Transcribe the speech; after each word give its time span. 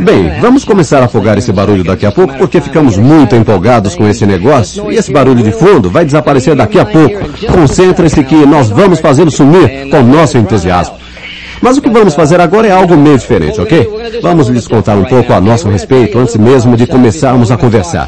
Bem, 0.00 0.40
vamos 0.40 0.64
começar 0.64 1.00
a 1.00 1.06
afogar 1.06 1.38
esse 1.38 1.52
barulho 1.52 1.84
daqui 1.84 2.04
a 2.04 2.12
pouco 2.12 2.36
porque 2.36 2.60
ficamos 2.60 2.96
muito 2.96 3.36
empolgados 3.36 3.94
com 3.94 4.08
esse 4.08 4.26
negócio 4.26 4.90
e 4.90 4.96
esse 4.96 5.12
barulho 5.12 5.42
de 5.42 5.52
fundo 5.52 5.90
vai 5.90 6.04
desaparecer 6.04 6.54
daqui 6.56 6.78
a 6.78 6.84
pouco. 6.84 7.28
Concentre-se 7.52 8.22
que 8.24 8.46
nós 8.46 8.68
vamos 8.68 9.00
fazê-lo 9.00 9.30
sumir 9.30 9.88
com 9.90 10.02
nosso 10.02 10.38
entusiasmo. 10.38 10.96
Mas 11.60 11.76
o 11.76 11.82
que 11.82 11.90
vamos 11.90 12.14
fazer 12.14 12.40
agora 12.40 12.68
é 12.68 12.70
algo 12.70 12.96
meio 12.96 13.18
diferente, 13.18 13.60
ok? 13.60 13.88
Vamos 14.22 14.48
lhes 14.48 14.68
contar 14.68 14.96
um 14.96 15.04
pouco 15.04 15.32
a 15.32 15.40
nosso 15.40 15.68
respeito 15.68 16.18
antes 16.18 16.36
mesmo 16.36 16.76
de 16.76 16.86
começarmos 16.86 17.50
a 17.50 17.56
conversar. 17.56 18.06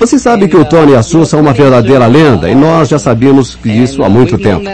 Você 0.00 0.18
sabe 0.18 0.48
que 0.48 0.56
o 0.56 0.64
Tony 0.64 0.92
e 0.92 0.96
a 0.96 1.02
Sue 1.02 1.26
são 1.26 1.40
uma 1.40 1.52
verdadeira 1.52 2.06
lenda 2.06 2.48
e 2.48 2.54
nós 2.54 2.88
já 2.88 2.98
sabíamos 2.98 3.58
disso 3.62 4.02
há 4.02 4.08
muito 4.08 4.38
tempo. 4.38 4.64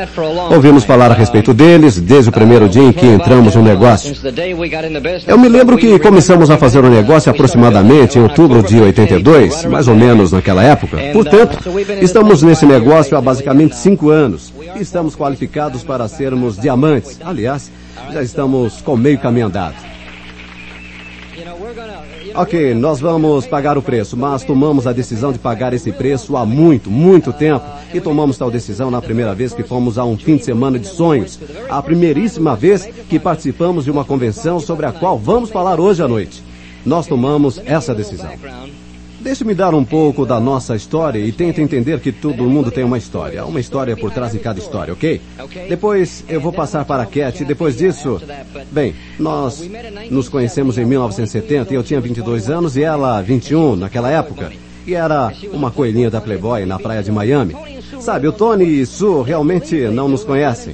Ouvimos 0.53 0.85
falar 0.85 1.11
a 1.11 1.15
respeito 1.15 1.53
deles 1.53 1.99
desde 1.99 2.31
o 2.31 2.33
primeiro 2.33 2.69
dia 2.69 2.85
em 2.85 2.93
que 2.93 3.05
entramos 3.05 3.57
no 3.57 3.63
negócio. 3.63 4.15
Eu 5.27 5.37
me 5.37 5.49
lembro 5.49 5.77
que 5.77 5.99
começamos 5.99 6.49
a 6.49 6.57
fazer 6.57 6.85
o 6.85 6.89
negócio 6.89 7.29
aproximadamente 7.29 8.21
em 8.21 8.23
outubro 8.23 8.63
de 8.63 8.81
82, 8.81 9.65
mais 9.65 9.89
ou 9.89 9.97
menos 9.97 10.31
naquela 10.31 10.63
época. 10.63 10.97
Portanto, 11.13 11.59
estamos 12.01 12.45
nesse 12.45 12.65
negócio 12.65 13.17
há 13.17 13.21
basicamente 13.21 13.75
cinco 13.75 14.11
anos 14.11 14.53
e 14.77 14.81
estamos 14.81 15.17
qualificados 15.17 15.83
para 15.83 16.07
sermos 16.07 16.57
diamantes. 16.57 17.19
Aliás, 17.25 17.69
já 18.13 18.23
estamos 18.23 18.81
com 18.81 18.97
meio 18.97 19.19
caminho 19.19 19.47
andado. 19.47 19.96
Ok, 22.37 22.75
nós 22.75 23.01
vamos 23.01 23.47
pagar 23.47 23.79
o 23.79 23.83
preço, 23.83 24.15
mas 24.15 24.45
tomamos 24.45 24.87
a 24.87 24.93
decisão 24.93 25.33
de 25.33 25.39
pagar 25.39 25.73
esse 25.73 25.91
preço 25.91 26.37
há 26.37 26.45
muito, 26.45 26.91
muito 26.91 27.33
tempo. 27.33 27.65
E 27.95 27.99
tomamos 27.99 28.37
tal 28.37 28.51
decisão 28.51 28.91
na 28.91 29.01
primeira 29.01 29.35
vez 29.35 29.55
que 29.55 29.63
fomos 29.63 29.97
a 29.97 30.05
um 30.05 30.19
fim 30.19 30.37
de 30.37 30.45
semana 30.45 30.79
de 30.79 30.87
sonhos. 30.87 31.41
A 31.71 31.83
primeiríssima 31.83 32.55
vez 32.55 32.85
que 33.09 33.19
participamos 33.19 33.87
de 33.87 33.91
uma 33.91 34.05
convenção 34.05 34.61
sobre 34.61 34.85
a 34.85 34.93
qual 34.93 35.19
vamos 35.19 35.49
falar 35.49 35.81
hoje 35.81 36.03
à 36.03 36.09
noite. 36.09 36.45
Nós 36.85 37.07
tomamos 37.07 37.59
essa 37.65 37.95
decisão. 37.95 38.31
Deixe-me 39.27 39.57
dar 39.57 39.75
um 39.75 39.85
pouco 39.85 40.25
da 40.25 40.39
nossa 40.39 40.77
história 40.77 41.19
e 41.19 41.33
tente 41.33 41.61
entender 41.61 41.99
que 41.99 42.13
todo 42.13 42.45
mundo 42.45 42.71
tem 42.71 42.85
uma 42.85 42.97
história. 42.97 43.45
Uma 43.45 43.59
história 43.59 43.97
por 43.97 44.13
trás 44.13 44.31
de 44.31 44.39
cada 44.39 44.61
história, 44.61 44.93
ok? 44.95 45.21
Depois 45.69 46.23
eu 46.29 46.41
vou 46.41 46.53
passar 46.53 46.85
para 46.85 47.03
a 47.03 47.07
Cat. 47.07 47.45
Depois 47.45 47.77
disso, 47.77 48.21
bem, 48.71 48.95
nós 49.19 49.69
nos 50.13 50.29
conhecemos 50.29 50.79
em 50.79 50.85
1970 50.85 51.73
e 51.73 51.77
eu 51.77 51.83
tinha 51.83 52.01
22 52.01 52.49
anos 52.49 52.77
e 52.77 52.85
ela 52.85 53.21
21 53.21 53.75
naquela 53.75 54.09
época. 54.09 54.53
E 54.87 54.95
era 54.95 55.33
uma 55.53 55.73
coelhinha 55.73 56.09
da 56.09 56.21
Playboy 56.21 56.65
na 56.65 56.79
praia 56.79 57.03
de 57.03 57.11
Miami. 57.11 57.57
Sabe, 57.99 58.29
o 58.29 58.33
Tony 58.33 58.81
e 58.81 58.87
Sue 58.87 59.25
realmente 59.25 59.75
não 59.89 60.09
nos 60.09 60.23
conhecem. 60.23 60.73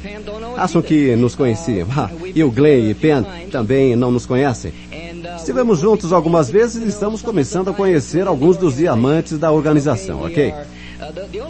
Acham 0.58 0.82
que 0.82 1.16
nos 1.16 1.34
conheciam. 1.34 1.88
Ah, 1.96 2.10
e 2.34 2.44
o 2.44 2.50
Glenn 2.50 2.90
e 2.90 2.94
Penn 2.94 3.24
também 3.50 3.96
não 3.96 4.10
nos 4.10 4.26
conhecem. 4.26 4.72
Estivemos 5.42 5.80
juntos 5.80 6.12
algumas 6.12 6.48
vezes 6.48 6.80
e 6.80 6.86
estamos 6.86 7.20
começando 7.20 7.68
a 7.68 7.74
conhecer 7.74 8.28
alguns 8.28 8.56
dos 8.56 8.76
diamantes 8.76 9.36
da 9.40 9.50
organização, 9.50 10.22
ok? 10.22 10.54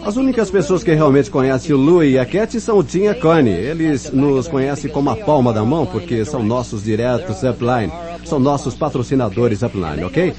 As 0.03 0.17
únicas 0.17 0.49
pessoas 0.49 0.83
que 0.83 0.91
realmente 0.91 1.29
conhecem 1.29 1.75
o 1.75 1.77
Louie 1.77 2.13
e 2.13 2.17
a 2.17 2.25
Cat 2.25 2.59
são 2.59 2.79
o 2.79 2.83
Tim 2.83 3.01
e 3.01 3.07
a 3.09 3.13
Connie. 3.13 3.53
Eles 3.53 4.11
nos 4.11 4.47
conhecem 4.47 4.89
como 4.89 5.11
a 5.11 5.15
palma 5.15 5.53
da 5.53 5.63
mão 5.63 5.85
porque 5.85 6.25
são 6.25 6.41
nossos 6.41 6.83
diretos 6.83 7.43
upline. 7.43 7.93
São 8.25 8.39
nossos 8.39 8.75
patrocinadores 8.75 9.61
upline, 9.61 10.03
ok? 10.03 10.33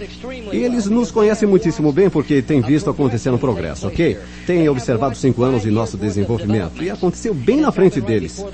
E 0.52 0.56
eles 0.56 0.86
nos 0.86 1.10
conhecem 1.10 1.48
muitíssimo 1.48 1.92
bem 1.92 2.08
porque 2.08 2.42
têm 2.42 2.60
visto 2.60 2.90
acontecer 2.90 3.30
um 3.30 3.38
progresso, 3.38 3.88
ok? 3.88 4.16
Têm 4.46 4.68
observado 4.68 5.16
cinco 5.16 5.42
anos 5.42 5.62
de 5.62 5.70
nosso 5.70 5.96
desenvolvimento 5.96 6.82
e 6.82 6.90
aconteceu 6.90 7.34
bem 7.34 7.60
na 7.60 7.70
frente 7.70 8.00
deles. 8.00 8.44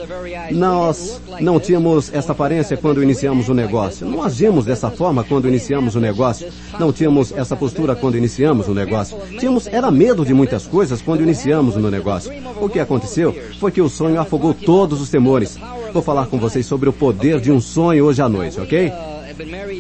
Nós 0.51 1.21
não 1.41 1.61
tínhamos 1.61 2.13
essa 2.13 2.33
aparência 2.33 2.77
quando 2.77 3.03
iniciamos 3.03 3.49
o 3.49 3.55
negócio. 3.55 4.07
Não 4.07 4.23
agimos 4.23 4.65
dessa 4.65 4.91
forma 4.91 5.25
quando 5.25 5.49
iniciamos 5.49 5.95
o 5.95 6.01
negócio. 6.01 6.51
Não 6.79 6.93
tínhamos 6.93 7.33
essa 7.33 7.57
postura 7.57 7.95
quando 7.95 8.17
iniciamos 8.17 8.69
o 8.69 8.75
negócio. 8.75 9.17
Tínhamos 9.39 9.67
era 9.67 9.91
medo 9.91 10.25
de 10.25 10.35
muitas 10.35 10.67
coisas 10.67 11.01
quando 11.01 11.23
iniciamos 11.23 11.77
o 11.77 11.91
negócio. 11.91 12.33
O 12.61 12.69
que 12.69 12.79
aconteceu 12.79 13.35
foi 13.59 13.71
que 13.71 13.81
o 13.81 13.89
sonho 13.89 14.21
afogou 14.21 14.55
todos 14.55 15.01
os 15.01 15.11
temores. 15.11 15.59
Vou 15.93 16.03
falar 16.03 16.27
com 16.27 16.39
vocês 16.39 16.67
sobre 16.67 16.89
o 16.89 16.93
poder 16.93 17.41
de 17.41 17.51
um 17.51 17.61
sonho 17.61 18.05
hoje 18.05 18.23
à 18.23 18.29
noite, 18.29 18.61
ok? 18.61 18.93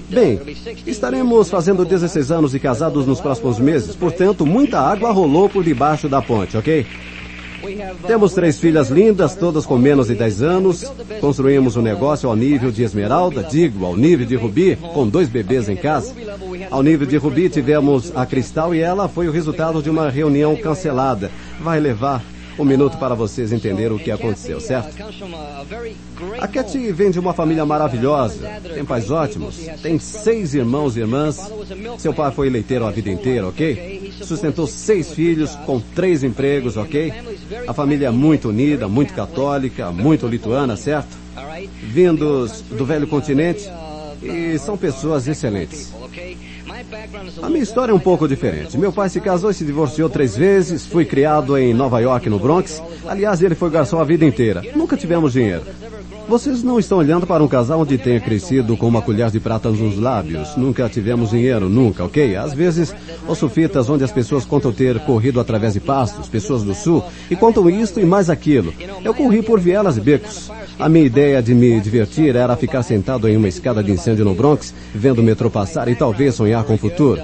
Bem, 0.09 0.41
estaremos 0.87 1.51
fazendo 1.51 1.85
16 1.85 2.31
anos 2.31 2.53
de 2.53 2.59
casados 2.59 3.07
nos 3.07 3.21
próximos 3.21 3.59
meses, 3.59 3.95
portanto, 3.95 4.47
muita 4.47 4.81
água 4.81 5.13
rolou 5.13 5.49
por 5.49 5.63
debaixo 5.65 6.09
da 6.09 6.23
ponte, 6.23 6.57
ok? 6.57 6.87
Temos 8.07 8.33
três 8.33 8.59
filhas 8.59 8.89
lindas, 8.89 9.35
todas 9.35 9.67
com 9.67 9.77
menos 9.77 10.07
de 10.07 10.15
10 10.15 10.43
anos. 10.43 10.91
Construímos 11.21 11.77
um 11.77 11.83
negócio 11.83 12.29
ao 12.29 12.35
nível 12.35 12.71
de 12.71 12.83
Esmeralda, 12.83 13.43
digo, 13.43 13.85
ao 13.85 13.97
nível 13.97 14.27
de 14.27 14.35
Rubi, 14.35 14.77
com 14.77 15.07
dois 15.07 15.29
bebês 15.29 15.69
em 15.69 15.77
casa. 15.77 16.15
Ao 16.71 16.83
nível 16.83 17.07
de 17.07 17.17
Rubi 17.19 17.51
tivemos 17.51 18.17
a 18.17 18.25
Cristal 18.25 18.75
e 18.75 18.81
ela 18.81 19.09
foi 19.09 19.29
o 19.29 19.33
resultado 19.33 19.83
de 19.83 19.91
uma 19.91 20.09
reunião 20.09 20.57
cancelada. 20.57 21.31
Vai 21.61 21.79
levar 21.79 22.23
um 22.61 22.65
minuto 22.65 22.99
para 22.99 23.15
vocês 23.15 23.53
entenderem 23.53 23.97
o 23.97 23.99
que 23.99 24.11
aconteceu, 24.11 24.61
certo? 24.61 24.95
A 26.39 26.47
Cat 26.47 26.93
vem 26.93 27.11
de 27.11 27.19
uma 27.19 27.33
família 27.33 27.65
maravilhosa, 27.65 28.47
tem 28.75 28.85
pais 28.85 29.11
ótimos, 29.11 29.57
tem 29.83 29.99
seis 29.99 30.55
irmãos 30.55 30.95
e 30.97 31.01
irmãs. 31.01 31.51
Seu 31.99 32.13
pai 32.13 32.31
foi 32.33 32.51
leiteiro 32.51 32.87
a 32.87 32.91
vida 32.91 33.11
inteira, 33.11 33.49
ok? 33.49 34.13
Sustentou 34.21 34.67
seis 34.67 35.11
filhos 35.11 35.55
com 35.65 35.81
três 35.81 36.23
empregos, 36.23 36.77
ok? 36.77 37.13
A 37.67 37.73
família 37.73 38.09
é 38.09 38.11
muito 38.11 38.51
unida, 38.51 38.87
muito 38.87 39.15
católica, 39.15 39.91
muito 39.91 40.27
lituana, 40.27 40.77
certo? 40.77 41.17
Vindos 41.83 42.61
do 42.61 42.85
velho 42.85 43.07
continente 43.07 43.71
e 44.23 44.59
são 44.59 44.77
pessoas 44.77 45.27
excelentes. 45.27 45.95
A 47.43 47.49
minha 47.49 47.63
história 47.63 47.93
é 47.93 47.95
um 47.95 48.01
pouco 48.01 48.27
diferente. 48.27 48.79
Meu 48.79 48.93
pai 48.93 49.09
se 49.09 49.21
casou 49.21 49.51
e 49.51 49.55
se 49.55 49.65
divorciou 49.65 50.09
três 50.09 50.37
vezes. 50.37 50.87
Fui 50.87 51.05
criado 51.05 51.57
em 51.57 51.75
Nova 51.75 52.01
York, 52.01 52.29
no 52.29 52.39
Bronx. 52.39 52.83
Aliás, 53.07 53.43
ele 53.43 53.55
foi 53.55 53.71
garçom 53.71 54.01
a 54.01 54.05
vida 54.05 54.25
inteira. 54.25 54.63
Nunca 54.75 54.97
tivemos 54.97 55.33
dinheiro. 55.33 55.63
Vocês 56.31 56.63
não 56.63 56.79
estão 56.79 56.99
olhando 56.99 57.27
para 57.27 57.43
um 57.43 57.49
casal 57.49 57.81
onde 57.81 57.99
tenha 57.99 58.21
crescido 58.21 58.77
com 58.77 58.87
uma 58.87 59.03
colher 59.03 59.33
de 59.33 59.41
prata 59.41 59.69
nos 59.69 59.99
lábios. 59.99 60.55
Nunca 60.57 60.89
tivemos 60.89 61.31
dinheiro, 61.31 61.69
nunca, 61.69 62.05
ok? 62.05 62.37
Às 62.37 62.55
vezes, 62.55 62.95
ouço 63.27 63.49
fitas 63.49 63.91
onde 63.91 64.05
as 64.05 64.13
pessoas 64.13 64.45
contam 64.45 64.71
ter 64.71 65.01
corrido 65.01 65.41
através 65.41 65.73
de 65.73 65.81
pastos, 65.81 66.29
pessoas 66.29 66.63
do 66.63 66.73
sul, 66.73 67.03
e 67.29 67.35
contam 67.35 67.69
isto 67.69 67.99
e 67.99 68.05
mais 68.05 68.31
aquilo. 68.31 68.73
Eu 69.05 69.13
corri 69.13 69.43
por 69.43 69.59
vielas 69.59 69.97
e 69.97 70.01
becos. 70.01 70.49
A 70.79 70.89
minha 70.89 71.05
ideia 71.05 71.43
de 71.43 71.53
me 71.53 71.81
divertir 71.81 72.37
era 72.37 72.55
ficar 72.55 72.85
sentado 72.85 73.27
em 73.27 73.37
uma 73.37 73.49
escada 73.49 73.83
de 73.83 73.91
incêndio 73.91 74.25
no 74.25 74.33
Bronx, 74.33 74.73
vendo 74.95 75.19
o 75.19 75.25
metrô 75.25 75.51
passar 75.51 75.89
e 75.89 75.97
talvez 75.97 76.37
sonhar 76.37 76.63
com 76.63 76.75
o 76.75 76.79
futuro. 76.79 77.21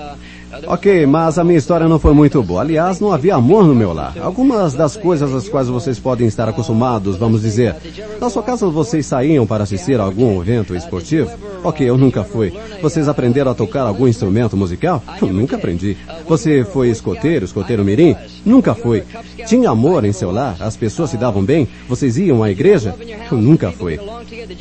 Ok, 0.66 1.06
mas 1.06 1.38
a 1.38 1.44
minha 1.44 1.58
história 1.58 1.88
não 1.88 1.98
foi 1.98 2.12
muito 2.12 2.42
boa. 2.42 2.60
Aliás, 2.60 3.00
não 3.00 3.12
havia 3.12 3.34
amor 3.34 3.64
no 3.64 3.74
meu 3.74 3.92
lar. 3.92 4.14
Algumas 4.20 4.74
das 4.74 4.96
coisas 4.96 5.34
às 5.34 5.48
quais 5.48 5.68
vocês 5.68 5.98
podem 5.98 6.26
estar 6.26 6.48
acostumados, 6.48 7.16
vamos 7.16 7.42
dizer. 7.42 7.74
Na 8.20 8.30
sua 8.30 8.42
casa 8.42 8.66
vocês 8.68 9.06
saíam 9.06 9.46
para 9.46 9.64
assistir 9.64 10.00
a 10.00 10.04
algum 10.04 10.40
evento 10.40 10.74
esportivo? 10.74 11.30
Ok, 11.66 11.84
eu 11.84 11.98
nunca 11.98 12.22
fui. 12.22 12.52
Vocês 12.80 13.08
aprenderam 13.08 13.50
a 13.50 13.54
tocar 13.54 13.82
algum 13.82 14.06
instrumento 14.06 14.56
musical? 14.56 15.02
Eu 15.20 15.32
nunca 15.32 15.56
aprendi. 15.56 15.96
Você 16.28 16.62
foi 16.62 16.90
escoteiro, 16.90 17.44
escoteiro 17.44 17.84
mirim? 17.84 18.14
Nunca 18.44 18.72
fui. 18.72 19.02
Tinha 19.48 19.70
amor 19.70 20.04
em 20.04 20.12
seu 20.12 20.30
lar? 20.30 20.56
As 20.60 20.76
pessoas 20.76 21.10
se 21.10 21.16
davam 21.16 21.42
bem? 21.42 21.66
Vocês 21.88 22.18
iam 22.18 22.44
à 22.44 22.52
igreja? 22.52 22.94
Eu 23.32 23.38
nunca 23.38 23.72
fui. 23.72 23.98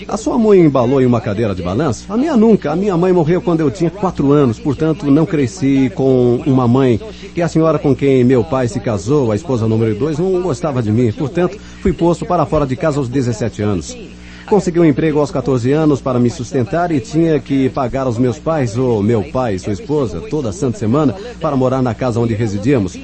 A 0.08 0.18
sua 0.18 0.36
mãe 0.40 0.60
embalou 0.62 1.00
em 1.00 1.06
uma 1.06 1.22
cadeira 1.22 1.54
de 1.54 1.62
balanço? 1.62 2.12
A 2.12 2.18
minha 2.18 2.36
nunca. 2.36 2.72
A 2.72 2.76
minha 2.76 2.98
mãe 2.98 3.14
morreu 3.14 3.40
quando 3.40 3.60
eu 3.60 3.70
tinha 3.70 3.92
quatro 3.92 4.32
anos, 4.32 4.58
portanto 4.58 5.06
não 5.12 5.28
cresci 5.28 5.92
com 5.94 6.42
uma 6.44 6.68
mãe. 6.68 7.00
E 7.36 7.42
a 7.44 7.48
senhora 7.48 7.78
com 7.78 7.96
quem 7.96 8.24
meu 8.24 8.44
pai 8.44 8.68
se 8.68 8.80
casou, 8.80 9.32
a 9.32 9.36
esposa 9.36 9.68
número 9.68 9.94
dois, 9.94 10.18
não 10.18 10.42
gostava 10.42 10.82
de 10.82 10.92
mim. 10.92 11.12
Portanto, 11.12 11.60
fui 11.84 11.94
posto 11.94 12.26
para 12.26 12.48
fora 12.48 12.66
de 12.66 12.76
casa 12.76 12.98
aos 12.98 13.08
17 13.08 13.62
anos. 13.62 13.96
Consegui 14.48 14.80
um 14.80 14.86
emprego 14.86 15.20
aos 15.20 15.32
14 15.32 15.72
anos 15.72 16.00
para 16.00 16.20
me 16.20 16.30
sustentar 16.30 16.92
e 16.92 17.00
tinha 17.00 17.40
que 17.40 17.68
pagar 17.70 18.06
aos 18.06 18.18
meus 18.18 18.38
pais, 18.38 18.78
ou 18.78 19.02
meu 19.02 19.24
pai 19.24 19.56
e 19.56 19.60
sua 19.60 19.74
esposa, 19.74 20.22
toda 20.30 20.52
santa 20.52 20.78
semana, 20.78 21.16
para 21.42 21.56
morar 21.56 21.82
na 21.82 21.96
casa 21.96 22.20
onde 22.20 22.36
residíamos. 22.36 22.96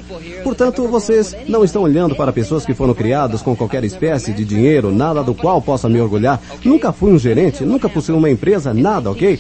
Portanto, 0.44 0.88
vocês 0.88 1.36
não 1.48 1.64
estão 1.64 1.82
olhando 1.82 2.16
para 2.16 2.32
pessoas 2.32 2.64
que 2.64 2.76
foram 2.76 2.94
criadas 2.94 3.42
com 3.42 3.56
qualquer 3.56 3.84
espécie 3.84 4.34
de 4.34 4.46
dinheiro, 4.46 4.92
nada 4.92 5.24
do 5.24 5.34
qual 5.34 5.62
possa 5.62 5.90
me 5.90 6.00
orgulhar. 6.00 6.40
Nunca 6.64 6.92
fui 6.92 7.12
um 7.12 7.18
gerente, 7.18 7.64
nunca 7.64 7.90
possuí 7.90 8.16
uma 8.16 8.30
empresa, 8.30 8.74
nada, 8.74 9.10
ok? 9.10 9.40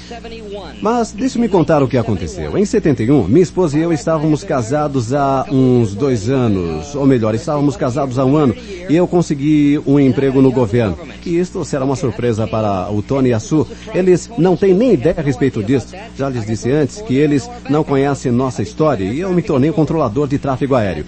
Mas 0.81 1.11
deixe-me 1.11 1.47
contar 1.47 1.83
o 1.83 1.87
que 1.87 1.97
aconteceu. 1.97 2.57
Em 2.57 2.65
71, 2.65 3.27
minha 3.27 3.43
esposa 3.43 3.77
e 3.77 3.81
eu 3.83 3.93
estávamos 3.93 4.43
casados 4.43 5.13
há 5.13 5.45
uns 5.51 5.93
dois 5.93 6.29
anos, 6.29 6.95
ou 6.95 7.05
melhor, 7.05 7.35
estávamos 7.35 7.77
casados 7.77 8.17
há 8.17 8.25
um 8.25 8.35
ano, 8.35 8.55
e 8.89 8.95
eu 8.95 9.07
consegui 9.07 9.79
um 9.85 9.99
emprego 9.99 10.41
no 10.41 10.51
governo. 10.51 10.97
E 11.25 11.37
isto 11.37 11.63
será 11.63 11.85
uma 11.91 11.95
surpresa 11.95 12.47
para 12.47 12.89
o 12.91 13.01
Tony 13.01 13.29
e 13.29 13.33
a 13.33 13.39
Sue. 13.39 13.65
Eles 13.93 14.29
não 14.37 14.55
têm 14.55 14.73
nem 14.73 14.93
ideia 14.93 15.15
a 15.17 15.21
respeito 15.21 15.61
disso. 15.61 15.93
Já 16.17 16.29
lhes 16.29 16.45
disse 16.45 16.71
antes 16.71 17.01
que 17.01 17.15
eles 17.15 17.49
não 17.69 17.83
conhecem 17.83 18.31
nossa 18.31 18.61
história 18.61 19.03
e 19.03 19.19
eu 19.19 19.31
me 19.31 19.41
tornei 19.41 19.71
controlador 19.71 20.27
de 20.27 20.39
tráfego 20.39 20.75
aéreo. 20.75 21.05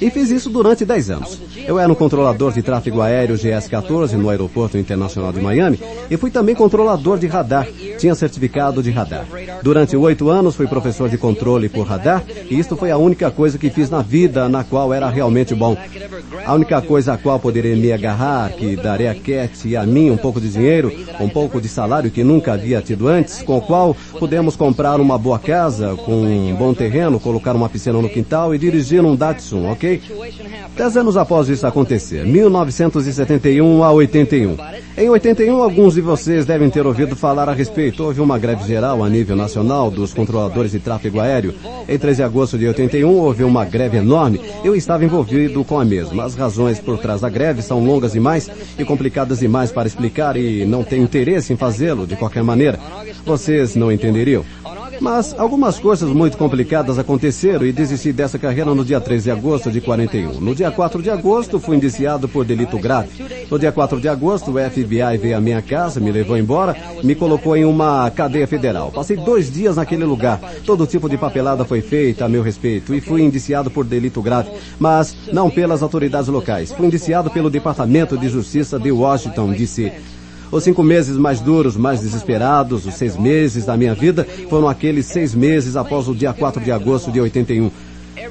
E 0.00 0.10
fiz 0.10 0.30
isso 0.30 0.50
durante 0.50 0.84
10 0.84 1.10
anos. 1.10 1.40
Eu 1.66 1.78
era 1.78 1.90
um 1.90 1.94
controlador 1.94 2.52
de 2.52 2.62
tráfego 2.62 3.00
aéreo 3.00 3.36
GS-14 3.36 4.12
no 4.12 4.28
Aeroporto 4.28 4.76
Internacional 4.76 5.32
de 5.32 5.40
Miami 5.40 5.80
e 6.10 6.16
fui 6.16 6.30
também 6.30 6.54
controlador 6.54 7.18
de 7.18 7.26
radar. 7.26 7.66
Tinha 7.98 8.14
certificado 8.14 8.82
de 8.82 8.90
radar. 8.90 9.26
Durante 9.62 9.96
oito 9.96 10.28
anos 10.28 10.56
fui 10.56 10.66
professor 10.66 11.08
de 11.08 11.18
controle 11.18 11.68
por 11.68 11.86
radar 11.86 12.22
e 12.50 12.58
isto 12.58 12.76
foi 12.76 12.90
a 12.90 12.96
única 12.96 13.30
coisa 13.30 13.58
que 13.58 13.70
fiz 13.70 13.90
na 13.90 14.02
vida 14.02 14.48
na 14.48 14.64
qual 14.64 14.92
era 14.92 15.08
realmente 15.08 15.54
bom. 15.54 15.76
A 16.44 16.54
única 16.54 16.80
coisa 16.82 17.14
a 17.14 17.18
qual 17.18 17.38
poderia 17.38 17.76
me 17.76 17.92
agarrar, 17.92 18.50
que 18.52 18.76
daria 18.76 19.10
a 19.10 19.14
Cat 19.14 19.66
e 19.66 19.76
a 19.76 19.84
mim 19.84 20.10
um 20.10 20.16
pouco 20.16 20.40
de 20.40 20.50
dinheiro, 20.50 20.92
um 21.20 21.28
pouco 21.28 21.60
de 21.60 21.68
salário 21.68 22.10
que 22.10 22.24
nunca 22.24 22.52
havia 22.52 22.82
tido 22.82 23.08
antes, 23.08 23.42
com 23.42 23.58
o 23.58 23.62
qual 23.62 23.96
pudemos 24.18 24.56
comprar 24.56 25.00
uma 25.00 25.16
boa 25.16 25.38
casa, 25.38 25.94
com 25.96 26.22
um 26.22 26.54
bom 26.54 26.74
terreno, 26.74 27.20
colocar 27.20 27.54
uma 27.54 27.68
piscina 27.68 28.00
no 28.00 28.08
quintal 28.08 28.54
e 28.54 28.58
dirigir 28.58 29.04
um 29.04 29.16
Datsun, 29.16 29.70
ok? 29.70 30.02
Dez 30.76 30.96
anos 30.96 31.16
após 31.16 31.48
isso 31.48 31.66
acontecer, 31.66 32.26
1971 32.26 33.82
a 33.82 33.92
81. 33.92 34.56
Em 34.96 35.08
81, 35.08 35.62
alguns 35.62 35.94
de 35.94 36.00
vocês 36.00 36.46
devem 36.46 36.70
ter 36.70 36.86
ouvido 36.86 37.16
falar 37.16 37.48
a 37.48 37.52
respeito. 37.52 37.83
Houve 37.98 38.20
uma 38.20 38.38
greve 38.38 38.66
geral 38.66 39.04
a 39.04 39.08
nível 39.08 39.36
nacional 39.36 39.90
dos 39.90 40.14
controladores 40.14 40.72
de 40.72 40.78
tráfego 40.78 41.20
aéreo. 41.20 41.54
Em 41.88 41.98
13 41.98 42.16
de 42.16 42.22
agosto 42.22 42.58
de 42.58 42.66
81, 42.66 43.08
houve 43.08 43.44
uma 43.44 43.64
greve 43.64 43.98
enorme. 43.98 44.40
Eu 44.64 44.74
estava 44.74 45.04
envolvido 45.04 45.64
com 45.64 45.78
a 45.78 45.84
mesma. 45.84 46.24
As 46.24 46.34
razões 46.34 46.78
por 46.78 46.98
trás 46.98 47.20
da 47.20 47.28
greve 47.28 47.62
são 47.62 47.84
longas 47.84 48.12
demais 48.12 48.50
e 48.78 48.84
complicadas 48.84 49.40
demais 49.40 49.70
para 49.70 49.88
explicar 49.88 50.36
e 50.36 50.64
não 50.64 50.82
tenho 50.82 51.04
interesse 51.04 51.52
em 51.52 51.56
fazê-lo 51.56 52.06
de 52.06 52.16
qualquer 52.16 52.42
maneira. 52.42 52.78
Vocês 53.24 53.74
não 53.74 53.92
entenderiam. 53.92 54.44
Mas 55.04 55.38
algumas 55.38 55.78
coisas 55.78 56.08
muito 56.08 56.38
complicadas 56.38 56.98
aconteceram 56.98 57.66
e 57.66 57.72
desisti 57.72 58.10
dessa 58.10 58.38
carreira 58.38 58.74
no 58.74 58.82
dia 58.82 58.98
3 58.98 59.24
de 59.24 59.30
agosto 59.30 59.70
de 59.70 59.78
41. 59.78 60.40
No 60.40 60.54
dia 60.54 60.70
4 60.70 61.02
de 61.02 61.10
agosto, 61.10 61.60
fui 61.60 61.76
indiciado 61.76 62.26
por 62.26 62.42
delito 62.42 62.78
grave. 62.78 63.22
No 63.50 63.58
dia 63.58 63.70
4 63.70 64.00
de 64.00 64.08
agosto, 64.08 64.50
o 64.50 64.54
FBI 64.58 65.18
veio 65.20 65.36
à 65.36 65.42
minha 65.42 65.60
casa, 65.60 66.00
me 66.00 66.10
levou 66.10 66.38
embora, 66.38 66.74
me 67.02 67.14
colocou 67.14 67.54
em 67.54 67.66
uma 67.66 68.10
cadeia 68.12 68.46
federal. 68.46 68.90
Passei 68.92 69.18
dois 69.18 69.52
dias 69.52 69.76
naquele 69.76 70.06
lugar. 70.06 70.40
Todo 70.64 70.86
tipo 70.86 71.06
de 71.06 71.18
papelada 71.18 71.66
foi 71.66 71.82
feita 71.82 72.24
a 72.24 72.28
meu 72.28 72.42
respeito 72.42 72.94
e 72.94 73.00
fui 73.02 73.20
indiciado 73.20 73.70
por 73.70 73.84
delito 73.84 74.22
grave, 74.22 74.52
mas 74.78 75.14
não 75.30 75.50
pelas 75.50 75.82
autoridades 75.82 76.28
locais. 76.28 76.72
Fui 76.72 76.86
indiciado 76.86 77.30
pelo 77.30 77.50
Departamento 77.50 78.16
de 78.16 78.30
Justiça 78.30 78.78
de 78.78 78.90
Washington, 78.90 79.52
D.C. 79.52 79.92
Os 80.54 80.62
cinco 80.62 80.84
meses 80.84 81.16
mais 81.16 81.40
duros, 81.40 81.76
mais 81.76 82.00
desesperados, 82.00 82.86
os 82.86 82.94
seis 82.94 83.16
meses 83.16 83.64
da 83.64 83.76
minha 83.76 83.92
vida, 83.92 84.24
foram 84.48 84.68
aqueles 84.68 85.06
seis 85.06 85.34
meses 85.34 85.74
após 85.74 86.06
o 86.06 86.14
dia 86.14 86.32
4 86.32 86.62
de 86.62 86.70
agosto 86.70 87.10
de 87.10 87.20
81. 87.20 87.72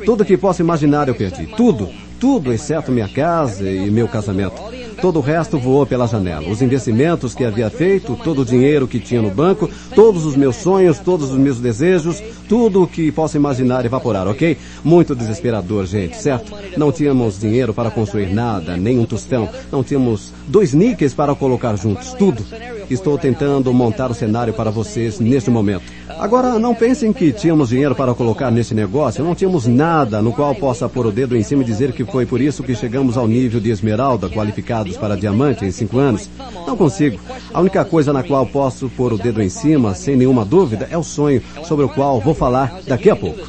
Tudo 0.06 0.24
que 0.24 0.38
posso 0.38 0.62
imaginar 0.62 1.10
eu 1.10 1.16
perdi. 1.16 1.48
Tudo. 1.48 1.90
Tudo, 2.22 2.54
exceto 2.54 2.94
minha 2.94 3.10
casa 3.10 3.70
e 3.70 3.92
meu 3.92 4.08
casamento. 4.08 4.56
Todo 5.04 5.20
o 5.20 5.22
resto 5.22 5.60
voou 5.60 5.86
pela 5.86 6.08
janela. 6.08 6.50
Os 6.50 6.62
investimentos 6.62 7.36
que 7.36 7.44
havia 7.44 7.70
feito, 7.70 8.18
todo 8.24 8.42
o 8.44 8.46
dinheiro 8.46 8.88
que 8.88 9.02
tinha 9.02 9.22
no 9.22 9.30
banco, 9.30 9.70
todos 9.94 10.26
os 10.26 10.34
meus 10.34 10.56
sonhos, 10.56 10.98
todos 10.98 11.30
os 11.30 11.38
meus 11.38 11.60
desejos, 11.60 12.24
tudo 12.48 12.84
o 12.84 12.88
que 12.88 13.12
posso 13.12 13.36
imaginar 13.36 13.86
evaporar, 13.86 14.30
ok? 14.30 14.58
Muito 14.82 15.14
desesperador, 15.14 15.86
gente, 15.88 16.16
certo? 16.16 16.54
Não 16.78 16.90
tínhamos 16.90 17.38
dinheiro 17.38 17.74
para 17.74 17.92
construir 17.92 18.34
nada, 18.34 18.78
nem 18.78 18.98
um 18.98 19.04
tostão. 19.06 19.50
Não 19.70 19.84
tínhamos 19.84 20.32
dois 20.48 20.74
níqueis 20.74 21.14
para 21.14 21.36
colocar 21.36 21.76
juntos, 21.76 22.14
tudo. 22.14 22.42
Estou 22.90 23.18
tentando 23.18 23.74
montar 23.74 24.10
o 24.10 24.14
cenário 24.14 24.54
para 24.54 24.72
vocês 24.72 25.20
neste 25.20 25.50
momento. 25.50 25.84
Agora, 26.18 26.60
não 26.60 26.76
pensem 26.76 27.12
que 27.12 27.32
tínhamos 27.32 27.70
dinheiro 27.70 27.96
para 27.96 28.14
colocar 28.14 28.52
nesse 28.52 28.74
negócio. 28.74 29.24
Não 29.24 29.36
tínhamos 29.36 29.68
nada 29.68 30.22
no 30.22 30.32
qual 30.32 30.54
possa 30.56 30.88
pôr 30.88 31.08
o 31.08 31.12
dedo 31.12 31.36
em 31.36 31.44
cima 31.44 31.64
e 31.64 31.66
dizer 31.66 31.92
que 31.92 32.06
foi 32.06 32.26
por 32.26 32.40
isso 32.40 32.64
que 32.64 32.76
chegamos 32.76 33.18
ao 33.18 33.28
nível 33.28 33.60
de 33.60 33.72
esmeralda, 33.72 34.30
qualificados 34.30 34.93
para 34.98 35.18
diamante 35.18 35.66
em 35.66 35.72
cinco 35.72 35.98
anos. 35.98 36.30
Não 36.68 36.78
consigo. 36.78 37.20
A 37.54 37.60
única 37.60 37.84
coisa 37.86 38.14
na 38.14 38.24
qual 38.24 38.46
posso 38.46 38.90
pôr 38.90 39.14
o 39.14 39.18
dedo 39.18 39.42
em 39.42 39.50
cima, 39.50 39.94
sem 39.94 40.16
nenhuma 40.16 40.46
dúvida, 40.46 40.88
é 40.90 40.98
o 40.98 41.04
sonho 41.04 41.42
sobre 41.66 41.86
o 41.86 41.90
qual 41.90 42.20
vou 42.20 42.34
falar 42.34 42.80
daqui 42.88 43.10
a 43.10 43.16
pouco. 43.16 43.42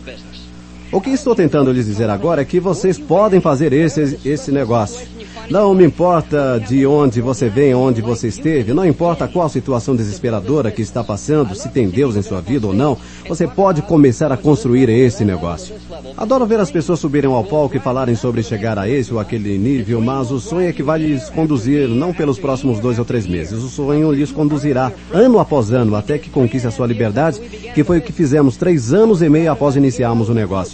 O 0.92 1.00
que 1.00 1.10
estou 1.10 1.34
tentando 1.34 1.72
lhes 1.72 1.86
dizer 1.86 2.08
agora 2.08 2.42
é 2.42 2.44
que 2.44 2.60
vocês 2.60 2.98
podem 2.98 3.40
fazer 3.40 3.72
esse, 3.72 4.18
esse 4.24 4.52
negócio. 4.52 5.06
Não 5.50 5.74
me 5.74 5.84
importa 5.84 6.58
de 6.58 6.86
onde 6.86 7.20
você 7.20 7.50
vem, 7.50 7.74
onde 7.74 8.00
você 8.00 8.28
esteve, 8.28 8.72
não 8.72 8.86
importa 8.86 9.28
qual 9.28 9.48
situação 9.48 9.94
desesperadora 9.94 10.70
que 10.70 10.80
está 10.80 11.04
passando, 11.04 11.54
se 11.54 11.68
tem 11.68 11.90
Deus 11.90 12.16
em 12.16 12.22
sua 12.22 12.40
vida 12.40 12.66
ou 12.66 12.72
não, 12.72 12.96
você 13.28 13.46
pode 13.46 13.82
começar 13.82 14.32
a 14.32 14.38
construir 14.38 14.88
esse 14.88 15.22
negócio. 15.22 15.74
Adoro 16.16 16.46
ver 16.46 16.60
as 16.60 16.70
pessoas 16.70 16.98
subirem 16.98 17.30
ao 17.30 17.44
palco 17.44 17.76
e 17.76 17.80
falarem 17.80 18.14
sobre 18.14 18.42
chegar 18.42 18.78
a 18.78 18.88
esse 18.88 19.12
ou 19.12 19.20
aquele 19.20 19.58
nível, 19.58 20.00
mas 20.00 20.30
o 20.30 20.40
sonho 20.40 20.68
é 20.68 20.72
que 20.72 20.82
vai 20.82 21.00
lhes 21.00 21.28
conduzir 21.28 21.88
não 21.88 22.14
pelos 22.14 22.38
próximos 22.38 22.80
dois 22.80 22.98
ou 22.98 23.04
três 23.04 23.26
meses. 23.26 23.62
O 23.62 23.68
sonho 23.68 24.12
lhes 24.12 24.32
conduzirá 24.32 24.92
ano 25.12 25.38
após 25.38 25.70
ano 25.72 25.94
até 25.94 26.16
que 26.18 26.30
conquiste 26.30 26.68
a 26.68 26.70
sua 26.70 26.86
liberdade, 26.86 27.40
que 27.74 27.84
foi 27.84 27.98
o 27.98 28.02
que 28.02 28.12
fizemos 28.12 28.56
três 28.56 28.94
anos 28.94 29.20
e 29.20 29.28
meio 29.28 29.52
após 29.52 29.76
iniciarmos 29.76 30.30
o 30.30 30.34
negócio. 30.34 30.73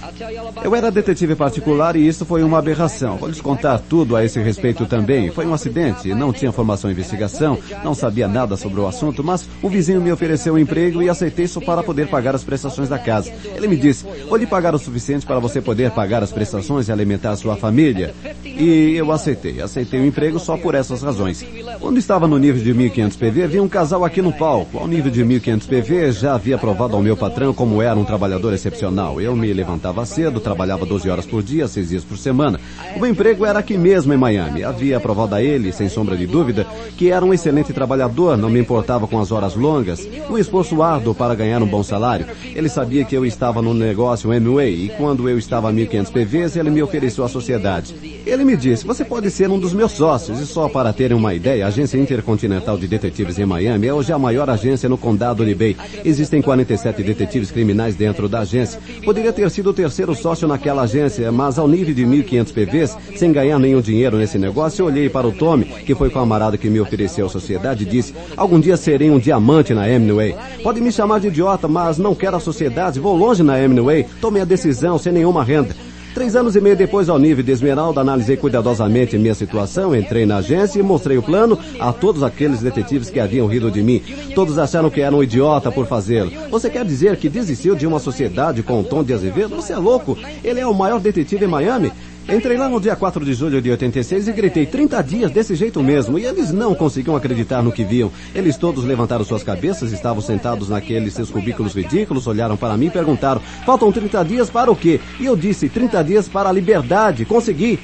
Eu 0.63 0.75
era 0.75 0.91
detetive 0.91 1.35
particular 1.35 1.95
e 1.95 2.07
isso 2.07 2.25
foi 2.25 2.43
uma 2.43 2.59
aberração. 2.59 3.17
Vou 3.17 3.29
lhes 3.29 3.41
contar 3.41 3.79
tudo 3.79 4.15
a 4.15 4.23
esse 4.23 4.39
respeito 4.39 4.85
também. 4.85 5.31
Foi 5.31 5.45
um 5.45 5.53
acidente, 5.53 6.13
não 6.13 6.31
tinha 6.31 6.51
formação 6.51 6.89
em 6.89 6.93
investigação, 6.93 7.57
não 7.83 7.93
sabia 7.93 8.27
nada 8.27 8.55
sobre 8.57 8.79
o 8.79 8.87
assunto, 8.87 9.23
mas 9.23 9.47
um 9.63 9.69
vizinho 9.69 10.01
me 10.01 10.11
ofereceu 10.11 10.53
um 10.53 10.57
emprego 10.59 11.01
e 11.01 11.09
aceitei 11.09 11.45
isso 11.45 11.61
para 11.61 11.83
poder 11.83 12.07
pagar 12.07 12.35
as 12.35 12.43
prestações 12.43 12.89
da 12.89 12.99
casa. 12.99 13.31
Ele 13.55 13.67
me 13.67 13.77
disse, 13.77 14.05
vou 14.27 14.37
lhe 14.37 14.45
pagar 14.45 14.75
o 14.75 14.79
suficiente 14.79 15.25
para 15.25 15.39
você 15.39 15.61
poder 15.61 15.91
pagar 15.91 16.23
as 16.23 16.31
prestações 16.31 16.87
e 16.87 16.91
alimentar 16.91 17.35
sua 17.35 17.55
família. 17.55 18.13
E 18.43 18.93
eu 18.95 19.11
aceitei. 19.11 19.61
Aceitei 19.61 19.99
o 19.99 20.05
emprego 20.05 20.39
só 20.39 20.57
por 20.57 20.75
essas 20.75 21.01
razões. 21.01 21.43
Quando 21.79 21.97
estava 21.97 22.27
no 22.27 22.37
nível 22.37 22.61
de 22.63 22.73
1500 22.73 23.17
PV, 23.17 23.47
vi 23.47 23.59
um 23.59 23.67
casal 23.67 24.05
aqui 24.05 24.21
no 24.21 24.31
palco. 24.31 24.77
Ao 24.77 24.87
nível 24.87 25.11
de 25.11 25.23
1500 25.23 25.67
PV, 25.67 26.11
já 26.11 26.35
havia 26.35 26.57
provado 26.57 26.95
ao 26.95 27.01
meu 27.01 27.17
patrão 27.17 27.53
como 27.53 27.81
era 27.81 27.97
um 27.97 28.05
trabalhador 28.05 28.53
excepcional. 28.53 29.19
Eu 29.19 29.35
me 29.35 29.51
levantava 29.51 30.00
cedo, 30.05 30.39
trabalhava 30.39 30.85
12 30.85 31.09
horas 31.09 31.25
por 31.25 31.43
dia, 31.43 31.67
6 31.67 31.89
dias 31.89 32.03
por 32.03 32.17
semana. 32.17 32.59
O 32.99 33.05
emprego 33.05 33.45
era 33.45 33.59
aqui 33.59 33.77
mesmo 33.77 34.13
em 34.13 34.17
Miami. 34.17 34.63
Havia 34.63 34.99
provado 34.99 35.35
a 35.35 35.41
ele, 35.41 35.71
sem 35.71 35.89
sombra 35.89 36.15
de 36.15 36.25
dúvida, 36.25 36.65
que 36.97 37.09
era 37.11 37.25
um 37.25 37.33
excelente 37.33 37.73
trabalhador, 37.73 38.37
não 38.37 38.49
me 38.49 38.59
importava 38.59 39.07
com 39.07 39.19
as 39.19 39.31
horas 39.31 39.55
longas, 39.55 40.07
um 40.29 40.37
esforço 40.37 40.81
árduo 40.81 41.13
para 41.13 41.35
ganhar 41.35 41.61
um 41.61 41.67
bom 41.67 41.83
salário. 41.83 42.27
Ele 42.43 42.69
sabia 42.69 43.05
que 43.05 43.15
eu 43.15 43.25
estava 43.25 43.61
no 43.61 43.73
negócio 43.73 44.31
M-Way 44.31 44.85
e 44.85 44.89
quando 44.89 45.29
eu 45.29 45.37
estava 45.37 45.69
a 45.69 45.71
1500 45.71 46.11
PVs, 46.11 46.55
ele 46.55 46.69
me 46.69 46.81
ofereceu 46.81 47.23
a 47.23 47.29
sociedade. 47.29 48.20
Ele 48.31 48.45
me 48.45 48.55
disse, 48.55 48.87
você 48.87 49.03
pode 49.03 49.29
ser 49.29 49.49
um 49.49 49.59
dos 49.59 49.73
meus 49.73 49.91
sócios 49.91 50.39
e 50.39 50.47
só 50.47 50.69
para 50.69 50.93
terem 50.93 51.17
uma 51.17 51.33
ideia, 51.33 51.65
a 51.65 51.67
Agência 51.67 51.97
Intercontinental 51.97 52.77
de 52.77 52.87
Detetives 52.87 53.37
em 53.37 53.45
Miami 53.45 53.87
é 53.87 53.93
hoje 53.93 54.13
a 54.13 54.17
maior 54.17 54.49
agência 54.49 54.87
no 54.87 54.97
condado 54.97 55.45
de 55.45 55.53
Bay. 55.53 55.75
Existem 56.05 56.41
47 56.41 57.03
detetives 57.03 57.51
criminais 57.51 57.93
dentro 57.93 58.29
da 58.29 58.39
agência. 58.39 58.79
Poderia 59.03 59.33
ter 59.33 59.51
sido 59.51 59.71
o 59.71 59.73
terceiro 59.73 60.15
sócio 60.15 60.47
naquela 60.47 60.83
agência, 60.83 61.29
mas 61.29 61.59
ao 61.59 61.67
nível 61.67 61.93
de 61.93 62.05
1.500 62.05 62.53
PVs, 62.53 62.97
sem 63.17 63.33
ganhar 63.33 63.59
nenhum 63.59 63.81
dinheiro 63.81 64.17
nesse 64.17 64.37
negócio, 64.37 64.85
olhei 64.85 65.09
para 65.09 65.27
o 65.27 65.33
Tommy, 65.33 65.65
que 65.65 65.93
foi 65.93 66.07
o 66.07 66.11
camarada 66.11 66.57
que 66.57 66.69
me 66.69 66.79
ofereceu 66.79 67.25
a 67.25 67.29
sociedade, 67.29 67.83
e 67.83 67.85
disse, 67.85 68.15
algum 68.37 68.61
dia 68.61 68.77
serei 68.77 69.11
um 69.11 69.19
diamante 69.19 69.73
na 69.73 69.89
Hemingway. 69.89 70.37
Pode 70.63 70.79
me 70.79 70.89
chamar 70.89 71.19
de 71.19 71.27
idiota, 71.27 71.67
mas 71.67 71.97
não 71.97 72.15
quero 72.15 72.37
a 72.37 72.39
sociedade, 72.39 72.97
vou 72.97 73.13
longe 73.13 73.43
na 73.43 73.61
Hemingway, 73.61 74.05
tomei 74.21 74.41
a 74.41 74.45
decisão 74.45 74.97
sem 74.97 75.11
nenhuma 75.11 75.43
renda. 75.43 75.90
Três 76.13 76.35
anos 76.35 76.57
e 76.57 76.61
meio 76.61 76.75
depois, 76.75 77.07
ao 77.07 77.17
nível 77.17 77.41
de 77.41 77.53
Esmeralda, 77.53 78.01
analisei 78.01 78.35
cuidadosamente 78.35 79.17
minha 79.17 79.33
situação, 79.33 79.95
entrei 79.95 80.25
na 80.25 80.37
agência 80.37 80.77
e 80.77 80.83
mostrei 80.83 81.17
o 81.17 81.23
plano 81.23 81.57
a 81.79 81.93
todos 81.93 82.21
aqueles 82.21 82.59
detetives 82.59 83.09
que 83.09 83.19
haviam 83.19 83.47
rido 83.47 83.71
de 83.71 83.81
mim. 83.81 84.03
Todos 84.35 84.57
acharam 84.57 84.89
que 84.89 84.99
era 84.99 85.15
um 85.15 85.23
idiota 85.23 85.71
por 85.71 85.87
fazê-lo. 85.87 86.29
Você 86.49 86.69
quer 86.69 86.83
dizer 86.83 87.15
que 87.15 87.29
desistiu 87.29 87.75
de 87.75 87.87
uma 87.87 87.97
sociedade 87.97 88.61
com 88.61 88.81
o 88.81 88.83
Tom 88.83 89.05
de 89.05 89.13
Azevedo? 89.13 89.55
Você 89.55 89.71
é 89.71 89.77
louco? 89.77 90.17
Ele 90.43 90.59
é 90.59 90.67
o 90.67 90.73
maior 90.73 90.99
detetive 90.99 91.45
em 91.45 91.47
Miami? 91.47 91.93
Entrei 92.31 92.55
lá 92.55 92.69
no 92.69 92.79
dia 92.79 92.95
4 92.95 93.25
de 93.25 93.33
julho 93.33 93.61
de 93.61 93.69
86 93.69 94.29
e 94.29 94.31
gritei 94.31 94.65
30 94.65 95.01
dias 95.01 95.31
desse 95.31 95.53
jeito 95.53 95.83
mesmo, 95.83 96.17
e 96.17 96.25
eles 96.25 96.49
não 96.53 96.73
conseguiam 96.73 97.13
acreditar 97.13 97.61
no 97.61 97.73
que 97.73 97.83
viam. 97.83 98.09
Eles 98.33 98.55
todos 98.55 98.85
levantaram 98.85 99.25
suas 99.25 99.43
cabeças, 99.43 99.91
estavam 99.91 100.21
sentados 100.21 100.69
naqueles 100.69 101.13
seus 101.13 101.29
cubículos 101.29 101.73
ridículos, 101.73 102.27
olharam 102.27 102.55
para 102.55 102.77
mim 102.77 102.85
e 102.85 102.89
perguntaram, 102.89 103.41
faltam 103.65 103.91
30 103.91 104.23
dias 104.23 104.49
para 104.49 104.71
o 104.71 104.75
quê? 104.77 105.01
E 105.19 105.25
eu 105.25 105.35
disse, 105.35 105.67
30 105.67 106.01
dias 106.05 106.29
para 106.29 106.47
a 106.47 106.53
liberdade, 106.53 107.25
consegui. 107.25 107.77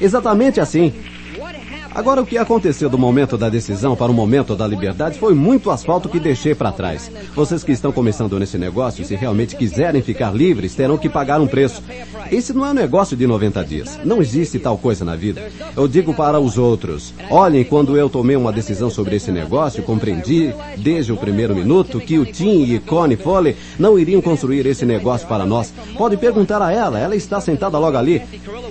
Exatamente 0.00 0.60
assim. 0.60 0.92
Agora, 1.94 2.22
o 2.22 2.26
que 2.26 2.38
aconteceu 2.38 2.88
do 2.88 2.96
momento 2.96 3.36
da 3.36 3.50
decisão 3.50 3.94
para 3.94 4.10
o 4.10 4.14
momento 4.14 4.56
da 4.56 4.66
liberdade 4.66 5.18
foi 5.18 5.34
muito 5.34 5.70
asfalto 5.70 6.08
que 6.08 6.18
deixei 6.18 6.54
para 6.54 6.72
trás. 6.72 7.10
Vocês 7.34 7.62
que 7.62 7.72
estão 7.72 7.92
começando 7.92 8.38
nesse 8.38 8.56
negócio, 8.56 9.04
se 9.04 9.14
realmente 9.14 9.56
quiserem 9.56 10.00
ficar 10.00 10.34
livres, 10.34 10.74
terão 10.74 10.96
que 10.96 11.08
pagar 11.08 11.40
um 11.40 11.46
preço. 11.46 11.82
Esse 12.30 12.54
não 12.54 12.64
é 12.64 12.70
um 12.70 12.74
negócio 12.74 13.14
de 13.14 13.26
90 13.26 13.64
dias. 13.64 14.00
Não 14.04 14.22
existe 14.22 14.58
tal 14.58 14.78
coisa 14.78 15.04
na 15.04 15.14
vida. 15.14 15.50
Eu 15.76 15.86
digo 15.86 16.14
para 16.14 16.40
os 16.40 16.56
outros, 16.56 17.12
olhem, 17.30 17.62
quando 17.62 17.96
eu 17.96 18.08
tomei 18.08 18.36
uma 18.36 18.52
decisão 18.52 18.88
sobre 18.88 19.16
esse 19.16 19.30
negócio, 19.30 19.82
compreendi, 19.82 20.54
desde 20.78 21.12
o 21.12 21.16
primeiro 21.16 21.54
minuto, 21.54 22.00
que 22.00 22.18
o 22.18 22.24
Tim 22.24 22.72
e 22.72 22.80
Connie 22.80 23.16
Foley 23.16 23.54
não 23.78 23.98
iriam 23.98 24.22
construir 24.22 24.64
esse 24.66 24.86
negócio 24.86 25.28
para 25.28 25.44
nós. 25.44 25.72
Pode 25.98 26.16
perguntar 26.16 26.62
a 26.62 26.72
ela, 26.72 26.98
ela 26.98 27.14
está 27.14 27.38
sentada 27.38 27.78
logo 27.78 27.98
ali. 27.98 28.22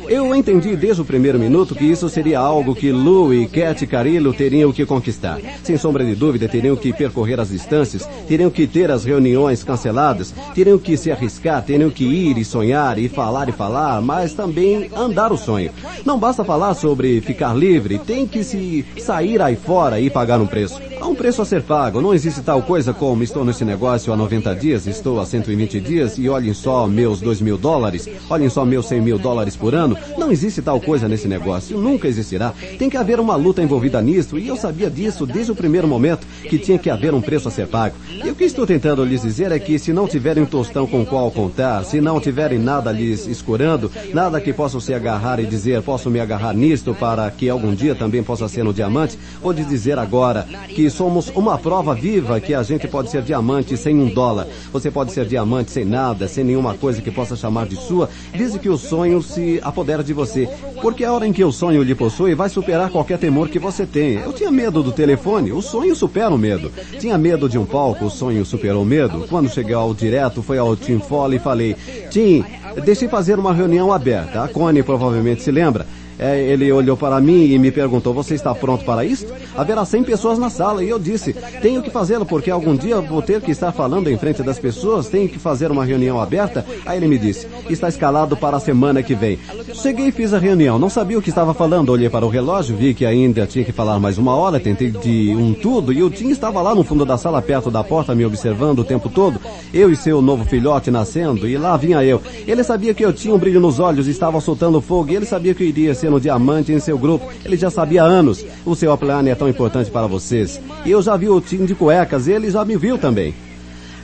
Eu 0.08 0.34
entendi 0.36 0.76
desde 0.76 1.02
o 1.02 1.06
primeiro 1.06 1.40
minuto 1.40 1.76
que 1.76 1.86
isso 1.86 2.10
seria 2.10 2.40
algo 2.40 2.76
que 2.76 2.92
Lou 2.92 3.34
e 3.34 3.48
Cat 3.48 3.86
Carillo 3.88 4.34
teriam 4.34 4.72
que 4.72 4.86
conquistar. 4.86 5.40
Sem 5.64 5.78
sombra 5.78 6.04
de 6.04 6.16
dúvida, 6.16 6.48
teriam 6.48 6.76
que 6.76 6.92
percorrer 6.92 7.40
as 7.40 7.50
distâncias, 7.50 8.08
teriam 8.28 8.50
que 8.50 8.68
ter 8.68 8.92
as 8.92 9.06
reuniões 9.06 9.64
canceladas, 9.64 10.34
teriam 10.54 10.78
que 10.78 10.98
se 10.98 11.12
arriscar, 11.12 11.64
teriam 11.64 11.90
que 11.90 12.04
ir 12.04 12.38
e 12.38 12.46
sonhar 12.46 12.98
e 12.98 13.08
falar 13.08 13.50
e 13.50 13.52
falar, 13.52 14.02
mas 14.02 14.34
também 14.34 14.90
andar 14.96 15.32
o 15.32 15.38
sonho. 15.38 15.72
Não 16.06 16.20
basta 16.20 16.44
falar 16.44 16.74
sobre 16.74 17.22
ficar 17.22 17.56
livre, 17.56 18.00
tem 18.00 18.28
que 18.28 18.44
se 18.44 18.86
sair 19.00 19.42
aí 19.42 19.56
fora 19.56 20.00
e 20.00 20.10
pagar 20.10 20.42
um 20.42 20.48
preço. 20.48 20.82
Há 21.00 21.08
um 21.08 21.16
preço 21.16 21.42
a 21.42 21.46
ser 21.46 21.64
pago. 21.64 22.00
Não 22.00 22.14
existe 22.14 22.42
tal 22.42 22.62
coisa 22.62 22.94
como 22.94 23.24
estou 23.24 23.44
nesse 23.44 23.66
negócio 23.66 24.14
há 24.14 24.16
90 24.16 24.56
dias, 24.56 24.86
estou 24.86 25.20
há 25.20 25.26
120 25.26 25.80
dias 25.80 26.18
e 26.18 26.30
olhem 26.30 26.54
só 26.54 26.88
meus 26.88 27.20
2 27.20 27.42
mil 27.42 27.58
dólares, 27.58 28.08
olhem 28.30 28.50
só 28.50 28.64
meus 28.64 28.86
100 28.86 29.02
mil 29.02 29.18
dólares 29.18 29.56
por 29.56 29.74
ano. 29.74 29.98
Não 30.18 30.32
existe 30.32 30.62
tal 30.62 30.80
coisa 30.80 31.08
nesse 31.08 31.28
negócio. 31.28 31.78
Nunca 31.78 32.08
existirá. 32.08 32.54
Tem 32.78 32.90
que 32.90 32.98
haver 32.98 33.20
uma 33.20 33.36
luta 33.36 33.62
envolvida 33.62 34.02
nisso 34.02 34.38
e 34.38 34.48
eu 34.48 34.56
sabia 34.56 34.90
disso 34.90 35.26
desde 35.26 35.52
o 35.52 35.56
primeiro 35.56 35.88
momento 35.88 36.28
que 36.50 36.58
tinha 36.58 36.78
que 36.78 36.90
haver 36.90 37.14
um 37.14 37.22
preço 37.22 37.48
a 37.48 37.52
ser 37.52 37.68
pago. 37.68 37.96
E 38.24 38.30
o 38.30 38.36
que 38.36 38.44
estou 38.44 38.66
tentando 38.66 39.04
lhes 39.04 39.22
dizer 39.22 39.52
é 39.52 39.60
que 39.60 39.80
se 39.80 39.94
não 39.94 40.08
tiverem 40.08 40.44
um 40.44 40.46
tostão 40.46 40.86
com 40.86 41.06
qual 41.06 41.32
contar, 41.32 41.84
se 41.84 42.02
não 42.02 42.20
tiverem 42.20 42.60
nada 42.60 42.92
lhes 42.92 43.28
escurando, 43.28 43.92
nada 44.14 44.42
que 44.42 44.54
possam 44.54 44.80
se 44.80 44.94
agarrar 44.94 45.40
e 45.40 45.46
dizer 45.46 45.82
posso 45.82 46.10
me 46.10 46.20
agarrar 46.20 46.54
nisto 46.54 46.94
para 46.94 47.30
que 47.32 47.50
algum 47.50 47.74
dia 47.74 47.96
também 47.96 48.24
possa 48.24 48.48
ser 48.48 48.64
no 48.64 48.74
diamante, 48.74 49.18
vou 49.42 49.52
lhes 49.52 49.68
dizer 49.68 49.98
agora 49.98 50.48
que 50.68 50.90
somos 50.90 51.30
uma 51.30 51.58
prova 51.58 51.94
viva 51.94 52.40
que 52.40 52.54
a 52.54 52.64
gente 52.64 52.88
pode 52.88 53.10
ser 53.10 53.22
diamante 53.22 53.78
sem 53.78 54.00
um 54.00 54.10
dólar. 54.10 54.48
Você 54.72 54.92
pode 54.92 55.12
ser 55.12 55.26
diamante 55.26 55.72
sem 55.72 55.86
nada, 55.86 56.28
sem 56.28 56.44
nenhuma 56.44 56.74
coisa 56.76 57.02
que 57.02 57.12
possa 57.12 57.36
chamar 57.36 57.68
de 57.68 57.76
sua, 57.76 58.10
desde 58.32 58.60
que 58.60 58.70
o 58.70 58.78
sonho 58.78 59.22
se 59.22 59.60
apodera 59.82 60.04
de 60.04 60.14
você. 60.14 60.48
Porque 60.82 61.04
a 61.04 61.12
hora 61.12 61.28
em 61.28 61.34
que 61.34 61.44
o 61.44 61.52
sonho 61.52 61.84
lhe 61.84 61.96
possui 61.96 62.36
vai 62.36 62.50
superar 62.50 62.90
qualquer 62.90 63.18
temor 63.18 63.50
que 63.50 63.60
você 63.60 63.86
tem. 63.86 64.14
Eu 64.14 64.32
tinha 64.32 64.52
medo 64.52 64.84
do 64.84 64.92
telefone, 64.92 65.52
o 65.52 65.62
sonho 65.62 65.96
supera 65.96 66.30
o 66.30 66.38
medo. 66.38 66.72
Tinha 67.00 67.18
medo 67.18 67.50
de 67.50 67.58
um 67.58 67.66
palco, 67.66 68.06
o 68.06 68.10
sonho 68.10 68.46
superou 68.46 68.84
o 68.84 68.86
medo. 68.86 69.26
Quando 69.28 69.50
cheguei 69.50 69.74
ao 69.74 69.94
direto, 69.94 70.42
foi 70.42 70.58
ao 70.58 70.76
Tim 70.76 71.00
Foley 71.00 71.38
e 71.38 71.42
falei, 71.42 71.76
Tim, 72.10 72.46
deixei 72.84 73.08
fazer 73.08 73.40
uma 73.40 73.54
reunião 73.54 73.92
aberta. 73.92 74.44
A 74.44 74.48
Connie 74.48 74.84
provavelmente 74.84 75.42
se 75.42 75.52
lembra. 75.52 75.86
É, 76.22 76.40
ele 76.40 76.72
olhou 76.72 76.96
para 76.96 77.20
mim 77.20 77.46
e 77.46 77.58
me 77.58 77.72
perguntou, 77.72 78.14
você 78.14 78.36
está 78.36 78.54
pronto 78.54 78.86
para 78.86 79.04
isto? 79.04 79.34
Haverá 79.58 79.84
100 79.84 80.04
pessoas 80.04 80.38
na 80.38 80.52
sala 80.52 80.84
e 80.84 80.90
eu 80.90 81.00
disse, 81.00 81.34
tenho 81.64 81.82
que 81.82 81.90
fazê-lo 81.90 82.28
porque 82.28 82.52
algum 82.52 82.76
dia 82.76 83.02
vou 83.02 83.24
ter 83.24 83.42
que 83.42 83.50
estar 83.50 83.72
falando 83.72 84.08
em 84.08 84.16
frente 84.20 84.44
das 84.44 84.60
pessoas, 84.60 85.10
tenho 85.10 85.28
que 85.28 85.40
fazer 85.40 85.72
uma 85.72 85.84
reunião 85.84 86.22
aberta. 86.22 86.64
Aí 86.86 86.98
ele 86.98 87.08
me 87.08 87.18
disse, 87.18 87.48
está 87.68 87.90
escalado 87.90 88.38
para 88.38 88.58
a 88.58 88.60
semana 88.60 89.02
que 89.02 89.16
vem. 89.16 89.40
Cheguei 89.74 90.10
e 90.10 90.12
fiz 90.12 90.32
a 90.32 90.38
reunião, 90.38 90.78
não 90.78 90.92
sabia 90.92 91.18
o 91.18 91.24
que 91.24 91.30
estava 91.30 91.56
falando, 91.56 91.90
olhei 91.90 92.08
para 92.08 92.24
o 92.24 92.30
relógio, 92.30 92.78
vi 92.78 92.94
que 92.94 93.04
ainda 93.04 93.48
tinha 93.48 93.66
que 93.66 93.72
falar 93.72 94.00
mais 94.00 94.20
uma 94.20 94.36
hora, 94.36 94.60
tentei 94.60 94.92
de 94.92 95.36
um 95.36 95.56
tudo 95.56 95.92
e 95.92 96.04
o 96.04 96.10
Tim 96.12 96.30
estava 96.30 96.62
lá 96.62 96.76
no 96.76 96.84
fundo 96.84 97.04
da 97.04 97.18
sala, 97.18 97.42
perto 97.42 97.72
da 97.72 97.84
porta, 97.84 98.14
me 98.14 98.26
observando 98.26 98.80
o 98.80 98.84
tempo 98.84 99.10
todo, 99.10 99.42
eu 99.74 99.92
e 99.92 99.96
seu 99.96 100.22
novo 100.22 100.46
filhote 100.46 100.92
nascendo, 100.92 101.48
e 101.48 101.58
lá 101.58 101.76
vinha 101.78 102.04
eu. 102.04 102.22
Ele 102.46 102.64
sabia 102.64 102.94
que 102.94 103.04
eu 103.04 103.12
tinha 103.12 103.34
um 103.34 103.40
brilho 103.40 103.60
nos 103.60 103.80
olhos, 103.80 104.08
estava 104.08 104.40
soltando 104.40 104.80
fogo, 104.82 105.12
e 105.12 105.16
ele 105.16 105.26
sabia 105.26 105.56
que 105.56 105.64
eu 105.64 105.68
iria 105.68 105.96
ser 105.96 106.11
no 106.12 106.20
diamante 106.20 106.72
em 106.72 106.80
seu 106.80 106.98
grupo. 106.98 107.28
Ele 107.44 107.58
já 107.58 107.72
sabia 107.72 108.04
há 108.04 108.06
anos. 108.06 108.46
O 108.64 108.76
seu 108.76 108.94
upline 108.94 109.30
é 109.30 109.36
tão 109.36 109.50
importante 109.50 109.90
para 109.90 110.06
vocês. 110.06 110.62
E 110.86 110.92
eu 110.92 111.02
já 111.02 111.18
vi 111.18 111.30
o 111.30 111.42
Tim 111.42 111.66
de 111.66 111.74
cuecas, 111.74 112.28
ele 112.28 112.52
já 112.52 112.64
me 112.64 112.78
viu 112.78 112.98
também. 112.98 113.34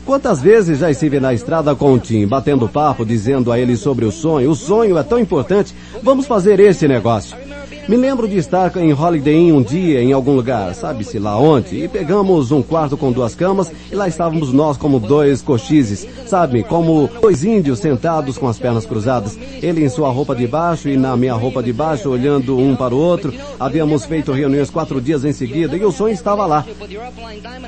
Quantas 0.06 0.42
vezes 0.42 0.80
já 0.80 0.90
estive 0.90 1.20
na 1.20 1.34
estrada 1.34 1.76
com 1.76 1.94
o 1.94 2.00
Tim, 2.00 2.26
batendo 2.26 2.70
papo, 2.70 3.06
dizendo 3.06 3.52
a 3.52 3.60
ele 3.60 3.76
sobre 3.76 4.06
o 4.06 4.12
sonho. 4.12 4.50
O 4.50 4.56
sonho 4.56 4.98
é 4.98 5.04
tão 5.04 5.20
importante. 5.20 5.76
Vamos 6.02 6.26
fazer 6.26 6.60
esse 6.62 6.88
negócio. 6.88 7.36
Me 7.88 7.96
lembro 7.96 8.27
de 8.27 8.38
estar 8.38 8.75
em 8.75 8.91
Holiday 8.91 9.34
Inn 9.34 9.53
um 9.53 9.62
dia 9.62 10.03
em 10.03 10.12
algum 10.12 10.36
lugar, 10.36 10.75
sabe-se 10.75 11.17
lá 11.17 11.39
onde, 11.39 11.86
e 11.86 11.88
pegamos 11.88 12.51
um 12.51 12.62
quarto 12.62 12.98
com 12.98 13.13
duas 13.13 13.34
camas 13.34 13.72
e 13.89 13.96
lá 13.96 14.10
estávamos 14.10 14.51
nós 14.51 14.75
como 14.75 15.00
dois 15.00 15.41
cochizes, 15.41 16.06
sabe, 16.25 16.63
como 16.63 17.10
dois 17.22 17.46
índios 17.46 17.79
sentados 17.79 18.38
com 18.38 18.46
as 18.46 18.60
pernas 18.60 18.86
cruzadas, 18.86 19.39
ele 19.62 19.86
em 19.86 19.89
sua 19.89 20.10
roupa 20.10 20.36
de 20.36 20.46
baixo 20.46 20.89
e 20.89 20.98
na 20.98 21.15
minha 21.15 21.34
roupa 21.34 21.63
de 21.63 21.72
baixo, 21.72 22.10
olhando 22.10 22.58
um 22.58 22.75
para 22.75 22.94
o 22.94 22.98
outro. 22.98 23.34
Havíamos 23.58 24.06
feito 24.06 24.34
reuniões 24.34 24.70
quatro 24.70 25.00
dias 25.00 25.24
em 25.24 25.32
seguida 25.32 25.77
e 25.77 25.86
o 25.86 25.91
sonho 25.91 26.13
estava 26.13 26.46
lá. 26.46 26.65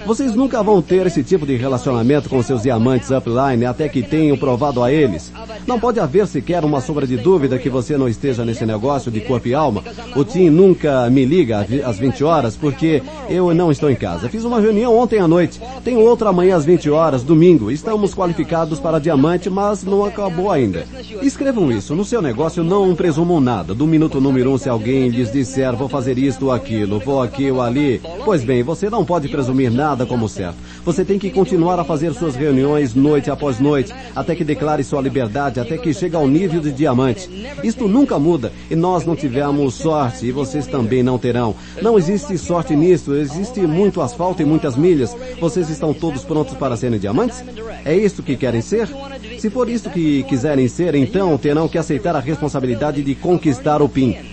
Vocês 0.06 0.36
nunca 0.36 0.62
vão 0.62 0.82
ter 0.82 1.08
esse 1.08 1.24
tipo 1.24 1.46
de 1.46 1.56
relacionamento 1.56 2.28
com 2.28 2.44
seus 2.44 2.64
diamantes 2.64 3.10
upline 3.10 3.66
até 3.66 3.88
que 3.88 4.04
tenham 4.04 4.38
provado 4.38 4.84
a 4.84 4.92
eles. 4.92 5.32
Não 5.66 5.80
pode 5.80 6.00
haver 6.00 6.28
sequer 6.28 6.66
uma 6.66 6.82
sombra 6.82 7.08
de 7.08 7.16
dúvida 7.16 7.58
que 7.58 7.70
você 7.70 7.98
não 7.98 8.10
esteja 8.10 8.44
nesse 8.44 8.66
negócio 8.66 9.10
de 9.10 9.22
corpo 9.22 9.48
e 9.48 9.54
alma. 9.54 9.82
O 10.16 10.24
Tim 10.24 10.50
nunca 10.50 11.10
me 11.10 11.26
liga 11.26 11.66
às 11.86 12.00
20 12.00 12.24
horas 12.24 12.56
porque 12.56 13.02
eu 13.30 13.54
não 13.54 13.72
estou 13.72 13.90
em 13.90 13.96
casa. 13.96 14.30
Fiz 14.30 14.44
uma 14.44 14.60
reunião 14.60 14.98
ontem 14.98 15.20
à 15.20 15.28
noite. 15.28 15.62
Tenho 15.84 16.00
outra 16.00 16.30
amanhã 16.30 16.56
às 16.56 16.66
20 16.66 16.90
horas, 16.90 17.24
domingo. 17.24 17.72
Estamos 17.72 18.14
qualificados 18.14 18.80
para 18.80 19.00
diamante, 19.00 19.50
mas 19.50 19.84
não 19.84 20.04
acabou 20.04 20.52
ainda. 20.52 20.86
Escrevam 21.22 21.72
isso. 21.72 21.96
No 21.96 22.04
seu 22.04 22.22
negócio 22.22 22.64
não 22.64 22.96
presumam 22.96 23.40
nada. 23.40 23.74
Do 23.74 23.86
minuto 23.86 24.20
número 24.20 24.52
um, 24.52 24.58
se 24.58 24.70
alguém 24.70 25.10
lhes 25.10 25.32
disser 25.32 25.76
vou 25.76 25.88
fazer 25.88 26.18
isto 26.18 26.48
ou 26.48 26.52
aquilo, 26.52 27.00
vou 27.00 27.22
aqui 27.22 27.52
ou 27.52 27.62
ali. 27.62 28.02
Pois 28.26 28.44
bem, 28.44 28.64
você 28.64 28.90
não 28.90 29.06
pode 29.06 29.30
presumir 29.30 29.72
nada 29.72 30.06
como 30.06 30.28
certo. 30.28 30.58
Você 30.90 31.06
tem 31.06 31.20
que 31.20 31.30
continuar 31.30 31.80
a 31.80 31.84
fazer 31.84 32.12
suas 32.16 32.36
reuniões 32.36 32.96
noite 32.96 33.30
após 33.30 33.60
noite, 33.60 33.94
até 34.16 34.36
que 34.36 34.44
declare 34.44 34.84
sua 34.84 35.00
liberdade, 35.00 35.60
até 35.60 35.78
que 35.78 35.94
chegue 35.94 36.16
ao 36.16 36.28
nível 36.28 36.60
de 36.60 36.72
diamante. 36.72 37.30
Isto 37.64 37.88
nunca 37.88 38.18
muda 38.18 38.52
e 38.72 38.76
nós 38.76 39.06
não 39.06 39.16
tivemos 39.16 39.76
sorte 39.76 40.26
e 40.26 40.32
vocês 40.32 40.66
também 40.66 41.04
não 41.04 41.20
terão. 41.20 41.56
Não 41.80 41.96
existe 41.96 42.36
sorte 42.40 42.76
nisso, 42.76 43.14
existe 43.14 43.60
muito 43.60 44.02
asfalto 44.02 44.42
e 44.42 44.46
muitas 44.46 44.76
milhas. 44.76 45.16
Vocês 45.40 45.70
estão 45.70 45.94
todos 45.94 46.26
prontos 46.26 46.56
para 46.56 46.76
serem 46.76 46.98
diamantes? 46.98 47.44
É 47.86 47.96
isso 47.96 48.24
que 48.24 48.36
querem 48.36 48.62
ser? 48.62 48.90
Se 49.38 49.52
for 49.52 49.70
isso 49.70 49.92
que 49.92 50.24
quiserem 50.24 50.68
ser, 50.68 50.96
então 50.96 51.38
terão 51.38 51.68
que 51.68 51.78
aceitar 51.78 52.16
a 52.16 52.20
responsabilidade 52.20 53.04
de 53.04 53.14
conquistar 53.14 53.80
o 53.84 53.88
PIN. 53.88 54.29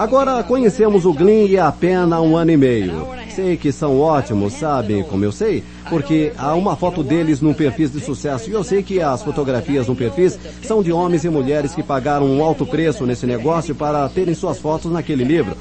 Agora 0.00 0.42
conhecemos 0.42 1.04
o 1.04 1.14
e 1.14 1.58
Pena 1.78 2.16
há 2.16 2.22
um 2.22 2.34
ano 2.34 2.50
e 2.50 2.56
meio. 2.56 3.06
Sei 3.36 3.54
que 3.58 3.70
são 3.70 4.00
ótimos, 4.00 4.54
sabem 4.54 5.02
como 5.02 5.26
eu 5.26 5.30
sei? 5.30 5.62
Porque 5.90 6.32
há 6.38 6.54
uma 6.54 6.74
foto 6.74 7.02
deles 7.02 7.42
num 7.42 7.52
perfil 7.52 7.90
de 7.90 8.00
sucesso 8.00 8.48
e 8.48 8.54
eu 8.54 8.64
sei 8.64 8.82
que 8.82 9.02
as 9.02 9.22
fotografias 9.22 9.88
no 9.88 9.94
perfil 9.94 10.32
são 10.62 10.82
de 10.82 10.90
homens 10.90 11.26
e 11.26 11.28
mulheres 11.28 11.74
que 11.74 11.82
pagaram 11.82 12.24
um 12.24 12.42
alto 12.42 12.64
preço 12.64 13.04
nesse 13.04 13.26
negócio 13.26 13.74
para 13.74 14.08
terem 14.08 14.34
suas 14.34 14.58
fotos 14.58 14.90
naquele 14.90 15.22
livro. 15.22 15.54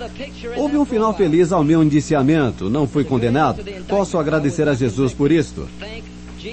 Houve 0.56 0.78
um 0.78 0.86
final 0.86 1.14
feliz 1.14 1.52
ao 1.52 1.62
meu 1.62 1.84
indiciamento, 1.84 2.70
não 2.70 2.88
fui 2.88 3.04
condenado. 3.04 3.62
Posso 3.90 4.18
agradecer 4.18 4.70
a 4.70 4.74
Jesus 4.74 5.14
por 5.14 5.34
isto. 5.34 5.68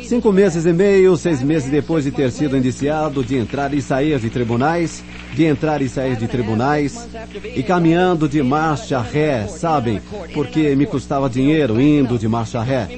Cinco 0.04 0.32
meses 0.32 0.66
e 0.66 0.72
meio, 0.72 1.16
seis 1.16 1.40
meses 1.40 1.70
depois 1.70 2.02
de 2.02 2.10
ter 2.10 2.32
sido 2.32 2.56
indiciado, 2.56 3.22
de 3.22 3.36
entrar 3.36 3.72
e 3.72 3.80
sair 3.80 4.18
de 4.18 4.28
tribunais, 4.28 5.04
de 5.32 5.44
entrar 5.44 5.80
e 5.80 5.88
sair 5.88 6.16
de 6.16 6.26
tribunais, 6.26 7.08
e 7.54 7.62
caminhando 7.62 8.28
de 8.28 8.42
marcha 8.42 9.00
ré, 9.00 9.46
sabem, 9.46 10.00
porque 10.34 10.74
me 10.74 10.86
custava 10.86 11.30
dinheiro 11.30 11.80
indo 11.80 12.18
de 12.18 12.26
marcha 12.26 12.60
ré. 12.62 12.88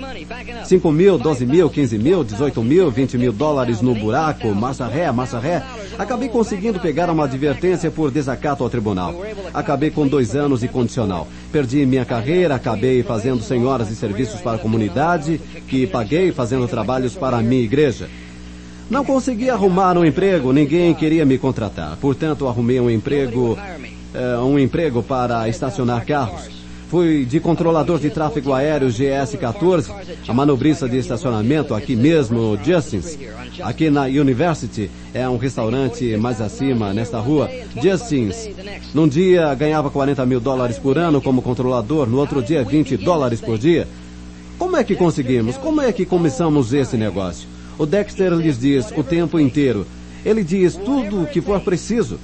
Cinco 0.64 0.90
mil, 0.90 1.18
doze 1.18 1.44
mil, 1.44 1.68
quinze 1.68 1.98
mil, 1.98 2.24
dezoito 2.24 2.62
mil, 2.62 2.90
vinte 2.90 3.18
mil 3.18 3.32
dólares 3.32 3.82
no 3.82 3.94
buraco, 3.94 4.48
marcha 4.54 4.86
ré, 4.86 5.12
marcha 5.12 5.38
ré. 5.38 5.62
Acabei 5.98 6.30
conseguindo 6.30 6.80
pegar 6.80 7.10
uma 7.10 7.24
advertência 7.24 7.90
por 7.90 8.10
desacato 8.10 8.64
ao 8.64 8.70
tribunal. 8.70 9.14
Acabei 9.52 9.90
com 9.90 10.06
dois 10.06 10.34
anos 10.34 10.60
de 10.60 10.68
condicional. 10.68 11.28
Perdi 11.52 11.84
minha 11.84 12.04
carreira, 12.04 12.54
acabei 12.54 13.02
fazendo 13.02 13.42
senhoras 13.42 13.88
de 13.88 13.94
serviços 13.94 14.40
para 14.40 14.56
a 14.56 14.60
comunidade, 14.60 15.38
que 15.66 15.86
paguei 15.86 16.32
fazendo 16.32 16.68
trabalhos 16.78 17.14
para 17.14 17.38
a 17.38 17.42
minha 17.42 17.62
igreja. 17.62 18.08
Não 18.88 19.04
consegui 19.04 19.50
arrumar 19.50 19.98
um 19.98 20.04
emprego, 20.04 20.52
ninguém 20.52 20.94
queria 20.94 21.26
me 21.26 21.36
contratar. 21.36 21.96
Portanto, 21.96 22.46
arrumei 22.46 22.78
um 22.78 22.88
emprego, 22.88 23.58
uh, 24.14 24.44
um 24.44 24.56
emprego 24.58 25.02
para 25.02 25.48
estacionar 25.48 26.06
carros. 26.06 26.56
Fui 26.88 27.26
de 27.26 27.38
controlador 27.40 27.98
de 27.98 28.08
tráfego 28.08 28.54
aéreo 28.54 28.88
GS-14, 28.88 29.90
a 30.26 30.32
manobrista 30.32 30.88
de 30.88 30.96
estacionamento 30.96 31.74
aqui 31.74 31.94
mesmo, 31.94 32.56
Justins. 32.64 33.18
Aqui 33.60 33.90
na 33.90 34.04
University, 34.04 34.88
é 35.12 35.28
um 35.28 35.36
restaurante 35.36 36.16
mais 36.16 36.40
acima, 36.40 36.94
nesta 36.94 37.18
rua, 37.18 37.50
Justins. 37.82 38.48
Num 38.94 39.08
dia 39.08 39.52
ganhava 39.54 39.90
40 39.90 40.24
mil 40.24 40.40
dólares 40.40 40.78
por 40.78 40.96
ano 40.96 41.20
como 41.20 41.42
controlador, 41.42 42.08
no 42.08 42.18
outro 42.18 42.40
dia 42.40 42.64
20 42.64 42.96
dólares 42.96 43.40
por 43.40 43.58
dia. 43.58 43.86
Como 44.58 44.76
é 44.76 44.82
que 44.82 44.96
conseguimos? 44.96 45.56
Como 45.56 45.80
é 45.80 45.92
que 45.92 46.04
começamos 46.04 46.72
esse 46.72 46.96
negócio? 46.96 47.48
O 47.78 47.86
Dexter 47.86 48.32
lhes 48.32 48.58
diz 48.58 48.92
o 48.96 49.04
tempo 49.04 49.38
inteiro. 49.38 49.86
Ele 50.24 50.42
diz 50.42 50.74
tudo 50.74 51.22
o 51.22 51.26
que 51.26 51.40
for 51.40 51.60
preciso. 51.60 52.18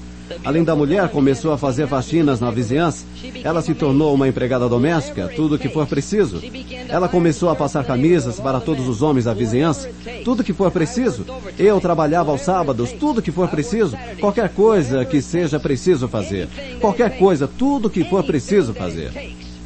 Além 0.44 0.64
da 0.64 0.74
mulher, 0.74 1.08
começou 1.10 1.52
a 1.52 1.58
fazer 1.58 1.86
faxinas 1.86 2.40
na 2.40 2.50
vizinhança. 2.50 3.06
Ela 3.44 3.62
se 3.62 3.72
tornou 3.72 4.12
uma 4.12 4.26
empregada 4.26 4.68
doméstica, 4.68 5.30
tudo 5.36 5.54
o 5.54 5.58
que 5.58 5.68
for 5.68 5.86
preciso. 5.86 6.42
Ela 6.88 7.08
começou 7.08 7.50
a 7.50 7.54
passar 7.54 7.84
camisas 7.84 8.40
para 8.40 8.58
todos 8.58 8.88
os 8.88 9.00
homens 9.00 9.26
da 9.26 9.34
vizinhança, 9.34 9.88
tudo 10.24 10.40
o 10.40 10.44
que 10.44 10.52
for 10.52 10.72
preciso. 10.72 11.24
Eu 11.56 11.80
trabalhava 11.80 12.32
aos 12.32 12.40
sábados, 12.40 12.90
tudo 12.90 13.18
o 13.18 13.22
que 13.22 13.30
for 13.30 13.48
preciso. 13.48 13.96
Qualquer 14.18 14.48
coisa 14.48 15.04
que 15.04 15.22
seja 15.22 15.60
preciso 15.60 16.08
fazer. 16.08 16.48
Qualquer 16.80 17.16
coisa, 17.16 17.46
tudo 17.46 17.86
o 17.86 17.90
que 17.90 18.02
for 18.02 18.24
preciso 18.24 18.74
fazer. 18.74 19.12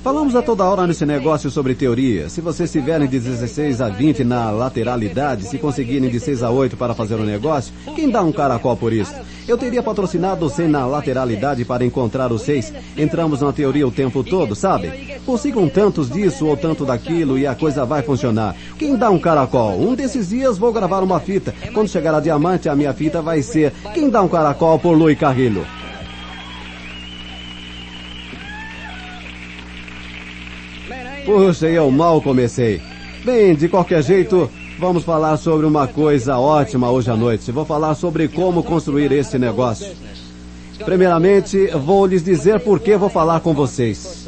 Falamos 0.09 0.35
a 0.35 0.41
toda 0.41 0.65
hora 0.65 0.87
nesse 0.87 1.05
negócio 1.05 1.51
sobre 1.51 1.75
teoria. 1.75 2.31
Se 2.31 2.41
vocês 2.41 2.75
estiverem 2.75 3.07
de 3.07 3.21
16 3.21 3.83
a 3.83 3.91
20 3.91 4.25
na 4.25 4.51
lateralidade, 4.51 5.45
se 5.45 5.59
conseguirem 5.59 6.09
de 6.09 6.19
6 6.19 6.43
a 6.43 6.51
8 6.51 6.79
para 6.79 6.95
fazer 6.95 7.17
o 7.17 7.25
um 7.25 7.27
negócio, 7.27 7.75
quem 7.95 8.09
dá 8.09 8.23
um 8.23 8.33
caracol 8.33 8.75
por 8.75 8.91
isso? 8.91 9.15
Eu 9.47 9.59
teria 9.59 9.83
patrocinado 9.83 10.49
100 10.49 10.67
na 10.67 10.87
lateralidade 10.87 11.63
para 11.63 11.85
encontrar 11.85 12.33
os 12.33 12.41
6. 12.41 12.73
Entramos 12.97 13.43
na 13.43 13.53
teoria 13.53 13.87
o 13.87 13.91
tempo 13.91 14.25
todo, 14.25 14.55
sabe? 14.55 15.21
Consigam 15.27 15.69
tantos 15.69 16.09
disso 16.09 16.47
ou 16.47 16.57
tanto 16.57 16.87
daquilo 16.87 17.37
e 17.37 17.47
a 17.47 17.55
coisa 17.55 17.85
vai 17.85 18.01
funcionar. 18.01 18.57
Quem 18.79 18.97
dá 18.97 19.11
um 19.11 19.19
caracol? 19.19 19.79
Um 19.79 19.95
desses 19.95 20.31
dias 20.31 20.57
vou 20.57 20.73
gravar 20.73 21.03
uma 21.03 21.21
fita. 21.21 21.55
Quando 21.75 21.91
chegar 21.91 22.15
a 22.15 22.21
diamante, 22.21 22.67
a 22.67 22.75
minha 22.75 22.95
fita 22.95 23.21
vai 23.21 23.43
ser 23.43 23.75
Quem 23.93 24.09
dá 24.09 24.23
um 24.23 24.29
caracol 24.29 24.79
por 24.79 24.97
Louis 24.97 25.19
Carrilho. 25.19 25.67
Puxa, 31.29 31.69
eu 31.69 31.91
mal 31.91 32.23
comecei. 32.23 32.81
Bem, 33.23 33.55
de 33.55 33.69
qualquer 33.69 34.03
jeito, 34.03 34.51
vamos 34.79 35.05
falar 35.05 35.37
sobre 35.37 35.67
uma 35.67 35.87
coisa 35.87 36.39
ótima 36.39 36.91
hoje 36.91 37.11
à 37.11 37.17
noite. 37.17 37.53
Vou 37.53 37.67
falar 37.67 37.95
sobre 37.97 38.29
como 38.29 38.63
construir 38.63 39.13
esse 39.13 39.39
negócio. 39.39 39.95
Primeiramente, 40.87 41.67
vou 41.85 42.07
lhes 42.07 42.25
dizer 42.25 42.61
por 42.61 42.81
que 42.81 42.97
vou 42.97 43.11
falar 43.11 43.41
com 43.41 43.53
vocês. 43.53 44.27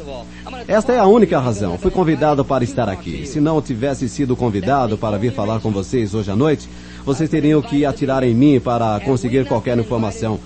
Esta 0.67 0.93
é 0.93 0.99
a 0.99 1.07
única 1.07 1.39
razão. 1.39 1.75
Fui 1.75 1.89
convidado 1.89 2.45
para 2.45 2.63
estar 2.63 2.87
aqui. 2.87 3.25
Se 3.25 3.41
não 3.41 3.59
tivesse 3.63 4.07
sido 4.07 4.35
convidado 4.35 4.95
para 4.95 5.17
vir 5.17 5.33
falar 5.33 5.59
com 5.59 5.71
vocês 5.71 6.13
hoje 6.13 6.29
à 6.29 6.35
noite, 6.35 6.69
vocês 7.03 7.27
teriam 7.27 7.63
que 7.63 7.83
atirar 7.83 8.21
em 8.21 8.35
mim 8.35 8.59
para 8.59 8.99
conseguir 8.99 9.47
qualquer 9.47 9.75
informação. 9.79 10.39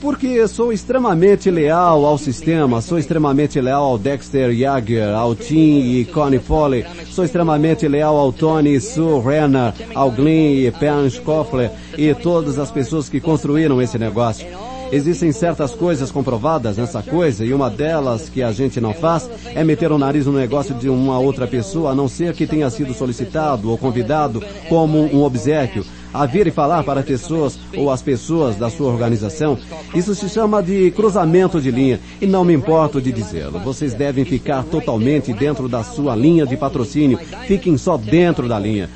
Porque 0.00 0.46
sou 0.46 0.72
extremamente 0.72 1.50
leal 1.50 2.04
ao 2.04 2.16
sistema, 2.16 2.80
sou 2.80 2.98
extremamente 2.98 3.60
leal 3.60 3.84
ao 3.84 3.98
Dexter 3.98 4.50
Yager, 4.52 5.14
ao 5.14 5.34
Tim 5.34 5.80
e 5.80 6.04
Connie 6.04 6.38
Foley, 6.38 6.84
sou 7.10 7.24
extremamente 7.24 7.88
leal 7.88 8.16
ao 8.16 8.32
Tony 8.32 8.80
Sue 8.80 9.20
Renner, 9.20 9.74
ao 9.94 10.10
Glenn 10.10 10.66
e 10.66 10.70
Pen 10.70 11.10
Scoffler 11.10 11.70
e 11.96 12.14
todas 12.14 12.58
as 12.58 12.70
pessoas 12.70 13.08
que 13.08 13.20
construíram 13.20 13.82
esse 13.82 13.98
negócio. 13.98 14.46
Existem 14.90 15.32
certas 15.32 15.74
coisas 15.74 16.10
comprovadas 16.10 16.78
nessa 16.78 17.02
coisa 17.02 17.44
e 17.44 17.52
uma 17.52 17.68
delas 17.68 18.30
que 18.30 18.42
a 18.42 18.52
gente 18.52 18.80
não 18.80 18.94
faz 18.94 19.28
é 19.54 19.62
meter 19.62 19.92
o 19.92 19.98
nariz 19.98 20.24
no 20.24 20.32
negócio 20.32 20.74
de 20.74 20.88
uma 20.88 21.18
outra 21.18 21.46
pessoa 21.46 21.90
a 21.90 21.94
não 21.94 22.08
ser 22.08 22.32
que 22.32 22.46
tenha 22.46 22.70
sido 22.70 22.94
solicitado 22.94 23.70
ou 23.70 23.76
convidado 23.76 24.42
como 24.68 24.98
um 24.98 25.22
obsequio 25.22 25.84
a 26.12 26.26
vir 26.26 26.46
e 26.46 26.50
falar 26.50 26.82
para 26.84 27.02
pessoas 27.02 27.58
ou 27.76 27.90
as 27.90 28.02
pessoas 28.02 28.56
da 28.56 28.70
sua 28.70 28.90
organização, 28.90 29.58
isso 29.94 30.14
se 30.14 30.28
chama 30.28 30.62
de 30.62 30.90
cruzamento 30.92 31.60
de 31.60 31.70
linha 31.70 32.00
e 32.20 32.26
não 32.26 32.44
me 32.44 32.54
importo 32.54 33.00
de 33.00 33.12
dizê-lo. 33.12 33.58
Vocês 33.58 33.94
devem 33.94 34.24
ficar 34.24 34.64
totalmente 34.64 35.32
dentro 35.32 35.68
da 35.68 35.82
sua 35.82 36.14
linha 36.14 36.46
de 36.46 36.56
patrocínio. 36.56 37.18
Fiquem 37.46 37.76
só 37.76 37.96
dentro 37.96 38.48
da 38.48 38.58
linha. 38.58 38.88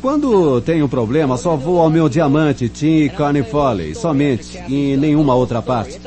Quando 0.00 0.60
tenho 0.60 0.84
um 0.84 0.88
problema, 0.88 1.36
só 1.36 1.56
vou 1.56 1.80
ao 1.80 1.90
meu 1.90 2.08
diamante, 2.08 2.68
Tim 2.68 3.08
Carney 3.08 3.42
Foley, 3.42 3.96
somente, 3.96 4.56
e 4.68 4.96
nenhuma 4.96 5.34
outra 5.34 5.60
parte. 5.60 6.00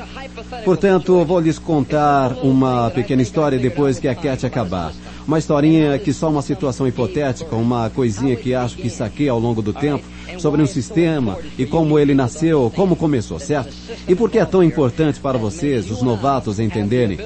Portanto, 0.63 1.25
vou 1.25 1.39
lhes 1.41 1.59
contar 1.59 2.31
uma 2.41 2.89
pequena 2.89 3.21
história 3.21 3.59
depois 3.59 3.99
que 3.99 4.07
a 4.07 4.15
Cat 4.15 4.45
acabar. 4.45 4.93
Uma 5.31 5.39
historinha 5.39 5.97
que 5.97 6.11
só 6.11 6.29
uma 6.29 6.41
situação 6.41 6.85
hipotética, 6.85 7.55
uma 7.55 7.89
coisinha 7.89 8.35
que 8.35 8.53
acho 8.53 8.75
que 8.75 8.89
saquei 8.89 9.29
ao 9.29 9.39
longo 9.39 9.61
do 9.61 9.71
tempo, 9.71 10.03
sobre 10.37 10.61
um 10.61 10.65
sistema 10.65 11.37
e 11.57 11.65
como 11.65 11.97
ele 11.97 12.13
nasceu, 12.13 12.69
como 12.75 12.97
começou, 12.97 13.39
certo? 13.39 13.73
E 14.09 14.13
por 14.13 14.29
que 14.29 14.39
é 14.39 14.43
tão 14.43 14.61
importante 14.61 15.21
para 15.21 15.37
vocês, 15.37 15.89
os 15.89 16.01
novatos, 16.01 16.59
entenderem? 16.59 17.17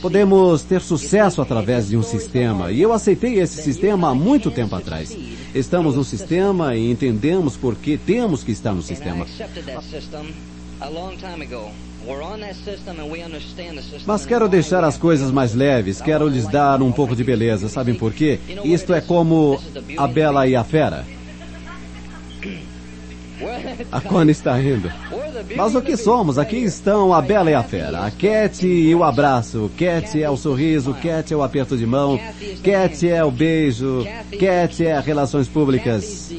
Podemos 0.00 0.62
ter 0.62 0.80
sucesso 0.80 1.42
através 1.42 1.88
de 1.88 1.98
um 1.98 2.02
sistema, 2.02 2.72
e 2.72 2.80
eu 2.80 2.94
aceitei 2.94 3.38
esse 3.38 3.62
sistema 3.62 4.08
há 4.08 4.14
muito 4.14 4.50
tempo 4.50 4.74
atrás. 4.74 5.14
Estamos 5.54 5.96
no 5.96 6.04
sistema 6.04 6.76
e 6.76 6.90
entendemos 6.90 7.58
por 7.58 7.74
que 7.76 7.98
temos 7.98 8.42
que 8.42 8.52
estar 8.52 8.72
no 8.72 8.80
sistema. 8.80 9.26
Mas 14.06 14.24
quero 14.24 14.48
deixar 14.48 14.82
as 14.82 14.96
coisas 14.96 15.30
mais 15.30 15.54
leves, 15.54 16.00
quero 16.00 16.28
lhes 16.28 16.46
dar 16.48 16.80
um 16.82 16.90
pouco 16.90 17.14
de 17.14 17.22
beleza, 17.22 17.68
sabem 17.68 17.94
por 17.94 18.12
quê? 18.12 18.38
Isto 18.64 18.94
é 18.94 19.00
como 19.00 19.60
a 19.96 20.06
Bela 20.06 20.46
e 20.46 20.56
a 20.56 20.64
Fera. 20.64 21.04
A 23.92 24.00
Connie 24.00 24.32
está 24.32 24.54
rindo. 24.56 24.90
Mas 25.56 25.74
o 25.74 25.82
que 25.82 25.96
somos? 25.96 26.38
Aqui 26.38 26.56
estão 26.56 27.12
a 27.12 27.22
Bela 27.22 27.50
e 27.50 27.54
a 27.54 27.62
Fera. 27.62 28.04
A 28.04 28.10
Cat 28.10 28.66
e 28.66 28.94
o 28.94 29.04
abraço. 29.04 29.70
Cat 29.78 30.20
é 30.20 30.28
o 30.28 30.36
sorriso. 30.36 30.94
Cat 30.94 31.32
é 31.32 31.36
o 31.36 31.42
aperto 31.42 31.76
de 31.76 31.86
mão. 31.86 32.18
Cat 32.62 33.08
é 33.08 33.24
o 33.24 33.30
beijo. 33.30 34.04
Cat 34.38 34.84
é 34.84 34.98
relações 34.98 35.46
públicas. 35.46 36.32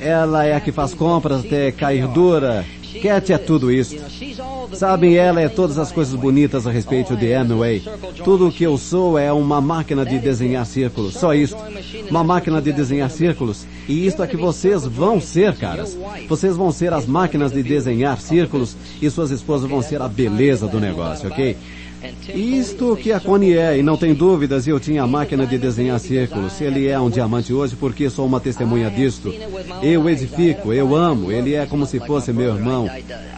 Ela 0.00 0.44
é 0.44 0.54
a 0.54 0.60
que 0.60 0.72
faz 0.72 0.94
compras 0.94 1.44
até 1.44 1.72
cair 1.72 2.06
dura. 2.08 2.64
Cat 3.02 3.32
é 3.32 3.38
tudo 3.38 3.70
isso. 3.70 3.96
Sabem, 4.72 5.16
ela 5.16 5.40
é 5.40 5.48
todas 5.48 5.78
as 5.78 5.92
coisas 5.92 6.14
bonitas 6.14 6.66
a 6.66 6.70
respeito 6.70 7.16
de 7.16 7.32
Amway. 7.32 7.82
Tudo 8.24 8.48
o 8.48 8.52
que 8.52 8.64
eu 8.64 8.78
sou 8.78 9.18
é 9.18 9.32
uma 9.32 9.60
máquina 9.60 10.04
de 10.04 10.18
desenhar 10.18 10.64
círculos. 10.64 11.14
Só 11.14 11.34
isso. 11.34 11.56
Uma 12.10 12.24
máquina 12.24 12.60
de 12.60 12.72
desenhar 12.72 13.10
círculos. 13.10 13.66
E 13.88 14.06
isto 14.06 14.22
é 14.22 14.26
que 14.26 14.36
vocês 14.36 14.84
vão 14.84 15.20
ser, 15.20 15.54
caras. 15.56 15.96
Vocês 16.28 16.56
vão 16.56 16.72
ser 16.72 16.92
as 16.92 17.06
máquinas 17.06 17.52
de 17.52 17.62
desenhar 17.62 18.20
círculos 18.20 18.76
e 19.00 19.10
suas 19.10 19.30
esposas 19.30 19.68
vão 19.68 19.82
ser 19.82 20.00
a 20.00 20.08
beleza 20.08 20.66
do 20.66 20.80
negócio, 20.80 21.28
ok? 21.28 21.56
Isto 22.34 22.96
que 22.96 23.10
a 23.10 23.18
Connie 23.18 23.56
é, 23.56 23.78
e 23.78 23.82
não 23.82 23.96
tem 23.96 24.14
dúvidas, 24.14 24.66
eu 24.66 24.78
tinha 24.78 25.02
a 25.02 25.06
máquina 25.06 25.46
de 25.46 25.58
desenhar 25.58 25.98
círculos. 25.98 26.60
Ele 26.60 26.86
é 26.86 26.98
um 26.98 27.10
diamante 27.10 27.52
hoje 27.52 27.74
porque 27.74 28.08
sou 28.08 28.26
uma 28.26 28.38
testemunha 28.38 28.90
disto. 28.90 29.34
Eu 29.82 30.08
edifico, 30.08 30.72
eu 30.72 30.94
amo, 30.94 31.32
ele 31.32 31.54
é 31.54 31.66
como 31.66 31.86
se 31.86 31.98
fosse 31.98 32.32
meu 32.32 32.54
irmão. 32.54 32.88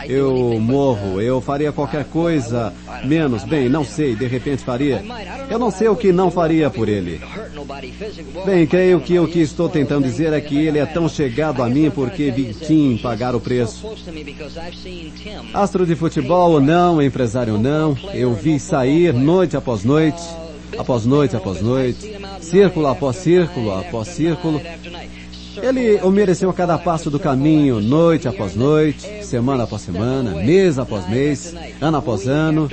Eu 0.06 0.58
morro, 0.60 1.20
eu 1.20 1.40
faria 1.40 1.72
qualquer 1.72 2.04
coisa, 2.04 2.72
menos, 3.04 3.44
bem, 3.44 3.68
não 3.68 3.84
sei, 3.84 4.14
de 4.14 4.26
repente 4.26 4.62
faria. 4.62 5.02
Eu 5.48 5.58
não 5.58 5.70
sei 5.70 5.88
o 5.88 5.96
que 5.96 6.12
não 6.12 6.30
faria 6.30 6.68
por 6.68 6.88
ele. 6.88 7.20
Bem, 8.44 8.66
creio 8.66 9.00
que 9.00 9.18
o 9.18 9.28
que 9.28 9.40
estou 9.40 9.68
tentando 9.68 10.04
dizer 10.04 10.32
é 10.32 10.40
que 10.40 10.58
ele 10.58 10.78
é 10.78 10.86
tão 10.86 11.08
chegado 11.08 11.62
a 11.62 11.68
mim 11.68 11.90
porque 11.90 12.30
vi 12.30 12.52
Tim 12.52 12.98
pagar 12.98 13.34
o 13.34 13.40
preço. 13.40 13.86
Astro 15.54 15.86
de 15.86 15.94
futebol 15.94 16.60
não, 16.60 17.00
empresário 17.00 17.56
não, 17.56 17.96
eu 18.12 18.34
vi 18.34 18.49
sair 18.58 19.12
noite 19.12 19.56
após 19.56 19.84
noite, 19.84 20.22
após 20.78 21.04
noite 21.04 21.36
após 21.36 21.60
noite, 21.60 22.16
círculo 22.40 22.86
após 22.86 23.16
círculo 23.16 23.72
após 23.72 24.08
círculo. 24.08 24.60
Ele 25.62 25.96
o 26.02 26.10
mereceu 26.10 26.48
a 26.50 26.54
cada 26.54 26.78
passo 26.78 27.10
do 27.10 27.18
caminho, 27.18 27.80
noite 27.80 28.28
após 28.28 28.54
noite, 28.54 29.24
semana 29.24 29.64
após 29.64 29.82
semana, 29.82 30.30
mês 30.42 30.78
após 30.78 31.08
mês, 31.08 31.54
ano 31.80 31.98
após 31.98 32.26
ano, 32.26 32.68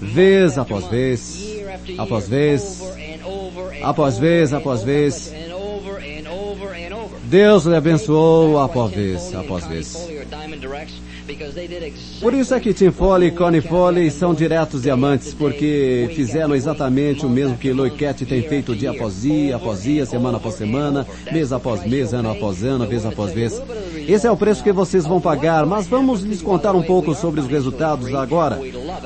vez 0.00 0.58
após 0.58 0.86
vez, 0.86 1.60
após 1.98 2.28
vez, 2.28 2.82
após 3.82 4.18
vez, 4.18 4.52
após 4.52 4.82
vez. 4.82 5.34
Deus 7.24 7.64
lhe 7.64 7.76
abençoou 7.76 8.58
após 8.58 8.92
vez, 8.92 9.34
após 9.34 9.66
vez. 9.66 10.08
Por 12.20 12.34
isso 12.34 12.54
é 12.54 12.60
que 12.60 12.72
Tim 12.72 12.90
Foley 12.90 13.28
e 13.28 13.32
Connie 13.32 13.60
Foley 13.60 14.10
são 14.10 14.34
diretos 14.34 14.82
diamantes, 14.82 15.34
porque 15.34 16.10
fizeram 16.14 16.54
exatamente 16.54 17.24
o 17.24 17.28
mesmo 17.28 17.56
que 17.56 17.72
Loiquete 17.72 18.26
tem 18.26 18.42
feito 18.42 18.74
dia 18.74 18.90
após 18.90 19.22
dia, 19.22 19.56
após 19.56 19.82
dia, 19.82 20.06
semana 20.06 20.38
após 20.38 20.54
semana, 20.54 21.06
mês 21.32 21.52
após 21.52 21.86
mês, 21.86 22.12
ano 22.12 22.30
após 22.30 22.62
ano, 22.62 22.86
vez 22.86 23.04
após 23.04 23.32
vez. 23.32 23.60
Esse 24.08 24.26
é 24.26 24.30
o 24.30 24.36
preço 24.36 24.62
que 24.62 24.72
vocês 24.72 25.06
vão 25.06 25.20
pagar, 25.20 25.64
mas 25.66 25.86
vamos 25.86 26.22
lhes 26.22 26.42
contar 26.42 26.74
um 26.74 26.82
pouco 26.82 27.14
sobre 27.14 27.40
os 27.40 27.46
resultados 27.46 28.12
agora. 28.14 28.60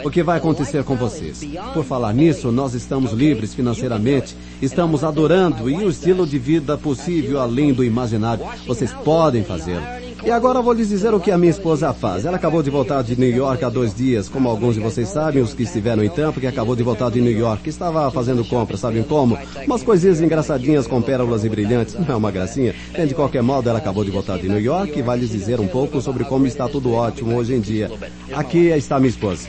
O 0.04 0.10
que 0.10 0.22
vai 0.22 0.38
acontecer 0.38 0.84
com 0.84 0.96
vocês? 0.96 1.44
Por 1.72 1.84
falar 1.84 2.12
nisso, 2.12 2.50
nós 2.50 2.74
estamos 2.74 3.12
livres 3.12 3.54
financeiramente, 3.54 4.36
estamos 4.62 5.04
adorando 5.04 5.68
e 5.68 5.76
o 5.84 5.90
estilo 5.90 6.26
de 6.26 6.38
vida 6.38 6.78
possível 6.78 7.40
além 7.40 7.72
do 7.72 7.84
imaginário. 7.84 8.44
Vocês 8.66 8.92
podem 8.92 9.44
fazê-lo. 9.44 10.03
E 10.24 10.30
agora 10.30 10.62
vou 10.62 10.72
lhes 10.72 10.88
dizer 10.88 11.12
o 11.12 11.20
que 11.20 11.30
a 11.30 11.36
minha 11.36 11.50
esposa 11.50 11.92
faz. 11.92 12.24
Ela 12.24 12.38
acabou 12.38 12.62
de 12.62 12.70
voltar 12.70 13.02
de 13.02 13.14
New 13.14 13.28
York 13.28 13.62
há 13.62 13.68
dois 13.68 13.94
dias, 13.94 14.26
como 14.26 14.48
alguns 14.48 14.74
de 14.74 14.80
vocês 14.80 15.08
sabem, 15.08 15.42
os 15.42 15.52
que 15.52 15.64
estiveram 15.64 16.02
em 16.02 16.08
Tampa, 16.08 16.40
que 16.40 16.46
acabou 16.46 16.74
de 16.74 16.82
voltar 16.82 17.10
de 17.10 17.20
New 17.20 17.38
York, 17.38 17.64
que 17.64 17.68
estava 17.68 18.10
fazendo 18.10 18.42
compras, 18.42 18.80
sabem 18.80 19.02
como? 19.02 19.38
Umas 19.66 19.82
coisinhas 19.82 20.22
engraçadinhas 20.22 20.86
com 20.86 21.02
pérolas 21.02 21.44
e 21.44 21.48
brilhantes. 21.50 21.94
Não 21.94 22.14
é 22.14 22.16
uma 22.16 22.30
gracinha? 22.30 22.74
Bem, 22.92 23.06
de 23.06 23.14
qualquer 23.14 23.42
modo, 23.42 23.68
ela 23.68 23.78
acabou 23.78 24.02
de 24.02 24.10
voltar 24.10 24.38
de 24.38 24.48
New 24.48 24.60
York 24.60 24.98
e 24.98 25.02
vai 25.02 25.18
lhes 25.18 25.30
dizer 25.30 25.60
um 25.60 25.68
pouco 25.68 26.00
sobre 26.00 26.24
como 26.24 26.46
está 26.46 26.66
tudo 26.70 26.92
ótimo 26.94 27.36
hoje 27.36 27.54
em 27.54 27.60
dia. 27.60 27.90
Aqui 28.32 28.68
está 28.68 28.98
minha 28.98 29.10
esposa. 29.10 29.48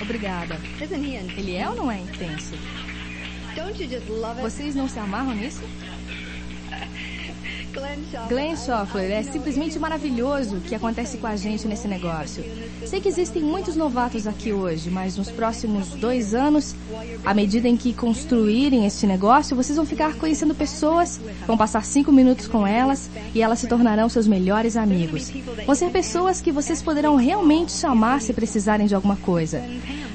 Obrigada. 0.00 0.58
Ele 1.36 1.56
é 1.56 1.68
ou 1.68 1.74
não 1.74 1.90
é 1.90 1.98
intenso? 1.98 2.54
Vocês 4.40 4.74
não 4.74 4.88
se 4.88 4.98
amarram 4.98 5.34
nisso? 5.34 5.62
Glenn 8.28 8.56
Schoffler, 8.56 9.10
é 9.10 9.22
simplesmente 9.22 9.78
maravilhoso 9.78 10.56
o 10.56 10.60
que 10.60 10.74
acontece 10.74 11.18
com 11.18 11.26
a 11.26 11.34
gente 11.34 11.66
nesse 11.66 11.88
negócio. 11.88 12.44
Sei 12.86 13.00
que 13.00 13.08
existem 13.08 13.42
muitos 13.42 13.74
novatos 13.74 14.26
aqui 14.26 14.52
hoje, 14.52 14.90
mas 14.90 15.16
nos 15.16 15.30
próximos 15.30 15.88
dois 15.90 16.34
anos, 16.34 16.74
à 17.24 17.34
medida 17.34 17.68
em 17.68 17.76
que 17.76 17.92
construírem 17.92 18.86
este 18.86 19.06
negócio, 19.06 19.56
vocês 19.56 19.76
vão 19.76 19.84
ficar 19.84 20.14
conhecendo 20.14 20.54
pessoas, 20.54 21.20
vão 21.46 21.56
passar 21.56 21.84
cinco 21.84 22.12
minutos 22.12 22.46
com 22.46 22.66
elas 22.66 23.10
e 23.34 23.42
elas 23.42 23.58
se 23.58 23.66
tornarão 23.66 24.08
seus 24.08 24.26
melhores 24.26 24.76
amigos. 24.76 25.32
Vão 25.66 25.74
ser 25.74 25.90
pessoas 25.90 26.40
que 26.40 26.52
vocês 26.52 26.80
poderão 26.80 27.16
realmente 27.16 27.72
chamar 27.72 28.20
se 28.20 28.32
precisarem 28.32 28.86
de 28.86 28.94
alguma 28.94 29.16
coisa. 29.16 29.62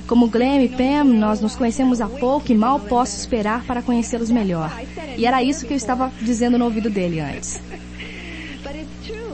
Como 0.09 0.27
Glenn 0.27 0.63
e 0.63 0.69
Pam, 0.69 1.03
nós 1.03 1.39
nos 1.39 1.55
conhecemos 1.55 2.01
há 2.01 2.07
pouco 2.07 2.51
e 2.51 2.55
mal 2.55 2.79
posso 2.79 3.15
esperar 3.15 3.63
para 3.63 3.83
conhecê-los 3.83 4.31
melhor. 4.31 4.75
E 5.15 5.23
era 5.23 5.43
isso 5.43 5.67
que 5.67 5.73
eu 5.73 5.77
estava 5.77 6.11
dizendo 6.19 6.57
no 6.57 6.65
ouvido 6.65 6.89
dele 6.89 7.19
antes. 7.19 7.61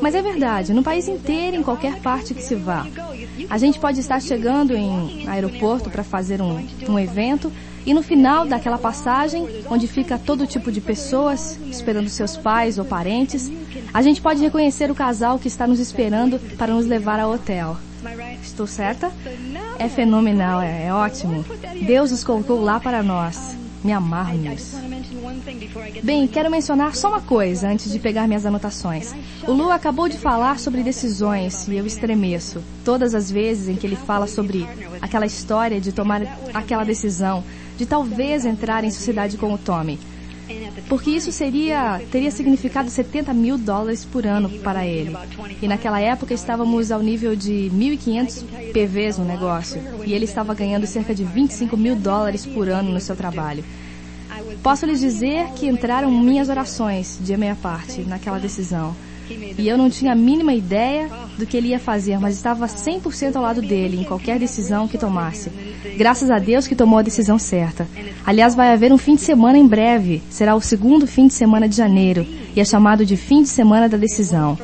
Mas 0.01 0.13
é 0.13 0.21
verdade, 0.21 0.73
no 0.73 0.83
país 0.83 1.07
inteiro, 1.07 1.55
em 1.55 1.63
qualquer 1.63 2.01
parte 2.01 2.33
que 2.33 2.43
se 2.43 2.55
vá. 2.55 2.85
A 3.49 3.57
gente 3.57 3.79
pode 3.79 4.01
estar 4.01 4.21
chegando 4.21 4.75
em 4.75 5.25
aeroporto 5.29 5.89
para 5.89 6.03
fazer 6.03 6.41
um, 6.41 6.67
um 6.89 6.99
evento 6.99 7.49
e 7.85 7.93
no 7.93 8.03
final 8.03 8.45
daquela 8.45 8.77
passagem, 8.77 9.47
onde 9.69 9.88
fica 9.88 10.19
todo 10.19 10.45
tipo 10.45 10.73
de 10.73 10.81
pessoas 10.81 11.57
esperando 11.67 12.09
seus 12.09 12.35
pais 12.35 12.77
ou 12.77 12.83
parentes, 12.83 13.49
a 13.93 14.01
gente 14.01 14.21
pode 14.21 14.41
reconhecer 14.41 14.91
o 14.91 14.95
casal 14.95 15.39
que 15.39 15.47
está 15.47 15.65
nos 15.65 15.79
esperando 15.79 16.38
para 16.57 16.73
nos 16.73 16.85
levar 16.85 17.17
ao 17.17 17.31
hotel. 17.31 17.77
Estou 18.41 18.68
certa? 18.68 19.12
É 19.80 19.89
fenomenal, 19.89 20.62
é, 20.62 20.88
é 20.88 20.94
ótimo. 20.94 21.44
Deus 21.86 22.12
os 22.12 22.24
colocou 22.24 22.62
lá 22.62 22.80
para 22.80 23.02
nós. 23.02 23.56
Me 23.84 23.91
amarro 23.91 24.38
nisso. 24.38 24.78
Bem, 26.04 26.28
quero 26.28 26.50
mencionar 26.50 26.96
só 26.96 27.10
uma 27.10 27.22
coisa 27.22 27.68
antes 27.68 27.91
de 27.91 28.00
pegar 28.00 28.28
minhas 28.28 28.46
anotações. 28.46 29.13
O 29.48 29.52
Lu 29.52 29.70
acabou 29.70 30.10
de 30.10 30.18
falar 30.18 30.60
sobre 30.60 30.82
decisões 30.82 31.68
e 31.68 31.76
eu 31.76 31.86
estremeço. 31.86 32.63
Todas 32.84 33.13
as 33.13 33.30
vezes 33.30 33.68
em 33.68 33.76
que 33.76 33.86
ele 33.86 33.96
fala 33.96 34.26
sobre 34.26 34.68
aquela 35.02 35.26
história 35.26 35.80
de 35.80 35.91
tomar 35.91 36.22
aquela 36.54 36.84
decisão, 36.84 37.44
de 37.78 37.86
talvez 37.86 38.46
entrar 38.46 38.84
em 38.84 38.89
sociedade 38.89 39.38
com 39.38 39.54
o 39.54 39.58
Tommy 39.58 40.00
porque 40.88 41.10
isso 41.10 41.31
seria 41.31 42.01
teria 42.12 42.31
significado 42.31 42.89
70 42.89 43.34
mil 43.34 43.58
dólares 43.58 44.05
por 44.05 44.25
ano 44.25 44.49
para 44.60 44.86
ele. 44.86 45.15
E 45.62 45.67
naquela 45.67 45.99
época 45.99 46.34
estávamos 46.34 46.91
ao 46.91 47.01
nível 47.01 47.36
de 47.36 47.71
1.500 47.73 48.71
PVs 48.71 49.17
no 49.17 49.25
negócio 49.25 49.81
e 50.05 50.13
ele 50.13 50.25
estava 50.25 50.53
ganhando 50.53 50.86
cerca 50.86 51.13
de 51.13 51.23
25 51.23 51.75
mil 51.75 51.95
dólares 51.95 52.45
por 52.45 52.69
ano 52.69 52.91
no 52.91 52.99
seu 52.99 53.15
trabalho. 53.15 53.63
Posso 54.62 54.86
lhes 54.86 54.99
dizer 54.99 55.49
que 55.55 55.67
entraram 55.67 56.12
minhas 56.12 56.49
orações 56.49 57.19
de 57.21 57.36
minha 57.38 57.55
parte 57.55 58.01
naquela 58.01 58.39
decisão. 58.39 58.95
E 59.29 59.67
eu 59.67 59.77
não 59.77 59.89
tinha 59.89 60.11
a 60.11 60.15
mínima 60.15 60.53
ideia 60.53 61.09
do 61.38 61.45
que 61.45 61.57
ele 61.57 61.69
ia 61.69 61.79
fazer, 61.79 62.19
mas 62.19 62.35
estava 62.35 62.67
100% 62.67 63.35
ao 63.35 63.41
lado 63.41 63.61
dele 63.61 63.99
em 63.99 64.03
qualquer 64.03 64.39
decisão 64.39 64.88
que 64.88 64.97
tomasse. 64.97 65.49
Graças 65.97 66.29
a 66.29 66.39
Deus 66.39 66.67
que 66.67 66.75
tomou 66.75 66.99
a 66.99 67.01
decisão 67.01 67.39
certa. 67.39 67.88
Aliás, 68.25 68.55
vai 68.55 68.71
haver 68.71 68.91
um 68.91 68.97
fim 68.97 69.15
de 69.15 69.21
semana 69.21 69.57
em 69.57 69.67
breve. 69.67 70.21
Será 70.29 70.55
o 70.55 70.61
segundo 70.61 71.07
fim 71.07 71.27
de 71.27 71.33
semana 71.33 71.67
de 71.67 71.75
janeiro 71.75 72.25
e 72.55 72.59
é 72.59 72.65
chamado 72.65 73.05
de 73.05 73.17
fim 73.17 73.41
de 73.41 73.49
semana 73.49 73.89
da 73.89 73.97
decisão. 73.97 74.57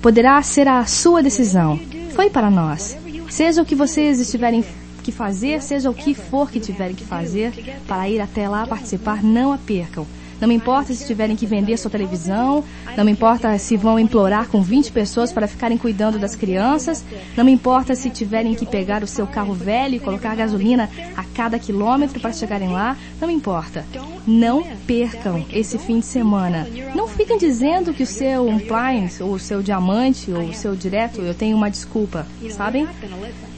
Poderá 0.00 0.40
ser 0.42 0.68
a 0.68 0.84
sua 0.86 1.22
decisão. 1.22 1.78
Foi 2.14 2.30
para 2.30 2.50
nós. 2.50 2.96
Seja 3.28 3.62
o 3.62 3.64
que 3.64 3.74
vocês 3.74 4.20
estiverem 4.20 4.64
que 5.02 5.12
fazer, 5.12 5.60
seja 5.60 5.90
o 5.90 5.94
que 5.94 6.14
for 6.14 6.50
que 6.50 6.58
tiverem 6.58 6.94
que 6.94 7.04
fazer, 7.04 7.52
para 7.86 8.08
ir 8.08 8.20
até 8.20 8.48
lá 8.48 8.66
participar, 8.66 9.22
não 9.22 9.52
a 9.52 9.58
percam. 9.58 10.06
Não 10.44 10.48
me 10.48 10.56
importa 10.56 10.92
se 10.92 11.06
tiverem 11.06 11.34
que 11.34 11.46
vender 11.46 11.78
sua 11.78 11.90
televisão, 11.90 12.62
não 12.94 13.02
me 13.02 13.10
importa 13.10 13.56
se 13.56 13.78
vão 13.78 13.98
implorar 13.98 14.46
com 14.46 14.60
20 14.60 14.92
pessoas 14.92 15.32
para 15.32 15.48
ficarem 15.48 15.78
cuidando 15.78 16.18
das 16.18 16.36
crianças, 16.36 17.02
não 17.34 17.46
me 17.46 17.50
importa 17.50 17.94
se 17.94 18.10
tiverem 18.10 18.54
que 18.54 18.66
pegar 18.66 19.02
o 19.02 19.06
seu 19.06 19.26
carro 19.26 19.54
velho 19.54 19.94
e 19.94 20.00
colocar 20.00 20.36
gasolina 20.36 20.90
a 21.16 21.24
cada 21.34 21.58
quilômetro 21.58 22.20
para 22.20 22.30
chegarem 22.30 22.68
lá, 22.68 22.94
não 23.18 23.28
me 23.28 23.32
importa. 23.32 23.86
Não 24.26 24.62
percam 24.86 25.46
esse 25.50 25.78
fim 25.78 26.00
de 26.00 26.04
semana. 26.04 26.68
Não 26.94 27.08
fiquem 27.08 27.38
dizendo 27.38 27.94
que 27.94 28.02
o 28.02 28.06
seu 28.06 28.50
appliance, 28.50 29.22
ou 29.22 29.32
o 29.32 29.38
seu 29.38 29.62
diamante, 29.62 30.30
ou 30.30 30.42
o 30.42 30.52
seu 30.52 30.76
direto, 30.76 31.22
eu 31.22 31.34
tenho 31.34 31.56
uma 31.56 31.70
desculpa, 31.70 32.26
sabem? 32.50 32.86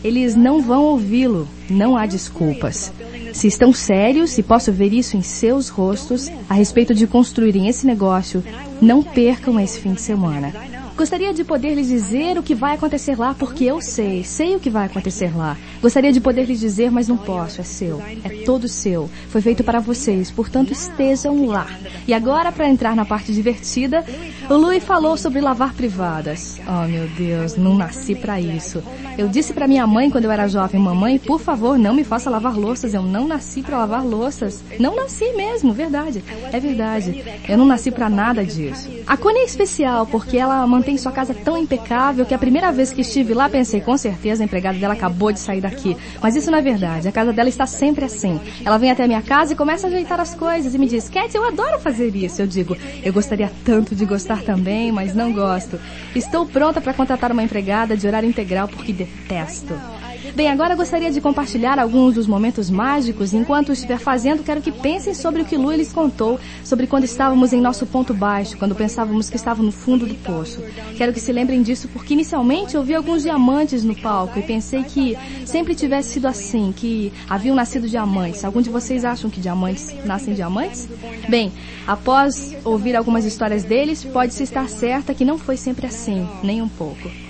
Eles 0.04 0.36
não 0.36 0.62
vão 0.62 0.84
ouvi-lo, 0.84 1.48
não 1.68 1.96
há 1.96 2.06
desculpas. 2.06 2.92
Se 3.36 3.48
estão 3.48 3.70
sérios, 3.70 4.38
e 4.38 4.42
posso 4.42 4.72
ver 4.72 4.94
isso 4.94 5.14
em 5.14 5.20
seus 5.20 5.68
rostos, 5.68 6.30
a 6.48 6.54
respeito 6.54 6.94
de 6.94 7.06
construírem 7.06 7.68
esse 7.68 7.86
negócio, 7.86 8.42
não 8.80 9.02
percam 9.02 9.60
esse 9.60 9.78
fim 9.78 9.92
de 9.92 10.00
semana. 10.00 10.54
Gostaria 10.96 11.34
de 11.34 11.44
poder 11.44 11.74
lhes 11.74 11.88
dizer 11.88 12.38
o 12.38 12.42
que 12.42 12.54
vai 12.54 12.74
acontecer 12.74 13.18
lá, 13.18 13.34
porque 13.34 13.64
eu 13.64 13.82
sei, 13.82 14.24
sei 14.24 14.56
o 14.56 14.60
que 14.60 14.70
vai 14.70 14.86
acontecer 14.86 15.36
lá. 15.36 15.54
Gostaria 15.82 16.10
de 16.10 16.20
poder 16.20 16.44
lhes 16.46 16.58
dizer, 16.58 16.90
mas 16.90 17.06
não 17.06 17.18
posso, 17.18 17.60
é 17.60 17.64
seu. 17.64 18.02
É 18.24 18.44
todo 18.44 18.66
seu. 18.66 19.10
Foi 19.28 19.42
feito 19.42 19.62
para 19.62 19.78
vocês, 19.78 20.30
portanto 20.30 20.72
estejam 20.72 21.46
lá. 21.46 21.66
E 22.08 22.14
agora, 22.14 22.50
para 22.50 22.68
entrar 22.68 22.96
na 22.96 23.04
parte 23.04 23.30
divertida, 23.30 24.04
o 24.48 24.54
Louis 24.54 24.82
falou 24.82 25.18
sobre 25.18 25.40
lavar 25.40 25.74
privadas. 25.74 26.58
Oh 26.66 26.86
meu 26.88 27.06
Deus, 27.08 27.56
não 27.56 27.74
nasci 27.74 28.14
para 28.14 28.40
isso. 28.40 28.82
Eu 29.18 29.28
disse 29.28 29.52
para 29.52 29.68
minha 29.68 29.86
mãe 29.86 30.10
quando 30.10 30.24
eu 30.24 30.30
era 30.30 30.48
jovem, 30.48 30.80
mamãe, 30.80 31.18
por 31.18 31.40
favor, 31.40 31.78
não 31.78 31.92
me 31.92 32.04
faça 32.04 32.30
lavar 32.30 32.56
louças. 32.56 32.94
Eu 32.94 33.02
não 33.02 33.26
nasci 33.28 33.60
para 33.60 33.78
lavar 33.78 34.04
louças. 34.04 34.62
Não 34.78 34.96
nasci 34.96 35.30
mesmo, 35.32 35.74
verdade. 35.74 36.24
É 36.52 36.58
verdade. 36.58 37.22
Eu 37.46 37.58
não 37.58 37.66
nasci 37.66 37.90
para 37.90 38.08
nada 38.08 38.46
disso. 38.46 38.88
A 39.06 39.16
Connie 39.16 39.42
é 39.42 39.44
especial 39.44 40.06
porque 40.06 40.38
ela 40.38 40.66
mantém 40.66 40.85
mantém 40.86 40.96
sua 40.96 41.10
casa 41.10 41.34
tão 41.34 41.58
impecável 41.58 42.24
que 42.24 42.32
a 42.32 42.38
primeira 42.38 42.70
vez 42.70 42.92
que 42.92 43.00
estive 43.00 43.34
lá 43.34 43.48
pensei, 43.48 43.80
com 43.80 43.96
certeza 43.96 44.44
a 44.44 44.46
empregada 44.46 44.78
dela 44.78 44.94
acabou 44.94 45.32
de 45.32 45.40
sair 45.40 45.60
daqui. 45.60 45.96
Mas 46.22 46.36
isso 46.36 46.48
não 46.48 46.58
é 46.58 46.62
verdade. 46.62 47.08
A 47.08 47.12
casa 47.12 47.32
dela 47.32 47.48
está 47.48 47.66
sempre 47.66 48.04
assim. 48.04 48.40
Ela 48.64 48.78
vem 48.78 48.92
até 48.92 49.02
a 49.02 49.08
minha 49.08 49.20
casa 49.20 49.52
e 49.52 49.56
começa 49.56 49.88
a 49.88 49.90
ajeitar 49.90 50.20
as 50.20 50.32
coisas 50.36 50.76
e 50.76 50.78
me 50.78 50.86
diz, 50.86 51.08
Cat, 51.08 51.34
eu 51.34 51.44
adoro 51.44 51.80
fazer 51.80 52.14
isso. 52.14 52.40
Eu 52.40 52.46
digo, 52.46 52.76
eu 53.02 53.12
gostaria 53.12 53.50
tanto 53.64 53.96
de 53.96 54.04
gostar 54.04 54.42
também, 54.42 54.92
mas 54.92 55.12
não 55.12 55.32
gosto. 55.32 55.80
Estou 56.14 56.46
pronta 56.46 56.80
para 56.80 56.94
contratar 56.94 57.32
uma 57.32 57.42
empregada 57.42 57.96
de 57.96 58.06
horário 58.06 58.28
integral 58.28 58.68
porque 58.68 58.92
detesto. 58.92 59.74
Bem, 60.36 60.50
agora 60.50 60.76
gostaria 60.76 61.10
de 61.10 61.18
compartilhar 61.18 61.78
alguns 61.78 62.14
dos 62.14 62.26
momentos 62.26 62.68
mágicos. 62.68 63.32
Enquanto 63.32 63.72
estiver 63.72 63.98
fazendo, 63.98 64.44
quero 64.44 64.60
que 64.60 64.70
pensem 64.70 65.14
sobre 65.14 65.40
o 65.40 65.46
que 65.46 65.56
Lu 65.56 65.72
lhes 65.72 65.94
contou, 65.94 66.38
sobre 66.62 66.86
quando 66.86 67.04
estávamos 67.04 67.54
em 67.54 67.60
nosso 67.62 67.86
ponto 67.86 68.12
baixo, 68.12 68.58
quando 68.58 68.74
pensávamos 68.74 69.30
que 69.30 69.36
estava 69.36 69.62
no 69.62 69.72
fundo 69.72 70.04
do 70.04 70.14
poço. 70.16 70.62
Quero 70.94 71.14
que 71.14 71.20
se 71.20 71.32
lembrem 71.32 71.62
disso 71.62 71.88
porque 71.88 72.12
inicialmente 72.12 72.74
eu 72.74 72.82
vi 72.82 72.94
alguns 72.94 73.22
diamantes 73.22 73.82
no 73.82 73.96
palco 73.96 74.38
e 74.38 74.42
pensei 74.42 74.84
que 74.84 75.16
sempre 75.46 75.74
tivesse 75.74 76.10
sido 76.10 76.28
assim, 76.28 76.70
que 76.70 77.10
haviam 77.30 77.56
nascido 77.56 77.88
diamantes. 77.88 78.44
Algum 78.44 78.60
de 78.60 78.68
vocês 78.68 79.06
acham 79.06 79.30
que 79.30 79.40
diamantes 79.40 79.94
nascem 80.04 80.34
diamantes? 80.34 80.86
Bem, 81.30 81.50
após 81.86 82.54
ouvir 82.62 82.94
algumas 82.94 83.24
histórias 83.24 83.64
deles, 83.64 84.04
pode-se 84.04 84.42
estar 84.42 84.68
certa 84.68 85.14
que 85.14 85.24
não 85.24 85.38
foi 85.38 85.56
sempre 85.56 85.86
assim, 85.86 86.28
nem 86.42 86.60
um 86.60 86.68
pouco. 86.68 87.25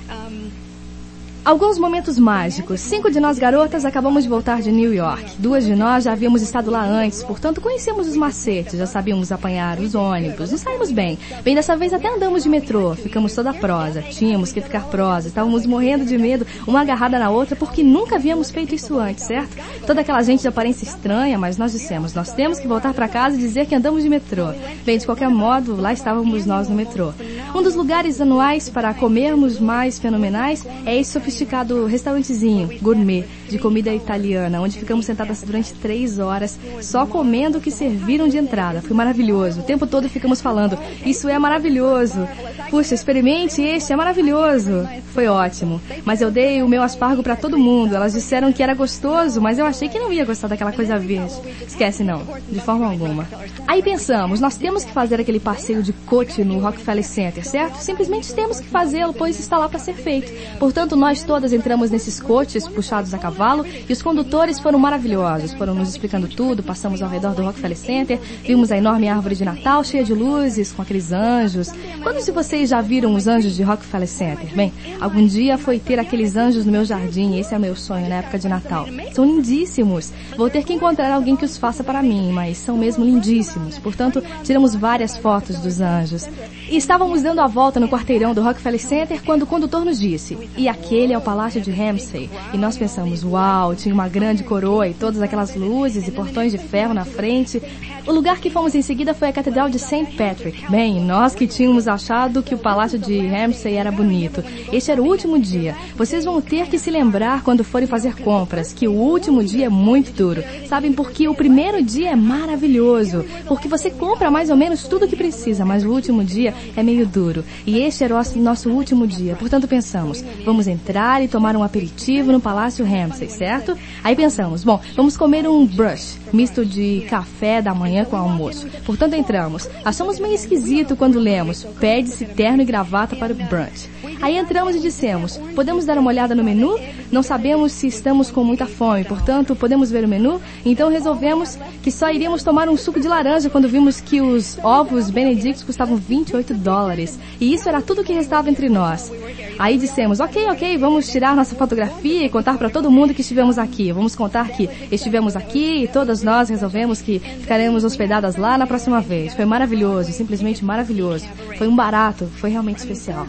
Alguns 1.46 1.78
momentos 1.78 2.18
mágicos. 2.18 2.80
Cinco 2.80 3.08
de 3.08 3.20
nós 3.20 3.38
garotas 3.38 3.84
acabamos 3.84 4.24
de 4.24 4.28
voltar 4.28 4.60
de 4.60 4.72
New 4.72 4.92
York. 4.92 5.36
Duas 5.38 5.64
de 5.64 5.76
nós 5.76 6.02
já 6.02 6.10
havíamos 6.10 6.42
estado 6.42 6.72
lá 6.72 6.84
antes, 6.84 7.22
portanto 7.22 7.60
conhecemos 7.60 8.08
os 8.08 8.16
macetes, 8.16 8.76
já 8.76 8.84
sabíamos 8.84 9.30
apanhar 9.30 9.78
os 9.78 9.94
ônibus, 9.94 10.50
nos 10.50 10.60
saímos 10.60 10.90
bem. 10.90 11.16
Bem, 11.44 11.54
dessa 11.54 11.76
vez 11.76 11.92
até 11.92 12.08
andamos 12.08 12.42
de 12.42 12.48
metrô, 12.48 12.96
ficamos 12.96 13.32
toda 13.32 13.54
prosa. 13.54 14.02
Tínhamos 14.02 14.50
que 14.50 14.60
ficar 14.60 14.86
prosa, 14.86 15.28
estávamos 15.28 15.64
morrendo 15.66 16.04
de 16.04 16.18
medo, 16.18 16.44
uma 16.66 16.80
agarrada 16.80 17.16
na 17.16 17.30
outra, 17.30 17.54
porque 17.54 17.80
nunca 17.80 18.16
havíamos 18.16 18.50
feito 18.50 18.74
isso 18.74 18.98
antes, 18.98 19.22
certo? 19.22 19.56
Toda 19.86 20.00
aquela 20.00 20.22
gente 20.22 20.40
de 20.40 20.48
aparência 20.48 20.84
estranha, 20.84 21.38
mas 21.38 21.56
nós 21.56 21.70
dissemos, 21.70 22.12
nós 22.12 22.32
temos 22.32 22.58
que 22.58 22.66
voltar 22.66 22.92
para 22.92 23.06
casa 23.06 23.36
e 23.36 23.38
dizer 23.38 23.66
que 23.66 23.74
andamos 23.76 24.02
de 24.02 24.08
metrô. 24.08 24.52
Bem, 24.84 24.98
de 24.98 25.06
qualquer 25.06 25.28
modo, 25.28 25.80
lá 25.80 25.92
estávamos 25.92 26.44
nós 26.44 26.68
no 26.68 26.74
metrô. 26.74 27.12
Um 27.54 27.62
dos 27.62 27.76
lugares 27.76 28.20
anuais 28.20 28.68
para 28.68 28.92
comermos 28.92 29.60
mais 29.60 29.96
fenomenais 29.96 30.66
é 30.84 30.98
esse 30.98 31.12
sofisticado 31.36 31.84
restaurantezinho, 31.86 32.70
gourmet, 32.80 33.24
de 33.48 33.58
comida 33.58 33.94
italiana, 33.94 34.60
onde 34.60 34.78
ficamos 34.78 35.04
sentadas 35.04 35.42
durante 35.42 35.74
três 35.74 36.18
horas 36.18 36.58
só 36.80 37.06
comendo 37.06 37.58
o 37.58 37.60
que 37.60 37.70
serviram 37.70 38.26
de 38.26 38.38
entrada. 38.38 38.80
Foi 38.80 38.96
maravilhoso. 38.96 39.60
O 39.60 39.62
tempo 39.62 39.86
todo 39.86 40.08
ficamos 40.08 40.40
falando, 40.40 40.78
isso 41.04 41.28
é 41.28 41.38
maravilhoso. 41.38 42.26
Puxa, 42.70 42.94
experimente 42.94 43.62
este, 43.62 43.92
é 43.92 43.96
maravilhoso. 43.96 44.88
Foi 45.12 45.28
ótimo. 45.28 45.80
Mas 46.04 46.20
eu 46.20 46.30
dei 46.30 46.62
o 46.62 46.68
meu 46.68 46.82
aspargo 46.82 47.22
para 47.22 47.36
todo 47.36 47.58
mundo. 47.58 47.94
Elas 47.94 48.14
disseram 48.14 48.52
que 48.52 48.62
era 48.62 48.74
gostoso, 48.74 49.40
mas 49.40 49.58
eu 49.58 49.66
achei 49.66 49.88
que 49.88 49.98
não 49.98 50.12
ia 50.12 50.24
gostar 50.24 50.48
daquela 50.48 50.72
coisa 50.72 50.98
verde. 50.98 51.34
Esquece 51.66 52.02
não, 52.02 52.22
de 52.50 52.60
forma 52.60 52.86
alguma. 52.86 53.26
Aí 53.66 53.82
pensamos, 53.82 54.40
nós 54.40 54.56
temos 54.56 54.84
que 54.84 54.92
fazer 54.92 55.20
aquele 55.20 55.40
passeio 55.40 55.82
de 55.82 55.92
coche 55.92 56.44
no 56.44 56.58
Rockefeller 56.58 57.04
Center, 57.04 57.46
certo? 57.46 57.76
Simplesmente 57.76 58.34
temos 58.34 58.60
que 58.60 58.66
fazê-lo, 58.66 59.12
pois 59.12 59.38
está 59.38 59.58
lá 59.58 59.68
para 59.68 59.78
ser 59.78 59.94
feito. 59.94 60.32
Portanto, 60.58 60.96
nós 60.96 61.18
todas 61.26 61.52
entramos 61.52 61.90
nesses 61.90 62.20
coches 62.20 62.66
puxados 62.68 63.12
a 63.12 63.18
cavalo 63.18 63.64
e 63.88 63.92
os 63.92 64.00
condutores 64.00 64.60
foram 64.60 64.78
maravilhosos. 64.78 65.52
Foram 65.52 65.74
nos 65.74 65.88
explicando 65.88 66.28
tudo, 66.28 66.62
passamos 66.62 67.02
ao 67.02 67.08
redor 67.08 67.34
do 67.34 67.42
Rockefeller 67.42 67.76
Center, 67.76 68.20
vimos 68.42 68.70
a 68.70 68.76
enorme 68.76 69.08
árvore 69.08 69.34
de 69.34 69.44
Natal 69.44 69.82
cheia 69.82 70.04
de 70.04 70.14
luzes, 70.14 70.72
com 70.72 70.82
aqueles 70.82 71.12
anjos. 71.12 71.70
Quantos 72.02 72.24
de 72.24 72.32
vocês 72.32 72.70
já 72.70 72.80
viram 72.80 73.14
os 73.14 73.26
anjos 73.26 73.54
de 73.56 73.62
Rockefeller 73.62 74.08
Center? 74.08 74.54
Bem, 74.54 74.72
algum 75.00 75.26
dia 75.26 75.58
foi 75.58 75.78
ter 75.78 75.98
aqueles 75.98 76.36
anjos 76.36 76.64
no 76.64 76.72
meu 76.72 76.84
jardim, 76.84 77.38
esse 77.38 77.52
é 77.52 77.58
o 77.58 77.60
meu 77.60 77.74
sonho 77.74 78.08
na 78.08 78.16
época 78.16 78.38
de 78.38 78.48
Natal. 78.48 78.86
São 79.12 79.24
lindíssimos. 79.24 80.12
Vou 80.36 80.48
ter 80.48 80.64
que 80.64 80.72
encontrar 80.72 81.12
alguém 81.12 81.34
que 81.34 81.44
os 81.44 81.56
faça 81.56 81.82
para 81.82 82.02
mim, 82.02 82.30
mas 82.32 82.56
são 82.58 82.76
mesmo 82.76 83.04
lindíssimos. 83.04 83.78
Portanto, 83.78 84.22
tiramos 84.44 84.74
várias 84.74 85.16
fotos 85.16 85.58
dos 85.58 85.80
anjos. 85.80 86.28
E 86.68 86.76
estávamos 86.76 87.22
dando 87.22 87.40
a 87.40 87.46
volta 87.46 87.80
no 87.80 87.88
quarteirão 87.88 88.34
do 88.34 88.42
Rockefeller 88.42 88.80
Center 88.80 89.22
quando 89.24 89.42
o 89.42 89.46
condutor 89.46 89.84
nos 89.84 89.98
disse, 89.98 90.36
e 90.56 90.68
aquele 90.68 91.12
é 91.12 91.15
o 91.18 91.20
Palácio 91.20 91.60
de 91.60 91.70
Ramsay. 91.70 92.30
E 92.52 92.58
nós 92.58 92.76
pensamos, 92.76 93.24
uau, 93.24 93.74
tinha 93.74 93.94
uma 93.94 94.08
grande 94.08 94.44
coroa 94.44 94.88
e 94.88 94.94
todas 94.94 95.20
aquelas 95.20 95.54
luzes 95.54 96.06
e 96.06 96.10
portões 96.10 96.52
de 96.52 96.58
ferro 96.58 96.94
na 96.94 97.04
frente. 97.04 97.62
O 98.06 98.12
lugar 98.12 98.38
que 98.40 98.50
fomos 98.50 98.74
em 98.74 98.82
seguida 98.82 99.14
foi 99.14 99.28
a 99.28 99.32
Catedral 99.32 99.68
de 99.68 99.78
St. 99.78 100.12
Patrick. 100.16 100.70
Bem, 100.70 101.00
nós 101.00 101.34
que 101.34 101.46
tínhamos 101.46 101.88
achado 101.88 102.42
que 102.42 102.54
o 102.54 102.58
Palácio 102.58 102.98
de 102.98 103.26
Ramsay 103.26 103.74
era 103.74 103.90
bonito. 103.90 104.44
Este 104.72 104.90
era 104.90 105.02
o 105.02 105.06
último 105.06 105.38
dia. 105.38 105.74
Vocês 105.96 106.24
vão 106.24 106.40
ter 106.40 106.68
que 106.68 106.78
se 106.78 106.90
lembrar 106.90 107.42
quando 107.42 107.64
forem 107.64 107.88
fazer 107.88 108.16
compras, 108.16 108.72
que 108.72 108.86
o 108.86 108.92
último 108.92 109.42
dia 109.42 109.66
é 109.66 109.68
muito 109.68 110.12
duro. 110.12 110.42
Sabem 110.68 110.92
por 110.92 111.10
que 111.10 111.28
o 111.28 111.34
primeiro 111.34 111.82
dia 111.82 112.10
é 112.10 112.16
maravilhoso? 112.16 113.24
Porque 113.48 113.68
você 113.68 113.90
compra 113.90 114.30
mais 114.30 114.50
ou 114.50 114.56
menos 114.56 114.84
tudo 114.84 115.06
o 115.06 115.08
que 115.08 115.16
precisa, 115.16 115.64
mas 115.64 115.84
o 115.84 115.90
último 115.90 116.22
dia 116.22 116.54
é 116.76 116.82
meio 116.82 117.06
duro. 117.06 117.44
E 117.66 117.80
este 117.80 118.04
era 118.04 118.14
o 118.14 118.38
nosso 118.38 118.70
último 118.70 119.06
dia. 119.06 119.34
Portanto, 119.36 119.66
pensamos, 119.66 120.24
vamos 120.44 120.66
entrar 120.66 121.05
e 121.22 121.28
tomar 121.28 121.56
um 121.56 121.62
aperitivo 121.62 122.32
no 122.32 122.40
Palácio 122.40 122.84
Ramsay, 122.84 123.28
certo? 123.28 123.76
Aí 124.02 124.16
pensamos, 124.16 124.64
bom, 124.64 124.80
vamos 124.96 125.16
comer 125.16 125.48
um 125.48 125.64
brush, 125.64 126.18
misto 126.32 126.66
de 126.66 127.06
café 127.08 127.62
da 127.62 127.72
manhã 127.72 128.04
com 128.04 128.16
almoço. 128.16 128.66
Portanto, 128.84 129.14
entramos. 129.14 129.68
Achamos 129.84 130.18
meio 130.18 130.34
esquisito 130.34 130.96
quando 130.96 131.20
lemos, 131.20 131.64
pede-se 131.78 132.24
terno 132.24 132.62
e 132.62 132.64
gravata 132.64 133.14
para 133.14 133.32
o 133.32 133.36
brunch. 133.36 133.88
Aí 134.20 134.36
entramos 134.36 134.74
e 134.74 134.80
dissemos, 134.80 135.36
podemos 135.54 135.84
dar 135.84 135.98
uma 135.98 136.10
olhada 136.10 136.34
no 136.34 136.42
menu? 136.42 136.78
Não 137.12 137.22
sabemos 137.22 137.72
se 137.72 137.86
estamos 137.86 138.30
com 138.30 138.42
muita 138.42 138.66
fome, 138.66 139.04
portanto, 139.04 139.54
podemos 139.54 139.90
ver 139.90 140.04
o 140.04 140.08
menu? 140.08 140.40
Então 140.64 140.90
resolvemos 140.90 141.58
que 141.82 141.90
só 141.90 142.10
iríamos 142.10 142.42
tomar 142.42 142.68
um 142.68 142.76
suco 142.76 142.98
de 142.98 143.08
laranja 143.08 143.50
quando 143.50 143.68
vimos 143.68 144.00
que 144.00 144.20
os 144.20 144.58
ovos 144.64 145.10
Benedict 145.10 145.64
custavam 145.64 145.96
28 145.96 146.54
dólares. 146.54 147.18
E 147.40 147.52
isso 147.52 147.68
era 147.68 147.82
tudo 147.82 148.02
que 148.02 148.12
restava 148.12 148.50
entre 148.50 148.68
nós. 148.68 149.12
Aí 149.58 149.78
dissemos, 149.78 150.20
ok, 150.20 150.46
ok, 150.48 150.76
vamos 150.78 150.85
tirar 151.06 151.34
nossa 151.34 151.54
fotografia 151.54 152.24
e 152.24 152.28
contar 152.28 152.56
para 152.56 152.70
todo 152.70 152.90
mundo 152.90 153.12
que 153.12 153.20
estivemos 153.20 153.58
aqui. 153.58 153.92
Vamos 153.92 154.14
contar 154.14 154.48
que 154.50 154.68
estivemos 154.90 155.36
aqui 155.36 155.84
e 155.84 155.88
todas 155.88 156.22
nós 156.22 156.48
resolvemos 156.48 157.00
que 157.00 157.18
ficaremos 157.18 157.84
hospedadas 157.84 158.36
lá 158.36 158.56
na 158.56 158.66
próxima 158.66 159.00
vez. 159.00 159.34
Foi 159.34 159.44
maravilhoso, 159.44 160.12
simplesmente 160.12 160.64
maravilhoso. 160.64 161.26
Foi 161.58 161.68
um 161.68 161.74
barato, 161.74 162.26
foi 162.36 162.50
realmente 162.50 162.78
especial. 162.78 163.26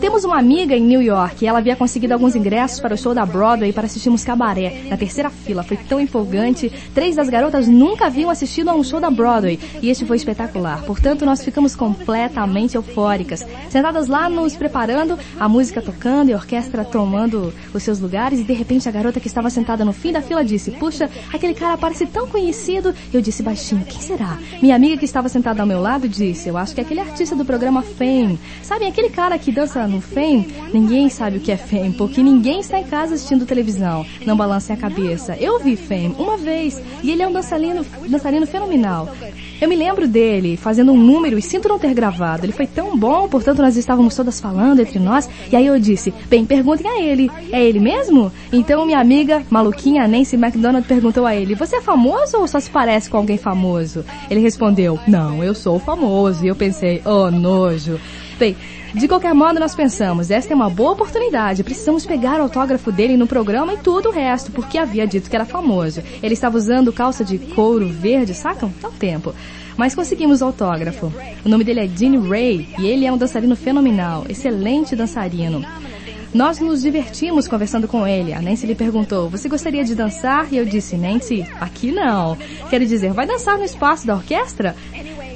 Temos 0.00 0.22
uma 0.22 0.38
amiga 0.38 0.76
em 0.76 0.80
New 0.80 1.02
York 1.02 1.44
e 1.44 1.48
ela 1.48 1.58
havia 1.58 1.74
conseguido 1.74 2.14
alguns 2.14 2.36
ingressos 2.36 2.78
para 2.78 2.94
o 2.94 2.96
show 2.96 3.12
da 3.12 3.26
Broadway 3.26 3.72
para 3.72 3.86
assistirmos 3.86 4.22
Cabaré, 4.22 4.84
na 4.88 4.96
terceira 4.96 5.28
fila. 5.28 5.64
Foi 5.64 5.76
tão 5.76 6.00
empolgante. 6.00 6.70
Três 6.94 7.16
das 7.16 7.28
garotas 7.28 7.66
nunca 7.66 8.06
haviam 8.06 8.30
assistido 8.30 8.68
a 8.68 8.74
um 8.74 8.84
show 8.84 9.00
da 9.00 9.10
Broadway 9.10 9.58
e 9.82 9.90
este 9.90 10.04
foi 10.04 10.16
espetacular. 10.16 10.84
Portanto, 10.84 11.26
nós 11.26 11.42
ficamos 11.42 11.74
completamente 11.74 12.76
eufóricas. 12.76 13.44
Sentadas 13.68 14.06
lá 14.06 14.30
nos 14.30 14.54
preparando, 14.54 15.18
a 15.38 15.48
música 15.48 15.82
tocando 15.82 16.28
e 16.28 16.32
a 16.32 16.36
orquestra 16.36 16.84
tomando 16.84 17.52
os 17.74 17.82
seus 17.82 17.98
lugares 17.98 18.38
e 18.38 18.44
de 18.44 18.52
repente 18.52 18.88
a 18.88 18.92
garota 18.92 19.18
que 19.18 19.26
estava 19.26 19.50
sentada 19.50 19.84
no 19.84 19.92
fim 19.92 20.12
da 20.12 20.22
fila 20.22 20.44
disse, 20.44 20.70
puxa, 20.70 21.10
aquele 21.34 21.54
cara 21.54 21.76
parece 21.76 22.06
tão 22.06 22.28
conhecido. 22.28 22.94
Eu 23.12 23.20
disse 23.20 23.42
baixinho, 23.42 23.84
quem 23.84 24.00
será? 24.00 24.38
Minha 24.62 24.76
amiga 24.76 24.96
que 24.96 25.04
estava 25.04 25.28
sentada 25.28 25.60
ao 25.60 25.66
meu 25.66 25.80
lado 25.80 26.08
disse, 26.08 26.48
eu 26.48 26.56
acho 26.56 26.72
que 26.72 26.80
é 26.80 26.84
aquele 26.84 27.00
artista 27.00 27.34
do 27.34 27.44
programa 27.44 27.82
Fame. 27.82 28.38
Sabem, 28.62 28.86
aquele 28.86 29.10
cara 29.10 29.36
que 29.36 29.50
dança 29.50 29.87
no 29.88 30.00
Fame, 30.00 30.46
ninguém 30.72 31.08
sabe 31.08 31.38
o 31.38 31.40
que 31.40 31.52
é 31.52 31.56
Fame, 31.56 31.92
porque 31.92 32.22
ninguém 32.22 32.60
está 32.60 32.78
em 32.78 32.84
casa 32.84 33.14
assistindo 33.14 33.46
televisão. 33.46 34.04
Não 34.24 34.36
balancem 34.36 34.74
a 34.74 34.78
cabeça. 34.78 35.36
Eu 35.36 35.58
vi 35.58 35.76
Fame 35.76 36.14
uma 36.18 36.36
vez 36.36 36.80
e 37.02 37.10
ele 37.10 37.22
é 37.22 37.28
um 37.28 37.32
dançarino, 37.32 37.84
dançarino 38.08 38.46
fenomenal. 38.46 39.08
Eu 39.60 39.68
me 39.68 39.74
lembro 39.74 40.06
dele 40.06 40.56
fazendo 40.56 40.92
um 40.92 40.96
número 40.96 41.36
e 41.36 41.42
sinto 41.42 41.68
não 41.68 41.78
ter 41.78 41.92
gravado. 41.92 42.44
Ele 42.44 42.52
foi 42.52 42.66
tão 42.66 42.96
bom, 42.96 43.28
portanto 43.28 43.60
nós 43.60 43.76
estávamos 43.76 44.14
todas 44.14 44.40
falando 44.40 44.80
entre 44.80 45.00
nós. 45.00 45.28
E 45.50 45.56
aí 45.56 45.66
eu 45.66 45.78
disse, 45.80 46.14
bem, 46.28 46.46
perguntem 46.46 46.88
a 46.88 47.00
ele. 47.02 47.28
É 47.50 47.64
ele 47.64 47.80
mesmo? 47.80 48.30
Então 48.52 48.86
minha 48.86 49.00
amiga 49.00 49.42
maluquinha 49.50 50.06
Nancy 50.06 50.36
McDonald 50.36 50.86
perguntou 50.86 51.26
a 51.26 51.34
ele, 51.34 51.56
você 51.56 51.76
é 51.76 51.80
famoso 51.80 52.38
ou 52.38 52.46
só 52.46 52.60
se 52.60 52.70
parece 52.70 53.10
com 53.10 53.16
alguém 53.16 53.36
famoso? 53.36 54.04
Ele 54.30 54.40
respondeu, 54.40 54.98
não, 55.08 55.42
eu 55.42 55.54
sou 55.54 55.78
famoso. 55.78 56.44
E 56.44 56.48
eu 56.48 56.54
pensei, 56.54 57.02
oh 57.04 57.30
nojo. 57.30 57.98
Bem, 58.38 58.56
de 58.94 59.08
qualquer 59.08 59.34
modo, 59.34 59.58
nós 59.58 59.74
pensamos, 59.74 60.30
esta 60.30 60.52
é 60.52 60.56
uma 60.56 60.70
boa 60.70 60.92
oportunidade, 60.92 61.64
precisamos 61.64 62.06
pegar 62.06 62.38
o 62.38 62.44
autógrafo 62.44 62.92
dele 62.92 63.16
no 63.16 63.26
programa 63.26 63.74
e 63.74 63.78
tudo 63.78 64.10
o 64.10 64.12
resto, 64.12 64.52
porque 64.52 64.78
havia 64.78 65.08
dito 65.08 65.28
que 65.28 65.34
era 65.34 65.44
famoso. 65.44 66.02
Ele 66.22 66.34
estava 66.34 66.56
usando 66.56 66.92
calça 66.92 67.24
de 67.24 67.36
couro 67.36 67.88
verde, 67.88 68.34
sacam? 68.34 68.72
Dá 68.80 68.88
um 68.88 68.92
tempo. 68.92 69.34
Mas 69.76 69.94
conseguimos 69.94 70.40
o 70.40 70.44
autógrafo. 70.44 71.12
O 71.44 71.48
nome 71.48 71.64
dele 71.64 71.80
é 71.80 71.88
Gene 71.88 72.16
Ray 72.16 72.68
e 72.78 72.86
ele 72.86 73.04
é 73.06 73.12
um 73.12 73.18
dançarino 73.18 73.56
fenomenal, 73.56 74.24
excelente 74.28 74.94
dançarino. 74.94 75.64
Nós 76.32 76.60
nos 76.60 76.82
divertimos 76.82 77.48
conversando 77.48 77.88
com 77.88 78.06
ele. 78.06 78.32
A 78.32 78.40
Nancy 78.40 78.66
lhe 78.66 78.74
perguntou, 78.74 79.28
você 79.28 79.48
gostaria 79.48 79.82
de 79.82 79.94
dançar? 79.94 80.52
E 80.52 80.58
eu 80.58 80.64
disse, 80.64 80.96
Nancy, 80.96 81.44
aqui 81.60 81.90
não. 81.90 82.36
Quero 82.70 82.86
dizer, 82.86 83.12
vai 83.12 83.26
dançar 83.26 83.58
no 83.58 83.64
espaço 83.64 84.06
da 84.06 84.14
orquestra? 84.14 84.76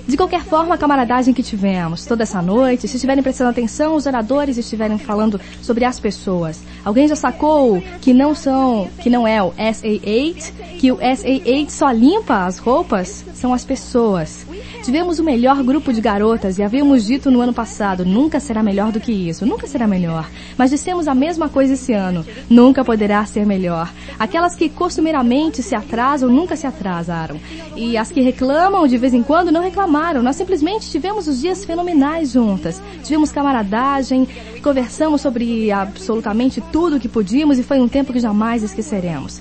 De 0.06 0.16
qualquer 0.16 0.42
forma, 0.42 0.74
a 0.74 0.78
camaradagem 0.78 1.32
que 1.32 1.42
tivemos 1.42 2.04
toda 2.04 2.24
essa 2.24 2.42
noite, 2.42 2.88
se 2.88 2.96
estiverem 2.96 3.22
prestando 3.22 3.50
atenção, 3.50 3.94
os 3.94 4.04
oradores 4.04 4.58
estiverem 4.58 4.98
falando 4.98 5.40
sobre 5.60 5.84
as 5.84 6.00
pessoas. 6.00 6.60
Alguém 6.84 7.06
já 7.06 7.14
sacou 7.14 7.80
que 8.00 8.12
não 8.12 8.34
são, 8.34 8.88
que 9.00 9.08
não 9.08 9.26
é 9.26 9.42
o 9.42 9.52
SA8, 9.52 10.52
que 10.78 10.90
o 10.90 10.96
SA8 10.96 11.70
só 11.70 11.90
limpa 11.90 12.44
as 12.44 12.58
roupas? 12.58 13.24
São 13.32 13.54
as 13.54 13.64
pessoas. 13.64 14.44
Tivemos 14.82 15.20
o 15.20 15.24
melhor 15.24 15.62
grupo 15.62 15.92
de 15.92 16.00
garotas 16.00 16.58
e 16.58 16.62
havíamos 16.62 17.06
dito 17.06 17.30
no 17.30 17.40
ano 17.40 17.54
passado, 17.54 18.04
nunca 18.04 18.40
será 18.40 18.64
melhor 18.64 18.90
do 18.90 18.98
que 18.98 19.12
isso, 19.12 19.46
nunca 19.46 19.64
será 19.68 19.86
melhor. 19.86 20.28
Mas 20.58 20.70
dissemos 20.70 21.06
a 21.06 21.14
mesma 21.14 21.48
coisa 21.48 21.74
esse 21.74 21.92
ano, 21.92 22.26
nunca 22.50 22.84
poderá 22.84 23.24
ser 23.24 23.46
melhor. 23.46 23.92
Aquelas 24.18 24.56
que 24.56 24.68
costumeiramente 24.68 25.62
se 25.62 25.76
atrasam, 25.76 26.28
nunca 26.28 26.56
se 26.56 26.66
atrasaram. 26.66 27.38
E 27.76 27.96
as 27.96 28.10
que 28.10 28.20
reclamam 28.20 28.88
de 28.88 28.98
vez 28.98 29.14
em 29.14 29.22
quando, 29.22 29.52
não 29.52 29.62
reclamaram. 29.62 30.20
Nós 30.20 30.34
simplesmente 30.34 30.90
tivemos 30.90 31.28
os 31.28 31.40
dias 31.40 31.64
fenomenais 31.64 32.32
juntas. 32.32 32.82
Tivemos 33.04 33.30
camaradagem, 33.30 34.26
conversamos 34.64 35.20
sobre 35.20 35.70
absolutamente 35.70 36.60
tudo 36.72 36.96
o 36.96 37.00
que 37.00 37.08
podíamos 37.08 37.56
e 37.56 37.62
foi 37.62 37.80
um 37.80 37.86
tempo 37.86 38.12
que 38.12 38.18
jamais 38.18 38.64
esqueceremos. 38.64 39.40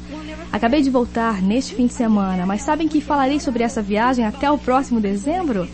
Acabei 0.51 0.81
de 0.81 0.89
voltar 0.89 1.41
neste 1.41 1.73
fim 1.75 1.87
de 1.87 1.93
semana, 1.93 2.45
mas 2.45 2.61
sabem 2.61 2.87
que 2.87 2.99
falarei 2.99 3.39
sobre 3.39 3.63
essa 3.63 3.81
viagem 3.81 4.25
até 4.25 4.51
o 4.51 4.57
próximo 4.57 4.99
dezembro? 4.99 5.67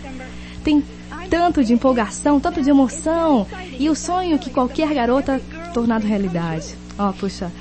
Tem 0.63 0.83
tanto 1.29 1.63
de 1.63 1.73
empolgação, 1.73 2.39
tanto 2.39 2.61
de 2.61 2.69
emoção 2.69 3.47
e 3.79 3.89
o 3.89 3.95
sonho 3.95 4.37
que 4.37 4.49
qualquer 4.51 4.93
garota 4.93 5.41
tornado 5.73 6.05
realidade. 6.05 6.75
Oh, 6.97 7.11
puxa. 7.11 7.51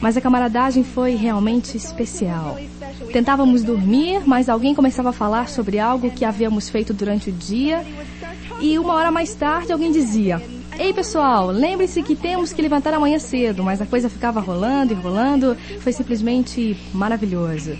Mas 0.00 0.16
a 0.16 0.20
camaradagem 0.20 0.84
foi 0.84 1.14
realmente 1.14 1.76
especial. 1.76 2.58
Tentávamos 3.12 3.62
dormir, 3.62 4.22
mas 4.26 4.48
alguém 4.48 4.74
começava 4.74 5.10
a 5.10 5.12
falar 5.12 5.48
sobre 5.48 5.78
algo 5.78 6.10
que 6.10 6.24
havíamos 6.24 6.68
feito 6.68 6.92
durante 6.92 7.30
o 7.30 7.32
dia. 7.32 7.84
E 8.60 8.78
uma 8.78 8.94
hora 8.94 9.10
mais 9.10 9.34
tarde 9.34 9.72
alguém 9.72 9.90
dizia, 9.90 10.40
Ei 10.76 10.92
pessoal, 10.92 11.46
lembre-se 11.50 12.02
que 12.02 12.16
temos 12.16 12.52
que 12.52 12.60
levantar 12.60 12.92
amanhã 12.92 13.18
cedo, 13.18 13.62
mas 13.62 13.80
a 13.80 13.86
coisa 13.86 14.10
ficava 14.10 14.40
rolando 14.40 14.92
e 14.92 14.96
rolando, 14.96 15.56
foi 15.78 15.92
simplesmente 15.92 16.76
maravilhoso. 16.92 17.76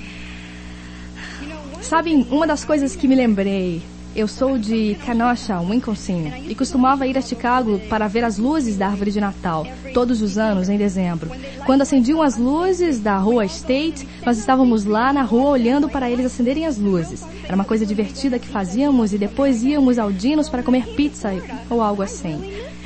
Sabem, 1.83 2.25
uma 2.31 2.47
das 2.47 2.65
coisas 2.65 2.95
que 2.95 3.09
me 3.09 3.15
lembrei 3.15 3.83
Eu 4.17 4.29
sou 4.29 4.57
de 4.57 4.97
Kenosha, 5.05 5.61
Wisconsin, 5.61 6.33
e 6.49 6.55
costumava 6.55 7.05
ir 7.05 7.19
a 7.19 7.21
Chicago 7.21 7.81
para 7.91 8.07
ver 8.07 8.23
as 8.23 8.39
luzes 8.39 8.77
da 8.77 8.87
árvore 8.87 9.11
de 9.11 9.21
Natal, 9.21 9.67
todos 9.93 10.23
os 10.23 10.39
anos 10.39 10.69
em 10.69 10.79
dezembro. 10.79 11.33
Quando 11.67 11.83
acendiam 11.83 12.23
as 12.23 12.39
luzes 12.39 13.01
da 13.01 13.19
rua 13.19 13.45
State, 13.45 14.09
nós 14.25 14.39
estávamos 14.39 14.85
lá 14.85 15.13
na 15.13 15.23
rua 15.23 15.51
olhando 15.51 15.89
para 15.89 16.09
eles 16.09 16.27
acenderem 16.27 16.65
as 16.65 16.79
luzes. 16.79 17.25
Era 17.43 17.57
uma 17.57 17.65
coisa 17.65 17.85
divertida 17.85 18.39
que 18.39 18.47
fazíamos 18.47 19.13
e 19.13 19.19
depois 19.19 19.65
íamos 19.65 19.99
ao 19.99 20.13
Dinos 20.13 20.49
para 20.49 20.63
comer 20.63 20.87
pizza 20.95 21.31
ou 21.69 21.83
algo 21.83 22.01
assim. 22.01 22.41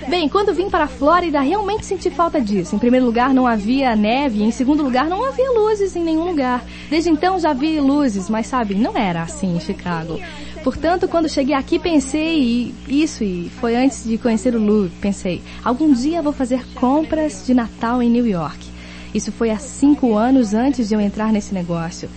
Bem, 0.07 0.29
quando 0.29 0.55
vim 0.55 0.71
para 0.71 0.85
a 0.85 0.89
Flórida, 0.89 1.41
realmente 1.41 1.85
senti 1.85 2.11
falta 2.11 2.41
disso. 2.41 2.75
Em 2.75 2.79
primeiro 2.79 3.05
lugar, 3.05 3.35
não 3.35 3.47
havia 3.47 3.97
neve, 3.97 4.43
em 4.43 4.51
segundo 4.51 4.83
lugar, 4.83 5.07
não 5.07 5.25
havia 5.25 5.51
luzes 5.51 5.97
em 5.97 6.05
nenhum 6.05 6.25
lugar. 6.25 6.65
Desde 6.89 7.11
então 7.11 7.39
já 7.39 7.53
vi 7.53 7.81
luzes, 7.81 8.31
mas 8.31 8.47
sabe, 8.47 8.75
não 8.75 8.97
era 8.97 9.23
assim 9.23 9.57
em 9.57 9.61
Chicago. 9.61 10.19
Portanto, 10.63 11.09
quando 11.09 11.29
cheguei 11.29 11.55
aqui, 11.55 11.79
pensei 11.79 12.75
isso, 12.87 13.23
e 13.25 13.51
foi 13.61 13.77
antes 13.77 14.05
de 14.05 14.19
conhecer 14.19 14.55
o 14.55 14.59
Lu, 14.59 14.91
pensei, 15.01 15.43
algum 15.65 15.93
dia 15.93 16.23
vou 16.23 16.33
fazer 16.33 16.65
compras 16.75 17.45
de 17.47 17.55
Natal 17.55 18.03
em 18.03 18.11
New 18.11 18.27
York. 18.27 18.67
Isso 19.15 19.33
foi 19.33 19.51
há 19.51 19.59
cinco 19.59 20.15
anos 20.17 20.55
antes 20.55 20.89
de 20.89 20.95
eu 20.95 21.01
entrar 21.01 21.33
nesse 21.33 21.55
negócio. 21.55 22.09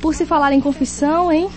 Por 0.00 0.14
se 0.14 0.24
falar 0.24 0.52
em 0.52 0.60
confissão, 0.60 1.32
hein? 1.32 1.48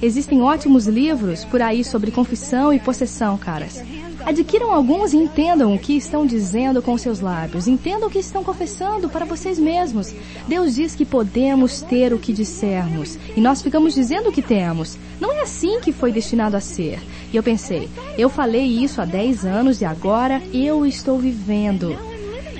Existem 0.00 0.42
ótimos 0.42 0.86
livros 0.86 1.44
por 1.44 1.62
aí 1.62 1.82
sobre 1.82 2.10
confissão 2.10 2.72
e 2.72 2.78
possessão, 2.78 3.36
caras. 3.38 3.82
Adquiram 4.26 4.72
alguns 4.72 5.12
e 5.12 5.16
entendam 5.18 5.72
o 5.72 5.78
que 5.78 5.96
estão 5.96 6.26
dizendo 6.26 6.82
com 6.82 6.98
seus 6.98 7.20
lábios. 7.20 7.68
Entendam 7.68 8.08
o 8.08 8.10
que 8.10 8.18
estão 8.18 8.42
confessando 8.42 9.08
para 9.08 9.24
vocês 9.24 9.56
mesmos. 9.56 10.12
Deus 10.48 10.74
diz 10.74 10.96
que 10.96 11.04
podemos 11.04 11.80
ter 11.80 12.12
o 12.12 12.18
que 12.18 12.32
dissermos. 12.32 13.16
E 13.36 13.40
nós 13.40 13.62
ficamos 13.62 13.94
dizendo 13.94 14.28
o 14.28 14.32
que 14.32 14.42
temos. 14.42 14.98
Não 15.20 15.30
é 15.30 15.42
assim 15.42 15.78
que 15.80 15.92
foi 15.92 16.10
destinado 16.10 16.56
a 16.56 16.60
ser. 16.60 16.98
E 17.32 17.36
eu 17.36 17.42
pensei, 17.42 17.88
eu 18.18 18.28
falei 18.28 18.64
isso 18.64 19.00
há 19.00 19.04
10 19.04 19.44
anos 19.44 19.80
e 19.80 19.84
agora 19.84 20.42
eu 20.52 20.84
estou 20.84 21.20
vivendo. 21.20 21.96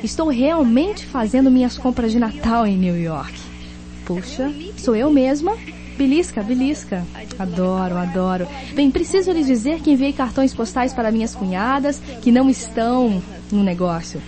Estou 0.05 0.29
realmente 0.29 1.05
fazendo 1.05 1.51
minhas 1.51 1.77
compras 1.77 2.13
de 2.13 2.21
Natal 2.21 2.65
em 2.65 2.79
New 2.79 2.97
York. 2.97 3.35
Puxa, 4.05 4.55
sou 4.79 4.95
eu 4.95 5.11
mesma 5.11 5.57
Belisca, 5.97 6.43
belisca. 6.43 7.07
Adoro, 7.39 7.97
adoro. 7.97 8.47
Bem, 8.75 8.91
preciso 8.91 9.33
lhes 9.33 9.47
dizer 9.47 9.81
que 9.81 9.91
enviei 9.91 10.13
cartões 10.13 10.55
postais 10.55 10.93
para 10.93 11.11
minhas 11.11 11.35
cunhadas 11.35 12.01
que 12.21 12.31
não 12.31 12.51
estão 12.51 13.23
no 13.51 13.63
negócio. 13.63 14.21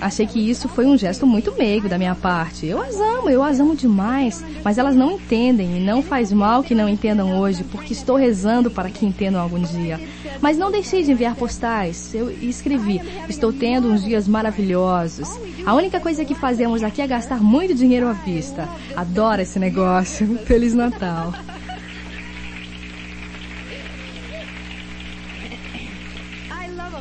Achei 0.00 0.26
que 0.26 0.38
isso 0.38 0.68
foi 0.68 0.86
um 0.86 0.96
gesto 0.96 1.26
muito 1.26 1.54
meigo 1.56 1.88
da 1.88 1.98
minha 1.98 2.14
parte. 2.14 2.66
Eu 2.66 2.80
as 2.80 2.98
amo, 2.98 3.28
eu 3.28 3.42
as 3.42 3.60
amo 3.60 3.76
demais, 3.76 4.42
mas 4.64 4.78
elas 4.78 4.96
não 4.96 5.12
entendem 5.12 5.76
e 5.76 5.80
não 5.80 6.02
faz 6.02 6.32
mal 6.32 6.62
que 6.62 6.74
não 6.74 6.88
entendam 6.88 7.38
hoje, 7.38 7.64
porque 7.64 7.92
estou 7.92 8.16
rezando 8.16 8.70
para 8.70 8.90
que 8.90 9.04
entendam 9.04 9.40
algum 9.40 9.60
dia. 9.60 10.00
Mas 10.40 10.56
não 10.56 10.70
deixei 10.70 11.02
de 11.02 11.12
enviar 11.12 11.34
postais. 11.34 12.14
Eu 12.14 12.30
escrevi: 12.30 13.00
"Estou 13.28 13.52
tendo 13.52 13.88
uns 13.88 14.02
dias 14.02 14.26
maravilhosos. 14.26 15.28
A 15.66 15.74
única 15.74 16.00
coisa 16.00 16.24
que 16.24 16.34
fazemos 16.34 16.82
aqui 16.82 17.02
é 17.02 17.06
gastar 17.06 17.42
muito 17.42 17.74
dinheiro 17.74 18.08
à 18.08 18.12
vista. 18.12 18.68
Adoro 18.96 19.42
esse 19.42 19.58
negócio. 19.58 20.38
Feliz 20.46 20.72
Natal." 20.72 21.32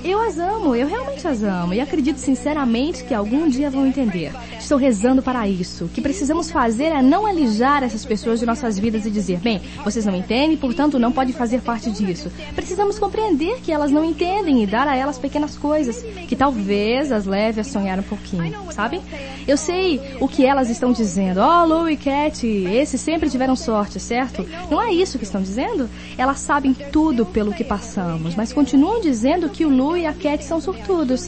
Eu 0.10 0.20
as 0.22 0.40
amo, 0.40 0.76
eu 0.76 0.88
realmente 0.88 1.28
as 1.28 1.44
amo 1.44 1.72
e 1.72 1.80
acredito 1.80 2.18
sinceramente 2.18 3.04
que 3.04 3.14
algum 3.14 3.48
dia 3.48 3.70
vão 3.70 3.86
entender. 3.86 4.34
Estou 4.70 4.78
rezando 4.78 5.24
para 5.24 5.48
isso. 5.48 5.86
O 5.86 5.90
que 5.90 6.00
precisamos 6.00 6.52
fazer 6.52 6.92
é 6.92 7.02
não 7.02 7.26
alijar 7.26 7.82
essas 7.82 8.06
pessoas 8.06 8.40
de 8.40 8.46
nossas 8.46 8.78
vidas 8.78 9.04
e 9.04 9.10
dizer, 9.10 9.40
bem, 9.40 9.60
vocês 9.84 10.06
não 10.06 10.16
entendem, 10.16 10.56
portanto 10.56 11.00
não 11.00 11.12
pode 11.12 11.34
fazer 11.34 11.62
parte 11.62 11.90
disso. 11.90 12.32
Precisamos 12.54 13.00
compreender 13.00 13.62
que 13.62 13.72
elas 13.72 13.90
não 13.90 14.06
entendem 14.06 14.62
e 14.62 14.68
dar 14.68 14.88
a 14.88 14.96
elas 14.96 15.18
pequenas 15.18 15.58
coisas 15.58 16.04
que 16.28 16.36
talvez 16.36 17.12
as 17.12 17.26
leve 17.26 17.60
a 17.60 17.64
sonhar 17.64 17.98
um 17.98 18.04
pouquinho, 18.04 18.72
sabe? 18.72 19.02
Eu 19.48 19.58
sei 19.58 20.00
o 20.20 20.28
que 20.28 20.46
elas 20.46 20.70
estão 20.70 20.92
dizendo. 20.92 21.42
Oh, 21.42 21.66
Lou 21.66 21.90
e 21.90 21.98
Cat, 21.98 22.46
esses 22.46 23.02
sempre 23.02 23.28
tiveram 23.28 23.56
sorte, 23.56 24.00
certo? 24.00 24.48
Não 24.70 24.80
é 24.80 24.94
isso 24.94 25.18
que 25.18 25.24
estão 25.24 25.42
dizendo? 25.42 25.90
Elas 26.16 26.42
sabem 26.42 26.76
tudo 26.76 27.26
pelo 27.26 27.54
que 27.54 27.64
passamos, 27.64 28.36
mas 28.36 28.54
continuam 28.54 29.02
dizendo 29.02 29.50
que 29.50 29.66
o 29.66 29.76
Lou 29.76 29.98
e 29.98 30.06
a 30.06 30.14
Cat 30.14 30.44
são 30.44 30.62
sortudos. 30.62 31.28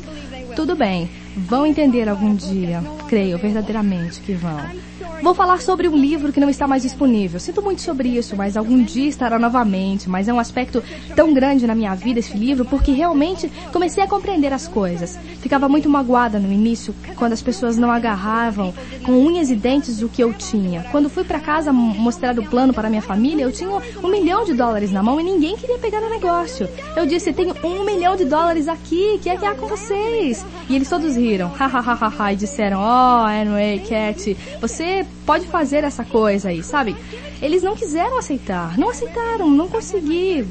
Tudo 0.55 0.75
bem, 0.75 1.09
vão 1.35 1.65
entender 1.65 2.09
algum 2.09 2.35
dia. 2.35 2.81
Creio 3.07 3.37
verdadeiramente 3.37 4.21
que 4.21 4.33
vão. 4.33 4.90
Vou 5.21 5.35
falar 5.35 5.61
sobre 5.61 5.87
um 5.87 5.95
livro 5.95 6.33
que 6.33 6.39
não 6.39 6.49
está 6.49 6.67
mais 6.67 6.81
disponível. 6.81 7.39
Sinto 7.39 7.61
muito 7.61 7.81
sobre 7.83 8.09
isso, 8.09 8.35
mas 8.35 8.57
algum 8.57 8.83
dia 8.83 9.07
estará 9.07 9.37
novamente. 9.37 10.09
Mas 10.09 10.27
é 10.27 10.33
um 10.33 10.39
aspecto 10.39 10.83
tão 11.15 11.31
grande 11.31 11.67
na 11.67 11.75
minha 11.75 11.93
vida 11.93 12.19
esse 12.19 12.35
livro 12.35 12.65
porque 12.65 12.91
realmente 12.91 13.47
comecei 13.71 14.03
a 14.03 14.07
compreender 14.07 14.51
as 14.51 14.67
coisas. 14.67 15.19
Ficava 15.39 15.69
muito 15.69 15.87
magoada 15.87 16.39
no 16.39 16.51
início 16.51 16.95
quando 17.15 17.33
as 17.33 17.41
pessoas 17.41 17.77
não 17.77 17.91
agarravam 17.91 18.73
com 19.05 19.11
unhas 19.11 19.51
e 19.51 19.55
dentes 19.55 20.01
o 20.01 20.09
que 20.09 20.23
eu 20.23 20.33
tinha. 20.33 20.87
Quando 20.91 21.07
fui 21.07 21.23
para 21.23 21.39
casa 21.39 21.71
mostrar 21.71 22.37
o 22.39 22.49
plano 22.49 22.73
para 22.73 22.89
minha 22.89 23.01
família, 23.01 23.43
eu 23.43 23.51
tinha 23.51 23.69
um 23.69 24.07
milhão 24.07 24.43
de 24.43 24.55
dólares 24.55 24.91
na 24.91 25.03
mão 25.03 25.19
e 25.19 25.23
ninguém 25.23 25.55
queria 25.55 25.77
pegar 25.77 26.01
o 26.01 26.09
negócio. 26.09 26.67
Eu 26.95 27.05
disse, 27.05 27.31
tenho 27.31 27.55
um 27.63 27.85
milhão 27.85 28.15
de 28.15 28.25
dólares 28.25 28.67
aqui, 28.67 29.19
que 29.21 29.29
é 29.29 29.37
que 29.37 29.45
há 29.45 29.53
com 29.53 29.67
vocês? 29.67 30.43
E 30.67 30.75
eles 30.75 30.89
todos 30.89 31.15
riram, 31.15 31.49
hahaha, 31.53 32.33
e 32.33 32.35
disseram, 32.35 32.79
oh, 32.81 33.25
anyway, 33.25 33.79
Cat, 33.87 34.35
você 34.59 35.05
pode 35.25 35.47
fazer 35.47 35.83
essa 35.83 36.03
coisa 36.03 36.49
aí, 36.49 36.63
sabe? 36.63 36.95
Eles 37.41 37.63
não 37.63 37.75
quiseram 37.75 38.17
aceitar, 38.17 38.77
não 38.77 38.89
aceitaram, 38.89 39.49
não 39.49 39.67
consegui 39.67 40.45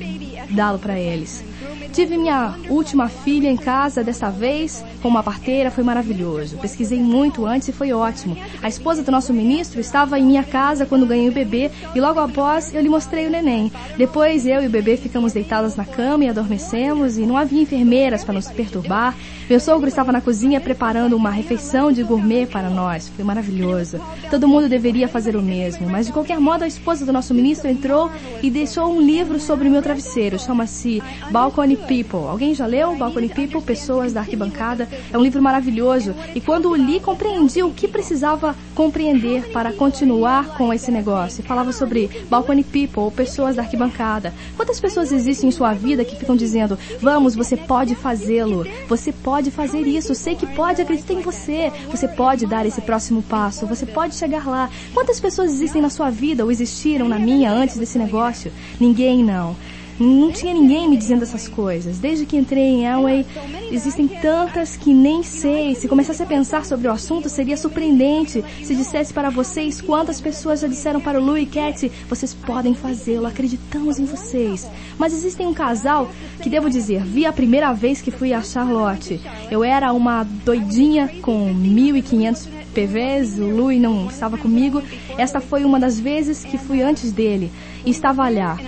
dá-lo 0.50 0.78
para 0.78 0.98
eles. 0.98 1.44
Tive 1.92 2.16
minha 2.16 2.54
última 2.68 3.08
filha 3.08 3.48
em 3.48 3.56
casa 3.56 4.04
dessa 4.04 4.30
vez 4.30 4.84
com 5.02 5.08
uma 5.08 5.22
parteira, 5.22 5.70
foi 5.70 5.82
maravilhoso. 5.82 6.56
Pesquisei 6.58 7.00
muito 7.00 7.46
antes 7.46 7.68
e 7.68 7.72
foi 7.72 7.92
ótimo. 7.92 8.36
A 8.62 8.68
esposa 8.68 9.02
do 9.02 9.10
nosso 9.10 9.32
ministro 9.32 9.80
estava 9.80 10.18
em 10.18 10.24
minha 10.24 10.44
casa 10.44 10.86
quando 10.86 11.06
ganhei 11.06 11.28
o 11.28 11.32
bebê 11.32 11.70
e 11.94 12.00
logo 12.00 12.20
após 12.20 12.72
eu 12.72 12.80
lhe 12.80 12.88
mostrei 12.88 13.26
o 13.26 13.30
neném. 13.30 13.72
Depois 13.96 14.46
eu 14.46 14.62
e 14.62 14.66
o 14.66 14.70
bebê 14.70 14.96
ficamos 14.96 15.32
deitadas 15.32 15.74
na 15.74 15.84
cama 15.84 16.24
e 16.24 16.28
adormecemos 16.28 17.18
e 17.18 17.22
não 17.22 17.36
havia 17.36 17.62
enfermeiras 17.62 18.22
para 18.22 18.34
nos 18.34 18.48
perturbar. 18.48 19.16
Meu 19.50 19.58
sogro 19.58 19.88
estava 19.88 20.12
na 20.12 20.20
cozinha 20.20 20.60
preparando 20.60 21.16
uma 21.16 21.28
refeição 21.28 21.90
de 21.90 22.04
gourmet 22.04 22.46
para 22.46 22.70
nós. 22.70 23.08
Foi 23.08 23.24
maravilhoso. 23.24 24.00
Todo 24.30 24.46
mundo 24.46 24.68
deveria 24.68 25.08
fazer 25.08 25.34
o 25.34 25.42
mesmo, 25.42 25.88
mas 25.90 26.06
de 26.06 26.12
qualquer 26.12 26.38
modo 26.38 26.62
a 26.62 26.68
esposa 26.68 27.04
do 27.04 27.12
nosso 27.12 27.34
ministro 27.34 27.68
entrou 27.68 28.12
e 28.44 28.48
deixou 28.48 28.94
um 28.94 29.00
livro 29.00 29.40
sobre 29.40 29.66
o 29.66 29.70
meu 29.72 29.82
travesseiro. 29.82 30.38
Chama-se 30.38 31.02
Balcony 31.32 31.76
People. 31.76 32.28
Alguém 32.28 32.54
já 32.54 32.64
leu 32.64 32.94
Balcony 32.94 33.28
People? 33.28 33.60
Pessoas 33.60 34.12
da 34.12 34.20
Arquibancada. 34.20 34.88
É 35.12 35.18
um 35.18 35.22
livro 35.22 35.42
maravilhoso. 35.42 36.14
E 36.32 36.40
quando 36.40 36.70
o 36.70 36.76
li, 36.76 37.00
compreendi 37.00 37.60
o 37.64 37.72
que 37.72 37.88
precisava 37.88 38.54
compreender 38.72 39.50
para 39.50 39.72
continuar 39.72 40.56
com 40.56 40.72
esse 40.72 40.92
negócio. 40.92 41.42
Falava 41.42 41.72
sobre 41.72 42.08
Balcony 42.30 42.62
People, 42.62 43.10
pessoas 43.10 43.56
da 43.56 43.62
arquibancada. 43.62 44.32
Quantas 44.56 44.78
pessoas 44.78 45.10
existem 45.10 45.48
em 45.48 45.52
sua 45.52 45.72
vida 45.72 46.04
que 46.04 46.14
ficam 46.14 46.36
dizendo, 46.36 46.78
vamos, 47.00 47.34
você 47.34 47.56
pode 47.56 47.96
fazê-lo. 47.96 48.64
Você 48.86 49.10
pode 49.10 49.39
fazer 49.48 49.82
isso. 49.82 50.12
Sei 50.16 50.34
que 50.34 50.44
pode, 50.48 50.82
acredita 50.82 51.12
em 51.12 51.20
você. 51.20 51.70
Você 51.88 52.08
pode 52.08 52.46
dar 52.46 52.66
esse 52.66 52.80
próximo 52.80 53.22
passo. 53.22 53.64
Você 53.68 53.86
pode 53.86 54.16
chegar 54.16 54.48
lá. 54.48 54.68
Quantas 54.92 55.20
pessoas 55.20 55.52
existem 55.52 55.80
na 55.80 55.88
sua 55.88 56.10
vida 56.10 56.42
ou 56.42 56.50
existiram 56.50 57.08
na 57.08 57.20
minha 57.20 57.52
antes 57.52 57.76
desse 57.76 57.96
negócio? 57.96 58.52
Ninguém 58.80 59.22
não. 59.22 59.54
Não 60.00 60.32
tinha 60.32 60.54
ninguém 60.54 60.88
me 60.88 60.96
dizendo 60.96 61.22
essas 61.22 61.46
coisas. 61.46 61.98
Desde 61.98 62.24
que 62.24 62.36
entrei 62.36 62.64
em 62.64 62.86
Elway, 62.86 63.26
existem 63.70 64.08
tantas 64.08 64.74
que 64.74 64.94
nem 64.94 65.22
sei. 65.22 65.74
Se 65.74 65.86
começasse 65.86 66.22
a 66.22 66.26
pensar 66.26 66.64
sobre 66.64 66.88
o 66.88 66.90
assunto, 66.90 67.28
seria 67.28 67.56
surpreendente 67.56 68.42
se 68.62 68.74
dissesse 68.74 69.12
para 69.12 69.28
vocês 69.30 69.80
quantas 69.80 70.20
pessoas 70.20 70.60
já 70.60 70.68
disseram 70.68 71.00
para 71.00 71.20
o 71.20 71.24
Lou 71.24 71.36
e 71.36 71.44
Cat, 71.44 71.90
vocês 72.08 72.32
podem 72.32 72.74
fazê-lo, 72.74 73.26
acreditamos 73.26 73.98
em 73.98 74.04
vocês. 74.04 74.66
Mas 74.98 75.12
existem 75.12 75.46
um 75.46 75.54
casal 75.54 76.10
que, 76.42 76.48
devo 76.48 76.70
dizer, 76.70 77.04
vi 77.04 77.26
a 77.26 77.32
primeira 77.32 77.72
vez 77.72 78.00
que 78.00 78.10
fui 78.10 78.32
a 78.32 78.42
Charlotte. 78.42 79.20
Eu 79.50 79.62
era 79.62 79.92
uma 79.92 80.24
doidinha 80.24 81.08
com 81.20 81.52
1.500 81.54 82.48
PVs, 82.74 83.38
o 83.38 83.46
Louis 83.46 83.80
não 83.80 84.06
estava 84.06 84.38
comigo. 84.38 84.82
Esta 85.18 85.40
foi 85.40 85.64
uma 85.64 85.78
das 85.78 85.98
vezes 85.98 86.44
que 86.44 86.56
fui 86.56 86.82
antes 86.82 87.12
dele 87.12 87.50
e 87.84 87.90
estava 87.90 88.28
lá. 88.28 88.58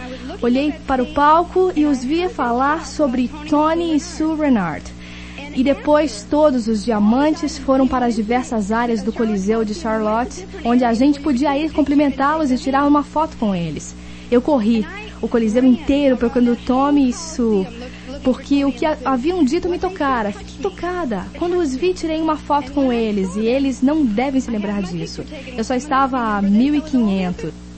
Olhei 0.41 0.73
para 0.87 1.03
o 1.03 1.13
palco 1.13 1.73
e 1.75 1.85
os 1.85 2.05
via 2.05 2.29
falar 2.29 2.87
sobre 2.87 3.31
Tony 3.49 3.95
e 3.97 4.01
Sue 4.01 4.37
Renard. 4.37 4.85
E 5.55 5.63
depois 5.63 6.27
todos 6.29 6.67
os 6.67 6.85
diamantes 6.85 7.59
foram 7.59 7.87
para 7.87 8.07
as 8.07 8.15
diversas 8.15 8.73
áreas 8.73 9.03
do 9.03 9.13
Coliseu 9.13 9.65
de 9.65 9.75
Charlotte, 9.75 10.47
onde 10.65 10.85
a 10.85 10.95
gente 10.95 11.21
podia 11.21 11.57
ir 11.59 11.73
cumprimentá-los 11.73 12.51
e 12.51 12.57
tirar 12.57 12.87
uma 12.87 13.03
foto 13.03 13.37
com 13.37 13.55
eles. 13.55 13.95
Eu 14.31 14.41
corri 14.41 14.87
o 15.21 15.29
Coliseu 15.29 15.65
inteiro 15.65 16.17
procurando 16.17 16.57
Tommy 16.57 17.11
e 17.11 17.13
Sue, 17.13 17.67
porque 18.25 18.65
o 18.65 18.73
que 18.73 18.87
haviam 19.05 19.45
dito 19.45 19.69
me 19.69 19.79
tocara. 19.79 20.33
Fiquei 20.33 20.63
tocada. 20.63 21.27
Quando 21.39 21.59
os 21.59 21.75
vi, 21.75 21.93
tirei 21.93 22.21
uma 22.21 22.37
foto 22.37 22.73
com 22.73 22.93
eles 22.93 23.37
e 23.37 23.41
eles 23.41 23.83
não 23.83 24.05
devem 24.05 24.41
se 24.41 24.51
lembrar 24.51 24.83
disso. 24.83 25.23
Eu 25.57 25.65
só 25.65 25.75
estava 25.75 26.19
a 26.19 26.43
1500. 26.43 27.72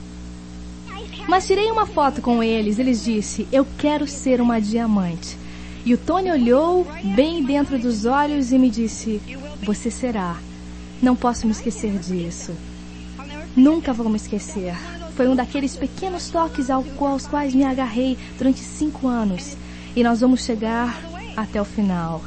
Mas 1.27 1.47
tirei 1.47 1.71
uma 1.71 1.85
foto 1.85 2.21
com 2.21 2.41
eles. 2.43 2.79
Eles 2.79 3.03
disse: 3.03 3.47
"Eu 3.51 3.65
quero 3.77 4.07
ser 4.07 4.39
uma 4.39 4.59
diamante". 4.59 5.37
E 5.85 5.93
o 5.93 5.97
Tony 5.97 6.31
olhou 6.31 6.87
bem 7.15 7.43
dentro 7.43 7.77
dos 7.77 8.05
olhos 8.05 8.51
e 8.51 8.57
me 8.57 8.69
disse: 8.69 9.21
"Você 9.61 9.91
será". 9.91 10.37
Não 11.01 11.15
posso 11.15 11.45
me 11.45 11.51
esquecer 11.51 11.97
disso. 11.99 12.57
Nunca 13.55 13.93
vou 13.93 14.09
me 14.09 14.17
esquecer. 14.17 14.75
Foi 15.15 15.27
um 15.27 15.35
daqueles 15.35 15.75
pequenos 15.77 16.29
toques 16.29 16.69
aos 16.69 17.27
quais 17.27 17.53
me 17.55 17.63
agarrei 17.63 18.17
durante 18.37 18.59
cinco 18.59 19.07
anos. 19.07 19.57
E 19.95 20.03
nós 20.03 20.21
vamos 20.21 20.43
chegar 20.43 21.01
até 21.37 21.61
o 21.61 21.65
final. 21.65 22.23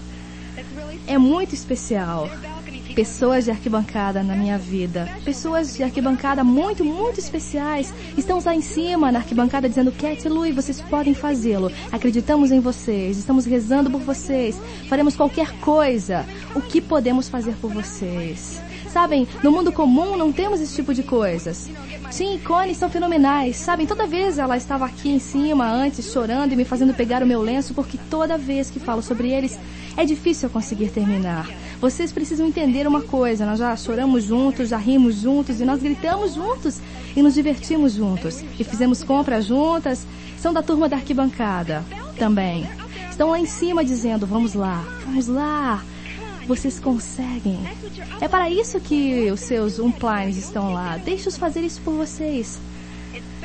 É 1.07 1.19
muito 1.19 1.55
especial 1.55 2.31
pessoas 2.99 3.45
de 3.45 3.53
arquibancada 3.53 4.25
na 4.25 4.35
minha 4.35 4.59
vida. 4.59 5.09
Pessoas 5.25 5.77
de 5.77 5.85
arquibancada 5.85 6.43
muito, 6.43 6.85
muito 6.85 7.21
especiais. 7.21 7.95
Estão 8.17 8.43
lá 8.45 8.57
em 8.57 8.61
cima 8.61 9.13
na 9.13 9.21
arquibancada 9.21 9.69
dizendo, 9.69 9.93
Cat 9.93 10.27
e 10.27 10.51
vocês 10.51 10.81
podem 10.81 11.15
fazê-lo. 11.15 11.71
Acreditamos 11.93 12.51
em 12.51 12.59
vocês. 12.59 13.17
Estamos 13.17 13.45
rezando 13.45 13.89
por 13.89 14.01
vocês. 14.01 14.61
Faremos 14.89 15.15
qualquer 15.15 15.53
coisa. 15.61 16.27
O 16.57 16.61
que 16.61 16.81
podemos 16.81 17.29
fazer 17.29 17.55
por 17.61 17.73
vocês? 17.73 18.61
Sabem, 18.89 19.29
no 19.45 19.53
mundo 19.53 19.71
comum 19.71 20.17
não 20.17 20.33
temos 20.33 20.61
esse 20.61 20.75
tipo 20.75 20.93
de 20.93 21.05
coisas. 21.05 21.71
Sim, 22.11 22.35
e 22.35 22.39
Connie 22.39 22.75
são 22.75 22.91
fenomenais. 22.91 23.57
Sabem, 23.57 23.87
toda 23.87 24.09
vez 24.09 24.39
ela 24.39 24.57
estava 24.57 24.87
aqui 24.87 25.11
em 25.11 25.21
cima 25.21 25.71
antes, 25.71 26.11
chorando 26.11 26.53
e 26.53 26.57
me 26.57 26.65
fazendo 26.65 26.93
pegar 26.93 27.23
o 27.23 27.27
meu 27.27 27.43
lenço, 27.43 27.75
porque 27.75 27.97
toda 28.11 28.37
vez 28.37 28.71
que 28.71 28.81
falo 28.81 29.03
sobre 29.03 29.31
eles, 29.31 29.57
é 29.97 30.05
difícil 30.05 30.49
eu 30.49 30.53
conseguir 30.53 30.89
terminar. 30.89 31.49
Vocês 31.81 32.11
precisam 32.11 32.47
entender 32.47 32.89
uma 32.89 33.03
coisa, 33.03 33.47
nós 33.47 33.59
já 33.61 33.77
choramos 33.77 34.25
juntos, 34.25 34.71
já 34.71 34.77
rimos 34.77 35.15
juntos 35.17 35.61
e 35.61 35.65
nós 35.65 35.81
gritamos 35.81 36.35
juntos 36.35 36.81
e 37.17 37.23
nos 37.23 37.35
divertimos 37.35 37.93
juntos. 37.93 38.43
E 38.59 38.65
fizemos 38.65 39.05
compras 39.05 39.45
juntas. 39.45 40.05
São 40.39 40.53
da 40.53 40.63
turma 40.63 40.89
da 40.89 40.97
arquibancada 40.97 41.85
também. 42.17 42.69
Estão 43.09 43.31
lá 43.31 43.39
em 43.39 43.47
cima 43.47 43.85
dizendo, 43.85 44.27
vamos 44.27 44.55
lá, 44.55 44.85
vamos 45.05 45.29
lá. 45.29 45.85
Vocês 46.49 46.81
conseguem. 46.81 47.61
É 48.21 48.27
para 48.27 48.51
isso 48.51 48.81
que 48.81 49.31
os 49.31 49.41
seus 49.41 49.79
umplines 49.79 50.37
estão 50.37 50.73
lá. 50.73 50.97
Deixe-os 50.97 51.37
fazer 51.37 51.61
isso 51.61 51.81
por 51.83 51.95
vocês. 51.95 52.59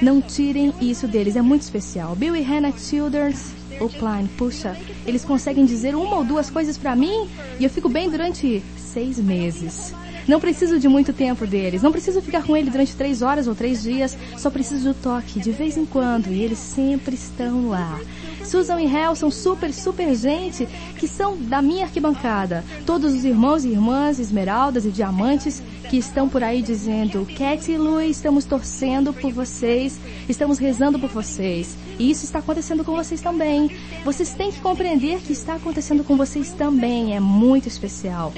Não 0.02 0.22
tirem 0.22 0.74
isso 0.82 1.08
deles, 1.08 1.36
é 1.36 1.42
muito 1.42 1.62
especial. 1.62 2.16
Bill 2.16 2.36
e 2.36 2.42
Hannah 2.42 2.74
Childers 2.78 3.52
Klein, 3.90 4.28
puxa, 4.38 4.78
eles 5.06 5.24
conseguem 5.24 5.66
dizer 5.66 5.96
uma 5.96 6.18
ou 6.18 6.24
duas 6.24 6.50
coisas 6.50 6.78
para 6.78 6.96
mim 6.96 7.30
e 7.60 7.64
eu 7.64 7.70
fico 7.70 7.90
bem 7.90 8.10
durante 8.10 8.64
seis 8.78 9.20
meses. 9.20 9.94
Não 10.28 10.40
preciso 10.40 10.80
de 10.80 10.88
muito 10.88 11.12
tempo 11.12 11.46
deles, 11.46 11.82
não 11.82 11.92
preciso 11.92 12.22
ficar 12.22 12.44
com 12.44 12.56
ele 12.56 12.70
durante 12.70 12.96
três 12.96 13.22
horas 13.22 13.48
ou 13.48 13.54
três 13.54 13.84
dias, 13.84 14.18
só 14.38 14.50
preciso 14.50 14.94
do 14.94 14.94
toque 14.94 15.40
de 15.40 15.52
vez 15.52 15.76
em 15.76 15.86
quando 15.86 16.28
e 16.28 16.42
eles 16.42 16.60
sempre 16.60 17.16
estão 17.16 17.68
lá. 17.70 18.00
Susan 18.46 18.82
e 18.82 18.86
Hel 18.86 19.16
são 19.16 19.32
super, 19.32 19.74
super 19.74 20.14
gente 20.16 20.68
que 20.98 21.08
são 21.08 21.38
da 21.38 21.62
minha 21.62 21.86
arquibancada. 21.86 22.64
Todos 22.86 23.14
os 23.14 23.26
irmãos 23.26 23.66
e 23.66 23.70
irmãs, 23.70 24.20
esmeraldas 24.20 24.86
e 24.86 24.92
diamantes 24.92 25.62
que 25.90 25.98
estão 25.98 26.28
por 26.30 26.44
aí 26.44 26.62
dizendo, 26.62 27.26
Cat 27.38 27.72
e 27.72 27.78
Lu, 27.78 28.02
estamos 28.02 28.46
torcendo 28.46 29.14
por 29.14 29.32
vocês, 29.32 30.00
estamos 30.28 30.58
rezando 30.58 31.00
por 31.00 31.10
vocês. 31.10 31.76
E 32.00 32.10
isso 32.10 32.26
está 32.26 32.40
acontecendo 32.40 32.84
com 32.84 32.96
vocês 32.96 33.22
também. 33.22 33.70
Vocês 34.04 34.34
têm 34.34 34.52
que 34.52 34.60
compreender 34.60 35.20
que 35.20 35.34
está 35.34 35.56
acontecendo 35.56 36.04
com 36.04 36.18
vocês 36.18 36.52
também. 36.52 37.16
É 37.16 37.20
muito 37.20 37.68
especial. 37.68 38.34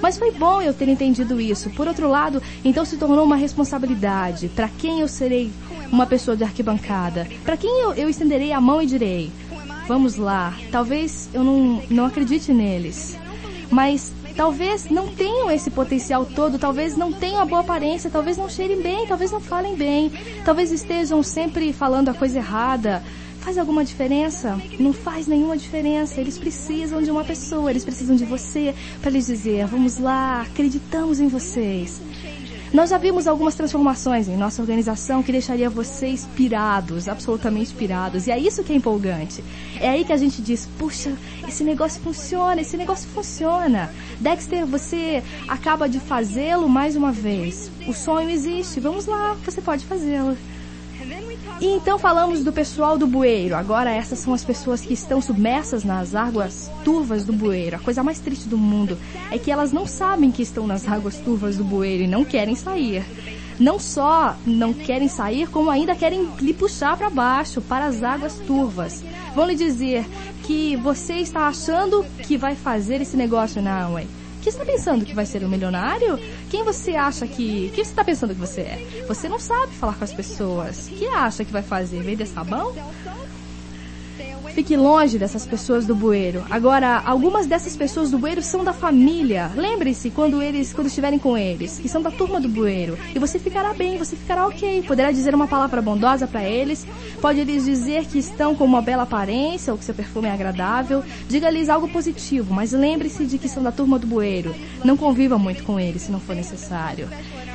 Mas 0.00 0.18
foi 0.18 0.30
bom 0.30 0.62
eu 0.62 0.72
ter 0.72 0.88
entendido 0.88 1.40
isso. 1.40 1.70
Por 1.70 1.88
outro 1.88 2.08
lado, 2.08 2.42
então 2.64 2.84
se 2.84 2.96
tornou 2.96 3.24
uma 3.24 3.36
responsabilidade. 3.36 4.48
Para 4.48 4.68
quem 4.68 5.00
eu 5.00 5.08
serei 5.08 5.50
uma 5.90 6.06
pessoa 6.06 6.36
de 6.36 6.44
arquibancada? 6.44 7.26
Para 7.44 7.56
quem 7.56 7.82
eu, 7.82 7.94
eu 7.94 8.08
estenderei 8.08 8.52
a 8.52 8.60
mão 8.60 8.80
e 8.80 8.86
direi: 8.86 9.32
Vamos 9.88 10.16
lá. 10.16 10.56
Talvez 10.70 11.28
eu 11.34 11.42
não, 11.42 11.82
não 11.90 12.04
acredite 12.04 12.52
neles. 12.52 13.16
Mas 13.70 14.12
talvez 14.36 14.88
não 14.90 15.08
tenham 15.08 15.50
esse 15.50 15.70
potencial 15.70 16.24
todo, 16.24 16.58
talvez 16.58 16.96
não 16.96 17.12
tenham 17.12 17.40
a 17.40 17.44
boa 17.44 17.60
aparência, 17.60 18.10
talvez 18.10 18.36
não 18.36 18.48
cheirem 18.48 18.80
bem, 18.80 19.06
talvez 19.06 19.30
não 19.30 19.40
falem 19.40 19.76
bem, 19.76 20.12
talvez 20.44 20.70
estejam 20.70 21.22
sempre 21.22 21.72
falando 21.72 22.08
a 22.08 22.14
coisa 22.14 22.38
errada. 22.38 23.02
Faz 23.40 23.56
alguma 23.56 23.84
diferença? 23.84 24.60
Não 24.78 24.92
faz 24.92 25.26
nenhuma 25.26 25.56
diferença. 25.56 26.20
Eles 26.20 26.36
precisam 26.36 27.00
de 27.02 27.10
uma 27.10 27.24
pessoa, 27.24 27.70
eles 27.70 27.84
precisam 27.84 28.14
de 28.14 28.24
você 28.24 28.74
para 29.00 29.10
lhes 29.10 29.26
dizer: 29.26 29.66
vamos 29.66 29.98
lá, 29.98 30.42
acreditamos 30.42 31.20
em 31.20 31.28
vocês. 31.28 32.00
Nós 32.72 32.90
já 32.90 32.98
vimos 32.98 33.26
algumas 33.26 33.56
transformações 33.56 34.28
em 34.28 34.36
nossa 34.36 34.62
organização 34.62 35.24
que 35.24 35.32
deixaria 35.32 35.68
vocês 35.68 36.24
pirados, 36.36 37.08
absolutamente 37.08 37.74
pirados. 37.74 38.28
E 38.28 38.30
é 38.30 38.38
isso 38.38 38.62
que 38.62 38.72
é 38.72 38.76
empolgante. 38.76 39.42
É 39.80 39.88
aí 39.88 40.04
que 40.04 40.12
a 40.12 40.16
gente 40.16 40.40
diz, 40.40 40.68
puxa, 40.78 41.12
esse 41.48 41.64
negócio 41.64 42.00
funciona, 42.00 42.60
esse 42.60 42.76
negócio 42.76 43.08
funciona. 43.08 43.92
Dexter, 44.20 44.64
você 44.64 45.20
acaba 45.48 45.88
de 45.88 45.98
fazê-lo 45.98 46.68
mais 46.68 46.94
uma 46.94 47.10
vez. 47.10 47.72
O 47.88 47.92
sonho 47.92 48.30
existe, 48.30 48.78
vamos 48.78 49.06
lá, 49.06 49.36
você 49.44 49.60
pode 49.60 49.84
fazê-lo. 49.84 50.36
E 51.60 51.66
então 51.66 51.98
falamos 51.98 52.42
do 52.42 52.50
pessoal 52.50 52.96
do 52.96 53.06
bueiro. 53.06 53.54
Agora 53.54 53.90
essas 53.90 54.18
são 54.18 54.32
as 54.32 54.42
pessoas 54.42 54.80
que 54.80 54.94
estão 54.94 55.20
submersas 55.20 55.84
nas 55.84 56.14
águas 56.14 56.70
turvas 56.82 57.26
do 57.26 57.34
bueiro. 57.34 57.76
A 57.76 57.78
coisa 57.78 58.02
mais 58.02 58.18
triste 58.18 58.48
do 58.48 58.56
mundo 58.56 58.96
é 59.30 59.38
que 59.38 59.50
elas 59.50 59.70
não 59.70 59.86
sabem 59.86 60.30
que 60.30 60.42
estão 60.42 60.66
nas 60.66 60.88
águas 60.88 61.18
turvas 61.18 61.58
do 61.58 61.64
bueiro 61.64 62.04
e 62.04 62.06
não 62.06 62.24
querem 62.24 62.54
sair. 62.54 63.04
Não 63.58 63.78
só 63.78 64.34
não 64.46 64.72
querem 64.72 65.06
sair, 65.06 65.50
como 65.50 65.68
ainda 65.68 65.94
querem 65.94 66.30
lhe 66.40 66.54
puxar 66.54 66.96
para 66.96 67.10
baixo, 67.10 67.60
para 67.60 67.84
as 67.84 68.02
águas 68.02 68.38
turvas. 68.46 69.04
Vão 69.34 69.46
lhe 69.46 69.54
dizer 69.54 70.06
que 70.44 70.76
você 70.76 71.16
está 71.16 71.46
achando 71.46 72.06
que 72.26 72.38
vai 72.38 72.56
fazer 72.56 73.02
esse 73.02 73.18
negócio 73.18 73.60
na 73.60 73.84
Amway 73.84 74.19
que 74.40 74.48
está 74.48 74.64
pensando 74.64 75.04
que 75.04 75.14
vai 75.14 75.26
ser 75.26 75.44
um 75.44 75.48
milionário? 75.48 76.18
Quem 76.48 76.64
você 76.64 76.96
acha 76.96 77.26
que. 77.26 77.70
Quem 77.74 77.84
você 77.84 77.90
está 77.90 78.04
pensando 78.04 78.34
que 78.34 78.40
você 78.40 78.62
é? 78.62 79.04
Você 79.06 79.28
não 79.28 79.38
sabe 79.38 79.72
falar 79.74 79.94
com 79.94 80.04
as 80.04 80.12
pessoas. 80.12 80.88
O 80.88 80.94
que 80.94 81.06
acha 81.06 81.44
que 81.44 81.52
vai 81.52 81.62
fazer? 81.62 82.02
Vender 82.02 82.26
sabão? 82.26 82.74
Fique 84.54 84.76
longe 84.76 85.18
dessas 85.18 85.46
pessoas 85.46 85.86
do 85.86 85.94
bueiro. 85.94 86.44
Agora, 86.50 87.02
algumas 87.04 87.46
dessas 87.46 87.76
pessoas 87.76 88.10
do 88.10 88.18
bueiro 88.18 88.42
são 88.42 88.64
da 88.64 88.72
família. 88.72 89.50
Lembre-se 89.54 90.10
quando 90.10 90.42
eles, 90.42 90.72
quando 90.72 90.88
estiverem 90.88 91.18
com 91.18 91.38
eles, 91.38 91.78
que 91.78 91.88
são 91.88 92.02
da 92.02 92.10
turma 92.10 92.40
do 92.40 92.48
bueiro. 92.48 92.98
E 93.14 93.18
você 93.18 93.38
ficará 93.38 93.72
bem, 93.72 93.96
você 93.96 94.16
ficará 94.16 94.46
ok. 94.46 94.82
Poderá 94.82 95.12
dizer 95.12 95.34
uma 95.34 95.46
palavra 95.46 95.80
bondosa 95.80 96.26
para 96.26 96.44
eles. 96.44 96.86
Pode 97.20 97.42
lhes 97.44 97.64
dizer 97.64 98.06
que 98.06 98.18
estão 98.18 98.54
com 98.54 98.64
uma 98.64 98.82
bela 98.82 99.04
aparência 99.04 99.72
ou 99.72 99.78
que 99.78 99.84
seu 99.84 99.94
perfume 99.94 100.28
é 100.28 100.32
agradável. 100.32 101.04
Diga-lhes 101.28 101.68
algo 101.68 101.88
positivo, 101.88 102.52
mas 102.52 102.72
lembre-se 102.72 103.24
de 103.26 103.38
que 103.38 103.48
são 103.48 103.62
da 103.62 103.72
turma 103.72 103.98
do 103.98 104.06
bueiro. 104.06 104.54
Não 104.84 104.96
conviva 104.96 105.38
muito 105.38 105.62
com 105.62 105.78
eles 105.78 106.02
se 106.02 106.12
não 106.12 106.20
for 106.20 106.34
necessário. 106.34 107.08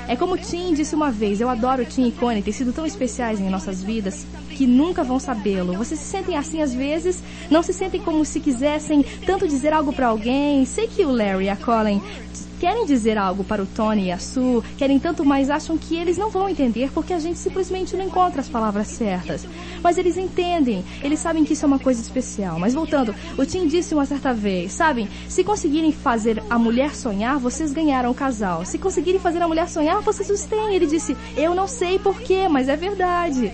É 0.08 0.16
como 0.16 0.38
Tim 0.38 0.74
disse 0.74 0.93
uma 0.93 1.12
vez, 1.12 1.41
eu 1.41 1.49
adoro 1.49 1.84
Tim 1.84 2.08
e 2.08 2.12
Connie, 2.12 2.43
têm 2.43 2.53
sido 2.53 2.72
tão 2.72 2.86
especiais 2.86 3.39
em 3.39 3.49
nossas 3.49 3.82
vidas 3.82 4.26
que 4.51 4.68
nunca 4.68 5.03
vão 5.03 5.20
sabê-lo. 5.20 5.74
Vocês 5.74 5.99
se 5.99 6.06
sentem 6.06 6.38
assim 6.38 6.62
às 6.62 6.74
vezes? 6.74 7.24
Não 7.49 7.64
se 7.64 7.74
sentem 7.74 7.99
como 7.99 8.24
se 8.24 8.39
quisessem 8.39 9.03
tanto 9.26 9.47
dizer 9.47 9.74
algo 9.74 9.91
para 9.91 10.08
alguém? 10.08 10.64
Sei 10.66 10.88
que 10.88 11.03
o 11.03 11.12
Larry 11.12 11.45
e 11.45 11.49
a 11.49 11.56
Colin 11.56 12.01
querem 12.60 12.86
dizer 12.86 13.18
algo 13.18 13.43
para 13.43 13.62
o 13.62 13.66
Tony 13.66 14.06
e 14.06 14.12
a 14.12 14.18
Sue, 14.18 14.62
querem 14.78 14.99
tanto, 14.99 15.26
mas 15.26 15.49
acham 15.49 15.78
que 15.78 15.95
eles 15.95 16.18
não 16.18 16.30
vão 16.30 16.49
entender 16.49 16.91
porque 16.93 17.14
a 17.14 17.20
gente 17.20 17.39
simplesmente 17.39 17.95
não 17.95 18.06
encontra 18.06 18.41
as 18.41 18.49
palavras 18.49 18.88
certas. 18.88 19.47
Mas 19.82 19.97
eles 19.97 20.18
entendem, 20.18 20.84
eles 21.03 21.20
sabem 21.20 21.43
que 21.43 21.53
isso 21.53 21.66
é 21.66 21.68
uma 21.68 21.80
coisa 21.80 22.01
especial. 22.01 22.60
Mas 22.60 22.74
voltando, 22.74 23.14
o 23.38 23.45
Tim 23.45 23.68
disse 23.68 23.93
uma 23.93 24.06
certa 24.06 24.34
vez, 24.34 24.72
sabem, 24.72 25.08
se 25.28 25.43
conseguirem 25.43 25.91
fazer 25.91 26.43
a 26.49 26.58
mulher 26.58 26.95
sonhar, 26.95 27.38
vocês 27.38 27.72
ganharam 27.72 28.12
o 28.12 28.16
casal. 28.16 28.66
Se 28.66 28.78
conseguirem 28.78 29.20
fazer 29.20 29.41
a 29.41 29.47
mulher 29.47 29.70
sonhar, 29.70 30.01
vocês 30.01 30.30
os 30.30 30.45
têm. 30.45 30.76
Ele 30.76 30.88
disse, 30.88 31.16
eu 31.36 31.53
não 31.53 31.68
sei 31.68 31.99
porquê, 31.99 32.47
mas 32.47 32.70
é 32.70 32.76
verdade. 32.76 33.51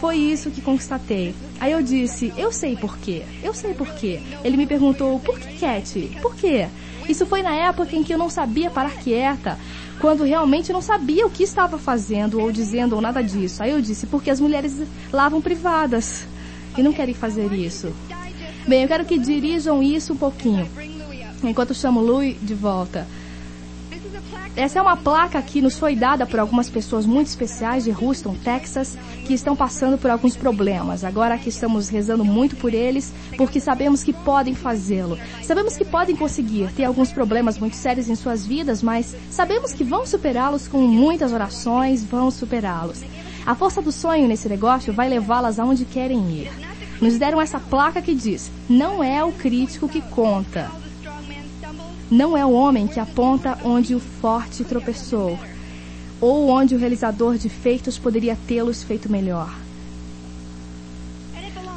Foi 0.00 0.16
isso 0.16 0.50
que 0.50 0.60
constatei. 0.60 1.34
Aí 1.58 1.72
eu 1.72 1.82
disse, 1.82 2.32
eu 2.36 2.52
sei 2.52 2.76
porquê, 2.76 3.22
eu 3.42 3.54
sei 3.54 3.72
porquê. 3.72 4.20
Ele 4.44 4.56
me 4.56 4.66
perguntou, 4.66 5.18
por 5.20 5.38
que 5.38 5.58
Cat? 5.58 6.18
Por 6.20 6.36
quê? 6.36 6.68
Isso 7.08 7.24
foi 7.26 7.42
na 7.42 7.54
época 7.54 7.94
em 7.94 8.02
que 8.02 8.12
eu 8.12 8.18
não 8.18 8.28
sabia 8.28 8.70
parar 8.70 8.90
quieta, 8.90 9.58
quando 10.00 10.24
realmente 10.24 10.72
não 10.72 10.82
sabia 10.82 11.26
o 11.26 11.30
que 11.30 11.42
estava 11.42 11.78
fazendo 11.78 12.40
ou 12.40 12.50
dizendo 12.50 12.94
ou 12.94 13.00
nada 13.00 13.22
disso. 13.22 13.62
Aí 13.62 13.70
eu 13.70 13.80
disse, 13.80 14.06
porque 14.06 14.30
as 14.30 14.40
mulheres 14.40 14.82
lavam 15.12 15.40
privadas 15.40 16.26
e 16.76 16.82
não 16.82 16.92
querem 16.92 17.14
fazer 17.14 17.52
isso. 17.52 17.94
Bem, 18.66 18.82
eu 18.82 18.88
quero 18.88 19.04
que 19.04 19.18
dirijam 19.18 19.82
isso 19.82 20.12
um 20.12 20.16
pouquinho, 20.16 20.68
enquanto 21.42 21.74
chamo 21.74 22.00
Louis 22.00 22.36
de 22.42 22.54
volta. 22.54 23.06
Essa 24.56 24.78
é 24.78 24.82
uma 24.82 24.96
placa 24.96 25.40
que 25.42 25.60
nos 25.60 25.78
foi 25.78 25.94
dada 25.94 26.24
por 26.24 26.40
algumas 26.40 26.70
pessoas 26.70 27.04
muito 27.04 27.26
especiais 27.26 27.84
de 27.84 27.90
Houston, 27.90 28.34
Texas, 28.42 28.96
que 29.26 29.34
estão 29.34 29.54
passando 29.54 29.98
por 29.98 30.10
alguns 30.10 30.34
problemas. 30.34 31.04
Agora 31.04 31.36
que 31.36 31.50
estamos 31.50 31.90
rezando 31.90 32.24
muito 32.24 32.56
por 32.56 32.72
eles, 32.72 33.12
porque 33.36 33.60
sabemos 33.60 34.02
que 34.02 34.14
podem 34.14 34.54
fazê-lo. 34.54 35.18
Sabemos 35.42 35.76
que 35.76 35.84
podem 35.84 36.16
conseguir 36.16 36.72
ter 36.72 36.84
alguns 36.84 37.12
problemas 37.12 37.58
muito 37.58 37.76
sérios 37.76 38.08
em 38.08 38.14
suas 38.14 38.46
vidas, 38.46 38.82
mas 38.82 39.14
sabemos 39.30 39.74
que 39.74 39.84
vão 39.84 40.06
superá-los 40.06 40.66
com 40.66 40.78
muitas 40.78 41.34
orações, 41.34 42.02
vão 42.02 42.30
superá-los. 42.30 43.02
A 43.44 43.54
força 43.54 43.82
do 43.82 43.92
sonho 43.92 44.26
nesse 44.26 44.48
negócio 44.48 44.90
vai 44.90 45.08
levá-las 45.08 45.58
aonde 45.58 45.84
querem 45.84 46.30
ir. 46.30 46.50
Nos 46.98 47.18
deram 47.18 47.42
essa 47.42 47.60
placa 47.60 48.00
que 48.00 48.14
diz: 48.14 48.50
não 48.70 49.04
é 49.04 49.22
o 49.22 49.32
crítico 49.32 49.86
que 49.86 50.00
conta. 50.00 50.70
Não 52.10 52.36
é 52.36 52.46
o 52.46 52.52
homem 52.52 52.86
que 52.86 53.00
aponta 53.00 53.58
onde 53.64 53.94
o 53.94 54.00
forte 54.00 54.62
tropeçou, 54.62 55.38
ou 56.20 56.48
onde 56.48 56.74
o 56.74 56.78
realizador 56.78 57.36
de 57.36 57.48
feitos 57.48 57.98
poderia 57.98 58.38
tê-los 58.46 58.82
feito 58.82 59.10
melhor. 59.10 59.52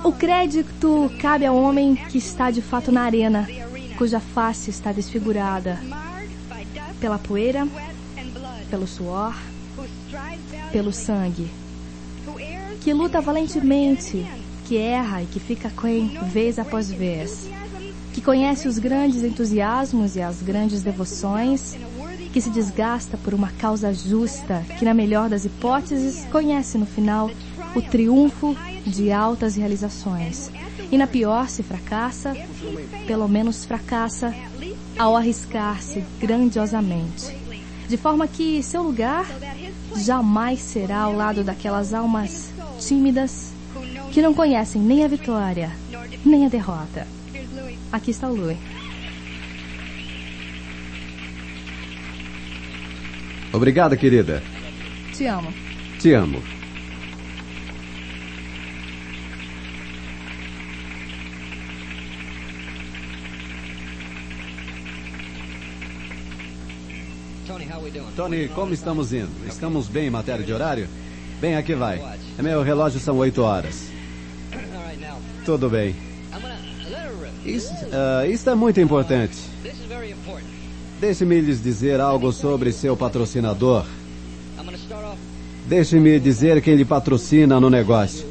O 0.03 0.11
crédito 0.11 1.11
cabe 1.19 1.45
ao 1.45 1.55
homem 1.57 1.95
que 1.95 2.17
está 2.17 2.51
de 2.51 2.61
fato 2.61 2.91
na 2.91 3.01
arena, 3.01 3.47
cuja 3.97 4.19
face 4.19 4.69
está 4.69 4.91
desfigurada 4.91 5.79
pela 7.01 7.17
poeira, 7.17 7.67
pelo 8.69 8.87
suor, 8.87 9.35
pelo 10.71 10.93
sangue, 10.93 11.49
que 12.81 12.93
luta 12.93 13.19
valentemente, 13.19 14.25
que 14.67 14.77
erra 14.77 15.23
e 15.23 15.25
que 15.25 15.39
fica 15.39 15.69
quen 15.69 16.17
vez 16.31 16.59
após 16.59 16.89
vez, 16.89 17.49
que 18.13 18.21
conhece 18.21 18.67
os 18.67 18.77
grandes 18.77 19.23
entusiasmos 19.23 20.15
e 20.15 20.21
as 20.21 20.41
grandes 20.41 20.81
devoções, 20.81 21.75
que 22.31 22.41
se 22.41 22.49
desgasta 22.49 23.17
por 23.17 23.33
uma 23.33 23.49
causa 23.49 23.93
justa, 23.93 24.63
que 24.77 24.85
na 24.85 24.93
melhor 24.93 25.29
das 25.29 25.45
hipóteses 25.45 26.25
conhece 26.31 26.77
no 26.77 26.85
final 26.85 27.29
o 27.75 27.81
triunfo 27.81 28.55
de 28.85 29.11
altas 29.11 29.55
realizações. 29.55 30.51
E 30.91 30.97
na 30.97 31.07
pior, 31.07 31.49
se 31.49 31.61
fracassa, 31.61 32.35
pelo 33.05 33.27
menos 33.27 33.65
fracassa 33.65 34.33
ao 34.97 35.15
arriscar-se 35.15 36.03
grandiosamente. 36.19 37.37
De 37.87 37.97
forma 37.97 38.27
que 38.27 38.61
seu 38.63 38.83
lugar 38.83 39.25
jamais 39.95 40.59
será 40.59 40.99
ao 41.01 41.13
lado 41.13 41.43
daquelas 41.43 41.93
almas 41.93 42.49
tímidas 42.79 43.51
que 44.11 44.21
não 44.21 44.33
conhecem 44.33 44.81
nem 44.81 45.03
a 45.03 45.07
vitória, 45.07 45.71
nem 46.25 46.45
a 46.45 46.49
derrota. 46.49 47.18
Aqui 47.91 48.11
está 48.11 48.29
o 48.29 48.35
Louis. 48.35 48.57
Obrigada, 53.51 53.97
querida. 53.97 54.43
Te 55.13 55.25
amo. 55.25 55.51
Te 55.99 56.13
amo. 56.13 56.41
Tony, 68.15 68.49
como 68.49 68.73
estamos 68.73 69.13
indo? 69.13 69.29
Estamos 69.47 69.87
bem 69.87 70.07
em 70.07 70.09
matéria 70.09 70.45
de 70.45 70.53
horário? 70.53 70.87
Bem, 71.41 71.55
aqui 71.55 71.73
vai. 71.73 71.99
É 72.37 72.41
meu 72.41 72.61
relógio 72.61 72.99
são 72.99 73.17
oito 73.17 73.41
horas. 73.41 73.89
Tudo 75.45 75.69
bem. 75.69 76.08
Isso, 77.49 77.73
uh, 77.73 78.29
isso 78.29 78.49
é 78.49 78.55
muito 78.55 78.79
importante. 78.79 79.35
Deixe-me 80.99 81.41
lhes 81.41 81.63
dizer 81.63 81.99
algo 81.99 82.31
sobre 82.31 82.71
seu 82.71 82.95
patrocinador. 82.95 83.85
Deixe-me 85.67 86.19
dizer 86.19 86.61
quem 86.61 86.75
lhe 86.75 86.85
patrocina 86.85 87.59
no 87.59 87.69
negócio. 87.69 88.25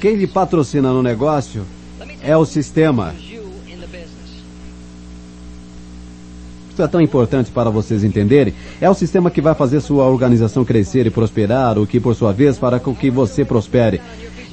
Quem 0.00 0.16
lhe 0.16 0.26
patrocina 0.26 0.92
no 0.92 1.02
negócio 1.02 1.64
é 2.22 2.36
o 2.36 2.44
sistema. 2.44 3.14
Isso 6.74 6.82
é 6.82 6.88
tão 6.88 7.00
importante 7.00 7.52
para 7.52 7.70
vocês 7.70 8.02
entenderem. 8.02 8.52
É 8.80 8.90
o 8.90 8.94
sistema 8.94 9.30
que 9.30 9.40
vai 9.40 9.54
fazer 9.54 9.80
sua 9.80 10.06
organização 10.06 10.64
crescer 10.64 11.06
e 11.06 11.10
prosperar, 11.10 11.78
o 11.78 11.86
que 11.86 12.00
por 12.00 12.16
sua 12.16 12.32
vez 12.32 12.58
fará 12.58 12.80
com 12.80 12.94
que 12.94 13.10
você 13.10 13.44
prospere. 13.44 14.00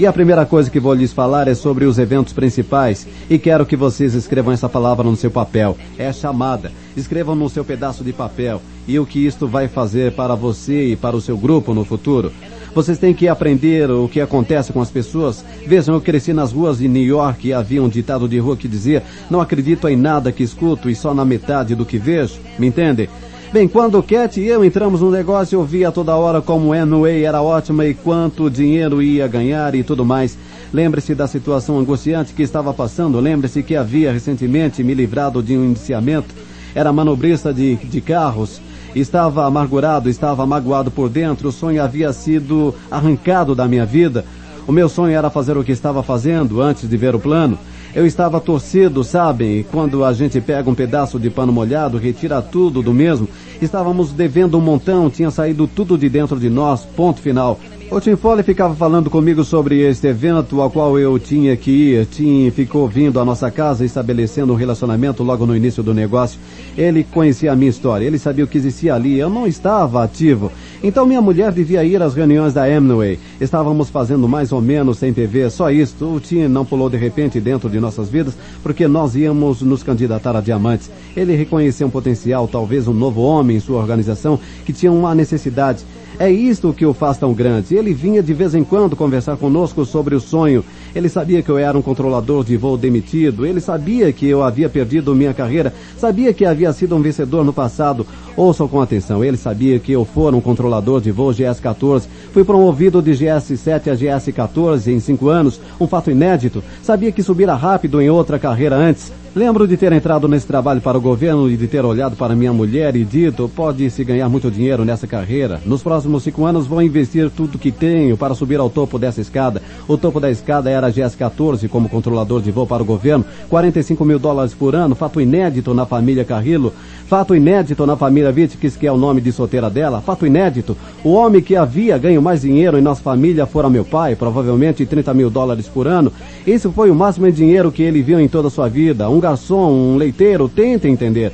E 0.02 0.08
a 0.08 0.12
primeira 0.12 0.48
coisa 0.48 0.68
que 0.68 0.80
vou 0.80 0.96
lhes 0.96 1.14
falar 1.14 1.48
é 1.48 1.54
sobre 1.54 1.86
os 1.86 2.00
eventos 2.00 2.34
principais. 2.34 3.06
E 3.30 3.38
quero 3.38 3.68
que 3.68 3.76
vocês 3.76 4.16
escrevam 4.16 4.52
essa 4.52 4.68
palavra 4.68 5.04
no 5.04 5.16
seu 5.16 5.30
papel. 5.30 5.78
É 5.96 6.12
chamada. 6.12 6.72
Escrevam 6.98 7.36
no 7.36 7.48
seu 7.48 7.64
pedaço 7.64 8.04
de 8.04 8.12
papel. 8.12 8.60
E 8.88 8.98
o 8.98 9.06
que 9.06 9.24
isto 9.24 9.48
vai 9.48 9.68
fazer 9.68 10.14
para 10.14 10.34
você 10.34 10.86
e 10.86 10.96
para 10.96 11.16
o 11.16 11.22
seu 11.22 11.38
grupo 11.38 11.72
no 11.76 11.86
futuro. 11.86 12.32
Vocês 12.74 12.98
têm 12.98 13.14
que 13.14 13.28
aprender 13.28 13.92
o 13.92 14.10
que 14.10 14.20
acontece 14.20 14.74
com 14.74 14.82
as 14.82 14.90
pessoas. 14.90 15.46
Vejam, 15.68 15.94
eu 15.94 16.02
cresci 16.02 16.34
nas 16.34 16.52
ruas 16.52 16.80
de 16.80 16.88
New 16.88 17.06
York 17.06 17.48
e 17.48 17.54
havia 17.54 17.84
um 17.84 17.88
ditado 17.88 18.28
de 18.28 18.40
rua 18.40 18.58
que 18.58 18.68
dizia: 18.68 19.04
Não 19.30 19.40
acredito 19.40 19.88
em 19.88 19.96
nada 19.96 20.32
que 20.32 20.42
escuto 20.42 20.90
e 20.90 20.96
só 20.96 21.14
na 21.14 21.24
metade 21.24 21.76
do 21.76 21.86
que 21.86 22.00
vejo. 22.00 22.40
Me 22.58 22.66
entende? 22.66 23.08
Bem, 23.54 23.68
quando 23.68 24.02
Cat 24.02 24.40
e 24.40 24.48
eu 24.48 24.64
entramos 24.64 25.02
no 25.02 25.12
negócio, 25.12 25.58
eu 25.58 25.66
via 25.66 25.92
toda 25.92 26.16
hora 26.16 26.42
como 26.42 26.72
Amway 26.72 27.26
era 27.26 27.42
ótima 27.42 27.86
e 27.86 27.94
quanto 27.94 28.50
dinheiro 28.50 29.02
ia 29.02 29.28
ganhar 29.28 29.76
e 29.76 29.84
tudo 29.84 30.06
mais. 30.06 30.38
Lembre-se 30.74 31.14
da 31.14 31.28
situação 31.28 31.78
angustiante 31.78 32.34
que 32.34 32.44
estava 32.44 32.74
passando. 32.74 33.20
Lembre-se 33.20 33.62
que 33.62 33.76
havia 33.76 34.14
recentemente 34.14 34.82
me 34.86 34.94
livrado 34.94 35.44
de 35.44 35.58
um 35.58 35.66
indiciamento. 35.66 36.34
Era 36.74 36.94
manobrista 36.94 37.54
de, 37.54 37.76
de 37.76 38.00
carros. 38.00 38.62
Estava 38.96 39.46
amargurado, 39.46 40.10
estava 40.10 40.46
magoado 40.46 40.90
por 40.90 41.10
dentro, 41.10 41.50
o 41.50 41.52
sonho 41.52 41.84
havia 41.84 42.14
sido 42.14 42.74
arrancado 42.90 43.54
da 43.54 43.68
minha 43.68 43.86
vida. 43.86 44.24
O 44.66 44.72
meu 44.72 44.88
sonho 44.88 45.14
era 45.14 45.30
fazer 45.30 45.58
o 45.58 45.64
que 45.64 45.74
estava 45.74 46.02
fazendo 46.02 46.62
antes 46.62 46.90
de 46.90 46.96
ver 46.96 47.16
o 47.16 47.20
plano. 47.20 47.60
Eu 47.94 48.06
estava 48.06 48.40
torcido, 48.40 49.04
sabem? 49.04 49.66
Quando 49.70 50.06
a 50.06 50.14
gente 50.14 50.40
pega 50.40 50.70
um 50.70 50.76
pedaço 50.76 51.20
de 51.20 51.30
pano 51.30 51.52
molhado, 51.52 51.98
retira 51.98 52.42
tudo 52.42 52.82
do 52.82 52.94
mesmo. 52.94 53.28
Estávamos 53.62 54.12
devendo 54.14 54.58
um 54.58 54.62
montão, 54.62 55.10
tinha 55.10 55.30
saído 55.30 55.68
tudo 55.68 55.98
de 55.98 56.08
dentro 56.08 56.40
de 56.40 56.50
nós, 56.50 56.86
ponto 56.86 57.20
final. 57.20 57.60
O 57.94 58.00
Tim 58.00 58.16
Foley 58.16 58.42
ficava 58.42 58.74
falando 58.74 59.10
comigo 59.10 59.44
sobre 59.44 59.82
este 59.82 60.08
evento 60.08 60.62
ao 60.62 60.72
qual 60.72 60.98
eu 60.98 61.20
tinha 61.20 61.58
que 61.58 61.70
ir. 61.70 62.06
Tim 62.06 62.50
ficou 62.50 62.88
vindo 62.88 63.20
à 63.20 63.26
nossa 63.26 63.52
casa, 63.52 63.84
estabelecendo 63.84 64.54
um 64.54 64.56
relacionamento 64.56 65.22
logo 65.24 65.46
no 65.46 65.54
início 65.54 65.84
do 65.84 65.94
negócio. 65.94 66.40
Ele 66.78 67.04
conhecia 67.04 67.52
a 67.52 67.56
minha 67.56 67.70
história, 67.70 68.06
ele 68.06 68.18
sabia 68.18 68.46
o 68.46 68.48
que 68.48 68.58
existia 68.58 68.96
ali. 68.96 69.20
Eu 69.20 69.30
não 69.30 69.46
estava 69.46 70.02
ativo. 70.02 70.50
Então 70.82 71.06
minha 71.06 71.22
mulher 71.22 71.52
devia 71.52 71.84
ir 71.84 72.02
às 72.02 72.14
reuniões 72.14 72.54
da 72.54 72.64
Amway. 72.64 73.20
Estávamos 73.42 73.90
fazendo 73.90 74.26
mais 74.26 74.54
ou 74.54 74.62
menos 74.62 74.98
sem 74.98 75.12
TV, 75.12 75.50
só 75.50 75.70
isto. 75.70 76.16
O 76.16 76.22
Tim 76.22 76.48
não 76.48 76.64
pulou 76.64 76.90
de 76.90 76.96
repente 76.96 77.42
dentro 77.42 77.70
de 77.70 77.78
nossas 77.78 78.08
vidas, 78.08 78.38
porque 78.64 78.88
nós 78.88 79.18
íamos 79.18 79.62
nos 79.62 79.84
candidatar 79.84 80.34
a 80.34 80.40
diamantes. 80.40 80.90
Ele 81.14 81.36
reconheceu 81.36 81.88
um 81.88 81.92
potencial, 81.92 82.48
talvez 82.48 82.88
um 82.88 82.94
novo 82.94 83.22
homem 83.22 83.58
em 83.58 83.60
sua 83.60 83.82
organização, 83.82 84.40
que 84.66 84.72
tinha 84.72 84.94
uma 84.94 85.14
necessidade. 85.14 85.84
É 86.20 86.30
isto 86.30 86.74
que 86.74 86.86
o 86.86 86.94
faz 86.94 87.18
tão 87.18 87.34
grande. 87.34 87.76
Ele 87.76 87.94
vinha 87.94 88.22
de 88.22 88.34
vez 88.34 88.54
em 88.54 88.64
quando 88.64 88.96
conversar 88.96 89.38
conosco 89.38 89.86
sobre 89.86 90.14
o 90.14 90.20
sonho. 90.20 90.64
Ele 90.94 91.10
sabia 91.10 91.42
que 91.42 91.50
eu 91.50 91.58
era 91.58 91.78
um 91.78 91.82
controlador 91.82 92.44
de 92.44 92.58
voo 92.58 92.78
demitido. 92.78 93.46
Ele 93.46 93.60
sabia 93.60 94.12
que 94.12 94.28
eu 94.28 94.44
havia 94.44 94.70
perdido 94.70 95.16
minha 95.16 95.34
carreira. 95.34 95.74
Sabia 95.98 96.34
que 96.34 96.46
havia 96.46 96.72
sido 96.74 96.96
um 96.96 97.02
vencedor 97.02 97.44
no 97.44 97.54
passado. 97.54 98.06
Ouçam 98.36 98.68
com 98.68 98.82
atenção. 98.82 99.24
Ele 99.24 99.38
sabia 99.38 99.80
que 99.80 99.92
eu 99.92 100.06
fora 100.06 100.36
um 100.36 100.42
controlador 100.42 101.02
de 101.02 101.12
voo 101.12 101.32
GS-14. 101.32 102.04
Fui 102.34 102.44
promovido 102.44 103.02
de 103.02 103.12
GS-7 103.12 103.92
a 103.92 103.96
GS-14 103.96 104.88
em 104.88 105.00
cinco 105.00 105.30
anos. 105.30 105.60
Um 105.80 105.88
fato 105.88 106.12
inédito. 106.12 106.64
Sabia 106.84 107.12
que 107.12 107.24
subira 107.24 107.56
rápido 107.56 108.02
em 108.02 108.10
outra 108.10 108.38
carreira 108.38 108.76
antes. 108.76 109.12
Lembro 109.34 109.66
de 109.66 109.78
ter 109.78 109.94
entrado 109.94 110.28
nesse 110.28 110.46
trabalho 110.46 110.82
para 110.82 110.98
o 110.98 111.02
governo 111.02 111.50
e 111.50 111.56
de 111.56 111.66
ter 111.66 111.86
olhado 111.86 112.18
para 112.18 112.36
minha 112.36 112.52
mulher 112.52 112.98
e 112.98 113.06
dito, 113.06 113.50
pode-se 113.56 114.04
ganhar 114.04 114.28
muito 114.28 114.52
dinheiro 114.52 114.84
nessa 114.84 115.08
carreira. 115.08 115.62
Nos 115.66 115.82
próximos 115.82 116.24
cinco 116.24 116.44
anos 116.44 116.68
vou 116.68 116.82
investir 116.82 117.30
tudo 117.30 117.58
que 117.58 117.72
tenho 117.72 118.18
para 118.18 118.36
subir 118.36 118.60
ao 118.60 118.70
topo 118.70 119.00
dessa 119.00 119.22
escada. 119.22 119.62
O 119.88 119.98
topo 119.98 120.20
da 120.20 120.30
escada 120.30 120.70
era 120.70 120.88
a 120.88 120.92
GS-14 120.92 121.70
como 121.70 121.88
controlador 121.88 122.42
de 122.42 122.52
voo 122.52 122.68
para 122.68 122.84
o 122.84 122.86
governo. 122.86 123.24
45 123.50 124.04
mil 124.04 124.20
dólares 124.20 124.54
por 124.54 124.76
ano, 124.76 124.96
fato 124.96 125.22
inédito 125.22 125.74
na 125.74 125.86
família 125.86 126.26
Carrillo. 126.26 126.74
Fato 127.08 127.34
inédito 127.34 127.86
na 127.86 127.96
família 127.96 128.32
Vitkis, 128.34 128.76
que 128.76 128.88
é 128.88 128.92
o 128.92 128.98
nome 128.98 129.22
de 129.22 129.32
solteira 129.32 129.70
dela. 129.70 130.02
Fato 130.02 130.26
inédito. 130.26 130.76
O 131.06 131.12
homem 131.12 131.42
que 131.42 131.56
havia 131.56 131.98
ganho 131.98 132.22
mais 132.22 132.42
dinheiro 132.42 132.78
em 132.78 132.82
nossa 132.82 133.02
família 133.02 133.46
fora 133.46 133.70
meu 133.70 133.86
pai, 133.86 134.16
provavelmente 134.16 134.86
30 134.86 135.14
mil 135.14 135.30
dólares 135.30 135.68
por 135.68 135.88
ano. 135.88 136.12
Isso 136.46 136.70
foi 136.72 136.92
o 136.92 136.96
máximo 136.96 137.26
de 137.28 137.38
dinheiro 137.38 137.72
que 137.72 137.84
ele 137.84 138.02
viu 138.02 138.20
em 138.20 138.28
toda 138.28 138.50
a 138.50 138.52
sua 138.52 138.68
vida. 138.68 139.10
Um 139.10 139.21
garçom, 139.22 139.72
um 139.72 139.98
leiteiro, 139.98 140.50
tenta 140.50 140.90
entender. 140.90 141.32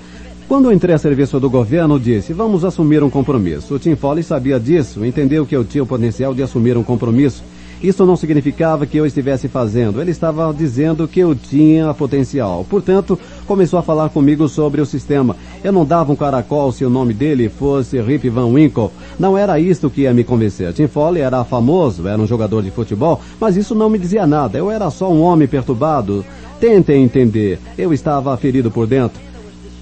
Quando 0.47 0.65
eu 0.65 0.71
entrei 0.71 0.95
a 0.95 0.97
serviço 0.97 1.39
do 1.39 1.49
governo, 1.49 1.99
disse, 1.99 2.31
vamos 2.31 2.63
assumir 2.63 3.03
um 3.03 3.09
compromisso. 3.09 3.73
O 3.73 3.79
Tim 3.79 3.95
Foley 3.95 4.23
sabia 4.23 4.59
disso, 4.59 5.05
entendeu 5.05 5.45
que 5.45 5.55
eu 5.55 5.65
tinha 5.65 5.83
o 5.83 5.87
potencial 5.87 6.33
de 6.33 6.41
assumir 6.41 6.77
um 6.77 6.83
compromisso. 6.83 7.43
Isso 7.81 8.05
não 8.07 8.15
significava 8.15 8.87
que 8.87 8.97
eu 8.97 9.05
estivesse 9.05 9.47
fazendo, 9.47 10.01
ele 10.01 10.09
estava 10.09 10.51
dizendo 10.51 11.07
que 11.07 11.19
eu 11.19 11.35
tinha 11.35 11.93
potencial. 11.93 12.65
Portanto, 12.67 13.19
começou 13.45 13.77
a 13.77 13.83
falar 13.83 14.09
comigo 14.09 14.47
sobre 14.47 14.81
o 14.81 14.85
sistema. 14.85 15.35
Eu 15.63 15.71
não 15.71 15.85
dava 15.85 16.11
um 16.11 16.15
caracol 16.15 16.71
se 16.71 16.83
o 16.83 16.89
nome 16.89 17.13
dele 17.13 17.49
fosse 17.49 18.01
Rip 18.01 18.29
Van 18.29 18.47
Winkle. 18.47 18.89
Não 19.19 19.37
era 19.37 19.59
isto 19.59 19.91
que 19.91 20.01
ia 20.01 20.13
me 20.13 20.23
convencer. 20.23 20.73
Tim 20.73 20.87
Foley 20.87 21.21
era 21.21 21.43
famoso, 21.43 22.07
era 22.07 22.19
um 22.19 22.25
jogador 22.25 22.63
de 22.63 22.71
futebol, 22.71 23.21
mas 23.39 23.55
isso 23.55 23.75
não 23.75 23.91
me 23.91 23.99
dizia 23.99 24.25
nada. 24.25 24.57
Eu 24.57 24.71
era 24.71 24.89
só 24.89 25.11
um 25.11 25.21
homem 25.21 25.47
perturbado. 25.47 26.25
Tentem 26.59 27.03
entender. 27.03 27.59
Eu 27.77 27.93
estava 27.93 28.35
ferido 28.37 28.71
por 28.71 28.87
dentro. 28.87 29.27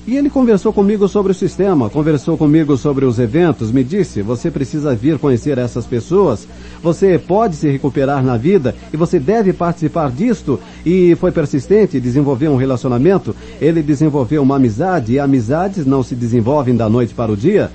E 0.08 0.16
ele 0.16 0.30
conversou 0.30 0.72
comigo 0.72 1.08
sobre 1.08 1.32
o 1.32 1.36
sistema, 1.36 1.90
conversou 1.90 2.38
comigo 2.38 2.78
sobre 2.78 3.06
os 3.06 3.18
eventos, 3.18 3.72
me 3.72 3.84
disse, 3.84 4.22
você 4.22 4.52
precisa 4.52 4.94
vir 4.94 5.18
conhecer 5.18 5.58
essas 5.58 5.88
pessoas, 5.88 6.48
você 6.80 7.18
pode 7.18 7.56
se 7.56 7.68
recuperar 7.68 8.24
na 8.24 8.38
vida 8.38 8.76
e 8.94 8.98
você 8.98 9.18
deve 9.18 9.52
participar 9.52 10.12
disto. 10.12 10.60
E 10.86 11.16
foi 11.16 11.32
persistente, 11.32 12.00
desenvolveu 12.00 12.52
um 12.52 12.56
relacionamento, 12.56 13.36
ele 13.60 13.82
desenvolveu 13.82 14.44
uma 14.44 14.58
amizade 14.58 15.14
e 15.14 15.20
amizades 15.20 15.88
não 15.88 16.04
se 16.04 16.14
desenvolvem 16.14 16.76
da 16.76 16.88
noite 16.88 17.16
para 17.16 17.32
o 17.32 17.38
dia. 17.38 17.72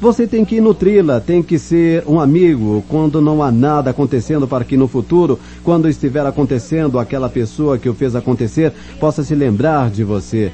Você 0.00 0.26
tem 0.26 0.46
que 0.46 0.62
nutri-la, 0.62 1.20
tem 1.20 1.42
que 1.42 1.58
ser 1.58 2.04
um 2.06 2.18
amigo 2.18 2.82
quando 2.88 3.20
não 3.20 3.42
há 3.42 3.52
nada 3.52 3.90
acontecendo 3.90 4.48
para 4.48 4.64
que 4.64 4.74
no 4.74 4.88
futuro, 4.88 5.38
quando 5.62 5.90
estiver 5.90 6.24
acontecendo, 6.24 6.98
aquela 6.98 7.28
pessoa 7.28 7.76
que 7.76 7.86
o 7.86 7.92
fez 7.92 8.16
acontecer 8.16 8.72
possa 8.98 9.22
se 9.22 9.34
lembrar 9.34 9.90
de 9.90 10.02
você. 10.02 10.52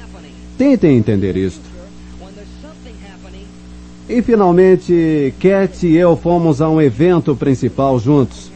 Tentem 0.57 0.97
entender 0.97 1.37
isto. 1.37 1.61
E 4.09 4.21
finalmente, 4.21 5.33
Cat 5.39 5.87
e 5.87 5.95
eu 5.95 6.17
fomos 6.17 6.61
a 6.61 6.69
um 6.69 6.81
evento 6.81 7.33
principal 7.33 7.97
juntos. 7.99 8.51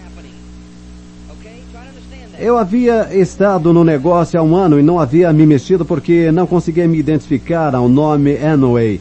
Eu 2.38 2.58
havia 2.58 3.16
estado 3.16 3.72
no 3.72 3.86
negócio 3.86 4.38
há 4.38 4.44
um 4.44 4.58
ano 4.58 4.78
e 4.78 4.84
não 4.84 5.00
havia 5.00 5.32
me 5.32 5.46
mexido 5.46 5.86
porque 5.86 6.32
não 6.34 6.46
conseguia 6.46 6.88
me 6.88 6.98
identificar 6.98 7.74
ao 7.76 7.88
nome 7.88 8.36
Anway. 8.38 9.00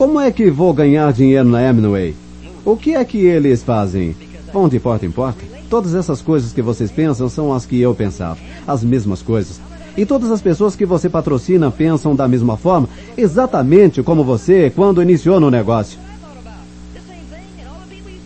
Como 0.00 0.18
é 0.18 0.32
que 0.32 0.50
vou 0.50 0.72
ganhar 0.72 1.12
dinheiro 1.12 1.46
na 1.46 1.58
Amway? 1.68 2.16
O 2.64 2.74
que 2.74 2.94
é 2.94 3.04
que 3.04 3.18
eles 3.18 3.62
fazem? 3.62 4.16
Vão 4.50 4.66
de 4.66 4.80
porta 4.80 5.04
em 5.04 5.10
porta? 5.10 5.44
Todas 5.68 5.94
essas 5.94 6.22
coisas 6.22 6.54
que 6.54 6.62
vocês 6.62 6.90
pensam 6.90 7.28
são 7.28 7.52
as 7.52 7.66
que 7.66 7.78
eu 7.78 7.94
pensava. 7.94 8.38
As 8.66 8.82
mesmas 8.82 9.20
coisas. 9.20 9.60
E 9.98 10.06
todas 10.06 10.30
as 10.30 10.40
pessoas 10.40 10.74
que 10.74 10.86
você 10.86 11.10
patrocina 11.10 11.70
pensam 11.70 12.16
da 12.16 12.26
mesma 12.26 12.56
forma, 12.56 12.88
exatamente 13.14 14.02
como 14.02 14.24
você 14.24 14.72
quando 14.74 15.02
iniciou 15.02 15.38
no 15.38 15.50
negócio. 15.50 15.98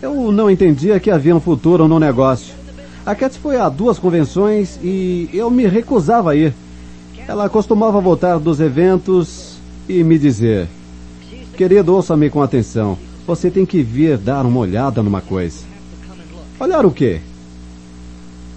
Eu 0.01 0.31
não 0.31 0.49
entendia 0.49 0.97
que 0.97 1.11
havia 1.11 1.35
um 1.35 1.41
futuro 1.41 1.89
no 1.89 1.99
negócio. 1.99 2.53
A 3.05 3.13
Cat 3.13 3.37
foi 3.37 3.57
a 3.57 3.67
duas 3.67 3.99
convenções 3.99 4.79
e 4.81 5.29
eu 5.33 5.51
me 5.51 5.67
recusava 5.67 6.31
a 6.31 6.35
ir. 6.37 6.53
Ela 7.27 7.49
costumava 7.49 7.99
voltar 7.99 8.39
dos 8.39 8.61
eventos 8.61 9.57
e 9.89 10.05
me 10.05 10.17
dizer: 10.17 10.69
Querido, 11.55 11.95
ouça-me 11.95 12.29
com 12.29 12.41
atenção. 12.41 12.97
Você 13.25 13.49
tem 13.49 13.65
que 13.65 13.81
vir 13.81 14.17
dar 14.17 14.45
uma 14.45 14.59
olhada 14.59 15.01
numa 15.01 15.21
coisa. 15.21 15.59
Olhar 16.59 16.85
o 16.85 16.91
quê? 16.91 17.21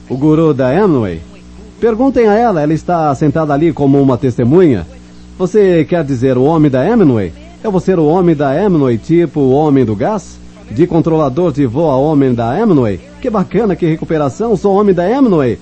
O 0.09 0.17
guru 0.17 0.53
da 0.53 0.69
Amway? 0.69 1.21
Perguntem 1.81 2.27
a 2.27 2.35
ela, 2.35 2.61
ela 2.61 2.75
está 2.75 3.15
sentada 3.15 3.55
ali 3.55 3.73
como 3.73 4.03
uma 4.03 4.19
testemunha. 4.19 4.85
Você 5.39 5.85
quer 5.85 6.03
dizer 6.03 6.37
o 6.37 6.43
homem 6.43 6.69
da 6.69 6.83
Amway? 6.83 7.33
Eu 7.63 7.71
vou 7.71 7.81
ser 7.81 8.01
o 8.01 8.07
homem 8.07 8.35
da 8.35 8.51
Amway, 8.51 8.99
tipo 8.99 9.41
o 9.41 9.53
homem 9.53 9.85
do 9.85 9.95
gás? 9.95 10.37
De 10.69 10.85
controlador 10.85 11.53
de 11.53 11.67
voo 11.67 11.91
a 11.91 11.97
homem 11.97 12.35
da 12.35 12.51
Amway? 12.51 12.99
Que 13.23 13.31
bacana, 13.31 13.77
que 13.77 13.87
recuperação, 13.87 14.57
sou 14.57 14.75
homem 14.75 14.95
da 14.95 15.05
Amway. 15.05 15.57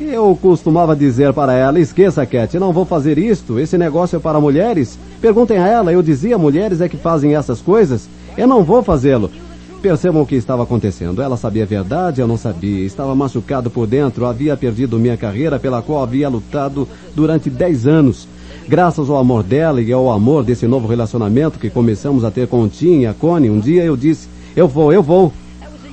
Eu 0.00 0.36
costumava 0.40 0.96
dizer 0.96 1.32
para 1.34 1.52
ela, 1.52 1.78
esqueça, 1.78 2.24
Cat, 2.24 2.58
não 2.58 2.72
vou 2.72 2.86
fazer 2.86 3.18
isto, 3.18 3.58
esse 3.58 3.76
negócio 3.76 4.16
é 4.16 4.18
para 4.18 4.40
mulheres. 4.40 4.98
Perguntem 5.20 5.58
a 5.58 5.68
ela, 5.68 5.92
eu 5.92 6.00
dizia, 6.02 6.38
mulheres 6.38 6.80
é 6.80 6.88
que 6.88 6.96
fazem 6.96 7.36
essas 7.36 7.60
coisas? 7.60 8.08
Eu 8.36 8.46
não 8.46 8.64
vou 8.64 8.82
fazê-lo. 8.82 9.30
Percebam 9.82 10.22
o 10.22 10.26
que 10.26 10.36
estava 10.36 10.62
acontecendo. 10.62 11.20
Ela 11.20 11.36
sabia 11.36 11.64
a 11.64 11.66
verdade, 11.66 12.20
eu 12.20 12.26
não 12.26 12.38
sabia. 12.38 12.84
Estava 12.84 13.14
machucado 13.14 13.70
por 13.70 13.86
dentro, 13.86 14.24
havia 14.24 14.56
perdido 14.56 14.98
minha 14.98 15.18
carreira 15.18 15.58
pela 15.58 15.82
qual 15.82 16.02
havia 16.02 16.28
lutado 16.28 16.88
durante 17.14 17.50
10 17.50 17.86
anos. 17.86 18.26
Graças 18.66 19.10
ao 19.10 19.18
amor 19.18 19.42
dela 19.42 19.82
e 19.82 19.92
ao 19.92 20.10
amor 20.10 20.44
desse 20.44 20.66
novo 20.66 20.88
relacionamento 20.88 21.58
que 21.58 21.68
começamos 21.68 22.24
a 22.24 22.30
ter 22.30 22.48
com 22.48 22.62
o 22.62 22.68
Tim 22.68 23.00
e 23.00 23.06
a 23.06 23.12
Connie, 23.12 23.50
um 23.50 23.60
dia 23.60 23.84
eu 23.84 23.96
disse, 23.96 24.28
eu 24.56 24.66
vou, 24.66 24.92
eu 24.92 25.02
vou. 25.02 25.32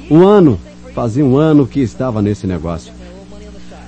Um 0.09 0.25
ano, 0.25 0.57
fazia 0.93 1.25
um 1.25 1.37
ano 1.37 1.67
que 1.67 1.81
estava 1.81 2.21
nesse 2.21 2.47
negócio. 2.47 2.96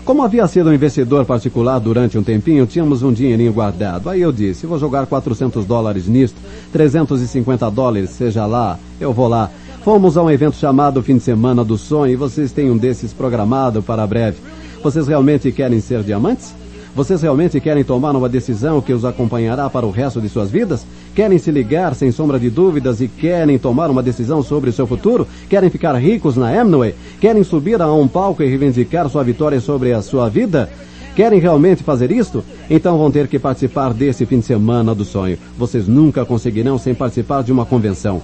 Como 0.09 0.23
havia 0.23 0.47
sido 0.47 0.71
um 0.71 0.73
investidor 0.73 1.23
particular 1.23 1.77
durante 1.77 2.17
um 2.17 2.23
tempinho, 2.23 2.65
tínhamos 2.65 3.03
um 3.03 3.13
dinheirinho 3.13 3.53
guardado. 3.53 4.09
Aí 4.09 4.19
eu 4.19 4.31
disse, 4.31 4.65
vou 4.65 4.79
jogar 4.79 5.05
400 5.05 5.67
dólares 5.67 6.07
nisto, 6.07 6.35
350 6.73 7.69
dólares, 7.69 8.09
seja 8.09 8.47
lá, 8.47 8.79
eu 8.99 9.13
vou 9.13 9.27
lá. 9.27 9.51
Fomos 9.83 10.17
a 10.17 10.23
um 10.23 10.31
evento 10.31 10.55
chamado 10.55 11.03
Fim 11.03 11.17
de 11.17 11.23
Semana 11.23 11.63
do 11.63 11.77
Sonho 11.77 12.13
e 12.13 12.15
vocês 12.15 12.51
têm 12.51 12.71
um 12.71 12.77
desses 12.77 13.13
programado 13.13 13.83
para 13.83 14.07
breve. 14.07 14.37
Vocês 14.81 15.07
realmente 15.07 15.51
querem 15.51 15.79
ser 15.79 16.01
diamantes? 16.01 16.55
Vocês 16.95 17.21
realmente 17.21 17.59
querem 17.59 17.83
tomar 17.83 18.15
uma 18.15 18.27
decisão 18.27 18.81
que 18.81 18.91
os 18.91 19.05
acompanhará 19.05 19.69
para 19.69 19.85
o 19.85 19.91
resto 19.91 20.19
de 20.19 20.27
suas 20.27 20.49
vidas? 20.49 20.85
Querem 21.13 21.37
se 21.37 21.51
ligar 21.51 21.93
sem 21.93 22.11
sombra 22.11 22.39
de 22.39 22.49
dúvidas 22.49 22.99
e 22.99 23.07
querem 23.07 23.59
tomar 23.59 23.91
uma 23.91 24.01
decisão 24.01 24.41
sobre 24.41 24.69
o 24.69 24.73
seu 24.73 24.87
futuro? 24.87 25.27
Querem 25.47 25.69
ficar 25.69 25.95
ricos 25.95 26.35
na 26.35 26.49
Amway? 26.49 26.95
Querem 27.21 27.43
subir 27.43 27.81
a 27.81 27.93
um 27.93 28.07
palco 28.07 28.41
e 28.41 28.47
reivindicar 28.47 29.07
sua 29.07 29.23
vitória 29.23 29.61
sobre 29.61 29.93
a 29.93 30.01
sua 30.01 30.29
vida? 30.29 30.69
Querem 31.15 31.39
realmente 31.39 31.83
fazer 31.83 32.11
isto? 32.11 32.43
Então 32.69 32.97
vão 32.97 33.11
ter 33.11 33.27
que 33.27 33.37
participar 33.37 33.93
desse 33.93 34.25
fim 34.25 34.39
de 34.39 34.45
semana 34.45 34.95
do 34.95 35.05
sonho. 35.05 35.37
Vocês 35.57 35.87
nunca 35.87 36.25
conseguirão 36.25 36.77
sem 36.77 36.95
participar 36.95 37.43
de 37.43 37.51
uma 37.51 37.65
convenção. 37.65 38.21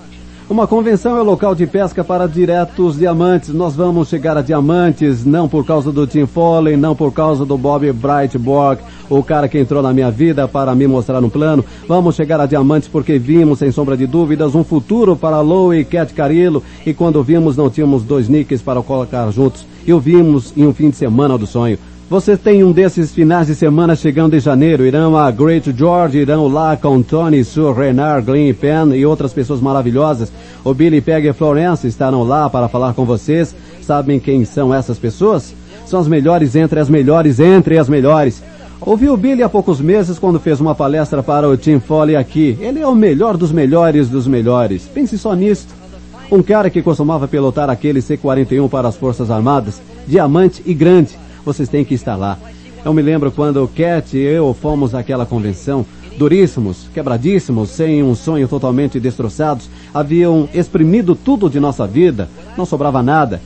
Uma 0.48 0.68
convenção 0.68 1.18
é 1.18 1.24
local 1.24 1.56
de 1.56 1.66
pesca 1.66 2.04
para 2.04 2.28
diretos 2.28 3.00
diamantes. 3.00 3.50
Nós 3.50 3.76
vamos 3.76 4.08
chegar 4.08 4.38
a 4.38 4.44
diamantes, 4.44 5.26
não 5.26 5.50
por 5.50 5.66
causa 5.66 5.92
do 5.92 6.06
Tim 6.06 6.28
Foley, 6.28 6.78
não 6.78 6.96
por 6.96 7.12
causa 7.12 7.44
do 7.44 7.58
Bob 7.58 7.92
Brightborg, 7.92 8.80
o 9.10 9.24
cara 9.24 9.48
que 9.48 9.58
entrou 9.58 9.82
na 9.82 9.92
minha 9.92 10.12
vida 10.12 10.48
para 10.48 10.76
me 10.76 10.86
mostrar 10.86 11.24
um 11.24 11.30
plano. 11.30 11.66
Vamos 11.88 12.16
chegar 12.16 12.40
a 12.40 12.46
diamantes 12.46 12.88
porque 12.88 13.18
vimos, 13.18 13.58
sem 13.58 13.72
sombra 13.72 13.98
de 13.98 14.06
dúvidas, 14.06 14.54
um 14.54 14.64
futuro 14.64 15.16
para 15.16 15.42
Lou 15.42 15.74
e 15.74 15.84
Cat 15.84 16.14
Carillo. 16.14 16.62
E 16.86 16.94
quando 16.94 17.24
vimos, 17.24 17.58
não 17.58 17.68
tínhamos 17.68 18.04
dois 18.04 18.30
nicks 18.30 18.62
para 18.62 18.84
colocar 18.84 19.32
juntos. 19.32 19.66
E 19.84 19.92
o 19.92 20.00
vimos 20.00 20.54
em 20.56 20.68
um 20.68 20.74
fim 20.76 20.92
de 20.92 20.96
semana 20.96 21.40
do 21.40 21.48
sonho. 21.48 21.80
Você 22.08 22.38
tem 22.38 22.64
um 22.64 22.72
desses 22.72 23.12
finais 23.12 23.48
de 23.48 23.56
semana 23.56 23.96
chegando 23.96 24.36
em 24.36 24.40
janeiro. 24.40 24.86
Irão 24.86 25.18
a 25.18 25.32
Great 25.32 25.74
George, 25.76 26.20
irão 26.20 26.48
lá 26.48 26.78
com 26.78 27.02
Tony, 27.02 27.44
Sue, 27.44 27.74
Renard, 27.74 28.24
Glenn 28.24 28.54
Penn 28.54 28.94
e 28.94 29.04
outras 29.04 29.34
pessoas 29.34 29.60
maravilhosas. 29.60 30.32
O 30.64 30.72
Billy 30.72 31.02
Peg 31.02 31.28
e 31.28 31.34
Florence 31.34 31.88
estarão 31.88 32.22
lá 32.22 32.48
para 32.48 32.68
falar 32.68 32.94
com 32.94 33.06
vocês. 33.06 33.56
Sabem 33.82 34.20
quem 34.20 34.46
são 34.46 34.72
essas 34.72 35.00
pessoas? 35.00 35.56
São 35.88 36.00
as 36.00 36.08
melhores 36.08 36.56
entre 36.56 36.80
as 36.80 36.90
melhores 36.90 37.40
entre 37.40 37.76
as 37.80 37.90
melhores. 37.90 38.44
Ouvi 38.80 39.10
o 39.10 39.18
Billy 39.18 39.42
há 39.42 39.50
poucos 39.50 39.82
meses 39.82 40.20
quando 40.20 40.40
fez 40.40 40.62
uma 40.62 40.76
palestra 40.76 41.24
para 41.24 41.50
o 41.50 41.58
Tim 41.58 41.80
Foley 41.80 42.16
aqui. 42.16 42.56
Ele 42.62 42.82
é 42.82 42.88
o 42.88 42.94
melhor 42.94 43.36
dos 43.36 43.52
melhores 43.52 44.10
dos 44.10 44.28
melhores. 44.28 44.84
Pense 44.84 45.18
só 45.18 45.34
nisto. 45.34 45.74
Um 46.32 46.44
cara 46.44 46.70
que 46.70 46.84
costumava 46.84 47.28
pilotar 47.28 47.68
aquele 47.68 48.00
C-41 48.00 48.70
para 48.70 48.88
as 48.88 48.96
Forças 48.96 49.32
Armadas, 49.32 49.82
diamante 50.08 50.62
e 50.68 50.74
grande 50.74 51.25
vocês 51.46 51.70
têm 51.70 51.86
que 51.86 51.94
estar 51.94 52.16
lá. 52.16 52.38
Eu 52.84 52.94
me 52.94 53.02
lembro 53.02 53.32
quando 53.32 53.64
o 53.64 53.68
Cat 53.68 54.18
e 54.18 54.22
eu 54.22 54.54
fomos 54.54 54.94
àquela 54.94 55.26
convenção, 55.26 55.86
duríssimos, 56.18 56.90
quebradíssimos, 56.94 57.70
sem 57.70 58.04
um 58.04 58.16
sonho 58.16 58.48
totalmente 58.48 59.00
destroçados, 59.00 59.70
haviam 59.94 60.50
exprimido 60.54 61.16
tudo 61.16 61.50
de 61.50 61.60
nossa 61.60 61.88
vida, 61.88 62.30
não 62.58 62.66
sobrava 62.66 63.02
nada. 63.02 63.42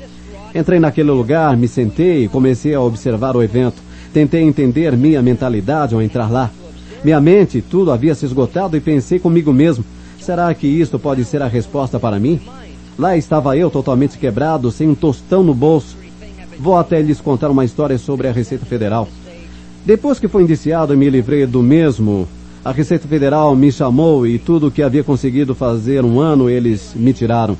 Entrei 0.54 0.80
naquele 0.80 1.12
lugar, 1.12 1.56
me 1.56 1.68
sentei 1.68 2.26
e 2.26 2.28
comecei 2.28 2.74
a 2.74 2.82
observar 2.82 3.36
o 3.36 3.43
evento. 3.43 3.82
Tentei 4.14 4.41
entender 4.41 4.97
minha 4.97 5.22
mentalidade 5.22 5.93
ao 5.93 6.02
entrar 6.02 6.32
lá. 6.32 6.50
Minha 7.04 7.22
mente, 7.22 7.62
tudo 7.62 7.91
havia 7.91 8.16
se 8.16 8.26
esgotado 8.26 8.76
e 8.76 8.82
pensei 8.82 9.20
comigo 9.20 9.54
mesmo, 9.54 9.86
será 10.20 10.54
que 10.54 10.68
isto 10.68 11.00
pode 11.00 11.24
ser 11.24 11.41
a 11.41 11.47
resposta 11.47 12.00
para 12.00 12.20
mim? 12.20 12.41
Lá 12.97 13.16
estava 13.16 13.56
eu 13.56 13.70
totalmente 13.70 14.18
quebrado, 14.18 14.70
sem 14.72 14.89
um 14.89 14.95
tostão 14.95 15.41
no 15.41 15.54
bolso, 15.54 15.95
Vou 16.60 16.78
até 16.78 17.01
lhes 17.01 17.22
contar 17.22 17.49
uma 17.49 17.64
história 17.64 17.97
sobre 17.97 18.28
a 18.28 18.34
Receita 18.34 18.66
Federal. 18.66 19.07
Depois 19.86 20.20
que 20.20 20.28
foi 20.28 20.43
indiciado 20.43 20.93
e 20.93 20.97
me 20.97 21.10
livrei 21.10 21.45
do 21.45 21.64
mesmo, 21.64 22.28
a 22.66 22.74
Receita 22.74 23.07
Federal 23.07 23.55
me 23.55 23.72
chamou 23.72 24.28
e 24.28 24.38
tudo 24.38 24.68
o 24.68 24.72
que 24.72 24.84
havia 24.84 25.01
conseguido 25.01 25.55
fazer 25.55 26.03
um 26.03 26.20
ano 26.20 26.49
eles 26.49 26.91
me 26.93 27.14
tiraram. 27.14 27.57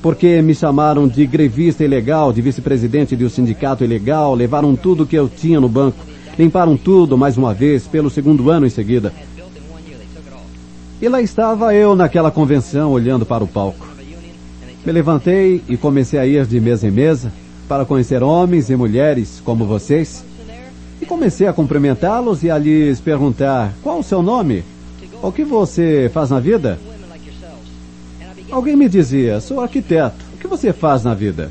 Porque 0.00 0.40
me 0.42 0.54
chamaram 0.54 1.08
de 1.08 1.26
grevista 1.26 1.82
ilegal, 1.82 2.32
de 2.32 2.40
vice-presidente 2.40 3.16
de 3.16 3.24
um 3.24 3.28
sindicato 3.28 3.82
ilegal, 3.82 4.32
levaram 4.32 4.76
tudo 4.76 5.04
que 5.04 5.16
eu 5.16 5.28
tinha 5.28 5.60
no 5.60 5.68
banco, 5.68 5.98
limparam 6.38 6.76
tudo 6.76 7.18
mais 7.18 7.36
uma 7.36 7.52
vez 7.52 7.88
pelo 7.88 8.08
segundo 8.08 8.48
ano 8.48 8.64
em 8.64 8.70
seguida. 8.70 9.12
E 11.02 11.08
lá 11.08 11.20
estava 11.20 11.74
eu 11.74 11.96
naquela 11.96 12.30
convenção 12.30 12.92
olhando 12.92 13.26
para 13.26 13.42
o 13.42 13.48
palco. 13.48 13.86
Me 14.84 14.92
levantei 14.92 15.60
e 15.68 15.76
comecei 15.76 16.20
a 16.20 16.24
ir 16.24 16.46
de 16.46 16.60
mesa 16.60 16.86
em 16.86 16.92
mesa, 16.92 17.32
para 17.68 17.84
conhecer 17.84 18.22
homens 18.22 18.70
e 18.70 18.76
mulheres 18.76 19.40
como 19.44 19.66
vocês. 19.66 20.24
E 21.00 21.06
comecei 21.06 21.46
a 21.46 21.52
cumprimentá-los 21.52 22.42
e 22.42 22.50
a 22.50 22.58
lhes 22.58 23.00
perguntar 23.00 23.72
qual 23.82 23.98
o 23.98 24.02
seu 24.02 24.22
nome? 24.22 24.64
O 25.22 25.30
que 25.32 25.44
você 25.44 26.10
faz 26.12 26.30
na 26.30 26.40
vida? 26.40 26.78
Alguém 28.50 28.76
me 28.76 28.88
dizia, 28.88 29.40
sou 29.40 29.60
arquiteto. 29.60 30.24
O 30.34 30.38
que 30.38 30.46
você 30.46 30.72
faz 30.72 31.02
na 31.02 31.14
vida? 31.14 31.50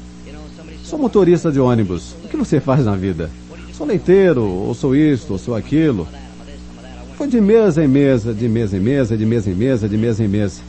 Sou 0.84 0.97
motorista 0.97 1.51
de 1.51 1.59
ônibus. 1.59 2.16
O 2.24 2.28
que 2.28 2.38
você 2.38 2.59
faz 2.59 2.86
na 2.86 2.95
vida? 2.95 3.30
Sou 3.74 3.86
leiteiro, 3.86 4.43
ou 4.43 4.74
sou 4.74 4.95
isto, 4.95 5.34
ou 5.34 5.39
sou 5.39 5.55
aquilo. 5.55 6.07
Foi 7.18 7.28
de 7.28 7.41
mesa 7.41 7.84
em 7.84 7.88
mesa, 7.88 8.34
de 8.34 8.47
mesa 8.47 8.78
em 8.78 8.80
mesa, 8.80 9.18
de 9.18 9.26
mesa 9.26 9.49
em 9.49 9.53
mesa, 9.53 9.89
de 9.89 9.97
mesa 9.97 10.24
em 10.24 10.28
mesa. 10.28 10.61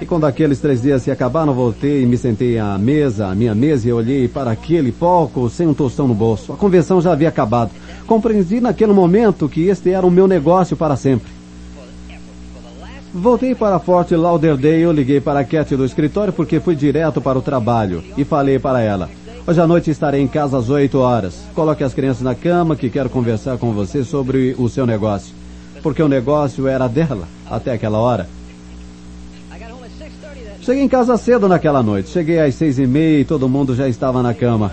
E 0.00 0.06
quando 0.06 0.24
aqueles 0.24 0.58
três 0.60 0.80
dias 0.80 1.02
se 1.02 1.10
acabaram, 1.10 1.52
voltei 1.52 2.02
e 2.02 2.06
me 2.06 2.16
sentei 2.16 2.58
à 2.58 2.78
mesa, 2.78 3.26
à 3.26 3.34
minha 3.34 3.54
mesa, 3.54 3.86
e 3.86 3.92
olhei 3.92 4.26
para 4.26 4.50
aquele 4.50 4.90
palco 4.90 5.50
sem 5.50 5.66
um 5.66 5.74
tostão 5.74 6.08
no 6.08 6.14
bolso. 6.14 6.54
A 6.54 6.56
convenção 6.56 7.02
já 7.02 7.12
havia 7.12 7.28
acabado. 7.28 7.70
Compreendi 8.06 8.60
naquele 8.60 8.94
momento 8.94 9.48
que 9.48 9.68
este 9.68 9.90
era 9.90 10.06
o 10.06 10.10
meu 10.10 10.26
negócio 10.26 10.74
para 10.74 10.96
sempre. 10.96 11.30
Voltei 13.12 13.54
para 13.54 13.78
Fort 13.78 14.10
Lauderdale, 14.12 14.92
liguei 14.92 15.20
para 15.20 15.40
a 15.40 15.44
Cat 15.44 15.76
do 15.76 15.84
escritório 15.84 16.32
porque 16.32 16.60
fui 16.60 16.74
direto 16.74 17.20
para 17.20 17.38
o 17.38 17.42
trabalho 17.42 18.02
e 18.16 18.24
falei 18.24 18.58
para 18.58 18.80
ela. 18.80 19.10
Hoje 19.46 19.60
à 19.60 19.66
noite 19.66 19.90
estarei 19.90 20.22
em 20.22 20.28
casa 20.28 20.56
às 20.56 20.70
8 20.70 20.96
horas. 20.98 21.42
Coloque 21.54 21.84
as 21.84 21.92
crianças 21.92 22.22
na 22.22 22.34
cama 22.34 22.76
que 22.76 22.88
quero 22.88 23.10
conversar 23.10 23.58
com 23.58 23.72
você 23.72 24.02
sobre 24.04 24.54
o 24.56 24.68
seu 24.68 24.86
negócio. 24.86 25.34
Porque 25.82 26.02
o 26.02 26.08
negócio 26.08 26.68
era 26.68 26.86
dela 26.86 27.26
até 27.50 27.72
aquela 27.72 27.98
hora. 27.98 28.39
Cheguei 30.70 30.84
em 30.84 30.88
casa 30.88 31.16
cedo 31.16 31.48
naquela 31.48 31.82
noite. 31.82 32.10
Cheguei 32.10 32.38
às 32.38 32.54
seis 32.54 32.78
e 32.78 32.86
meia 32.86 33.22
e 33.22 33.24
todo 33.24 33.48
mundo 33.48 33.74
já 33.74 33.88
estava 33.88 34.22
na 34.22 34.32
cama. 34.32 34.70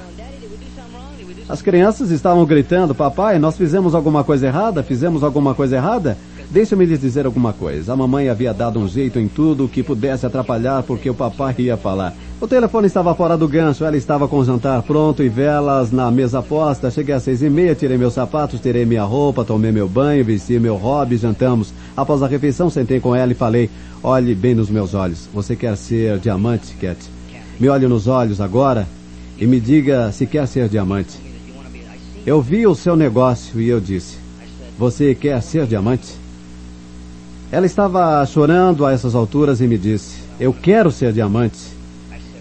As 1.50 1.60
crianças 1.60 2.12
estavam 2.12 2.46
gritando, 2.46 2.94
papai, 2.94 3.40
nós 3.40 3.58
fizemos 3.58 3.96
alguma 3.96 4.24
coisa 4.24 4.46
errada? 4.46 4.84
Fizemos 4.84 5.24
alguma 5.24 5.56
coisa 5.56 5.78
errada? 5.78 6.16
Deixa-me 6.50 6.86
lhes 6.86 7.02
dizer 7.02 7.26
alguma 7.26 7.52
coisa. 7.52 7.92
A 7.92 7.96
mamãe 7.96 8.30
havia 8.30 8.54
dado 8.54 8.80
um 8.80 8.88
jeito 8.88 9.20
em 9.20 9.28
tudo 9.28 9.68
que 9.68 9.84
pudesse 9.84 10.26
atrapalhar 10.26 10.82
porque 10.84 11.10
o 11.10 11.14
papai 11.14 11.54
ia 11.58 11.76
falar. 11.76 12.14
O 12.40 12.48
telefone 12.48 12.88
estava 12.88 13.14
fora 13.14 13.36
do 13.36 13.48
gancho, 13.50 13.84
ela 13.84 13.98
estava 13.98 14.28
com 14.30 14.38
o 14.38 14.46
jantar 14.46 14.82
pronto 14.84 15.22
e 15.22 15.28
velas 15.28 15.92
na 15.92 16.10
mesa 16.10 16.42
posta. 16.42 16.90
Cheguei 16.90 17.16
às 17.16 17.24
seis 17.24 17.42
e 17.42 17.50
meia, 17.50 17.76
tirei 17.76 17.98
meus 17.98 18.14
sapatos, 18.14 18.62
tirei 18.62 18.86
minha 18.86 19.04
roupa, 19.04 19.44
tomei 19.44 19.74
meu 19.74 19.90
banho, 19.90 20.24
vesti 20.24 20.58
meu 20.58 20.76
hobby, 20.76 21.18
jantamos. 21.18 21.74
Após 21.98 22.24
a 22.24 22.28
refeição, 22.28 22.70
sentei 22.70 23.02
com 23.02 23.14
ela 23.14 23.34
e 23.34 23.36
falei, 23.36 23.70
olhe 24.02 24.34
bem 24.34 24.56
nos 24.56 24.70
meus 24.70 24.94
olhos. 24.94 25.28
Você 25.34 25.54
quer 25.54 25.76
ser 25.76 26.18
diamante, 26.20 26.76
Cat? 26.76 26.98
Me 27.60 27.68
olhe 27.68 27.88
nos 27.88 28.08
olhos 28.08 28.40
agora 28.40 28.88
e 29.38 29.46
me 29.46 29.60
diga 29.60 30.14
se 30.14 30.26
quer 30.26 30.48
ser 30.48 30.70
diamante. 30.70 31.18
Eu 32.26 32.42
vi 32.42 32.66
o 32.66 32.76
seu 32.76 32.96
negócio 32.96 33.60
e 33.60 33.68
eu 33.68 33.82
disse, 33.82 34.16
você 34.78 35.14
quer 35.14 35.42
ser 35.42 35.66
diamante? 35.66 36.27
Ela 37.50 37.66
estava 37.66 38.26
chorando 38.26 38.86
a 38.86 38.92
essas 38.92 39.16
alturas 39.16 39.62
e 39.62 39.68
me 39.68 39.78
disse, 39.78 40.18
eu 40.38 40.52
quero 40.52 40.92
ser 40.92 41.14
diamante. 41.14 41.58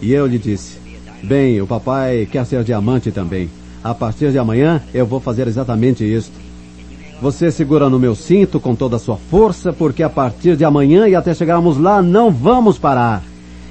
E 0.03 0.13
eu 0.13 0.27
lhe 0.27 0.37
disse, 0.37 0.79
bem, 1.23 1.61
o 1.61 1.67
papai 1.67 2.27
quer 2.31 2.45
ser 2.45 2.65
diamante 2.65 3.13
também. 3.13 3.49
A 3.85 3.95
partir 3.95 4.33
de 4.33 4.39
amanhã 4.39 4.83
eu 4.93 5.07
vou 5.07 5.21
fazer 5.21 5.47
exatamente 5.47 6.05
isto. 6.05 6.33
Você 7.23 7.53
segura 7.53 7.89
no 7.89 8.01
meu 8.01 8.17
cinto 8.17 8.59
com 8.59 8.75
toda 8.75 8.97
a 8.97 8.99
sua 8.99 9.17
força, 9.17 9.73
porque 9.73 10.03
a 10.03 10.11
partir 10.11 10.57
de 10.57 10.65
amanhã 10.65 11.07
e 11.07 11.15
até 11.15 11.33
chegarmos 11.33 11.79
lá 11.79 12.03
não 12.03 12.31
vamos 12.33 12.77
parar. 12.77 13.23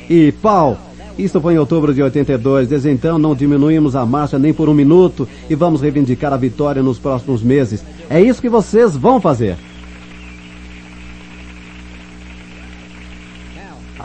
E 0.09 0.31
pau! 0.31 0.77
Isto 1.17 1.39
foi 1.39 1.53
em 1.53 1.57
outubro 1.57 1.93
de 1.93 2.01
82. 2.01 2.69
Desde 2.69 2.89
então 2.89 3.19
não 3.19 3.36
diminuímos 3.36 3.95
a 3.95 4.05
marcha 4.05 4.39
nem 4.39 4.53
por 4.53 4.69
um 4.69 4.73
minuto 4.73 5.27
e 5.49 5.55
vamos 5.55 5.81
reivindicar 5.81 6.31
a 6.31 6.38
vitória 6.38 6.81
nos 6.81 6.97
próximos 6.97 7.43
meses. 7.43 7.83
É 8.09 8.21
isso 8.21 8.41
que 8.41 8.49
vocês 8.49 8.95
vão 8.95 9.19
fazer. 9.19 9.57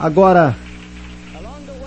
Agora, 0.00 0.56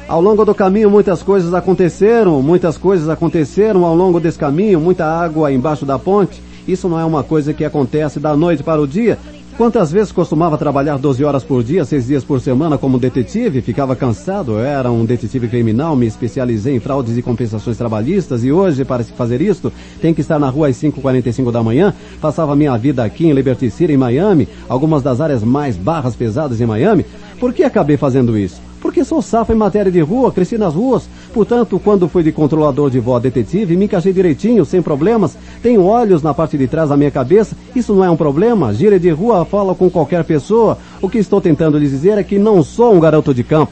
ao 0.08 0.22
longo 0.22 0.46
do 0.46 0.54
caminho 0.54 0.88
muitas 0.88 1.24
coisas 1.24 1.52
aconteceram, 1.52 2.44
muitas 2.44 2.78
coisas 2.78 3.10
aconteceram 3.10 3.84
ao 3.84 3.96
longo 3.96 4.20
desse 4.20 4.38
caminho, 4.38 4.80
muita 4.80 5.04
água 5.04 5.52
embaixo 5.52 5.84
da 5.84 5.98
ponte. 5.98 6.40
Isso 6.68 6.88
não 6.88 7.00
é 7.00 7.04
uma 7.04 7.24
coisa 7.24 7.56
que 7.56 7.66
acontece 7.66 8.20
da 8.20 8.38
noite 8.38 8.62
para 8.62 8.80
o 8.80 8.88
dia. 8.88 9.18
Quantas 9.56 9.92
vezes 9.92 10.12
costumava 10.12 10.58
trabalhar 10.58 10.98
12 10.98 11.24
horas 11.24 11.44
por 11.44 11.64
dia, 11.64 11.86
6 11.86 12.08
dias 12.08 12.24
por 12.24 12.42
semana 12.42 12.76
como 12.76 12.98
detetive? 12.98 13.62
Ficava 13.62 13.96
cansado, 13.96 14.54
eu 14.54 14.60
era 14.60 14.92
um 14.92 15.06
detetive 15.06 15.48
criminal, 15.48 15.96
me 15.96 16.08
especializei 16.08 16.76
em 16.76 16.80
fraudes 16.80 17.16
e 17.18 17.22
compensações 17.22 17.78
trabalhistas 17.78 18.44
e 18.44 18.52
hoje, 18.52 18.84
para 18.84 19.04
fazer 19.04 19.42
isto, 19.42 19.72
tem 20.02 20.12
que 20.12 20.22
estar 20.22 20.40
na 20.40 20.50
rua 20.50 20.70
às 20.70 20.78
5h45 20.78 21.52
da 21.52 21.62
manhã. 21.62 21.94
Passava 22.20 22.56
minha 22.56 22.76
vida 22.78 23.04
aqui 23.04 23.28
em 23.28 23.34
Liberty 23.34 23.70
City, 23.70 23.94
em 23.94 23.98
Miami, 23.98 24.50
algumas 24.68 25.04
das 25.04 25.22
áreas 25.22 25.44
mais 25.44 25.78
barras 25.78 26.16
pesadas 26.16 26.60
em 26.60 26.66
Miami. 26.66 27.06
Por 27.40 27.54
que 27.54 27.64
acabei 27.64 27.96
fazendo 27.96 28.36
isso? 28.36 28.60
Porque 28.84 29.06
sou 29.06 29.22
safo 29.22 29.54
em 29.54 29.56
matéria 29.56 29.90
de 29.90 30.02
rua, 30.02 30.30
cresci 30.30 30.58
nas 30.58 30.74
ruas. 30.74 31.08
Portanto, 31.34 31.80
quando 31.82 32.10
fui 32.10 32.22
de 32.22 32.34
controlador 32.34 32.90
de 32.90 33.00
vó 33.00 33.18
detetive, 33.18 33.78
me 33.78 33.86
encaixei 33.86 34.12
direitinho, 34.12 34.66
sem 34.66 34.82
problemas. 34.82 35.38
Tenho 35.62 35.86
olhos 35.86 36.22
na 36.22 36.34
parte 36.34 36.58
de 36.58 36.68
trás 36.68 36.90
da 36.90 36.98
minha 36.98 37.10
cabeça. 37.10 37.56
Isso 37.74 37.96
não 37.96 38.04
é 38.04 38.10
um 38.10 38.18
problema. 38.18 38.74
Gira 38.74 39.00
de 39.00 39.10
rua, 39.10 39.46
fala 39.46 39.74
com 39.74 39.90
qualquer 39.90 40.26
pessoa. 40.26 40.78
O 41.02 41.10
que 41.10 41.18
estou 41.18 41.40
tentando 41.40 41.78
lhes 41.78 41.92
dizer 41.92 42.18
é 42.18 42.24
que 42.24 42.38
não 42.38 42.62
sou 42.62 42.94
um 42.94 43.00
garoto 43.00 43.34
de 43.34 43.42
campo. 43.42 43.72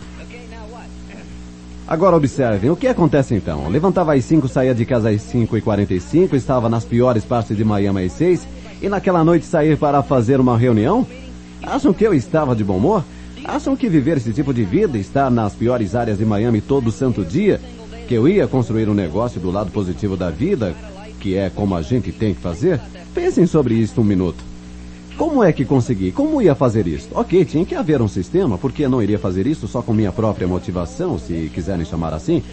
Agora 1.85 2.15
observem, 2.15 2.69
o 2.69 2.75
que 2.77 2.87
acontece 2.87 3.35
então? 3.35 3.67
Levantava 3.67 4.13
às 4.13 4.23
5, 4.23 4.47
saía 4.47 4.73
de 4.73 4.85
casa 4.85 5.09
às 5.09 5.21
5 5.23 5.57
e 5.57 5.61
45 5.61 6.37
estava 6.37 6.69
nas 6.69 6.85
piores 6.85 7.25
partes 7.25 7.57
de 7.57 7.65
Miami 7.65 8.05
às 8.05 8.13
6 8.13 8.47
e 8.81 8.87
naquela 8.87 9.25
noite 9.25 9.45
sair 9.45 9.77
para 9.77 10.01
fazer 10.01 10.39
uma 10.39 10.57
reunião? 10.57 11.05
Acham 11.61 11.91
que 11.91 12.05
eu 12.05 12.13
estava 12.13 12.55
de 12.55 12.63
bom 12.63 12.77
humor? 12.77 13.03
Acham 13.43 13.75
que 13.75 13.89
viver 13.89 14.17
esse 14.17 14.31
tipo 14.31 14.53
de 14.53 14.63
vida, 14.63 14.97
estar 14.97 15.31
nas 15.31 15.53
piores 15.53 15.95
áreas 15.95 16.19
de 16.19 16.25
Miami 16.25 16.61
todo 16.61 16.91
santo 16.91 17.25
dia, 17.25 17.59
que 18.07 18.13
eu 18.13 18.27
ia 18.27 18.47
construir 18.47 18.87
um 18.87 18.93
negócio 18.93 19.41
do 19.41 19.49
lado 19.49 19.71
positivo 19.71 20.15
da 20.15 20.29
vida, 20.29 20.75
que 21.19 21.35
é 21.35 21.49
como 21.49 21.75
a 21.75 21.81
gente 21.81 22.11
tem 22.11 22.33
que 22.33 22.41
fazer? 22.41 22.79
Pensem 23.13 23.47
sobre 23.47 23.73
isso 23.73 23.99
um 23.99 24.03
minuto. 24.03 24.43
Como 25.17 25.43
é 25.43 25.51
que 25.51 25.65
consegui? 25.65 26.11
Como 26.11 26.41
ia 26.41 26.55
fazer 26.55 26.87
isso? 26.87 27.09
Ok, 27.11 27.43
tinha 27.45 27.65
que 27.65 27.75
haver 27.75 28.01
um 28.01 28.07
sistema, 28.07 28.57
porque 28.57 28.87
não 28.87 29.01
iria 29.01 29.19
fazer 29.19 29.47
isso 29.47 29.67
só 29.67 29.81
com 29.81 29.93
minha 29.93 30.11
própria 30.11 30.47
motivação, 30.47 31.17
se 31.17 31.51
quiserem 31.53 31.85
chamar 31.85 32.13
assim. 32.13 32.43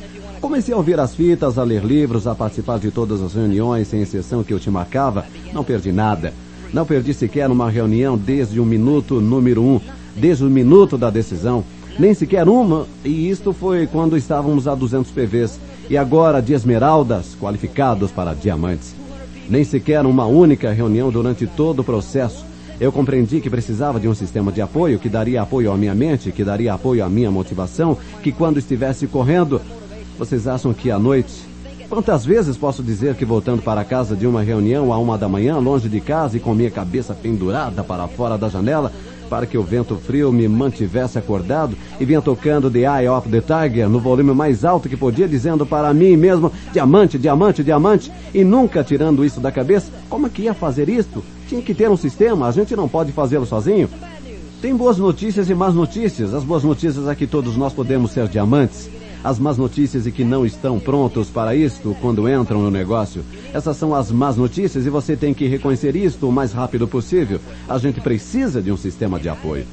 Comecei 0.41 0.72
a 0.72 0.76
ouvir 0.76 0.99
as 0.99 1.14
fitas, 1.14 1.59
a 1.59 1.64
ler 1.64 1.84
livros, 1.84 2.26
a 2.26 2.34
participar 2.34 2.78
de 2.78 2.91
todas 2.91 3.20
as 3.20 3.34
reuniões, 3.34 3.89
sem 3.89 4.03
exceção 4.03 4.45
que 4.45 4.55
eu 4.55 4.61
te 4.61 4.70
marcava. 4.70 5.26
Não 5.53 5.64
perdi 5.64 5.93
nada. 5.93 6.32
Não 6.72 6.84
perdi 6.84 7.14
sequer 7.14 7.51
uma 7.51 7.70
reunião 7.70 8.16
desde 8.16 8.61
o 8.61 8.64
minuto 8.64 9.20
número 9.20 9.62
um 9.62 9.80
desde 10.18 10.44
o 10.44 10.50
minuto 10.50 10.98
da 10.98 11.10
decisão, 11.10 11.64
nem 11.98 12.14
sequer 12.14 12.48
uma, 12.48 12.86
e 13.04 13.28
isto 13.28 13.52
foi 13.52 13.86
quando 13.86 14.16
estávamos 14.16 14.68
a 14.68 14.74
200 14.74 15.10
PVs, 15.10 15.58
e 15.88 15.96
agora 15.96 16.40
de 16.42 16.52
esmeraldas 16.52 17.36
qualificados 17.40 18.10
para 18.10 18.34
diamantes. 18.34 18.94
Nem 19.48 19.64
sequer 19.64 20.04
uma 20.04 20.26
única 20.26 20.70
reunião 20.70 21.10
durante 21.10 21.46
todo 21.46 21.80
o 21.80 21.84
processo. 21.84 22.44
Eu 22.78 22.92
compreendi 22.92 23.40
que 23.40 23.48
precisava 23.48 23.98
de 23.98 24.06
um 24.06 24.14
sistema 24.14 24.52
de 24.52 24.60
apoio 24.60 24.98
que 24.98 25.08
daria 25.08 25.42
apoio 25.42 25.72
à 25.72 25.76
minha 25.76 25.94
mente, 25.94 26.30
que 26.30 26.44
daria 26.44 26.74
apoio 26.74 27.04
à 27.04 27.08
minha 27.08 27.30
motivação, 27.30 27.96
que 28.22 28.30
quando 28.30 28.58
estivesse 28.58 29.06
correndo, 29.06 29.60
vocês 30.18 30.46
acham 30.46 30.74
que 30.74 30.90
à 30.90 30.98
noite 30.98 31.48
Quantas 31.88 32.26
vezes 32.26 32.54
posso 32.54 32.82
dizer 32.82 33.14
que 33.14 33.24
voltando 33.24 33.62
para 33.62 33.82
casa 33.82 34.14
de 34.14 34.26
uma 34.26 34.42
reunião 34.42 34.92
a 34.92 34.98
uma 34.98 35.16
da 35.16 35.26
manhã, 35.26 35.56
longe 35.56 35.88
de 35.88 36.02
casa 36.02 36.36
e 36.36 36.40
com 36.40 36.54
minha 36.54 36.70
cabeça 36.70 37.14
pendurada 37.14 37.82
para 37.82 38.06
fora 38.06 38.36
da 38.36 38.50
janela, 38.50 38.92
para 39.28 39.46
que 39.46 39.58
o 39.58 39.62
vento 39.62 39.96
frio 39.96 40.32
me 40.32 40.48
mantivesse 40.48 41.18
acordado 41.18 41.76
e 42.00 42.04
vinha 42.04 42.22
tocando 42.22 42.70
The 42.70 42.80
Eye 42.80 43.08
of 43.08 43.28
the 43.28 43.40
Tiger 43.40 43.88
no 43.88 44.00
volume 44.00 44.32
mais 44.32 44.64
alto 44.64 44.88
que 44.88 44.96
podia, 44.96 45.28
dizendo 45.28 45.66
para 45.66 45.92
mim 45.92 46.16
mesmo, 46.16 46.52
diamante, 46.72 47.18
diamante, 47.18 47.62
diamante, 47.62 48.12
e 48.32 48.44
nunca 48.44 48.82
tirando 48.82 49.24
isso 49.24 49.40
da 49.40 49.52
cabeça, 49.52 49.92
como 50.08 50.26
é 50.26 50.30
que 50.30 50.42
ia 50.42 50.54
fazer 50.54 50.88
isto? 50.88 51.22
Tinha 51.48 51.62
que 51.62 51.74
ter 51.74 51.90
um 51.90 51.96
sistema, 51.96 52.48
a 52.48 52.52
gente 52.52 52.74
não 52.74 52.88
pode 52.88 53.12
fazê-lo 53.12 53.46
sozinho. 53.46 53.88
Tem 54.60 54.74
boas 54.74 54.98
notícias 54.98 55.48
e 55.48 55.54
más 55.54 55.72
notícias. 55.72 56.34
As 56.34 56.42
boas 56.42 56.64
notícias 56.64 57.06
é 57.06 57.14
que 57.14 57.28
todos 57.28 57.56
nós 57.56 57.72
podemos 57.72 58.10
ser 58.10 58.26
diamantes 58.26 58.90
as 59.22 59.38
más 59.38 59.58
notícias 59.58 60.06
e 60.06 60.12
que 60.12 60.24
não 60.24 60.46
estão 60.46 60.78
prontos 60.78 61.28
para 61.28 61.54
isto 61.54 61.96
quando 62.00 62.28
entram 62.28 62.62
no 62.62 62.70
negócio. 62.70 63.24
Essas 63.52 63.76
são 63.76 63.94
as 63.94 64.10
más 64.10 64.36
notícias 64.36 64.86
e 64.86 64.90
você 64.90 65.16
tem 65.16 65.34
que 65.34 65.46
reconhecer 65.46 65.96
isto 65.96 66.28
o 66.28 66.32
mais 66.32 66.52
rápido 66.52 66.86
possível. 66.86 67.40
A 67.68 67.78
gente 67.78 68.00
precisa 68.00 68.62
de 68.62 68.70
um 68.70 68.76
sistema 68.76 69.18
de 69.18 69.28
apoio. 69.28 69.66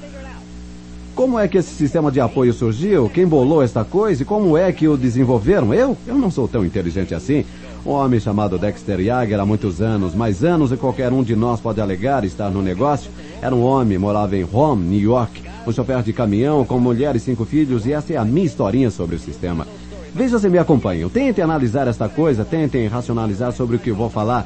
Como 1.15 1.39
é 1.39 1.47
que 1.47 1.57
esse 1.57 1.73
sistema 1.73 2.11
de 2.11 2.19
apoio 2.19 2.53
surgiu? 2.53 3.09
Quem 3.09 3.25
bolou 3.25 3.63
esta 3.63 3.83
coisa 3.85 4.21
e 4.21 4.25
como 4.25 4.57
é 4.57 4.71
que 4.71 4.87
o 4.87 4.97
desenvolveram? 4.97 5.73
Eu? 5.73 5.97
Eu 6.05 6.15
não 6.15 6.29
sou 6.29 6.47
tão 6.47 6.65
inteligente 6.65 7.15
assim. 7.15 7.45
Um 7.85 7.91
homem 7.91 8.19
chamado 8.19 8.57
Dexter 8.59 8.99
Yager 8.99 9.39
há 9.39 9.45
muitos 9.45 9.81
anos, 9.81 10.13
mais 10.13 10.43
anos 10.43 10.71
e 10.71 10.77
qualquer 10.77 11.13
um 11.13 11.23
de 11.23 11.35
nós 11.35 11.61
pode 11.61 11.79
alegar 11.79 12.25
estar 12.25 12.49
no 12.49 12.61
negócio. 12.61 13.09
Era 13.41 13.55
um 13.55 13.63
homem, 13.63 13.97
morava 13.97 14.35
em 14.35 14.43
Rome, 14.43 14.83
New 14.85 14.99
York 14.99 15.45
um 15.67 15.71
chofer 15.71 16.03
de 16.03 16.13
caminhão 16.13 16.63
com 16.63 16.79
mulher 16.79 17.15
e 17.15 17.19
cinco 17.19 17.43
filhos, 17.43 17.85
e 17.85 17.93
essa 17.93 18.13
é 18.13 18.17
a 18.17 18.25
minha 18.25 18.45
historinha 18.45 18.91
sobre 18.91 19.15
o 19.15 19.19
sistema. 19.19 19.65
Veja 20.13 20.39
se 20.39 20.47
me 20.49 20.57
acompanham. 20.57 21.09
Tentem 21.09 21.43
analisar 21.43 21.87
esta 21.87 22.07
coisa, 22.07 22.45
tentem 22.45 22.87
racionalizar 22.87 23.51
sobre 23.51 23.75
o 23.75 23.79
que 23.79 23.91
vou 23.91 24.09
falar. 24.09 24.45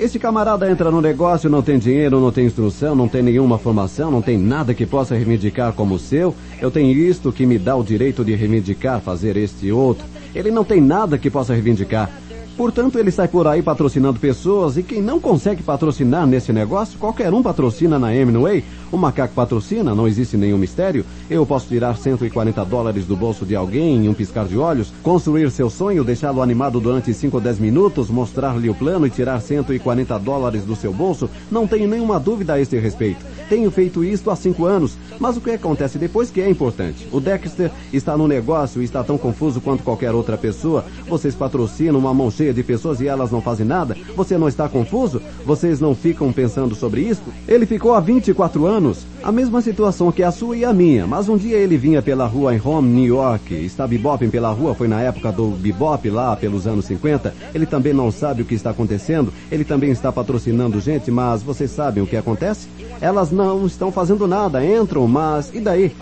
Este 0.00 0.18
camarada 0.18 0.70
entra 0.70 0.90
no 0.90 0.98
negócio, 0.98 1.50
não 1.50 1.60
tem 1.60 1.78
dinheiro, 1.78 2.18
não 2.20 2.32
tem 2.32 2.46
instrução, 2.46 2.94
não 2.94 3.06
tem 3.06 3.20
nenhuma 3.22 3.58
formação, 3.58 4.10
não 4.10 4.22
tem 4.22 4.38
nada 4.38 4.72
que 4.72 4.86
possa 4.86 5.14
reivindicar 5.14 5.74
como 5.74 5.98
seu. 5.98 6.34
Eu 6.58 6.70
tenho 6.70 6.90
isto 6.90 7.30
que 7.30 7.44
me 7.44 7.58
dá 7.58 7.76
o 7.76 7.84
direito 7.84 8.24
de 8.24 8.34
reivindicar, 8.34 9.02
fazer 9.02 9.36
este 9.36 9.70
outro. 9.70 10.06
Ele 10.34 10.50
não 10.50 10.64
tem 10.64 10.80
nada 10.80 11.18
que 11.18 11.28
possa 11.28 11.52
reivindicar. 11.52 12.10
Portanto, 12.56 12.98
ele 12.98 13.10
sai 13.10 13.28
por 13.28 13.46
aí 13.46 13.62
patrocinando 13.62 14.18
pessoas 14.18 14.78
e 14.78 14.82
quem 14.82 15.02
não 15.02 15.20
consegue 15.20 15.62
patrocinar 15.62 16.26
nesse 16.26 16.50
negócio, 16.50 16.98
qualquer 16.98 17.30
um 17.34 17.42
patrocina 17.42 17.98
na 17.98 18.14
Hemingway. 18.14 18.64
O 18.92 18.96
macaco 18.96 19.34
patrocina, 19.34 19.94
não 19.94 20.08
existe 20.08 20.36
nenhum 20.36 20.58
mistério. 20.58 21.04
Eu 21.28 21.46
posso 21.46 21.68
tirar 21.68 21.96
140 21.96 22.64
dólares 22.64 23.06
do 23.06 23.16
bolso 23.16 23.46
de 23.46 23.54
alguém 23.54 24.04
em 24.04 24.08
um 24.08 24.14
piscar 24.14 24.46
de 24.46 24.58
olhos, 24.58 24.92
construir 25.02 25.48
seu 25.52 25.70
sonho, 25.70 26.02
deixá-lo 26.02 26.42
animado 26.42 26.80
durante 26.80 27.14
5 27.14 27.36
ou 27.36 27.40
10 27.40 27.60
minutos, 27.60 28.10
mostrar-lhe 28.10 28.68
o 28.68 28.74
plano 28.74 29.06
e 29.06 29.10
tirar 29.10 29.40
140 29.40 30.18
dólares 30.18 30.64
do 30.64 30.74
seu 30.74 30.92
bolso. 30.92 31.30
Não 31.50 31.68
tenho 31.68 31.86
nenhuma 31.86 32.18
dúvida 32.18 32.54
a 32.54 32.60
esse 32.60 32.76
respeito. 32.78 33.24
Tenho 33.48 33.70
feito 33.70 34.04
isto 34.04 34.30
há 34.30 34.36
cinco 34.36 34.64
anos, 34.64 34.96
mas 35.18 35.36
o 35.36 35.40
que 35.40 35.50
acontece 35.50 35.98
depois 35.98 36.30
que 36.30 36.40
é 36.40 36.48
importante. 36.48 37.08
O 37.10 37.20
Dexter 37.20 37.70
está 37.92 38.16
no 38.16 38.28
negócio 38.28 38.80
e 38.80 38.84
está 38.84 39.02
tão 39.02 39.18
confuso 39.18 39.60
quanto 39.60 39.82
qualquer 39.82 40.14
outra 40.14 40.38
pessoa. 40.38 40.84
Vocês 41.08 41.34
patrocinam 41.34 41.98
uma 41.98 42.14
mão 42.14 42.30
cheia 42.30 42.54
de 42.54 42.62
pessoas 42.62 43.00
e 43.00 43.08
elas 43.08 43.32
não 43.32 43.42
fazem 43.42 43.66
nada? 43.66 43.96
Você 44.16 44.38
não 44.38 44.46
está 44.46 44.68
confuso? 44.68 45.20
Vocês 45.44 45.80
não 45.80 45.96
ficam 45.96 46.32
pensando 46.32 46.76
sobre 46.76 47.00
isso? 47.00 47.22
Ele 47.48 47.66
ficou 47.66 47.92
há 47.92 48.00
24 48.00 48.66
anos. 48.66 48.79
A 49.22 49.30
mesma 49.30 49.60
situação 49.60 50.10
que 50.10 50.22
a 50.22 50.32
sua 50.32 50.56
e 50.56 50.64
a 50.64 50.72
minha, 50.72 51.06
mas 51.06 51.28
um 51.28 51.36
dia 51.36 51.56
ele 51.56 51.76
vinha 51.76 52.00
pela 52.00 52.26
rua 52.26 52.54
em 52.54 52.60
Home, 52.64 52.88
New 52.88 53.14
York. 53.14 53.54
Está 53.54 53.86
bebopem 53.86 54.30
pela 54.30 54.50
rua, 54.50 54.74
foi 54.74 54.88
na 54.88 55.00
época 55.02 55.30
do 55.30 55.48
bebop 55.48 56.08
lá 56.08 56.34
pelos 56.34 56.66
anos 56.66 56.86
50. 56.86 57.34
Ele 57.54 57.66
também 57.66 57.92
não 57.92 58.10
sabe 58.10 58.42
o 58.42 58.44
que 58.44 58.54
está 58.54 58.70
acontecendo. 58.70 59.32
Ele 59.52 59.64
também 59.64 59.90
está 59.90 60.10
patrocinando 60.10 60.80
gente, 60.80 61.10
mas 61.10 61.42
vocês 61.42 61.70
sabem 61.70 62.02
o 62.02 62.06
que 62.06 62.16
acontece? 62.16 62.68
Elas 63.00 63.30
não 63.30 63.66
estão 63.66 63.92
fazendo 63.92 64.26
nada, 64.26 64.64
entram, 64.64 65.06
mas 65.06 65.50
e 65.54 65.60
daí? 65.60 65.92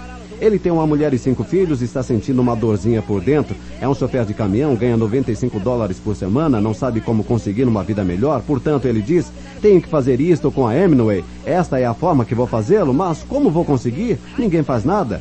Ele 0.41 0.59
tem 0.59 0.70
uma 0.70 0.86
mulher 0.86 1.12
e 1.12 1.18
cinco 1.18 1.43
filhos 1.43 1.82
está 1.82 2.03
sentindo 2.03 2.41
uma 2.41 2.55
dorzinha 2.55 3.03
por 3.03 3.20
dentro. 3.20 3.57
É 3.80 3.89
um 3.89 3.95
chofer 3.95 4.24
de 4.24 4.34
caminhão, 4.34 4.76
ganha 4.76 4.97
95 4.97 5.59
dólares 5.59 5.99
por 5.99 6.14
semana, 6.14 6.61
não 6.61 6.72
sabe 6.72 7.01
como 7.01 7.24
conseguir 7.24 7.64
uma 7.64 7.82
vida 7.82 8.05
melhor. 8.05 8.41
Portanto, 8.43 8.86
ele 8.86 9.03
diz: 9.03 9.32
tenho 9.61 9.82
que 9.82 9.89
fazer 9.89 10.20
isto 10.20 10.51
com 10.53 10.66
a 10.66 10.76
Hemingway. 10.76 11.24
Esta 11.45 11.80
é 11.80 11.84
a 11.84 11.95
forma 11.95 12.24
que 12.24 12.34
vou 12.34 12.47
fazê-lo, 12.47 12.95
mas 12.95 13.24
como 13.24 13.51
vou 13.51 13.64
conseguir? 13.64 14.18
Ninguém 14.39 14.62
faz 14.62 14.84
nada. 14.84 15.20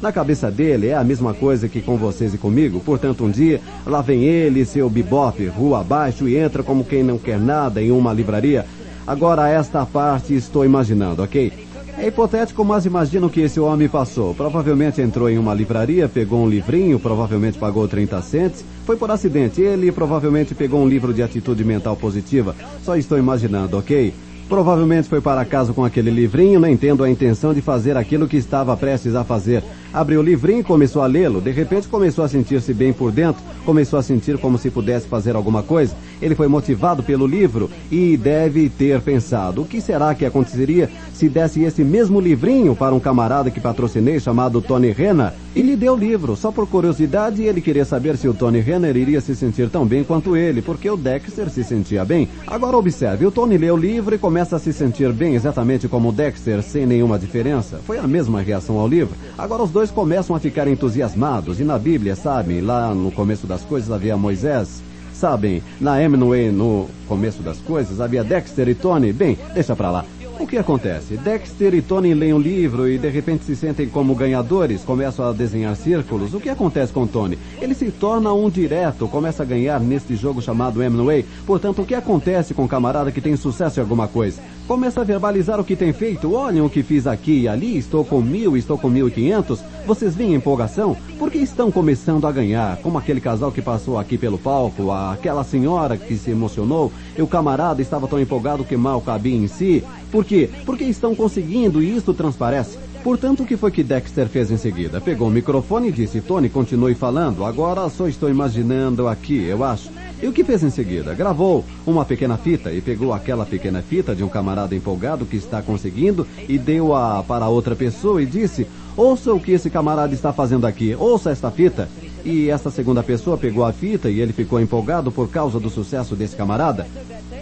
Na 0.00 0.12
cabeça 0.12 0.50
dele 0.50 0.88
é 0.88 0.94
a 0.94 1.04
mesma 1.04 1.32
coisa 1.32 1.68
que 1.68 1.80
com 1.80 1.96
vocês 1.96 2.34
e 2.34 2.38
comigo. 2.38 2.80
Portanto, 2.80 3.24
um 3.24 3.30
dia, 3.30 3.60
lá 3.86 4.02
vem 4.02 4.24
ele, 4.24 4.64
seu 4.64 4.88
bebop, 4.90 5.46
rua 5.46 5.80
abaixo, 5.80 6.28
e 6.28 6.36
entra 6.36 6.62
como 6.62 6.84
quem 6.84 7.02
não 7.02 7.18
quer 7.18 7.38
nada 7.38 7.82
em 7.82 7.90
uma 7.90 8.12
livraria. 8.12 8.66
Agora, 9.06 9.48
esta 9.48 9.84
parte 9.84 10.34
estou 10.34 10.64
imaginando, 10.64 11.22
ok? 11.22 11.52
É 11.96 12.08
hipotético, 12.08 12.64
mas 12.64 12.84
imagino 12.84 13.30
que 13.30 13.40
esse 13.40 13.60
homem 13.60 13.88
passou. 13.88 14.34
Provavelmente 14.34 15.00
entrou 15.00 15.30
em 15.30 15.38
uma 15.38 15.54
livraria, 15.54 16.08
pegou 16.08 16.44
um 16.44 16.48
livrinho, 16.48 16.98
provavelmente 16.98 17.56
pagou 17.56 17.86
30 17.86 18.20
cents. 18.20 18.64
Foi 18.84 18.96
por 18.96 19.10
acidente. 19.10 19.62
Ele 19.62 19.92
provavelmente 19.92 20.54
pegou 20.54 20.82
um 20.82 20.88
livro 20.88 21.14
de 21.14 21.22
atitude 21.22 21.64
mental 21.64 21.96
positiva. 21.96 22.54
Só 22.82 22.96
estou 22.96 23.16
imaginando, 23.16 23.78
ok? 23.78 24.12
Provavelmente 24.48 25.08
foi 25.08 25.20
para 25.20 25.44
casa 25.44 25.72
com 25.72 25.84
aquele 25.84 26.10
livrinho, 26.10 26.60
não 26.60 26.76
tendo 26.76 27.02
a 27.02 27.10
intenção 27.10 27.54
de 27.54 27.62
fazer 27.62 27.96
aquilo 27.96 28.28
que 28.28 28.36
estava 28.36 28.76
prestes 28.76 29.14
a 29.14 29.24
fazer. 29.24 29.62
Abriu 29.92 30.20
o 30.20 30.24
livrinho 30.24 30.60
e 30.60 30.64
começou 30.64 31.02
a 31.02 31.06
lê-lo. 31.06 31.40
De 31.40 31.50
repente 31.50 31.86
começou 31.86 32.24
a 32.24 32.28
sentir-se 32.28 32.74
bem 32.74 32.92
por 32.92 33.12
dentro, 33.12 33.40
começou 33.64 33.98
a 33.98 34.02
sentir 34.02 34.36
como 34.38 34.58
se 34.58 34.68
pudesse 34.68 35.06
fazer 35.06 35.36
alguma 35.36 35.62
coisa. 35.62 35.94
Ele 36.20 36.34
foi 36.34 36.48
motivado 36.48 37.02
pelo 37.02 37.26
livro 37.26 37.70
e 37.90 38.16
deve 38.16 38.68
ter 38.68 39.00
pensado: 39.00 39.62
o 39.62 39.64
que 39.64 39.80
será 39.80 40.14
que 40.14 40.26
aconteceria 40.26 40.90
se 41.12 41.28
desse 41.28 41.62
esse 41.62 41.84
mesmo 41.84 42.20
livrinho 42.20 42.74
para 42.74 42.94
um 42.94 43.00
camarada 43.00 43.50
que 43.50 43.60
patrocinei 43.60 44.18
chamado 44.18 44.60
Tony 44.60 44.90
Renner? 44.90 45.32
E 45.54 45.62
lhe 45.62 45.76
deu 45.76 45.94
o 45.94 45.96
livro, 45.96 46.34
só 46.34 46.50
por 46.50 46.66
curiosidade, 46.66 47.44
ele 47.44 47.60
queria 47.60 47.84
saber 47.84 48.16
se 48.16 48.26
o 48.26 48.34
Tony 48.34 48.58
Renner 48.58 48.96
iria 48.96 49.20
se 49.20 49.36
sentir 49.36 49.70
tão 49.70 49.86
bem 49.86 50.02
quanto 50.02 50.36
ele, 50.36 50.60
porque 50.60 50.90
o 50.90 50.96
Dexter 50.96 51.48
se 51.48 51.62
sentia 51.62 52.04
bem. 52.04 52.28
Agora 52.44 52.76
observe, 52.76 53.24
o 53.24 53.30
Tony 53.30 53.56
lê 53.56 53.70
o 53.70 53.76
livro 53.76 54.12
e 54.12 54.18
começa 54.34 54.56
a 54.56 54.58
se 54.58 54.72
sentir 54.72 55.12
bem 55.12 55.36
exatamente 55.36 55.86
como 55.86 56.10
Dexter, 56.10 56.60
sem 56.60 56.84
nenhuma 56.84 57.20
diferença. 57.20 57.78
Foi 57.86 57.98
a 57.98 58.02
mesma 58.02 58.40
reação 58.40 58.80
ao 58.80 58.88
livro. 58.88 59.14
Agora 59.38 59.62
os 59.62 59.70
dois 59.70 59.92
começam 59.92 60.34
a 60.34 60.40
ficar 60.40 60.66
entusiasmados, 60.66 61.60
e 61.60 61.62
na 61.62 61.78
Bíblia, 61.78 62.16
sabem, 62.16 62.60
lá 62.60 62.92
no 62.92 63.12
começo 63.12 63.46
das 63.46 63.62
coisas 63.62 63.92
havia 63.92 64.16
Moisés, 64.16 64.82
sabem, 65.12 65.62
na 65.80 66.02
Hemingway, 66.02 66.50
no 66.50 66.88
começo 67.06 67.44
das 67.44 67.58
coisas, 67.58 68.00
havia 68.00 68.24
Dexter 68.24 68.68
e 68.68 68.74
Tony. 68.74 69.12
Bem, 69.12 69.38
deixa 69.54 69.76
pra 69.76 69.92
lá. 69.92 70.04
O 70.38 70.46
que 70.46 70.58
acontece? 70.58 71.16
Dexter 71.16 71.74
e 71.74 71.80
Tony 71.80 72.12
leem 72.12 72.34
um 72.34 72.38
livro 72.38 72.88
e 72.88 72.98
de 72.98 73.08
repente 73.08 73.44
se 73.44 73.54
sentem 73.54 73.88
como 73.88 74.14
ganhadores, 74.14 74.82
começam 74.82 75.26
a 75.26 75.32
desenhar 75.32 75.74
círculos. 75.76 76.34
O 76.34 76.40
que 76.40 76.48
acontece 76.48 76.92
com 76.92 77.06
Tony? 77.06 77.38
Ele 77.60 77.74
se 77.74 77.90
torna 77.90 78.32
um 78.32 78.50
direto, 78.50 79.08
começa 79.08 79.42
a 79.42 79.46
ganhar 79.46 79.80
neste 79.80 80.16
jogo 80.16 80.42
chamado 80.42 80.82
Hemingway. 80.82 81.24
Portanto, 81.46 81.82
o 81.82 81.86
que 81.86 81.94
acontece 81.94 82.52
com 82.52 82.64
o 82.64 82.68
camarada 82.68 83.12
que 83.12 83.20
tem 83.20 83.36
sucesso 83.36 83.78
em 83.78 83.82
alguma 83.82 84.08
coisa? 84.08 84.42
Começa 84.66 85.02
a 85.02 85.04
verbalizar 85.04 85.60
o 85.60 85.64
que 85.64 85.76
tem 85.76 85.92
feito. 85.92 86.32
Olhem 86.32 86.62
o 86.62 86.70
que 86.70 86.82
fiz 86.82 87.06
aqui 87.06 87.42
e 87.42 87.48
ali, 87.48 87.76
estou 87.76 88.04
com 88.04 88.20
mil, 88.20 88.56
estou 88.56 88.76
com 88.76 88.88
mil 88.88 89.08
e 89.08 89.10
quinhentos. 89.10 89.60
Vocês 89.86 90.14
veem 90.16 90.34
empolgação? 90.34 90.96
Porque 91.18 91.38
estão 91.38 91.70
começando 91.70 92.26
a 92.26 92.32
ganhar, 92.32 92.78
como 92.78 92.96
aquele 92.96 93.20
casal 93.20 93.52
que 93.52 93.60
passou 93.60 93.98
aqui 93.98 94.16
pelo 94.16 94.38
palco, 94.38 94.90
aquela 94.90 95.44
senhora 95.44 95.98
que 95.98 96.16
se 96.16 96.30
emocionou, 96.30 96.90
e 97.16 97.20
o 97.20 97.26
camarada 97.26 97.82
estava 97.82 98.08
tão 98.08 98.18
empolgado 98.18 98.64
que 98.64 98.76
mal 98.76 99.00
cabia 99.02 99.36
em 99.36 99.46
si. 99.46 99.84
Por 100.10 100.23
quê? 100.24 100.50
Porque 100.64 100.84
estão 100.84 101.14
conseguindo 101.14 101.82
e 101.82 101.96
isto 101.96 102.14
transparece. 102.14 102.78
Portanto, 103.02 103.42
o 103.42 103.46
que 103.46 103.56
foi 103.56 103.70
que 103.70 103.82
Dexter 103.82 104.28
fez 104.28 104.50
em 104.50 104.56
seguida? 104.56 104.98
Pegou 105.00 105.28
o 105.28 105.30
microfone 105.30 105.88
e 105.88 105.92
disse, 105.92 106.22
Tony, 106.22 106.48
continue 106.48 106.94
falando. 106.94 107.44
Agora 107.44 107.88
só 107.90 108.08
estou 108.08 108.30
imaginando 108.30 109.06
aqui, 109.06 109.44
eu 109.44 109.62
acho. 109.62 109.90
E 110.22 110.26
o 110.26 110.32
que 110.32 110.42
fez 110.42 110.62
em 110.62 110.70
seguida? 110.70 111.12
Gravou 111.12 111.64
uma 111.86 112.04
pequena 112.04 112.38
fita 112.38 112.72
e 112.72 112.80
pegou 112.80 113.12
aquela 113.12 113.44
pequena 113.44 113.82
fita 113.82 114.14
de 114.14 114.24
um 114.24 114.28
camarada 114.28 114.74
empolgado 114.74 115.26
que 115.26 115.36
está 115.36 115.60
conseguindo 115.60 116.26
e 116.48 116.56
deu-a 116.56 117.22
para 117.22 117.48
outra 117.48 117.76
pessoa 117.76 118.22
e 118.22 118.26
disse: 118.26 118.66
Ouça 118.96 119.34
o 119.34 119.40
que 119.40 119.52
esse 119.52 119.68
camarada 119.68 120.14
está 120.14 120.32
fazendo 120.32 120.66
aqui, 120.66 120.94
ouça 120.94 121.30
esta 121.30 121.50
fita. 121.50 121.90
E 122.24 122.48
esta 122.48 122.70
segunda 122.70 123.02
pessoa 123.02 123.36
pegou 123.36 123.64
a 123.64 123.72
fita 123.72 124.08
e 124.08 124.18
ele 124.18 124.32
ficou 124.32 124.58
empolgado 124.58 125.12
por 125.12 125.28
causa 125.28 125.60
do 125.60 125.68
sucesso 125.68 126.16
desse 126.16 126.34
camarada. 126.34 126.86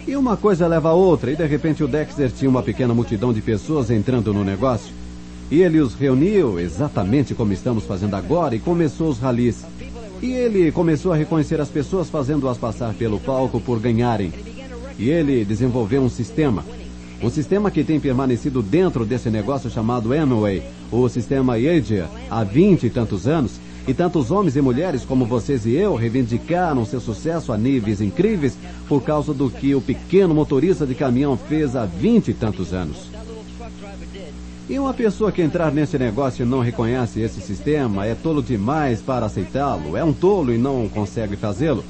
E 0.05 0.15
uma 0.17 0.35
coisa 0.35 0.67
leva 0.67 0.89
a 0.89 0.93
outra, 0.93 1.31
e 1.31 1.35
de 1.37 1.45
repente 1.45 1.83
o 1.83 1.87
Dexter 1.87 2.29
tinha 2.29 2.49
uma 2.49 2.61
pequena 2.61 2.93
multidão 2.93 3.31
de 3.31 3.41
pessoas 3.41 3.89
entrando 3.89 4.33
no 4.33 4.43
negócio. 4.43 4.93
E 5.49 5.61
ele 5.61 5.79
os 5.79 5.93
reuniu 5.93 6.59
exatamente 6.59 7.33
como 7.33 7.53
estamos 7.53 7.85
fazendo 7.85 8.15
agora 8.15 8.55
e 8.55 8.59
começou 8.59 9.07
os 9.07 9.19
ralis. 9.19 9.63
E 10.21 10.31
ele 10.31 10.71
começou 10.71 11.13
a 11.13 11.15
reconhecer 11.15 11.61
as 11.61 11.69
pessoas 11.69 12.09
fazendo-as 12.09 12.57
passar 12.57 12.93
pelo 12.93 13.19
palco 13.19 13.61
por 13.61 13.79
ganharem. 13.79 14.33
E 14.99 15.09
ele 15.09 15.45
desenvolveu 15.45 16.01
um 16.01 16.09
sistema. 16.09 16.65
Um 17.21 17.29
sistema 17.29 17.71
que 17.71 17.85
tem 17.85 18.01
permanecido 18.01 18.61
dentro 18.61 19.05
desse 19.05 19.29
negócio 19.29 19.69
chamado 19.69 20.11
Amway, 20.11 20.61
o 20.91 21.07
sistema 21.07 21.53
Aegea, 21.53 22.09
há 22.29 22.43
vinte 22.43 22.85
e 22.85 22.89
tantos 22.89 23.27
anos, 23.27 23.53
e 23.87 23.93
tantos 23.93 24.31
homens 24.31 24.55
e 24.55 24.61
mulheres 24.61 25.03
como 25.03 25.25
vocês 25.25 25.65
e 25.65 25.73
eu 25.73 25.95
reivindicaram 25.95 26.85
seu 26.85 26.99
sucesso 26.99 27.51
a 27.51 27.57
níveis 27.57 28.01
incríveis 28.01 28.57
por 28.87 29.03
causa 29.03 29.33
do 29.33 29.49
que 29.49 29.75
o 29.75 29.81
pequeno 29.81 30.33
motorista 30.33 30.85
de 30.85 30.95
caminhão 30.95 31.37
fez 31.37 31.75
há 31.75 31.85
vinte 31.85 32.29
e 32.29 32.33
tantos 32.33 32.73
anos. 32.73 33.09
E 34.69 34.79
uma 34.79 34.93
pessoa 34.93 35.31
que 35.31 35.41
entrar 35.41 35.73
nesse 35.73 35.97
negócio 35.97 36.43
e 36.43 36.47
não 36.47 36.61
reconhece 36.61 37.19
esse 37.19 37.41
sistema 37.41 38.05
é 38.05 38.15
tolo 38.15 38.41
demais 38.41 39.01
para 39.01 39.25
aceitá-lo, 39.25 39.97
é 39.97 40.03
um 40.03 40.13
tolo 40.13 40.53
e 40.53 40.57
não 40.57 40.87
consegue 40.87 41.35
fazê-lo. 41.35 41.83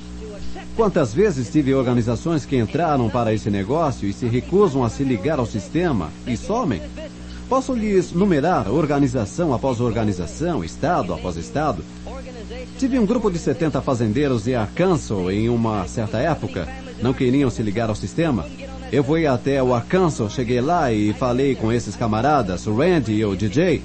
Quantas 0.75 1.13
vezes 1.13 1.51
tive 1.51 1.75
organizações 1.75 2.45
que 2.45 2.57
entraram 2.57 3.07
para 3.07 3.31
esse 3.31 3.51
negócio 3.51 4.09
e 4.09 4.13
se 4.13 4.25
recusam 4.25 4.83
a 4.83 4.89
se 4.89 5.03
ligar 5.03 5.37
ao 5.37 5.45
sistema 5.45 6.09
e 6.25 6.35
somem? 6.35 6.81
Posso 7.49 7.73
lhes 7.73 8.11
numerar 8.11 8.71
organização 8.71 9.53
após 9.53 9.79
organização, 9.79 10.63
estado 10.63 11.13
após 11.13 11.35
estado. 11.35 11.83
Tive 12.77 12.97
um 12.97 13.05
grupo 13.05 13.29
de 13.29 13.37
70 13.37 13.81
fazendeiros 13.81 14.43
de 14.43 14.55
Arkansas 14.55 15.29
em 15.29 15.49
uma 15.49 15.87
certa 15.87 16.17
época. 16.19 16.67
Não 17.01 17.13
queriam 17.13 17.49
se 17.49 17.61
ligar 17.61 17.89
ao 17.89 17.95
sistema. 17.95 18.45
Eu 18.91 19.03
fui 19.03 19.25
até 19.25 19.61
o 19.61 19.73
Arkansas, 19.73 20.33
cheguei 20.33 20.61
lá 20.61 20.91
e 20.91 21.13
falei 21.13 21.55
com 21.55 21.71
esses 21.71 21.95
camaradas, 21.95 22.67
o 22.67 22.75
Randy 22.75 23.13
e 23.13 23.25
o 23.25 23.35
DJ. 23.35 23.81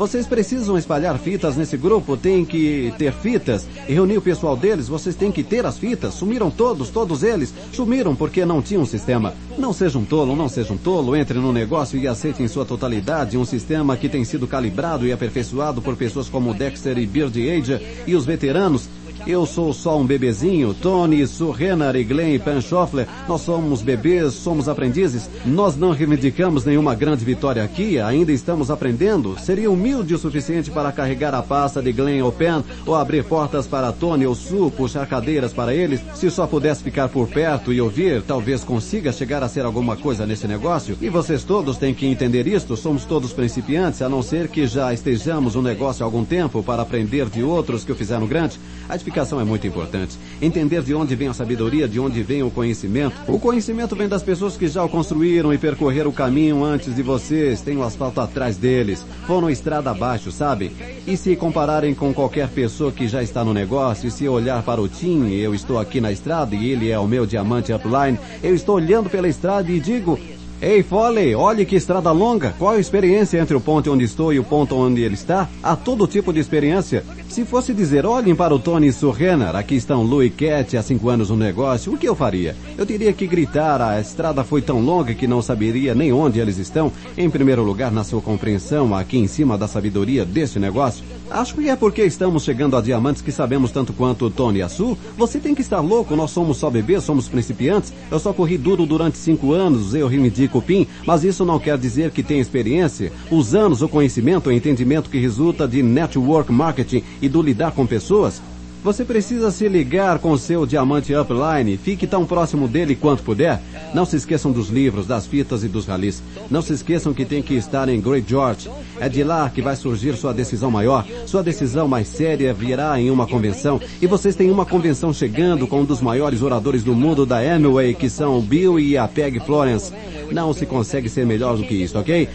Vocês 0.00 0.26
precisam 0.26 0.78
espalhar 0.78 1.18
fitas 1.18 1.58
nesse 1.58 1.76
grupo, 1.76 2.16
tem 2.16 2.42
que 2.42 2.90
ter 2.96 3.12
fitas. 3.12 3.68
E 3.86 3.92
reunir 3.92 4.16
o 4.16 4.22
pessoal 4.22 4.56
deles, 4.56 4.88
vocês 4.88 5.14
têm 5.14 5.30
que 5.30 5.42
ter 5.42 5.66
as 5.66 5.76
fitas. 5.76 6.14
Sumiram 6.14 6.50
todos, 6.50 6.88
todos 6.88 7.22
eles. 7.22 7.52
Sumiram 7.70 8.16
porque 8.16 8.46
não 8.46 8.62
tinham 8.62 8.84
um 8.84 8.86
sistema. 8.86 9.34
Não 9.58 9.74
sejam 9.74 10.00
um 10.00 10.04
tolo, 10.06 10.34
não 10.34 10.48
sejam 10.48 10.76
um 10.76 10.78
tolo. 10.78 11.14
Entre 11.14 11.38
no 11.38 11.52
negócio 11.52 11.98
e 11.98 12.08
aceite 12.08 12.42
em 12.42 12.48
sua 12.48 12.64
totalidade 12.64 13.36
um 13.36 13.44
sistema 13.44 13.94
que 13.94 14.08
tem 14.08 14.24
sido 14.24 14.46
calibrado 14.46 15.06
e 15.06 15.12
aperfeiçoado 15.12 15.82
por 15.82 15.94
pessoas 15.96 16.30
como 16.30 16.54
Dexter 16.54 16.96
e 16.96 17.04
Beard 17.04 17.36
Age 17.36 17.78
e 18.06 18.14
os 18.14 18.24
veteranos 18.24 18.88
Eu 19.26 19.44
sou 19.44 19.72
só 19.72 19.98
um 19.98 20.06
bebezinho. 20.06 20.74
Tony, 20.74 21.22
e 21.22 22.04
Glenn 22.04 22.38
Panschoffler, 22.38 23.06
nós 23.28 23.42
somos 23.42 23.82
bebês, 23.82 24.34
somos 24.34 24.68
aprendizes. 24.68 25.28
Nós 25.44 25.76
não 25.76 25.90
reivindicamos 25.90 26.64
nenhuma 26.64 26.94
grande 26.94 27.24
vitória 27.24 27.62
aqui, 27.62 27.98
ainda 27.98 28.32
estamos 28.32 28.70
aprendendo. 28.70 29.36
Seria 29.38 29.70
humilde 29.70 30.14
o 30.14 30.18
suficiente 30.18 30.70
para 30.70 30.92
carregar 30.92 31.34
a 31.34 31.42
pasta 31.42 31.82
de 31.82 31.92
Glenn 31.92 32.22
ou 32.22 32.32
Pen, 32.32 32.64
ou 32.86 32.94
abrir 32.94 33.24
portas 33.24 33.66
para 33.66 33.92
Tony 33.92 34.26
ou 34.26 34.34
Sue, 34.34 34.70
puxar 34.70 35.06
cadeiras 35.06 35.52
para 35.52 35.74
eles. 35.74 36.00
Se 36.14 36.30
só 36.30 36.46
pudesse 36.46 36.82
ficar 36.82 37.08
por 37.08 37.28
perto 37.28 37.72
e 37.72 37.80
ouvir, 37.80 38.22
talvez 38.22 38.64
consiga 38.64 39.12
chegar 39.12 39.42
a 39.42 39.48
ser 39.48 39.64
alguma 39.64 39.96
coisa 39.96 40.26
nesse 40.26 40.48
negócio. 40.48 40.96
E 41.00 41.08
vocês 41.08 41.44
todos 41.44 41.76
têm 41.76 41.94
que 41.94 42.06
entender 42.06 42.46
isto, 42.46 42.76
somos 42.76 43.04
todos 43.04 43.32
principiantes, 43.32 44.02
a 44.02 44.08
não 44.08 44.22
ser 44.22 44.48
que 44.48 44.66
já 44.66 44.92
estejamos 44.92 45.56
um 45.56 45.62
negócio 45.62 46.02
há 46.02 46.06
algum 46.06 46.24
tempo 46.24 46.62
para 46.62 46.82
aprender 46.82 47.28
de 47.28 47.42
outros 47.42 47.84
que 47.84 47.92
o 47.92 47.96
fizeram 47.96 48.26
grande. 48.26 48.58
A 48.88 48.96
edificação 49.10 49.40
é 49.40 49.44
muito 49.44 49.66
importante. 49.66 50.16
Entender 50.40 50.82
de 50.82 50.94
onde 50.94 51.14
vem 51.14 51.28
a 51.28 51.34
sabedoria, 51.34 51.88
de 51.88 51.98
onde 51.98 52.22
vem 52.22 52.42
o 52.42 52.50
conhecimento. 52.50 53.14
O 53.26 53.38
conhecimento 53.38 53.96
vem 53.96 54.08
das 54.08 54.22
pessoas 54.22 54.56
que 54.56 54.68
já 54.68 54.84
o 54.84 54.88
construíram 54.88 55.52
e 55.52 55.58
percorreram 55.58 56.10
o 56.10 56.14
caminho 56.14 56.64
antes 56.64 56.94
de 56.94 57.02
vocês, 57.02 57.60
têm 57.60 57.76
o 57.76 57.82
asfalto 57.82 58.20
atrás 58.20 58.56
deles, 58.56 59.04
foram 59.26 59.50
estrada 59.50 59.90
abaixo, 59.90 60.30
sabe? 60.30 60.70
E 61.06 61.16
se 61.16 61.34
compararem 61.36 61.94
com 61.94 62.14
qualquer 62.14 62.48
pessoa 62.48 62.92
que 62.92 63.08
já 63.08 63.22
está 63.22 63.44
no 63.44 63.52
negócio, 63.52 64.06
e 64.06 64.10
se 64.10 64.28
olhar 64.28 64.62
para 64.62 64.80
o 64.80 64.88
Tim, 64.88 65.30
eu 65.30 65.54
estou 65.54 65.78
aqui 65.78 66.00
na 66.00 66.12
estrada 66.12 66.54
e 66.54 66.70
ele 66.70 66.90
é 66.90 66.98
o 66.98 67.08
meu 67.08 67.26
diamante 67.26 67.72
upline, 67.72 68.18
eu 68.42 68.54
estou 68.54 68.76
olhando 68.76 69.10
pela 69.10 69.28
estrada 69.28 69.70
e 69.70 69.80
digo, 69.80 70.18
Ei, 70.62 70.82
Foley, 70.82 71.34
olhe 71.34 71.64
que 71.64 71.74
estrada 71.74 72.12
longa. 72.12 72.54
Qual 72.58 72.74
a 72.74 72.78
experiência 72.78 73.38
entre 73.38 73.56
o 73.56 73.60
ponto 73.62 73.90
onde 73.90 74.04
estou 74.04 74.30
e 74.30 74.38
o 74.38 74.44
ponto 74.44 74.76
onde 74.76 75.00
ele 75.00 75.14
está? 75.14 75.48
Há 75.62 75.74
todo 75.74 76.06
tipo 76.06 76.34
de 76.34 76.38
experiência. 76.38 77.02
Se 77.30 77.46
fosse 77.46 77.72
dizer, 77.72 78.04
olhem 78.04 78.34
para 78.34 78.54
o 78.54 78.58
Tony 78.58 78.92
Surrenner, 78.92 79.56
aqui 79.56 79.76
estão 79.76 80.02
Lou 80.02 80.22
e 80.22 80.28
Cat 80.28 80.76
há 80.76 80.82
cinco 80.82 81.08
anos 81.08 81.30
no 81.30 81.36
negócio, 81.36 81.94
o 81.94 81.96
que 81.96 82.06
eu 82.06 82.14
faria? 82.14 82.54
Eu 82.76 82.84
teria 82.84 83.12
que 83.12 83.26
gritar, 83.26 83.80
a 83.80 84.00
estrada 84.00 84.44
foi 84.44 84.60
tão 84.60 84.80
longa 84.80 85.14
que 85.14 85.26
não 85.26 85.40
saberia 85.40 85.94
nem 85.94 86.12
onde 86.12 86.40
eles 86.40 86.58
estão. 86.58 86.92
Em 87.16 87.30
primeiro 87.30 87.62
lugar, 87.62 87.90
na 87.90 88.04
sua 88.04 88.20
compreensão, 88.20 88.94
aqui 88.94 89.16
em 89.16 89.28
cima 89.28 89.56
da 89.56 89.66
sabedoria 89.66 90.26
deste 90.26 90.58
negócio. 90.58 91.04
Acho 91.30 91.54
que 91.54 91.68
é 91.70 91.76
porque 91.76 92.02
estamos 92.02 92.42
chegando 92.42 92.76
a 92.76 92.82
diamantes 92.82 93.22
que 93.22 93.30
sabemos 93.30 93.70
tanto 93.70 93.92
quanto 93.92 94.26
o 94.26 94.30
Tony 94.30 94.58
e 94.58 94.62
a 94.62 94.68
Su. 94.68 94.98
Você 95.16 95.38
tem 95.38 95.54
que 95.54 95.62
estar 95.62 95.80
louco, 95.80 96.16
nós 96.16 96.32
somos 96.32 96.56
só 96.58 96.68
bebês, 96.68 97.04
somos 97.04 97.28
principiantes. 97.28 97.94
Eu 98.10 98.18
só 98.18 98.32
corri 98.32 98.58
duro 98.58 98.84
durante 98.84 99.16
cinco 99.16 99.52
anos, 99.52 99.94
eu 99.94 100.08
o 100.08 100.10
PIN, 100.58 100.86
mas 101.06 101.22
isso 101.22 101.44
não 101.44 101.60
quer 101.60 101.78
dizer 101.78 102.10
que 102.10 102.22
tenha 102.22 102.40
experiência. 102.40 103.12
Os 103.30 103.54
anos, 103.54 103.82
o 103.82 103.88
conhecimento, 103.88 104.48
o 104.48 104.52
entendimento 104.52 105.10
que 105.10 105.18
resulta 105.18 105.68
de 105.68 105.82
network 105.82 106.50
marketing 106.50 107.04
e 107.20 107.28
do 107.28 107.42
lidar 107.42 107.72
com 107.72 107.86
pessoas, 107.86 108.42
você 108.82 109.04
precisa 109.04 109.50
se 109.50 109.68
ligar 109.68 110.18
com 110.18 110.36
seu 110.36 110.64
diamante 110.64 111.14
upline. 111.14 111.76
Fique 111.76 112.06
tão 112.06 112.24
próximo 112.24 112.66
dele 112.66 112.94
quanto 112.94 113.22
puder. 113.22 113.60
Não 113.94 114.04
se 114.04 114.16
esqueçam 114.16 114.50
dos 114.50 114.68
livros, 114.68 115.06
das 115.06 115.26
fitas 115.26 115.62
e 115.62 115.68
dos 115.68 115.86
ralis. 115.86 116.22
Não 116.50 116.62
se 116.62 116.72
esqueçam 116.72 117.12
que 117.12 117.24
tem 117.24 117.42
que 117.42 117.54
estar 117.54 117.88
em 117.88 118.00
Great 118.00 118.28
George. 118.28 118.70
É 118.98 119.08
de 119.08 119.22
lá 119.22 119.50
que 119.50 119.60
vai 119.60 119.76
surgir 119.76 120.16
sua 120.16 120.32
decisão 120.32 120.70
maior. 120.70 121.06
Sua 121.26 121.42
decisão 121.42 121.86
mais 121.86 122.08
séria 122.08 122.54
virá 122.54 122.98
em 123.00 123.10
uma 123.10 123.26
convenção. 123.26 123.80
E 124.00 124.06
vocês 124.06 124.34
têm 124.34 124.50
uma 124.50 124.64
convenção 124.64 125.12
chegando 125.12 125.66
com 125.66 125.80
um 125.80 125.84
dos 125.84 126.00
maiores 126.00 126.42
oradores 126.42 126.82
do 126.82 126.94
mundo 126.94 127.26
da 127.26 127.38
Amway, 127.38 127.94
que 127.94 128.08
são 128.08 128.40
Bill 128.40 128.80
e 128.80 128.96
a 128.96 129.06
Peg 129.06 129.40
Florence. 129.40 129.92
Não 130.32 130.52
se 130.52 130.64
consegue 130.64 131.08
ser 131.08 131.26
melhor 131.26 131.56
do 131.56 131.64
que 131.64 131.74
isso, 131.74 131.98
ok? 131.98 132.28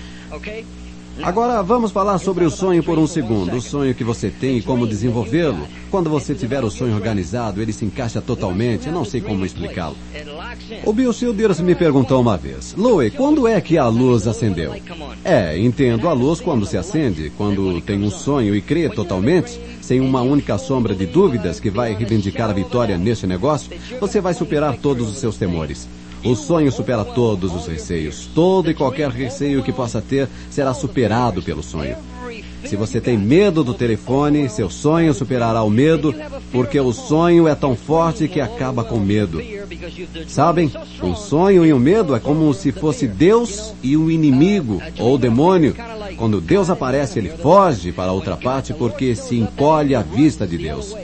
Agora 1.23 1.63
vamos 1.63 1.91
falar 1.91 2.17
sobre 2.19 2.43
o 2.43 2.51
sonho 2.51 2.83
por 2.83 2.99
um 2.99 3.07
segundo. 3.07 3.55
O 3.55 3.61
sonho 3.61 3.95
que 3.95 4.03
você 4.03 4.29
tem 4.29 4.57
e 4.57 4.61
como 4.61 4.85
desenvolvê-lo. 4.85 5.67
Quando 5.89 6.09
você 6.09 6.35
tiver 6.35 6.63
o 6.63 6.69
sonho 6.69 6.93
organizado, 6.93 7.61
ele 7.61 7.71
se 7.71 7.85
encaixa 7.85 8.21
totalmente. 8.21 8.89
Não 8.89 9.05
sei 9.05 9.21
como 9.21 9.45
explicá-lo. 9.45 9.95
O 10.83 10.91
Bill 10.91 11.13
Childers 11.13 11.59
me 11.61 11.75
perguntou 11.75 12.19
uma 12.19 12.37
vez, 12.37 12.73
Louie, 12.77 13.11
quando 13.11 13.47
é 13.47 13.59
que 13.61 13.77
a 13.77 13.87
luz 13.87 14.27
acendeu? 14.27 14.73
É, 15.23 15.57
entendo 15.57 16.07
a 16.07 16.13
luz 16.13 16.39
quando 16.39 16.65
se 16.65 16.77
acende, 16.77 17.31
quando 17.37 17.81
tem 17.81 18.03
um 18.03 18.11
sonho 18.11 18.55
e 18.55 18.61
crê 18.61 18.89
totalmente, 18.89 19.59
sem 19.81 19.99
uma 19.99 20.21
única 20.21 20.57
sombra 20.57 20.95
de 20.95 21.05
dúvidas 21.05 21.59
que 21.59 21.69
vai 21.69 21.93
reivindicar 21.93 22.49
a 22.49 22.53
vitória 22.53 22.97
neste 22.97 23.27
negócio, 23.27 23.71
você 23.99 24.19
vai 24.19 24.33
superar 24.33 24.77
todos 24.77 25.09
os 25.09 25.17
seus 25.17 25.37
temores. 25.37 25.87
O 26.25 26.35
sonho 26.35 26.71
supera 26.71 27.05
todos 27.05 27.53
os 27.53 27.67
receios. 27.67 28.27
Todo 28.33 28.71
e 28.71 28.73
qualquer 28.73 29.09
receio 29.09 29.61
que 29.61 29.71
possa 29.71 30.01
ter 30.01 30.27
será 30.49 30.73
superado 30.73 31.41
pelo 31.43 31.61
sonho. 31.61 31.95
Se 32.65 32.75
você 32.75 32.99
tem 32.99 33.15
medo 33.15 33.63
do 33.63 33.75
telefone, 33.75 34.49
seu 34.49 34.71
sonho 34.71 35.13
superará 35.13 35.61
o 35.61 35.69
medo, 35.69 36.15
porque 36.51 36.79
o 36.79 36.91
sonho 36.91 37.47
é 37.47 37.53
tão 37.53 37.75
forte 37.75 38.27
que 38.27 38.41
acaba 38.41 38.83
com 38.83 38.97
medo. 38.97 39.39
Sabem, 40.27 40.71
um 41.03 41.15
sonho 41.15 41.63
e 41.63 41.71
o 41.71 41.75
um 41.75 41.79
medo 41.79 42.15
é 42.15 42.19
como 42.19 42.51
se 42.55 42.71
fosse 42.71 43.07
Deus 43.07 43.71
e 43.83 43.95
o 43.95 44.09
inimigo, 44.09 44.81
ou 44.97 45.13
o 45.13 45.19
demônio. 45.19 45.75
Quando 46.17 46.41
Deus 46.41 46.71
aparece, 46.71 47.19
ele 47.19 47.29
foge 47.29 47.91
para 47.91 48.11
outra 48.11 48.35
parte 48.35 48.73
porque 48.73 49.15
se 49.15 49.35
encolhe 49.37 49.93
à 49.93 50.01
vista 50.01 50.47
de 50.47 50.57
Deus. 50.57 50.95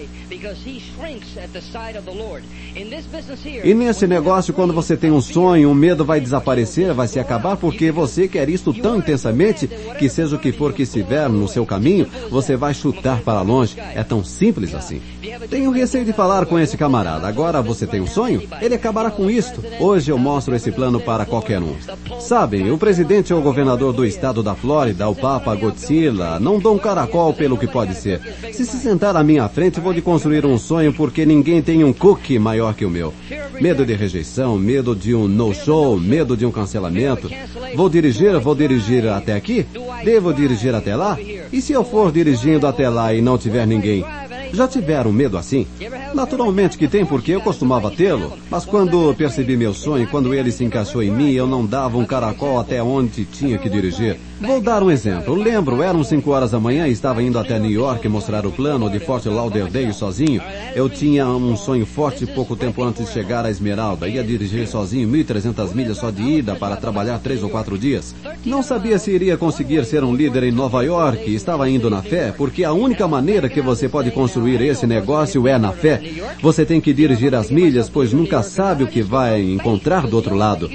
E 3.64 3.74
nesse 3.74 4.08
negócio, 4.08 4.54
quando 4.54 4.74
você 4.74 4.98
tem 4.98 5.12
um 5.12 5.22
sonho, 5.22 5.70
o 5.70 5.76
medo 5.76 6.04
vai 6.04 6.20
desaparecer, 6.20 6.94
vai 6.94 7.08
se 7.08 7.20
acabar, 7.20 7.56
porque 7.58 7.92
você 7.92 8.28
quer 8.28 8.50
isto 8.50 8.74
tão 8.74 8.98
intensamente 8.98 9.68
que 10.00 10.10
seja 10.10 10.36
o 10.36 10.40
que 10.40 10.52
for 10.52 10.74
que 10.74 10.84
estiver 10.84 11.30
no 11.30 11.48
seu 11.48 11.66
caminho, 11.66 12.08
você 12.30 12.56
vai 12.56 12.74
chutar 12.74 13.22
para 13.22 13.42
longe. 13.42 13.76
É 13.94 14.04
tão 14.04 14.24
simples 14.24 14.74
assim. 14.74 15.02
Tenho 15.50 15.72
receio 15.72 16.06
de 16.06 16.14
falar 16.14 16.46
com 16.46 16.58
esse 16.58 16.78
camarada. 16.78 17.28
Agora 17.28 17.62
você 17.62 17.86
tem 17.86 18.02
um 18.02 18.08
sonho? 18.08 18.42
Ele 18.62 18.76
acabará 18.76 19.12
com 19.12 19.30
isto. 19.30 19.64
Hoje 19.80 20.12
eu 20.12 20.18
mostro 20.18 20.56
esse 20.56 20.72
plano 20.72 21.00
para 21.00 21.26
qualquer 21.26 21.62
um. 21.62 21.76
Sabem, 22.20 22.72
o 22.72 22.78
presidente 22.78 23.34
ou 23.34 23.40
o 23.40 23.44
governador 23.44 23.94
do 23.94 24.06
estado 24.06 24.42
da 24.42 24.56
Flórida, 24.56 25.08
o 25.08 25.16
Papa 25.16 25.54
Godzilla, 25.56 26.40
não 26.40 26.60
dão 26.60 26.76
um 26.76 26.80
caracol 26.80 27.34
pelo 27.34 27.58
que 27.58 27.68
pode 27.68 27.94
ser. 27.96 28.22
Se 28.52 28.66
se 28.66 28.78
sentar 28.78 29.16
à 29.16 29.24
minha 29.24 29.48
frente, 29.48 29.80
vou 29.80 29.92
lhe 29.92 30.02
construir 30.02 30.31
um 30.46 30.58
sonho 30.58 30.94
porque 30.94 31.26
ninguém 31.26 31.62
tem 31.62 31.84
um 31.84 31.92
cookie 31.94 32.40
maior 32.40 32.74
que 32.74 32.86
o 32.86 32.90
meu. 32.90 33.14
Medo 33.60 33.86
de 33.86 33.94
rejeição, 33.94 34.58
medo 34.58 34.96
de 34.96 35.14
um 35.14 35.28
no-show, 35.28 36.00
medo 36.00 36.36
de 36.38 36.46
um 36.46 36.52
cancelamento. 36.52 37.30
Vou 37.76 37.90
dirigir, 37.90 38.40
vou 38.40 38.56
dirigir 38.56 39.08
até 39.08 39.34
aqui? 39.34 39.66
Devo 40.04 40.34
dirigir 40.34 40.74
até 40.74 40.96
lá? 40.96 41.18
E 41.52 41.62
se 41.62 41.74
eu 41.74 41.84
for 41.84 42.12
dirigindo 42.12 42.66
até 42.66 42.90
lá 42.90 43.14
e 43.14 43.22
não 43.22 43.38
tiver 43.38 43.68
ninguém? 43.68 44.06
Já 44.54 44.68
tiveram 44.68 45.12
medo 45.12 45.38
assim? 45.38 45.66
Naturalmente 46.14 46.78
que 46.78 46.88
tem, 46.88 47.06
porque 47.06 47.32
eu 47.32 47.42
costumava 47.42 47.90
tê-lo. 47.90 48.34
Mas 48.50 48.66
quando 48.66 49.14
percebi 49.16 49.56
meu 49.56 49.74
sonho, 49.74 50.08
quando 50.08 50.34
ele 50.34 50.52
se 50.52 50.64
encaixou 50.64 51.02
em 51.02 51.12
mim, 51.12 51.32
eu 51.32 51.48
não 51.48 51.66
dava 51.66 51.98
um 51.98 52.06
caracol 52.06 52.60
até 52.60 52.84
onde 52.84 53.26
tinha 53.26 53.58
que 53.58 53.70
dirigir. 53.70 54.18
Vou 54.42 54.60
dar 54.60 54.82
um 54.82 54.90
exemplo. 54.90 55.36
Lembro, 55.36 55.82
eram 55.84 56.04
5 56.04 56.30
horas 56.32 56.52
da 56.52 56.60
manhã 56.60 56.88
e 56.88 56.92
estava 56.92 57.22
indo 57.22 57.38
até 57.38 57.60
New 57.60 57.72
York 57.72 58.08
mostrar 58.10 58.46
o 58.46 58.52
plano 58.52 58.90
de 58.90 59.00
Fort 59.00 59.26
Lauderdale 59.26 59.94
sozinho. 59.94 60.42
Eu 60.76 60.90
tinha 60.90 61.28
um 61.28 61.56
sonho 61.56 61.86
forte 61.86 62.26
pouco 62.26 62.56
tempo 62.56 62.84
antes 62.84 63.06
de 63.06 63.14
chegar 63.14 63.46
a 63.46 63.52
Esmeralda. 63.52 64.08
Ia 64.08 64.24
dirigir 64.24 64.68
sozinho 64.68 65.08
1.300 65.08 65.74
milhas 65.74 65.98
só 65.98 66.10
de 66.10 66.24
ida 66.24 66.56
para 66.56 66.76
trabalhar 66.76 67.20
três 67.20 67.44
ou 67.44 67.50
quatro 67.50 67.78
dias. 67.78 68.16
Não 68.44 68.64
sabia 68.64 68.98
se 68.98 69.12
iria 69.12 69.38
conseguir 69.38 69.86
ser 69.86 70.04
um 70.04 70.14
líder 70.14 70.44
em 70.44 70.52
Nova 70.52 70.84
York. 70.84 71.34
Estava 71.34 71.70
indo 71.70 71.90
na 71.90 72.02
fé, 72.02 72.34
porque 72.36 72.64
a 72.64 72.74
única 72.74 73.08
maneira 73.08 73.48
que 73.48 73.62
você 73.62 73.88
pode 73.88 74.10
construir 74.10 74.41
esse 74.48 74.88
negócio 74.88 75.48
é 75.48 75.58
na 75.58 75.72
fé. 75.72 76.02
Você 76.42 76.66
tem 76.66 76.82
que 76.82 76.94
dirigir 76.94 77.34
as 77.36 77.50
milhas, 77.50 77.90
pois 77.90 78.14
nunca 78.14 78.44
sabe 78.44 78.84
o 78.84 78.88
que 78.88 79.02
vai 79.02 79.42
encontrar 79.42 80.08
do 80.08 80.16
outro 80.16 80.36
lado. 80.36 80.70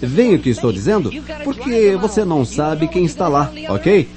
Vem 0.00 0.34
o 0.34 0.38
que 0.38 0.50
estou 0.50 0.72
dizendo? 0.72 1.10
Porque 1.44 1.96
você 2.00 2.24
não 2.24 2.44
sabe 2.44 2.88
quem 2.88 3.04
está 3.04 3.28
lá, 3.28 3.50
ok? 3.68 4.08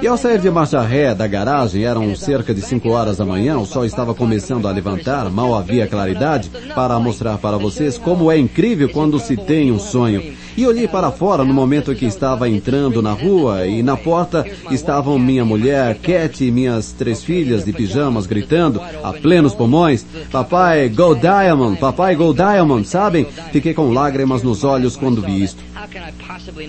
E 0.00 0.06
ao 0.06 0.16
sair 0.16 0.38
de 0.38 0.50
marcha 0.50 0.80
ré 0.80 1.14
da 1.14 1.26
garagem, 1.26 1.84
eram 1.84 2.14
cerca 2.14 2.54
de 2.54 2.60
5 2.60 2.88
horas 2.90 3.16
da 3.16 3.24
manhã, 3.24 3.58
o 3.58 3.66
sol 3.66 3.84
estava 3.84 4.14
começando 4.14 4.68
a 4.68 4.70
levantar, 4.70 5.30
mal 5.30 5.54
havia 5.54 5.86
claridade, 5.86 6.50
para 6.74 6.98
mostrar 6.98 7.38
para 7.38 7.56
vocês 7.56 7.98
como 7.98 8.30
é 8.30 8.38
incrível 8.38 8.88
quando 8.88 9.18
se 9.18 9.36
tem 9.36 9.72
um 9.72 9.78
sonho. 9.78 10.22
E 10.54 10.66
olhei 10.66 10.86
para 10.86 11.10
fora 11.10 11.44
no 11.44 11.54
momento 11.54 11.94
que 11.94 12.04
estava 12.04 12.48
entrando 12.48 13.00
na 13.00 13.12
rua 13.12 13.66
e 13.66 13.82
na 13.82 13.96
porta 13.96 14.46
estavam 14.70 15.18
minha 15.18 15.44
mulher, 15.44 15.96
Cat 15.96 16.44
e 16.44 16.50
minhas 16.50 16.92
três 16.92 17.24
filhas 17.24 17.64
de 17.64 17.72
pijamas 17.72 18.26
gritando 18.26 18.80
a 19.02 19.12
plenos 19.14 19.54
pulmões, 19.54 20.04
papai, 20.30 20.90
go 20.90 21.14
diamond, 21.14 21.78
papai, 21.78 22.14
go 22.14 22.34
diamond, 22.34 22.86
sabem? 22.86 23.26
Fiquei 23.50 23.72
com 23.72 23.92
lágrimas 23.92 24.42
nos 24.42 24.62
olhos 24.62 24.94
quando 24.94 25.22
vi 25.22 25.42
isto. 25.42 25.62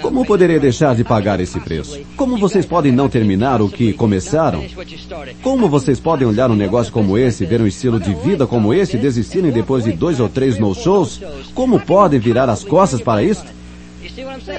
Como 0.02 0.26
poderia 0.26 0.60
deixar 0.60 0.96
de 0.96 1.04
pagar 1.04 1.42
esse 1.42 1.60
preço? 1.60 2.00
Como 2.16 2.38
vocês 2.38 2.66
podem 2.66 2.92
não 2.92 3.10
terminar 3.10 3.62
o 3.62 3.70
que 3.70 3.92
começaram? 3.92 4.64
Como 5.42 5.68
vocês 5.68 6.00
podem 6.00 6.28
olhar 6.28 6.50
um 6.50 6.56
negócio 6.56 6.92
como 6.92 7.18
esse, 7.18 7.46
ver 7.46 7.62
um 7.62 7.68
estilo 7.68 8.00
de 8.00 8.14
vida 8.14 8.48
como 8.48 8.74
esse 8.74 8.96
e 8.96 9.00
desistirem 9.00 9.52
depois 9.52 9.84
de 9.84 9.92
dois 9.92 10.22
ou 10.22 10.30
três 10.30 10.58
no-shows? 10.58 11.22
Como 11.54 11.80
podem 11.80 12.20
virar 12.20 12.50
as 12.50 12.64
costas 12.64 13.02
para 13.02 13.22
isso? 13.22 13.44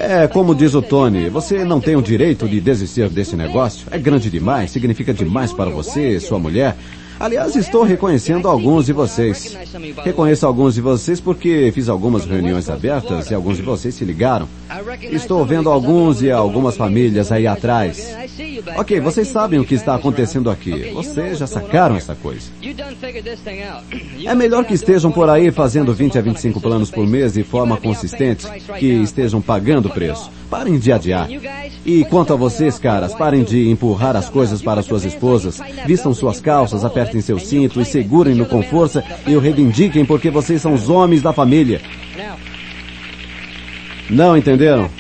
É, 0.01 0.27
como 0.27 0.55
diz 0.55 0.75
o 0.75 0.83
Tony, 0.83 1.29
você 1.29 1.65
não 1.65 1.81
tem 1.81 1.95
o 1.95 2.03
direito 2.03 2.49
de 2.49 2.61
desistir 2.61 3.09
desse 3.09 3.37
negócio. 3.37 3.87
É 3.91 3.99
grande 3.99 4.29
demais, 4.29 4.71
significa 4.71 5.15
demais 5.15 5.53
para 5.53 5.71
você, 5.71 6.19
sua 6.19 6.39
mulher. 6.39 6.77
Aliás, 7.19 7.55
estou 7.57 7.85
reconhecendo 7.85 8.49
alguns 8.49 8.87
de 8.87 8.93
vocês. 8.93 9.57
Reconheço 10.05 10.47
alguns 10.47 10.75
de 10.75 10.81
vocês 10.81 11.21
porque 11.21 11.71
fiz 11.73 11.89
algumas 11.89 12.25
reuniões 12.25 12.69
abertas 12.69 13.31
e 13.31 13.35
alguns 13.35 13.57
de 13.57 13.63
vocês 13.63 13.95
se 13.95 14.05
ligaram. 14.05 14.49
Estou 15.03 15.45
vendo 15.45 15.71
alguns 15.71 16.23
e 16.23 16.31
algumas 16.31 16.77
famílias 16.77 17.31
aí 17.31 17.47
atrás. 17.47 18.15
Ok, 18.77 19.01
vocês 19.01 19.29
sabem 19.29 19.61
o 19.61 19.65
que 19.65 19.75
está 19.75 19.95
acontecendo 19.95 20.51
aqui. 20.51 20.91
Vocês 20.93 21.39
já 21.39 21.47
sacaram 21.47 21.97
essa 21.97 22.15
coisa. 22.15 22.51
É 24.25 24.35
melhor 24.35 24.65
que 24.65 24.75
estejam 24.75 25.13
por 25.13 25.29
aí 25.31 25.51
fazendo 25.51 25.95
20 25.95 26.19
a 26.19 26.23
25 26.23 26.61
planos 26.61 26.91
por 26.91 27.07
mês 27.07 27.35
de 27.35 27.45
forma 27.45 27.77
consistente, 27.77 28.47
que 28.79 28.87
estejam 28.87 29.41
pagando 29.41 29.87
o 29.87 29.91
preço. 29.91 30.31
Parem 30.51 30.79
de 30.79 30.93
adiar. 30.93 31.29
E 31.85 32.05
quanto 32.05 32.33
a 32.33 32.37
vocês, 32.37 32.79
caras, 32.79 33.15
parem 33.15 33.43
de 33.43 33.69
empurrar 33.69 34.17
as 34.17 34.29
coisas 34.29 34.63
para 34.63 34.83
suas 34.83 35.05
esposas. 35.05 35.61
Vistam 35.87 36.15
suas 36.15 36.41
calças, 36.41 36.85
apertem 36.85 37.21
seu 37.21 37.39
cinto 37.39 37.81
e 37.81 37.85
segurem-no 37.85 38.47
com 38.47 38.63
força 38.63 39.05
e 39.27 39.35
o 39.35 39.41
reivindiquem 39.41 40.05
porque 40.05 40.31
vocês 40.31 40.63
são 40.63 40.75
os 40.75 40.89
homens 40.89 41.23
da 41.23 41.33
família. 41.33 41.81
Não 44.09 44.37
entenderam? 44.37 44.91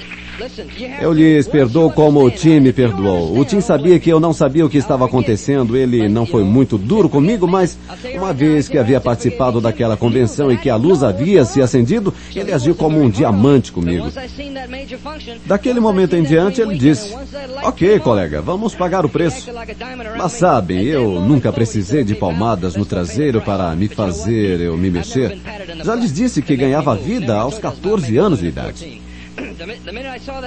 Eu 1.00 1.12
lhes 1.12 1.46
perdoo 1.48 1.90
como 1.90 2.22
o 2.22 2.30
Tim 2.30 2.60
me 2.60 2.72
perdoou. 2.72 3.38
O 3.38 3.44
Tim 3.44 3.60
sabia 3.60 3.98
que 3.98 4.10
eu 4.10 4.20
não 4.20 4.32
sabia 4.32 4.64
o 4.64 4.68
que 4.68 4.78
estava 4.78 5.04
acontecendo. 5.04 5.76
Ele 5.76 6.08
não 6.08 6.26
foi 6.26 6.44
muito 6.44 6.76
duro 6.76 7.08
comigo, 7.08 7.46
mas 7.46 7.78
uma 8.14 8.32
vez 8.32 8.68
que 8.68 8.78
havia 8.78 9.00
participado 9.00 9.60
daquela 9.60 9.96
convenção 9.96 10.50
e 10.50 10.56
que 10.56 10.70
a 10.70 10.76
luz 10.76 11.02
havia 11.02 11.44
se 11.44 11.62
acendido, 11.62 12.12
ele 12.34 12.52
agiu 12.52 12.74
como 12.74 13.00
um 13.00 13.08
diamante 13.08 13.72
comigo. 13.72 14.06
Daquele 15.46 15.80
momento 15.80 16.16
em 16.16 16.22
diante, 16.22 16.60
ele 16.60 16.76
disse: 16.76 17.14
Ok, 17.62 17.98
colega, 18.00 18.40
vamos 18.40 18.74
pagar 18.74 19.04
o 19.04 19.08
preço. 19.08 19.50
Mas 20.16 20.32
sabem, 20.32 20.84
eu 20.84 21.20
nunca 21.20 21.52
precisei 21.52 22.04
de 22.04 22.14
palmadas 22.14 22.76
no 22.76 22.84
traseiro 22.84 23.40
para 23.40 23.74
me 23.74 23.88
fazer 23.88 24.60
eu 24.60 24.76
me 24.76 24.90
mexer. 24.90 25.38
Já 25.84 25.94
lhes 25.94 26.12
disse 26.12 26.42
que 26.42 26.56
ganhava 26.56 26.94
vida 26.94 27.36
aos 27.36 27.58
14 27.58 28.16
anos 28.16 28.40
de 28.40 28.46
idade. 28.46 29.02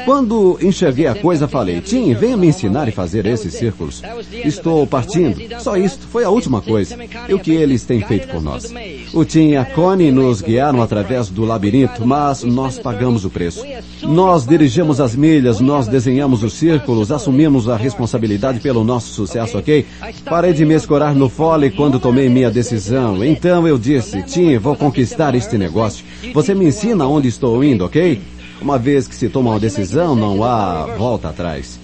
Quando 0.05 0.57
enxerguei 0.61 1.07
a 1.07 1.15
coisa, 1.15 1.47
falei, 1.47 1.81
Tim, 1.81 2.13
venha 2.13 2.37
me 2.37 2.47
ensinar 2.47 2.87
a 2.87 2.91
fazer 2.91 3.25
esses 3.25 3.53
círculos. 3.53 4.01
Estou 4.31 4.85
partindo. 4.85 5.37
Só 5.59 5.77
isto. 5.77 6.07
Foi 6.07 6.23
a 6.23 6.29
última 6.29 6.61
coisa. 6.61 6.97
E 7.27 7.33
o 7.33 7.39
que 7.39 7.51
eles 7.51 7.83
têm 7.83 8.01
feito 8.01 8.27
por 8.27 8.41
nós? 8.41 8.73
O 9.13 9.25
Tim 9.25 9.49
e 9.49 9.57
a 9.57 9.65
Connie 9.65 10.11
nos 10.11 10.41
guiaram 10.41 10.81
através 10.81 11.29
do 11.29 11.45
labirinto, 11.45 12.05
mas 12.05 12.43
nós 12.43 12.79
pagamos 12.79 13.25
o 13.25 13.29
preço. 13.29 13.63
Nós 14.03 14.45
dirigimos 14.45 14.99
as 14.99 15.15
milhas, 15.15 15.59
nós 15.59 15.87
desenhamos 15.87 16.43
os 16.43 16.53
círculos, 16.53 17.11
assumimos 17.11 17.69
a 17.69 17.75
responsabilidade 17.75 18.59
pelo 18.59 18.83
nosso 18.83 19.13
sucesso, 19.13 19.57
ok? 19.57 19.85
Parei 20.25 20.53
de 20.53 20.65
me 20.65 20.73
escorar 20.73 21.15
no 21.15 21.29
fole 21.29 21.71
quando 21.71 21.99
tomei 21.99 22.29
minha 22.29 22.51
decisão. 22.51 23.23
Então 23.23 23.67
eu 23.67 23.77
disse, 23.77 24.23
Tim, 24.23 24.57
vou 24.57 24.75
conquistar 24.75 25.35
este 25.35 25.57
negócio. 25.57 26.05
Você 26.33 26.53
me 26.53 26.65
ensina 26.65 27.07
onde 27.07 27.27
estou 27.27 27.63
indo, 27.63 27.85
ok? 27.85 28.21
Uma 28.61 28.77
vez 28.77 29.07
que 29.07 29.15
se 29.15 29.29
toma 29.29 29.51
uma 29.51 29.59
decisão, 29.59 30.15
não 30.15 30.43
há 30.43 30.85
volta 30.97 31.29
atrás. 31.29 31.79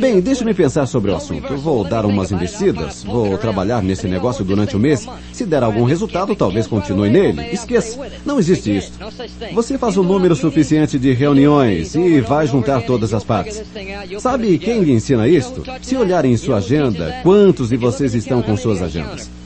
Bem, 0.00 0.20
deixe-me 0.20 0.54
pensar 0.54 0.86
sobre 0.86 1.10
o 1.10 1.16
assunto. 1.16 1.56
Vou 1.56 1.84
dar 1.84 2.06
umas 2.06 2.30
investidas, 2.30 3.02
vou 3.02 3.36
trabalhar 3.36 3.82
nesse 3.82 4.06
negócio 4.06 4.44
durante 4.44 4.74
o 4.76 4.78
um 4.78 4.82
mês. 4.82 5.06
Se 5.32 5.44
der 5.44 5.62
algum 5.62 5.84
resultado, 5.84 6.36
talvez 6.36 6.66
continue 6.66 7.10
nele. 7.10 7.48
Esqueça, 7.52 7.98
não 8.24 8.38
existe 8.38 8.76
isso. 8.76 8.92
Você 9.52 9.76
faz 9.76 9.96
um 9.96 10.02
número 10.02 10.36
suficiente 10.36 10.98
de 10.98 11.12
reuniões 11.12 11.94
e 11.94 12.20
vai 12.20 12.46
juntar 12.46 12.82
todas 12.82 13.12
as 13.12 13.24
partes. 13.24 13.62
Sabe 14.18 14.58
quem 14.58 14.82
lhe 14.82 14.92
ensina 14.92 15.26
isto? 15.26 15.62
Se 15.82 15.96
olharem 15.96 16.32
em 16.32 16.36
sua 16.36 16.58
agenda, 16.58 17.20
quantos 17.22 17.70
de 17.70 17.76
vocês 17.76 18.14
estão 18.14 18.42
com 18.42 18.56
suas 18.56 18.80
agendas? 18.82 19.37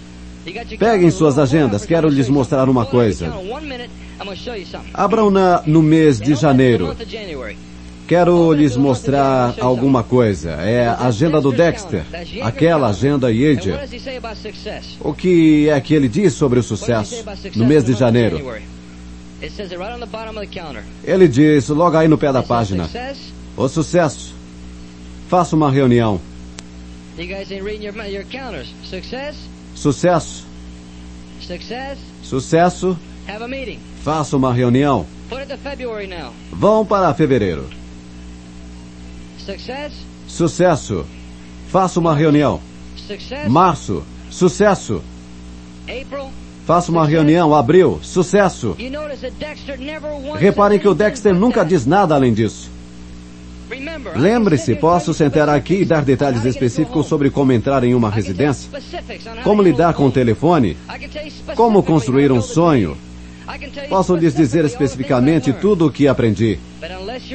Peguem 0.78 1.10
suas 1.10 1.38
agendas, 1.38 1.86
quero 1.86 2.08
lhes 2.08 2.28
mostrar 2.28 2.68
uma 2.68 2.84
coisa. 2.84 3.32
Abram-na 4.92 5.62
no 5.66 5.82
mês 5.82 6.20
de 6.20 6.34
janeiro. 6.34 6.96
Quero 8.08 8.52
lhes 8.52 8.76
mostrar 8.76 9.54
alguma 9.60 10.02
coisa. 10.02 10.50
É 10.50 10.88
a 10.88 11.06
agenda 11.06 11.40
do 11.40 11.52
Dexter. 11.52 12.04
Aquela 12.42 12.88
agenda 12.88 13.30
Yeager. 13.30 13.78
O 15.00 15.14
que 15.14 15.68
é 15.68 15.80
que 15.80 15.94
ele 15.94 16.08
diz 16.08 16.32
sobre 16.32 16.58
o 16.58 16.62
sucesso 16.62 17.24
no 17.54 17.64
mês 17.64 17.84
de 17.84 17.94
janeiro? 17.94 18.60
Ele 21.04 21.28
diz 21.28 21.68
logo 21.68 21.96
aí 21.96 22.08
no 22.08 22.18
pé 22.18 22.32
da 22.32 22.42
página. 22.42 22.88
O 23.56 23.68
sucesso. 23.68 24.34
Faça 25.28 25.56
uma 25.56 25.70
reunião. 25.70 26.20
Sucesso. 29.82 30.46
Sucesso. 32.22 32.96
Faça 34.04 34.36
uma 34.36 34.54
reunião. 34.54 35.04
Vão 36.52 36.86
para 36.86 37.12
fevereiro. 37.12 37.66
Sucesso. 40.28 41.04
Faça 41.68 41.98
uma 41.98 42.14
reunião. 42.14 42.60
Março. 43.48 44.04
Sucesso. 44.30 45.02
Faça 46.64 46.92
uma 46.92 47.04
reunião. 47.04 47.52
Abril. 47.52 47.98
Sucesso. 48.04 48.76
Reparem 50.38 50.78
que 50.78 50.86
o 50.86 50.94
Dexter 50.94 51.34
nunca 51.34 51.64
diz 51.64 51.84
nada 51.84 52.14
além 52.14 52.32
disso. 52.32 52.70
Lembre-se, 54.14 54.74
posso 54.76 55.14
sentar 55.14 55.48
aqui 55.48 55.82
e 55.82 55.84
dar 55.84 56.04
detalhes 56.04 56.44
específicos 56.44 57.06
sobre 57.06 57.30
como 57.30 57.52
entrar 57.52 57.84
em 57.84 57.94
uma 57.94 58.10
residência, 58.10 58.70
como 59.42 59.62
lidar 59.62 59.94
com 59.94 60.06
o 60.06 60.12
telefone, 60.12 60.76
como 61.54 61.82
construir 61.82 62.30
um 62.30 62.42
sonho, 62.42 62.96
Posso 63.88 64.14
lhes 64.14 64.34
dizer 64.34 64.64
especificamente 64.64 65.52
tudo 65.52 65.86
o 65.86 65.90
que 65.90 66.06
aprendi. 66.06 66.58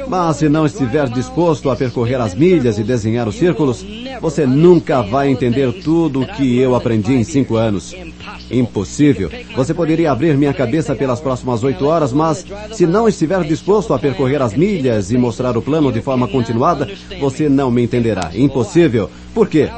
Mas 0.08 0.38
se 0.38 0.50
não 0.50 0.66
estiver 0.66 1.08
disposto 1.10 1.70
a 1.70 1.76
percorrer 1.76 2.20
as 2.20 2.34
milhas 2.34 2.80
e 2.80 2.84
desenhar 2.84 3.28
os 3.28 3.36
círculos, 3.36 3.86
você 4.22 4.46
nunca 4.46 5.02
vai 5.02 5.30
entender 5.30 5.72
tudo 5.84 6.22
o 6.22 6.28
que 6.28 6.58
eu 6.58 6.76
aprendi 6.76 7.14
em 7.14 7.24
cinco 7.24 7.56
anos. 7.56 7.96
Impossível. 8.50 9.30
Você 9.56 9.74
poderia 9.74 10.12
abrir 10.12 10.38
minha 10.38 10.54
cabeça 10.54 10.96
pelas 10.96 11.20
próximas 11.20 11.64
oito 11.64 11.86
horas, 11.86 12.14
mas 12.14 12.46
se 12.72 12.86
não 12.86 13.08
estiver 13.08 13.44
disposto 13.44 13.94
a 13.94 14.00
percorrer 14.00 14.42
as 14.42 14.54
milhas 14.54 15.12
e 15.12 15.18
mostrar 15.18 15.58
o 15.58 15.62
plano 15.62 15.92
de 15.92 16.02
forma 16.02 16.28
continuada, 16.28 16.88
você 17.20 17.50
não 17.50 17.70
me 17.70 17.84
entenderá. 17.84 18.32
Impossível. 18.34 19.10
Por 19.34 19.48
quê? 19.48 19.70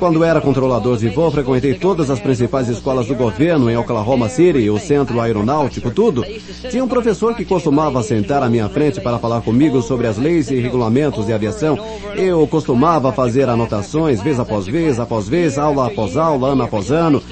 Quando 0.00 0.24
era 0.24 0.40
controlador 0.40 0.96
de 0.96 1.08
voo, 1.08 1.30
frequentei 1.30 1.74
todas 1.74 2.10
as 2.10 2.18
principais 2.18 2.68
escolas 2.68 3.06
do 3.06 3.14
governo 3.14 3.70
em 3.70 3.76
Oklahoma 3.76 4.28
City, 4.28 4.68
o 4.68 4.78
centro 4.78 5.20
aeronáutico, 5.20 5.88
tudo. 5.90 6.24
Tinha 6.68 6.82
um 6.82 6.88
professor 6.88 7.32
que 7.34 7.44
costumava 7.44 8.02
sentar 8.02 8.42
à 8.42 8.48
minha 8.48 8.68
frente 8.68 9.00
para 9.00 9.18
falar 9.18 9.40
comigo 9.42 9.80
sobre 9.82 10.08
as 10.08 10.18
leis 10.18 10.50
e 10.50 10.58
regulamentos 10.58 11.26
de 11.26 11.32
aviação. 11.32 11.78
Eu 12.16 12.44
costumava 12.48 13.12
fazer 13.12 13.48
anotações 13.48 14.20
vez 14.20 14.40
após 14.40 14.66
vez, 14.66 14.98
após 14.98 15.28
vez, 15.28 15.58
aula 15.58 15.86
após 15.86 16.16
aula, 16.16 16.48
ano 16.48 16.64
após 16.64 16.90
ano. 16.90 17.22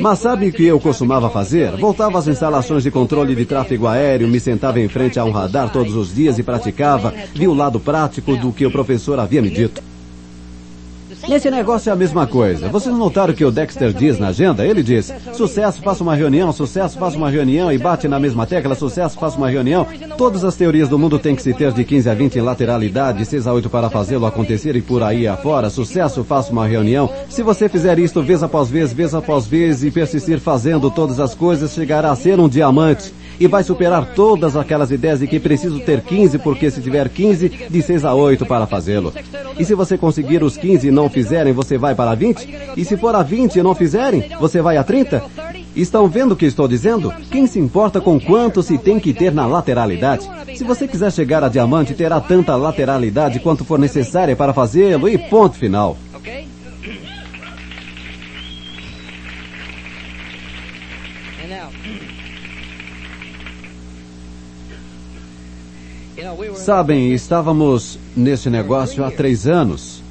Mas 0.00 0.18
sabe 0.18 0.48
o 0.48 0.52
que 0.52 0.64
eu 0.64 0.78
costumava 0.80 1.30
fazer? 1.30 1.76
Voltava 1.76 2.18
às 2.18 2.28
instalações 2.28 2.82
de 2.82 2.90
controle 2.90 3.34
de 3.34 3.44
tráfego 3.44 3.86
aéreo, 3.86 4.28
me 4.28 4.40
sentava 4.40 4.80
em 4.80 4.88
frente 4.88 5.18
a 5.18 5.24
um 5.24 5.30
radar 5.30 5.70
todos 5.72 5.94
os 5.94 6.14
dias 6.14 6.38
e 6.38 6.42
praticava, 6.42 7.14
vi 7.34 7.46
o 7.48 7.54
lado 7.54 7.80
prático 7.80 8.36
do 8.36 8.52
que 8.52 8.66
o 8.66 8.70
professor 8.70 9.18
havia 9.18 9.42
me 9.42 9.50
dito. 9.50 9.95
Nesse 11.28 11.50
negócio 11.50 11.90
é 11.90 11.92
a 11.92 11.96
mesma 11.96 12.24
coisa. 12.24 12.68
Vocês 12.68 12.96
notaram 12.96 13.34
que 13.34 13.44
o 13.44 13.50
Dexter 13.50 13.92
diz 13.92 14.16
na 14.16 14.28
agenda? 14.28 14.64
Ele 14.64 14.80
diz, 14.80 15.12
sucesso, 15.32 15.82
faça 15.82 16.02
uma 16.02 16.14
reunião, 16.14 16.52
sucesso, 16.52 16.96
faça 16.96 17.16
uma 17.16 17.28
reunião 17.28 17.70
e 17.72 17.76
bate 17.76 18.06
na 18.06 18.20
mesma 18.20 18.46
tecla, 18.46 18.76
sucesso, 18.76 19.18
faça 19.18 19.36
uma 19.36 19.50
reunião. 19.50 19.84
Todas 20.16 20.44
as 20.44 20.54
teorias 20.54 20.88
do 20.88 20.96
mundo 20.98 21.18
têm 21.18 21.34
que 21.34 21.42
se 21.42 21.52
ter 21.52 21.72
de 21.72 21.82
15 21.82 22.08
a 22.08 22.14
20 22.14 22.36
em 22.36 22.42
lateralidade, 22.42 23.24
6 23.24 23.46
a 23.48 23.52
8 23.52 23.68
para 23.68 23.90
fazê-lo 23.90 24.24
acontecer 24.24 24.76
e 24.76 24.80
por 24.80 25.02
aí 25.02 25.26
afora. 25.26 25.68
Sucesso, 25.68 26.22
faça 26.22 26.52
uma 26.52 26.66
reunião. 26.66 27.10
Se 27.28 27.42
você 27.42 27.68
fizer 27.68 27.98
isto 27.98 28.22
vez 28.22 28.44
após 28.44 28.70
vez, 28.70 28.92
vez 28.92 29.12
após 29.12 29.46
vez 29.46 29.82
e 29.82 29.90
persistir 29.90 30.38
fazendo 30.38 30.92
todas 30.92 31.18
as 31.18 31.34
coisas, 31.34 31.72
chegará 31.72 32.12
a 32.12 32.16
ser 32.16 32.38
um 32.38 32.48
diamante 32.48 33.12
e 33.38 33.46
vai 33.46 33.62
superar 33.62 34.14
todas 34.14 34.56
aquelas 34.56 34.90
ideias 34.90 35.20
de 35.20 35.26
que 35.26 35.40
preciso 35.40 35.80
ter 35.80 36.00
15, 36.00 36.38
porque 36.38 36.70
se 36.70 36.80
tiver 36.80 37.08
15, 37.08 37.48
de 37.70 37.82
6 37.82 38.04
a 38.04 38.14
8 38.14 38.46
para 38.46 38.66
fazê-lo. 38.66 39.12
E 39.58 39.64
se 39.64 39.74
você 39.74 39.96
conseguir 39.96 40.42
os 40.42 40.56
15 40.56 40.88
e 40.88 40.90
não 40.90 41.08
fizerem, 41.08 41.52
você 41.52 41.78
vai 41.78 41.94
para 41.94 42.14
20? 42.14 42.48
E 42.76 42.84
se 42.84 42.96
for 42.96 43.14
a 43.14 43.22
20 43.22 43.56
e 43.56 43.62
não 43.62 43.74
fizerem, 43.74 44.30
você 44.40 44.60
vai 44.60 44.76
a 44.76 44.84
30? 44.84 45.22
Estão 45.74 46.08
vendo 46.08 46.32
o 46.32 46.36
que 46.36 46.46
estou 46.46 46.66
dizendo? 46.66 47.12
Quem 47.30 47.46
se 47.46 47.58
importa 47.58 48.00
com 48.00 48.18
quanto 48.18 48.62
se 48.62 48.78
tem 48.78 48.98
que 48.98 49.12
ter 49.12 49.30
na 49.30 49.46
lateralidade? 49.46 50.26
Se 50.56 50.64
você 50.64 50.88
quiser 50.88 51.12
chegar 51.12 51.44
a 51.44 51.50
diamante, 51.50 51.92
terá 51.92 52.18
tanta 52.18 52.56
lateralidade 52.56 53.40
quanto 53.40 53.62
for 53.62 53.78
necessária 53.78 54.34
para 54.34 54.54
fazê-lo 54.54 55.06
e 55.06 55.18
ponto 55.18 55.56
final. 55.56 55.96
Sabem, 66.54 67.12
estávamos 67.12 67.98
nesse 68.16 68.48
negócio 68.48 69.04
há 69.04 69.10
três 69.10 69.46
anos. 69.46 70.02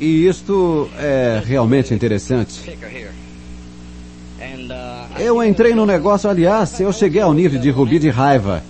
E 0.00 0.26
isto 0.26 0.88
é 0.98 1.42
realmente 1.44 1.94
interessante. 1.94 2.60
Eu 5.18 5.42
entrei 5.44 5.74
no 5.74 5.86
negócio, 5.86 6.28
aliás, 6.28 6.78
eu 6.80 6.92
cheguei 6.92 7.20
ao 7.20 7.32
nível 7.32 7.60
de 7.60 7.70
Rubi 7.70 7.98
de 7.98 8.10
raiva. 8.10 8.62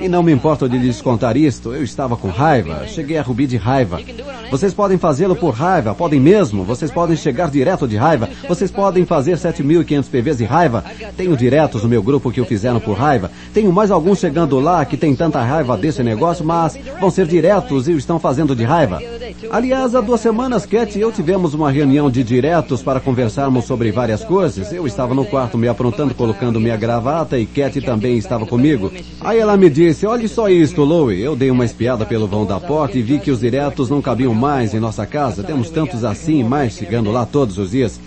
E 0.00 0.08
não 0.08 0.22
me 0.22 0.32
importo 0.32 0.68
de 0.68 0.78
lhes 0.78 1.02
contar 1.02 1.36
isto, 1.36 1.74
eu 1.74 1.82
estava 1.82 2.16
com 2.16 2.28
raiva, 2.28 2.86
cheguei 2.86 3.18
a 3.18 3.22
Rubi 3.22 3.46
de 3.46 3.56
raiva. 3.56 4.00
Vocês 4.50 4.72
podem 4.72 4.96
fazê-lo 4.96 5.34
por 5.36 5.50
raiva, 5.50 5.94
podem 5.94 6.20
mesmo, 6.20 6.64
vocês 6.64 6.90
podem 6.90 7.16
chegar 7.16 7.50
direto 7.50 7.86
de 7.86 7.96
raiva, 7.96 8.28
vocês 8.48 8.70
podem 8.70 9.04
fazer 9.04 9.36
7.500 9.36 10.04
PVs 10.04 10.38
de 10.38 10.44
raiva. 10.44 10.84
Tenho 11.16 11.36
diretos 11.36 11.82
no 11.82 11.88
meu 11.88 12.02
grupo 12.02 12.30
que 12.30 12.40
o 12.40 12.44
fizeram 12.44 12.80
por 12.80 12.96
raiva. 12.96 13.30
Tenho 13.52 13.72
mais 13.72 13.90
alguns 13.90 14.18
chegando 14.18 14.58
lá 14.58 14.84
que 14.84 14.96
tem 14.96 15.14
tanta 15.14 15.42
raiva 15.42 15.76
desse 15.76 16.02
negócio, 16.02 16.44
mas 16.44 16.78
vão 17.00 17.10
ser 17.10 17.26
diretos 17.26 17.88
e 17.88 17.92
o 17.92 17.98
estão 17.98 18.18
fazendo 18.18 18.54
de 18.54 18.64
raiva. 18.64 19.02
Aliás, 19.50 19.94
há 19.94 20.00
duas 20.00 20.20
semanas, 20.20 20.64
Cat 20.64 20.96
e 20.96 21.02
eu 21.02 21.12
tivemos 21.12 21.54
uma 21.54 21.70
reunião 21.70 22.10
de 22.10 22.22
diretos 22.22 22.82
para 22.82 23.00
conversarmos 23.00 23.64
sobre 23.64 23.92
várias 23.92 24.24
coisas. 24.24 24.72
Eu 24.72 24.86
estava 24.86 25.14
no 25.14 25.24
quarto 25.24 25.58
me 25.58 25.68
aprontando, 25.68 26.14
colocando 26.14 26.60
minha 26.60 26.76
gravata 26.76 27.38
e 27.38 27.44
Cat 27.44 27.80
também 27.80 28.16
estava 28.16 28.46
comigo. 28.46 28.90
Aí 29.20 29.38
ela 29.38 29.56
me 29.56 29.68
disse, 29.68 29.87
olhe 30.06 30.28
só 30.28 30.48
isto, 30.48 30.82
Louie. 30.82 31.20
Eu 31.20 31.36
dei 31.36 31.50
uma 31.50 31.64
espiada 31.64 32.04
pelo 32.04 32.26
vão 32.26 32.44
da 32.44 32.58
porta 32.58 32.98
e 32.98 33.02
vi 33.02 33.18
que 33.18 33.30
os 33.30 33.40
diretos 33.40 33.90
não 33.90 34.02
cabiam 34.02 34.34
mais 34.34 34.74
em 34.74 34.80
nossa 34.80 35.06
casa. 35.06 35.42
Temos 35.42 35.70
tantos 35.70 36.04
assim, 36.04 36.42
mais 36.42 36.72
chegando 36.72 37.10
lá 37.10 37.24
todos 37.24 37.58
os 37.58 37.70
dias. 37.70 38.00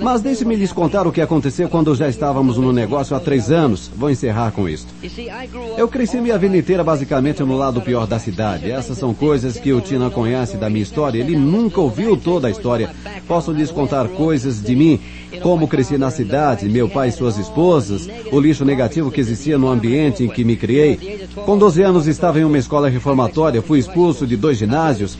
Mas 0.00 0.20
deixe-me 0.20 0.54
lhes 0.54 0.72
contar 0.72 1.06
o 1.06 1.12
que 1.12 1.20
aconteceu 1.20 1.68
quando 1.68 1.94
já 1.94 2.08
estávamos 2.08 2.58
no 2.58 2.72
negócio 2.72 3.16
há 3.16 3.20
três 3.20 3.50
anos. 3.50 3.90
Vou 3.96 4.10
encerrar 4.10 4.50
com 4.50 4.68
isto. 4.68 4.92
Eu 5.76 5.88
cresci 5.88 6.20
minha 6.20 6.36
vida 6.36 6.56
inteira 6.56 6.84
basicamente 6.84 7.42
no 7.42 7.56
lado 7.56 7.80
pior 7.80 8.06
da 8.06 8.18
cidade. 8.18 8.70
Essas 8.70 8.98
são 8.98 9.14
coisas 9.14 9.58
que 9.58 9.72
o 9.72 9.80
Tina 9.80 10.10
conhece 10.10 10.56
da 10.56 10.68
minha 10.68 10.82
história. 10.82 11.18
Ele 11.18 11.36
nunca 11.36 11.80
ouviu 11.80 12.16
toda 12.16 12.48
a 12.48 12.50
história. 12.50 12.90
Posso 13.26 13.50
lhes 13.50 13.70
contar 13.70 14.08
coisas 14.08 14.62
de 14.62 14.76
mim, 14.76 15.00
como 15.42 15.68
cresci 15.68 15.98
na 15.98 16.10
cidade, 16.10 16.68
meu 16.68 16.88
pai 16.88 17.08
e 17.08 17.12
suas 17.12 17.38
esposas, 17.38 18.08
o 18.32 18.40
lixo 18.40 18.64
negativo 18.64 19.10
que 19.10 19.20
existia 19.20 19.58
no 19.58 19.68
ambiente 19.68 20.24
em 20.24 20.28
que 20.28 20.44
me 20.44 20.56
criei. 20.56 21.28
Com 21.44 21.56
12 21.56 21.82
anos 21.82 22.06
estava 22.06 22.40
em 22.40 22.44
uma 22.44 22.58
escola 22.58 22.88
reformatória, 22.88 23.62
fui 23.62 23.78
expulso 23.78 24.26
de 24.26 24.36
dois 24.36 24.58
ginásios. 24.58 25.18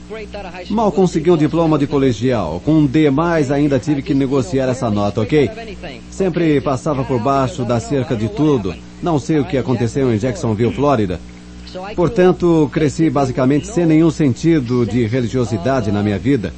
Mal 0.71 0.91
consegui 0.93 1.31
um 1.31 1.37
diploma 1.37 1.79
de 1.79 1.87
colegial. 1.87 2.61
Com 2.65 2.79
um 2.79 2.87
D+, 2.87 3.09
ainda 3.53 3.79
tive 3.79 4.03
que 4.03 4.15
negociar 4.15 4.69
essa 4.69 4.91
nota, 4.91 5.21
ok? 5.21 5.51
Sempre 6.11 6.61
passava 6.61 7.05
por 7.05 7.21
baixo 7.21 7.65
da 7.65 7.79
cerca 7.81 8.17
de 8.17 8.29
tudo. 8.29 8.75
Não 9.03 9.19
sei 9.19 9.39
o 9.39 9.45
que 9.45 9.57
aconteceu 9.57 10.13
em 10.13 10.19
Jacksonville, 10.19 10.73
Flórida. 10.73 11.21
Portanto, 11.95 12.69
cresci 12.73 13.11
basicamente 13.11 13.67
sem 13.67 13.87
nenhum 13.87 14.11
sentido 14.11 14.87
de 14.87 15.07
religiosidade 15.07 15.93
na 15.93 16.03
minha 16.03 16.19
vida. 16.19 16.53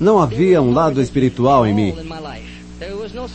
Não 0.00 0.18
havia 0.18 0.60
um 0.60 0.72
lado 0.72 1.00
espiritual 1.00 1.66
em 1.66 1.74
mim. 1.74 1.94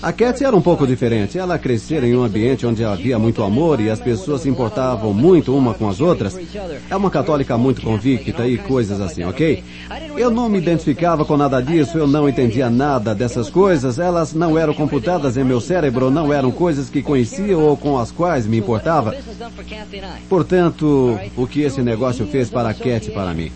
A 0.01 0.11
Cat 0.11 0.43
era 0.43 0.55
um 0.55 0.61
pouco 0.61 0.87
diferente. 0.87 1.37
Ela 1.37 1.57
crescera 1.57 2.07
em 2.07 2.15
um 2.15 2.23
ambiente 2.23 2.65
onde 2.65 2.83
havia 2.83 3.19
muito 3.19 3.43
amor 3.43 3.79
e 3.79 3.89
as 3.89 3.99
pessoas 3.99 4.41
se 4.41 4.49
importavam 4.49 5.13
muito 5.13 5.55
uma 5.55 5.73
com 5.73 5.87
as 5.87 5.99
outras. 5.99 6.37
É 6.89 6.95
uma 6.95 7.09
católica 7.09 7.57
muito 7.57 7.81
convicta 7.81 8.47
e 8.47 8.57
coisas 8.57 9.01
assim, 9.01 9.23
ok? 9.23 9.63
Eu 10.17 10.29
não 10.29 10.49
me 10.49 10.57
identificava 10.57 11.23
com 11.23 11.37
nada 11.37 11.61
disso, 11.61 11.97
eu 11.97 12.07
não 12.07 12.27
entendia 12.27 12.69
nada 12.69 13.13
dessas 13.15 13.49
coisas, 13.49 13.99
elas 13.99 14.33
não 14.33 14.57
eram 14.57 14.73
computadas 14.73 15.37
em 15.37 15.43
meu 15.43 15.61
cérebro, 15.61 16.11
não 16.11 16.33
eram 16.33 16.51
coisas 16.51 16.89
que 16.89 17.01
conhecia 17.01 17.57
ou 17.57 17.77
com 17.77 17.97
as 17.97 18.11
quais 18.11 18.45
me 18.45 18.57
importava. 18.57 19.15
Portanto, 20.27 21.17
o 21.35 21.47
que 21.47 21.61
esse 21.61 21.81
negócio 21.81 22.25
fez 22.27 22.49
para 22.49 22.69
a 22.69 22.73
Cat 22.73 23.07
e 23.07 23.11
para 23.11 23.33
mim? 23.33 23.51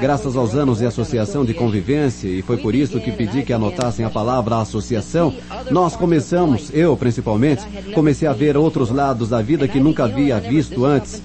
Graças 0.00 0.36
aos 0.36 0.54
anos 0.54 0.78
de 0.78 0.86
associação 0.86 1.44
de 1.44 1.54
convivência, 1.54 2.28
e 2.28 2.42
foi 2.42 2.56
por 2.56 2.74
isso 2.74 3.00
que 3.00 3.12
pedi 3.12 3.42
que 3.42 3.52
anotassem 3.52 4.04
a 4.04 4.10
palavra 4.10 4.60
associação, 4.60 5.34
nós 5.70 5.96
começamos, 5.96 6.70
eu 6.72 6.96
principalmente, 6.96 7.62
comecei 7.94 8.26
a 8.28 8.32
ver 8.32 8.56
outros 8.56 8.90
lados 8.90 9.28
da 9.28 9.40
vida 9.40 9.66
que 9.66 9.80
nunca 9.80 10.04
havia 10.04 10.38
visto 10.38 10.84
antes. 10.84 11.22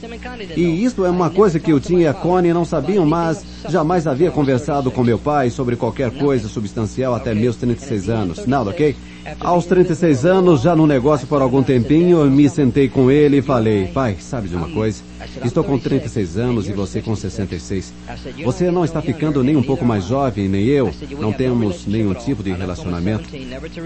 E 0.56 0.84
isto 0.84 1.06
é 1.06 1.10
uma 1.10 1.30
coisa 1.30 1.60
que 1.60 1.72
eu 1.72 1.80
tinha 1.80 2.06
e 2.06 2.08
a 2.08 2.14
Connie 2.14 2.54
não 2.54 2.66
sabiam, 2.66 3.06
mas 3.06 3.44
jamais 3.68 4.06
havia 4.06 4.30
conversado 4.30 4.92
com 4.92 5.04
meu 5.04 5.18
pai 5.18 5.50
sobre 5.50 5.76
qualquer 5.76 6.12
coisa 6.12 6.48
substancial 6.48 7.16
até 7.16 7.34
meus 7.34 7.56
36 7.56 8.10
anos. 8.10 8.46
Nada, 8.46 8.70
ok? 8.70 8.96
Aos 9.40 9.66
36 9.66 10.26
anos, 10.26 10.62
já 10.62 10.76
no 10.76 10.86
negócio 10.86 11.26
por 11.26 11.42
algum 11.42 11.64
tempinho, 11.64 12.20
eu 12.20 12.30
me 12.30 12.48
sentei 12.48 12.88
com 12.88 13.10
ele 13.10 13.38
e 13.38 13.42
falei, 13.42 13.88
pai, 13.88 14.18
sabe 14.20 14.48
de 14.48 14.56
uma 14.56 14.70
coisa? 14.70 15.02
Estou 15.44 15.64
com 15.64 15.80
36 15.80 16.38
anos 16.38 16.70
e 16.70 16.74
você 16.74 17.02
com 17.02 17.16
66. 17.16 17.92
Você 18.44 18.70
não 18.70 18.86
está 18.86 19.02
ficando 19.02 19.44
nem 19.44 19.56
um 19.56 19.64
pouco 19.64 19.84
mais 19.84 20.06
jovem, 20.06 20.48
nem 20.48 20.66
eu. 20.66 20.92
Não 21.20 21.34
temos 21.34 21.88
nenhum 21.88 22.14
tipo 22.14 22.44
de 22.44 22.52
relacionamento. 22.52 23.26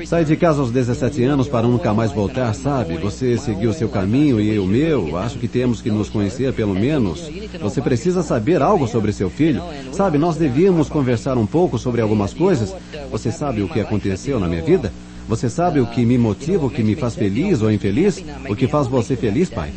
Saí 0.05 0.25
de 0.25 0.35
casa 0.35 0.59
aos 0.59 0.71
17 0.71 1.23
anos 1.23 1.47
para 1.47 1.67
nunca 1.67 1.93
mais 1.93 2.11
voltar, 2.11 2.53
sabe? 2.53 2.97
Você 2.97 3.37
seguiu 3.37 3.71
seu 3.71 3.87
caminho 3.87 4.41
e 4.41 4.53
eu 4.53 4.65
o 4.65 4.67
meu. 4.67 5.17
Acho 5.17 5.39
que 5.39 5.47
temos 5.47 5.81
que 5.81 5.89
nos 5.89 6.09
conhecer 6.09 6.53
pelo 6.53 6.73
menos. 6.73 7.29
Você 7.61 7.81
precisa 7.81 8.23
saber 8.23 8.61
algo 8.61 8.87
sobre 8.87 9.13
seu 9.13 9.29
filho. 9.29 9.63
Sabe, 9.93 10.17
nós 10.17 10.35
devíamos 10.35 10.89
conversar 10.89 11.37
um 11.37 11.45
pouco 11.45 11.77
sobre 11.77 12.01
algumas 12.01 12.33
coisas. 12.33 12.75
Você 13.09 13.31
sabe 13.31 13.61
o 13.61 13.69
que 13.69 13.79
aconteceu 13.79 14.39
na 14.39 14.47
minha 14.47 14.61
vida? 14.61 14.91
Você 15.29 15.47
sabe 15.47 15.79
o 15.79 15.85
que 15.85 16.03
me 16.03 16.17
motiva, 16.17 16.65
o 16.65 16.71
que 16.71 16.81
me 16.81 16.95
faz 16.95 17.13
feliz 17.13 17.61
ou 17.61 17.71
infeliz? 17.71 18.17
O 18.49 18.55
que 18.55 18.67
faz 18.67 18.87
você 18.87 19.15
feliz, 19.15 19.47
pai? 19.47 19.71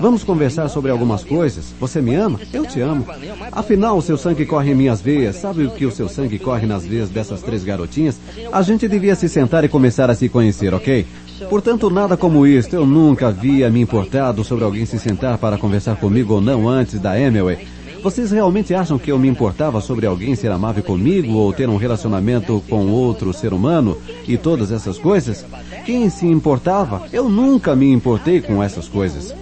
Vamos 0.00 0.22
conversar 0.22 0.68
sobre 0.68 0.92
algumas 0.92 1.24
coisas. 1.24 1.74
Você 1.80 2.00
me 2.00 2.14
ama? 2.14 2.38
Eu 2.52 2.64
te 2.64 2.80
amo. 2.80 3.04
Afinal, 3.50 3.98
o 3.98 4.02
seu 4.02 4.16
sangue 4.16 4.46
corre 4.46 4.70
em 4.70 4.76
minhas 4.76 5.00
veias. 5.00 5.34
Sabe 5.34 5.64
o 5.66 5.72
que 5.72 5.84
o 5.84 5.90
seu 5.90 6.08
sangue 6.08 6.38
corre 6.38 6.68
nas 6.68 6.86
veias 6.86 7.10
dessas 7.10 7.42
três 7.42 7.64
garotinhas? 7.64 8.16
A 8.52 8.62
gente 8.62 8.86
devia 8.86 9.16
se 9.16 9.28
sentar 9.28 9.64
e 9.64 9.68
começar 9.68 10.08
a 10.08 10.14
se 10.14 10.28
conhecer, 10.28 10.72
ok? 10.72 11.04
Portanto, 11.50 11.90
nada 11.90 12.16
como 12.16 12.46
isto. 12.46 12.76
Eu 12.76 12.86
nunca 12.86 13.26
havia 13.26 13.68
me 13.70 13.80
importado 13.80 14.44
sobre 14.44 14.62
alguém 14.62 14.86
se 14.86 15.00
sentar 15.00 15.36
para 15.36 15.58
conversar 15.58 15.96
comigo 15.96 16.34
ou 16.34 16.40
não 16.40 16.68
antes 16.68 17.00
da 17.00 17.18
Emily. 17.18 17.58
Vocês 18.02 18.32
realmente 18.32 18.74
acham 18.74 18.98
que 18.98 19.12
eu 19.12 19.18
me 19.18 19.28
importava 19.28 19.80
sobre 19.80 20.06
alguém 20.06 20.34
ser 20.34 20.50
amável 20.50 20.82
comigo 20.82 21.34
ou 21.34 21.52
ter 21.52 21.68
um 21.68 21.76
relacionamento 21.76 22.60
com 22.68 22.88
outro 22.90 23.32
ser 23.32 23.52
humano 23.52 23.96
e 24.26 24.36
todas 24.36 24.72
essas 24.72 24.98
coisas? 24.98 25.46
Quem 25.86 26.10
se 26.10 26.26
importava? 26.26 27.06
Eu 27.12 27.28
nunca 27.28 27.76
me 27.76 27.92
importei 27.92 28.40
com 28.40 28.60
essas 28.60 28.88
coisas. 28.88 29.32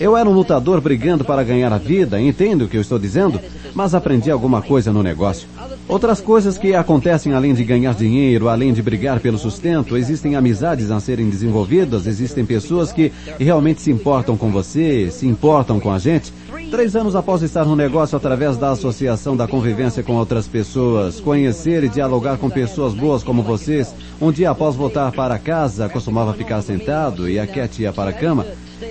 Eu 0.00 0.16
era 0.16 0.28
um 0.28 0.32
lutador 0.32 0.80
brigando 0.80 1.24
para 1.24 1.42
ganhar 1.42 1.72
a 1.72 1.78
vida, 1.78 2.20
entendo 2.20 2.62
o 2.62 2.68
que 2.68 2.76
eu 2.76 2.80
estou 2.80 3.00
dizendo? 3.00 3.40
Mas 3.74 3.94
aprendi 3.94 4.30
alguma 4.30 4.62
coisa 4.62 4.92
no 4.92 5.02
negócio. 5.02 5.48
Outras 5.88 6.20
coisas 6.20 6.56
que 6.56 6.72
acontecem 6.72 7.32
além 7.32 7.52
de 7.52 7.64
ganhar 7.64 7.94
dinheiro, 7.94 8.48
além 8.48 8.72
de 8.72 8.80
brigar 8.80 9.18
pelo 9.18 9.38
sustento, 9.38 9.96
existem 9.96 10.36
amizades 10.36 10.92
a 10.92 11.00
serem 11.00 11.28
desenvolvidas, 11.28 12.06
existem 12.06 12.46
pessoas 12.46 12.92
que 12.92 13.10
realmente 13.40 13.80
se 13.80 13.90
importam 13.90 14.36
com 14.36 14.52
você, 14.52 15.10
se 15.10 15.26
importam 15.26 15.80
com 15.80 15.90
a 15.90 15.98
gente. 15.98 16.32
Três 16.70 16.94
anos 16.94 17.16
após 17.16 17.42
estar 17.42 17.64
no 17.64 17.74
negócio 17.74 18.16
através 18.16 18.56
da 18.56 18.70
associação 18.70 19.36
da 19.36 19.48
convivência 19.48 20.02
com 20.02 20.14
outras 20.14 20.46
pessoas, 20.46 21.18
conhecer 21.18 21.82
e 21.82 21.88
dialogar 21.88 22.36
com 22.36 22.50
pessoas 22.50 22.92
boas 22.92 23.24
como 23.24 23.42
vocês, 23.42 23.94
um 24.20 24.30
dia 24.30 24.50
após 24.50 24.76
voltar 24.76 25.10
para 25.10 25.38
casa, 25.38 25.88
costumava 25.88 26.34
ficar 26.34 26.60
sentado 26.62 27.28
e 27.28 27.38
a 27.38 27.46
Cat 27.46 27.80
ia 27.80 27.92
para 27.92 28.10
a 28.10 28.12
cama, 28.12 28.44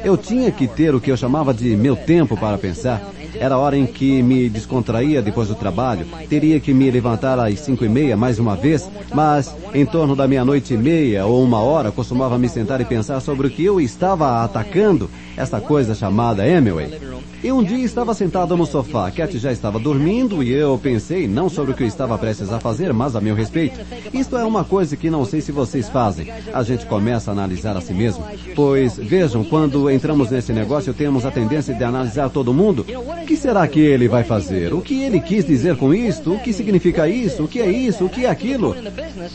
eu 0.03 0.17
tinha 0.17 0.51
que 0.51 0.67
ter 0.67 0.93
o 0.93 1.01
que 1.01 1.11
eu 1.11 1.17
chamava 1.17 1.53
de 1.53 1.75
meu 1.75 1.95
tempo 1.95 2.35
para 2.37 2.57
pensar. 2.57 3.01
Era 3.39 3.55
a 3.55 3.57
hora 3.57 3.77
em 3.77 3.85
que 3.85 4.21
me 4.21 4.49
descontraía 4.49 5.21
depois 5.21 5.47
do 5.47 5.55
trabalho. 5.55 6.05
Teria 6.29 6.59
que 6.59 6.73
me 6.73 6.89
levantar 6.89 7.39
às 7.39 7.59
cinco 7.59 7.85
e 7.85 7.89
meia 7.89 8.17
mais 8.17 8.39
uma 8.39 8.55
vez, 8.55 8.89
mas 9.13 9.53
em 9.73 9.85
torno 9.85 10.15
da 10.15 10.27
meia-noite 10.27 10.73
e 10.73 10.77
meia 10.77 11.25
ou 11.25 11.43
uma 11.43 11.59
hora 11.59 11.91
costumava 11.91 12.37
me 12.37 12.49
sentar 12.49 12.81
e 12.81 12.85
pensar 12.85 13.19
sobre 13.19 13.47
o 13.47 13.49
que 13.49 13.63
eu 13.63 13.79
estava 13.79 14.43
atacando, 14.43 15.09
essa 15.35 15.59
coisa 15.61 15.93
chamada 15.93 16.47
Emily. 16.47 17.17
E 17.43 17.51
um 17.51 17.63
dia 17.63 17.85
estava 17.85 18.15
sentado 18.15 18.57
no 18.57 18.65
sofá, 18.65 19.11
Cat 19.11 19.37
já 19.37 19.51
estava 19.51 19.77
dormindo 19.77 20.41
e 20.41 20.51
eu 20.51 20.79
pensei 20.81 21.27
não 21.27 21.47
sobre 21.49 21.71
o 21.71 21.75
que 21.75 21.83
eu 21.83 21.87
estava 21.87 22.17
prestes 22.17 22.51
a 22.51 22.59
fazer, 22.59 22.91
mas 22.91 23.15
a 23.15 23.21
meu 23.21 23.35
respeito. 23.35 23.79
Isto 24.11 24.37
é 24.37 24.43
uma 24.43 24.63
coisa 24.63 24.97
que 24.97 25.07
não 25.07 25.23
sei 25.23 25.39
se 25.39 25.51
vocês 25.51 25.87
fazem. 25.87 26.31
A 26.51 26.63
gente 26.63 26.87
começa 26.87 27.29
a 27.29 27.33
analisar 27.33 27.77
a 27.77 27.81
si 27.81 27.93
mesmo. 27.93 28.25
Pois, 28.55 28.97
vejam, 28.97 29.43
quando 29.43 29.87
entramos 29.89 30.31
nesse 30.31 30.51
negócio, 30.51 30.95
temos 30.95 31.25
a 31.27 31.31
tendência 31.31 31.75
de 31.75 31.83
analisar 31.83 32.29
todo 32.31 32.53
mundo. 32.53 32.83
Que 33.27 33.35
será 33.35 33.67
que 33.67 33.79
ele 33.79 34.07
vai 34.07 34.23
fazer? 34.23 34.73
O 34.73 34.81
que 34.81 35.03
ele 35.03 35.19
quis 35.19 35.45
dizer 35.45 35.75
com 35.75 35.93
isto? 35.93 36.33
O 36.33 36.39
que 36.39 36.53
significa 36.53 37.07
isso? 37.07 37.43
O 37.43 37.47
que 37.47 37.59
é 37.59 37.69
isso? 37.69 38.05
O 38.05 38.09
que 38.09 38.25
é 38.25 38.29
aquilo? 38.29 38.75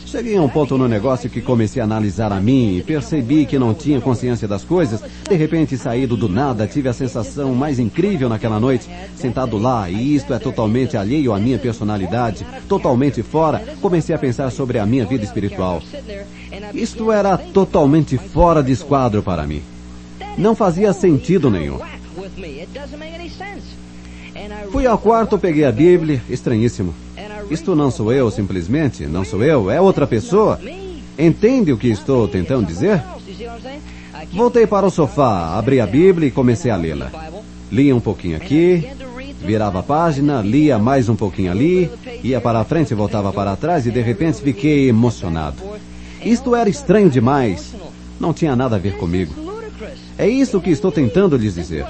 Cheguei 0.05 0.35
a 0.35 0.41
um 0.41 0.49
ponto 0.49 0.77
no 0.77 0.87
negócio 0.87 1.29
que 1.29 1.41
comecei 1.41 1.81
a 1.81 1.85
analisar 1.85 2.31
a 2.31 2.41
mim 2.41 2.77
e 2.77 2.83
percebi 2.83 3.45
que 3.45 3.59
não 3.59 3.73
tinha 3.73 4.01
consciência 4.01 4.47
das 4.47 4.63
coisas. 4.63 5.01
De 5.29 5.35
repente, 5.35 5.77
saído 5.77 6.17
do 6.17 6.27
nada, 6.27 6.67
tive 6.67 6.89
a 6.89 6.93
sensação 6.93 7.53
mais 7.53 7.79
incrível 7.79 7.93
incrível 8.03 8.27
naquela 8.27 8.59
noite, 8.59 8.89
sentado 9.15 9.57
lá, 9.57 9.89
e 9.89 10.15
isto 10.15 10.33
é 10.33 10.39
totalmente 10.39 10.97
alheio 10.97 11.33
à 11.33 11.39
minha 11.39 11.59
personalidade, 11.59 12.45
totalmente 12.67 13.21
fora, 13.21 13.63
comecei 13.81 14.15
a 14.15 14.19
pensar 14.19 14.51
sobre 14.51 14.79
a 14.79 14.85
minha 14.85 15.05
vida 15.05 15.23
espiritual. 15.23 15.81
Isto 16.73 17.11
era 17.11 17.37
totalmente 17.37 18.17
fora 18.17 18.63
de 18.63 18.71
esquadro 18.71 19.21
para 19.21 19.45
mim. 19.45 19.61
Não 20.37 20.55
fazia 20.55 20.91
sentido 20.91 21.49
nenhum. 21.49 21.79
Fui 24.71 24.85
ao 24.87 24.97
quarto, 24.97 25.37
peguei 25.37 25.65
a 25.65 25.71
Bíblia, 25.71 26.21
estranhíssimo. 26.29 26.93
Isto 27.49 27.75
não 27.75 27.91
sou 27.91 28.11
eu, 28.11 28.31
simplesmente. 28.31 29.05
Não 29.05 29.23
sou 29.23 29.43
eu, 29.43 29.69
é 29.69 29.79
outra 29.79 30.07
pessoa. 30.07 30.59
Entende 31.17 31.71
o 31.71 31.77
que 31.77 31.89
estou 31.89 32.27
tentando 32.27 32.65
dizer? 32.65 33.01
Voltei 34.31 34.65
para 34.65 34.85
o 34.87 34.89
sofá, 34.89 35.57
abri 35.57 35.79
a 35.79 35.85
Bíblia 35.85 36.27
e 36.27 36.31
comecei 36.31 36.71
a 36.71 36.75
lê-la. 36.75 37.11
Lia 37.71 37.95
um 37.95 37.99
pouquinho 37.99 38.37
aqui, 38.37 38.87
virava 39.39 39.79
a 39.79 39.83
página, 39.83 40.41
lia 40.41 40.79
mais 40.79 41.09
um 41.09 41.15
pouquinho 41.15 41.51
ali, 41.51 41.91
ia 42.23 42.39
para 42.41 42.63
frente 42.63 42.91
e 42.91 42.95
voltava 42.95 43.31
para 43.31 43.55
trás 43.55 43.85
e 43.85 43.91
de 43.91 44.01
repente 44.01 44.41
fiquei 44.41 44.89
emocionado. 44.89 45.57
Isto 46.23 46.55
era 46.55 46.69
estranho 46.69 47.09
demais. 47.09 47.75
Não 48.19 48.33
tinha 48.33 48.55
nada 48.55 48.75
a 48.75 48.79
ver 48.79 48.95
comigo. 48.97 49.33
É 50.17 50.27
isso 50.27 50.61
que 50.61 50.69
estou 50.69 50.91
tentando 50.91 51.35
lhes 51.35 51.55
dizer. 51.55 51.85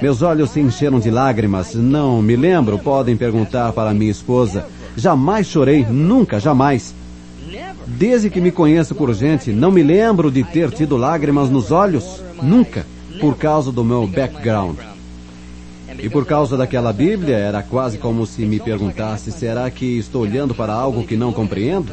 Meus 0.00 0.22
olhos 0.22 0.50
se 0.50 0.60
encheram 0.60 1.00
de 1.00 1.10
lágrimas. 1.10 1.74
Não 1.74 2.22
me 2.22 2.36
lembro, 2.36 2.78
podem 2.78 3.16
perguntar 3.16 3.72
para 3.72 3.92
minha 3.92 4.10
esposa. 4.10 4.66
Jamais 4.96 5.46
chorei, 5.46 5.84
nunca, 5.84 6.38
jamais. 6.38 6.94
Desde 7.86 8.30
que 8.30 8.40
me 8.40 8.50
conheço 8.52 8.94
por 8.94 9.12
gente, 9.14 9.50
não 9.50 9.70
me 9.70 9.82
lembro 9.82 10.30
de 10.30 10.44
ter 10.44 10.70
tido 10.70 10.96
lágrimas 10.96 11.48
nos 11.48 11.70
olhos, 11.72 12.22
nunca, 12.42 12.86
por 13.20 13.36
causa 13.36 13.72
do 13.72 13.82
meu 13.82 14.06
background. 14.06 14.76
E 16.00 16.08
por 16.08 16.24
causa 16.24 16.56
daquela 16.56 16.92
Bíblia, 16.92 17.36
era 17.36 17.62
quase 17.62 17.98
como 17.98 18.24
se 18.24 18.44
me 18.44 18.60
perguntasse: 18.60 19.32
será 19.32 19.68
que 19.70 19.98
estou 19.98 20.22
olhando 20.22 20.54
para 20.54 20.72
algo 20.72 21.04
que 21.04 21.16
não 21.16 21.32
compreendo? 21.32 21.92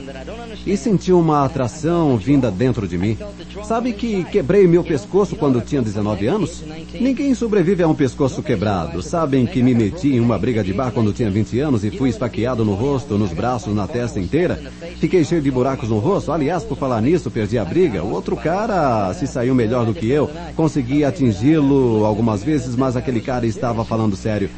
E 0.66 0.78
senti 0.78 1.12
uma 1.12 1.46
atração 1.46 2.18
vinda 2.18 2.52
dentro 2.52 2.88
de 2.88 2.98
mim. 2.98 3.18
Sabe 3.64 3.94
que 3.94 4.24
quebrei 4.26 4.68
meu 4.68 4.84
pescoço 4.84 5.36
quando 5.36 5.62
tinha 5.62 5.82
19 5.82 6.28
anos? 6.28 6.64
Ninguém 6.94 7.34
sobrevive 7.34 7.84
a 7.84 7.88
um 7.88 7.96
pescoço 7.96 8.44
quebrado. 8.44 9.02
Sabem 9.02 9.46
que 9.46 9.64
me 9.64 9.74
meti 9.74 10.14
em 10.14 10.20
uma 10.20 10.38
briga 10.38 10.64
de 10.64 10.74
bar 10.74 10.92
quando 10.92 11.14
tinha 11.14 11.30
20 11.30 11.60
anos 11.60 11.84
e 11.84 11.92
fui 11.92 12.10
esfaqueado 12.10 12.64
no 12.64 12.74
rosto, 12.74 13.18
nos 13.18 13.32
braços, 13.32 13.74
na 13.74 13.88
testa 13.88 14.20
inteira? 14.20 14.62
Fiquei 15.00 15.24
cheio 15.24 15.42
de 15.42 15.52
buracos 15.52 15.90
no 15.90 16.00
rosto. 16.00 16.32
Aliás, 16.32 16.64
por 16.64 16.78
falar 16.78 17.02
nisso, 17.02 17.32
perdi 17.32 17.58
a 17.58 17.66
briga. 17.66 18.04
O 18.04 18.12
outro 18.12 18.36
cara 18.36 19.14
se 19.14 19.28
saiu 19.28 19.56
melhor 19.56 19.86
do 19.86 19.94
que 19.94 20.10
eu. 20.10 20.30
Consegui 20.56 21.04
atingi-lo 21.04 22.06
algumas 22.06 22.44
vezes, 22.44 22.76
mas 22.76 22.96
aquele 22.96 23.22
cara 23.22 23.46
estava 23.46 23.84
falando 23.84 24.16
sério. 24.16 24.50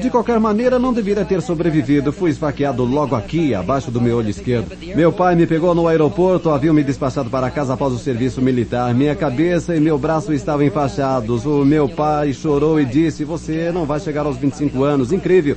De 0.00 0.10
qualquer 0.10 0.38
maneira, 0.38 0.78
não 0.78 0.92
deveria 0.92 1.24
ter 1.24 1.40
sobrevivido. 1.40 2.12
Fui 2.12 2.30
esfaqueado 2.30 2.84
logo 2.84 3.14
aqui, 3.14 3.54
abaixo 3.54 3.90
do 3.90 4.00
meu 4.00 4.18
olho 4.18 4.28
esquerdo. 4.28 4.76
Meu 4.94 5.12
pai 5.12 5.34
me 5.34 5.46
pegou 5.46 5.74
no 5.74 5.88
aeroporto, 5.88 6.50
haviam 6.50 6.74
me 6.74 6.84
despachado 6.84 7.30
para 7.30 7.50
casa 7.50 7.74
após 7.74 7.92
o 7.92 7.98
serviço 7.98 8.42
militar. 8.42 8.94
Minha 8.94 9.14
cabeça 9.14 9.74
e 9.74 9.80
meu 9.80 9.98
braço 9.98 10.32
estavam 10.32 10.66
enfaixados. 10.66 11.46
O 11.46 11.64
meu 11.64 11.88
pai 11.88 12.32
chorou 12.32 12.80
e 12.80 12.84
disse, 12.84 13.24
você 13.24 13.72
não 13.72 13.86
vai 13.86 13.98
chegar 13.98 14.26
aos 14.26 14.36
25 14.36 14.84
anos. 14.84 15.12
Incrível. 15.12 15.56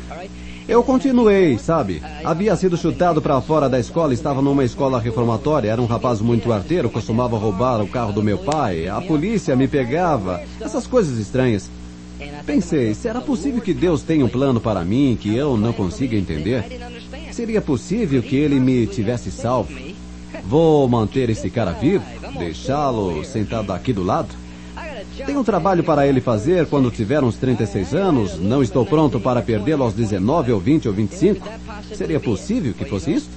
Eu 0.70 0.84
continuei, 0.84 1.57
sabe? 1.57 1.99
Havia 2.24 2.56
sido 2.56 2.78
chutado 2.78 3.20
para 3.20 3.41
fora 3.41 3.68
da 3.68 3.80
escola, 3.80 4.14
estava 4.14 4.40
numa 4.40 4.64
escola 4.64 4.99
reformatória, 4.99 5.72
era 5.72 5.82
um 5.82 5.88
rapaz 5.88 6.22
muito 6.22 6.53
arteiro, 6.53 6.91
costumava 6.91 7.40
roubar 7.40 7.82
o 7.82 7.88
carro 7.88 8.14
do 8.14 8.22
meu 8.22 8.38
pai, 8.38 8.88
a 8.88 9.02
polícia 9.02 9.56
me 9.56 9.68
pegava, 9.68 10.40
essas 10.61 10.86
coisas 10.86 11.18
estranhas. 11.18 11.72
Pensei, 12.45 12.93
será 12.93 13.21
possível 13.21 13.61
que 13.61 13.73
Deus 13.73 14.01
tenha 14.01 14.25
um 14.25 14.29
plano 14.29 14.59
para 14.59 14.83
mim 14.83 15.17
que 15.19 15.35
eu 15.35 15.55
não 15.55 15.71
consiga 15.71 16.17
entender? 16.17 16.63
Seria 17.31 17.61
possível 17.61 18.21
que 18.21 18.35
ele 18.35 18.59
me 18.59 18.87
tivesse 18.87 19.31
salvo? 19.31 19.73
Vou 20.43 20.87
manter 20.87 21.29
esse 21.29 21.49
cara 21.49 21.71
vivo? 21.71 22.03
Deixá-lo 22.37 23.23
sentado 23.23 23.71
aqui 23.71 23.93
do 23.93 24.03
lado? 24.03 24.29
Tenho 25.25 25.39
um 25.39 25.43
trabalho 25.43 25.83
para 25.83 26.07
ele 26.07 26.21
fazer 26.21 26.65
quando 26.65 26.89
tiver 26.91 27.23
uns 27.23 27.35
36 27.35 27.93
anos. 27.93 28.39
Não 28.39 28.63
estou 28.63 28.85
pronto 28.85 29.19
para 29.19 29.41
perdê-lo 29.41 29.83
aos 29.83 29.93
19 29.93 30.51
ou 30.51 30.59
20 30.59 30.87
ou 30.87 30.93
25. 30.93 31.47
Seria 31.93 32.19
possível 32.19 32.73
que 32.73 32.85
fosse 32.85 33.13
isso? 33.13 33.29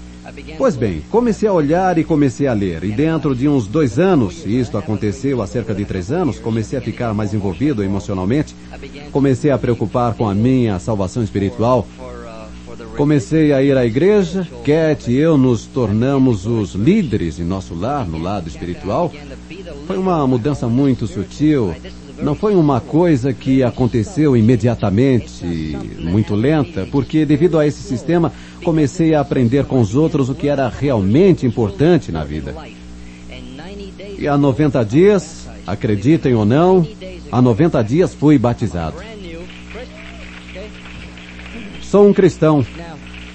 Pois 0.57 0.77
bem, 0.77 1.03
comecei 1.11 1.49
a 1.49 1.53
olhar 1.53 1.99
e 1.99 2.05
comecei 2.05 2.47
a 2.47 2.53
ler. 2.53 2.85
E 2.85 2.93
dentro 2.93 3.35
de 3.35 3.49
uns 3.49 3.66
dois 3.66 3.99
anos, 3.99 4.44
e 4.47 4.59
isto 4.59 4.78
aconteceu 4.78 5.43
há 5.43 5.47
cerca 5.47 5.74
de 5.74 5.85
três 5.85 6.12
anos, 6.12 6.39
comecei 6.39 6.78
a 6.78 6.82
ficar 6.82 7.12
mais 7.12 7.35
envolvido 7.35 7.82
emocionalmente. 7.82 8.55
Comecei 9.11 9.51
a 9.51 9.59
preocupar 9.59 10.15
com 10.15 10.28
a 10.28 10.35
minha 10.35 10.78
salvação 10.78 11.23
espiritual. 11.23 11.86
Comecei 12.97 13.53
a 13.53 13.62
ir 13.62 13.77
à 13.77 13.85
igreja, 13.85 14.47
Cat 14.65 15.11
e 15.11 15.16
eu 15.16 15.36
nos 15.36 15.66
tornamos 15.66 16.47
os 16.47 16.74
líderes 16.74 17.39
em 17.39 17.44
nosso 17.44 17.74
lar, 17.74 18.07
no 18.07 18.19
lado 18.19 18.49
espiritual. 18.49 19.11
Foi 19.86 19.97
uma 19.97 20.27
mudança 20.27 20.69
muito 20.69 21.07
sutil. 21.07 21.74
Não 22.23 22.35
foi 22.35 22.55
uma 22.55 22.81
coisa 22.81 23.32
que 23.32 23.62
aconteceu 23.62 24.36
imediatamente, 24.36 25.44
muito 25.99 26.35
lenta, 26.35 26.86
porque 26.90 27.27
devido 27.27 27.59
a 27.59 27.66
esse 27.66 27.82
sistema 27.82 28.32
comecei 28.62 29.14
a 29.14 29.20
aprender 29.20 29.64
com 29.64 29.80
os 29.80 29.94
outros 29.94 30.28
o 30.28 30.34
que 30.34 30.48
era 30.48 30.68
realmente 30.68 31.47
importante 31.47 32.10
na 32.10 32.24
vida. 32.24 32.55
E 34.18 34.28
há 34.28 34.39
90 34.39 34.84
dias, 34.84 35.48
acreditem 35.66 36.34
ou 36.34 36.44
não, 36.44 36.86
há 37.30 37.43
90 37.43 37.82
dias 37.82 38.14
fui 38.14 38.39
batizado. 38.39 38.97
Sou 41.82 42.09
um 42.09 42.12
cristão, 42.12 42.64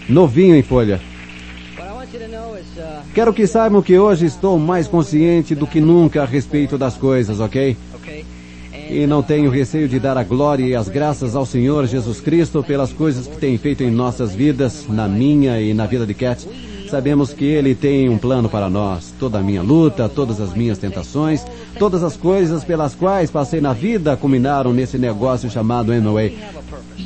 novinho 0.10 0.56
em 0.56 0.64
folha. 0.64 1.00
Quero 3.14 3.34
que 3.34 3.46
saibam 3.48 3.82
que 3.82 3.98
hoje 3.98 4.26
estou 4.26 4.58
mais 4.58 4.88
consciente 4.88 5.54
do 5.54 5.68
que 5.68 5.82
nunca 5.82 6.24
a 6.24 6.26
respeito 6.26 6.78
das 6.78 6.96
coisas, 6.96 7.40
ok? 7.40 7.76
E 8.90 9.06
não 9.06 9.22
tenho 9.22 9.52
receio 9.52 9.88
de 9.88 10.00
dar 10.00 10.18
a 10.18 10.24
glória 10.24 10.66
e 10.66 10.76
as 10.76 10.88
graças 10.88 11.36
ao 11.36 11.46
Senhor 11.46 11.86
Jesus 11.86 12.22
Cristo 12.22 12.64
pelas 12.64 12.94
coisas 12.94 13.28
que 13.28 13.38
tem 13.38 13.58
feito 13.58 13.84
em 13.84 13.92
nossas 13.92 14.34
vidas, 14.34 14.86
na 14.88 15.08
minha 15.08 15.60
e 15.60 15.74
na 15.74 15.86
vida 15.86 16.06
de 16.06 16.14
Cat. 16.14 16.48
Sabemos 16.90 17.34
que 17.34 17.44
Ele 17.44 17.76
tem 17.76 18.08
um 18.08 18.18
plano 18.18 18.48
para 18.48 18.70
nós. 18.70 19.14
Toda 19.20 19.40
a 19.40 19.44
minha 19.44 19.62
luta, 19.62 20.08
todas 20.08 20.40
as 20.40 20.54
minhas 20.54 20.78
tentações, 20.78 21.46
todas 21.78 22.02
as 22.02 22.16
coisas 22.16 22.64
pelas 22.64 22.96
quais 22.96 23.30
passei 23.30 23.60
na 23.60 23.74
vida 23.74 24.16
culminaram 24.16 24.72
nesse 24.72 24.98
negócio 24.98 25.50
chamado 25.50 25.92
Amway. 25.92 26.38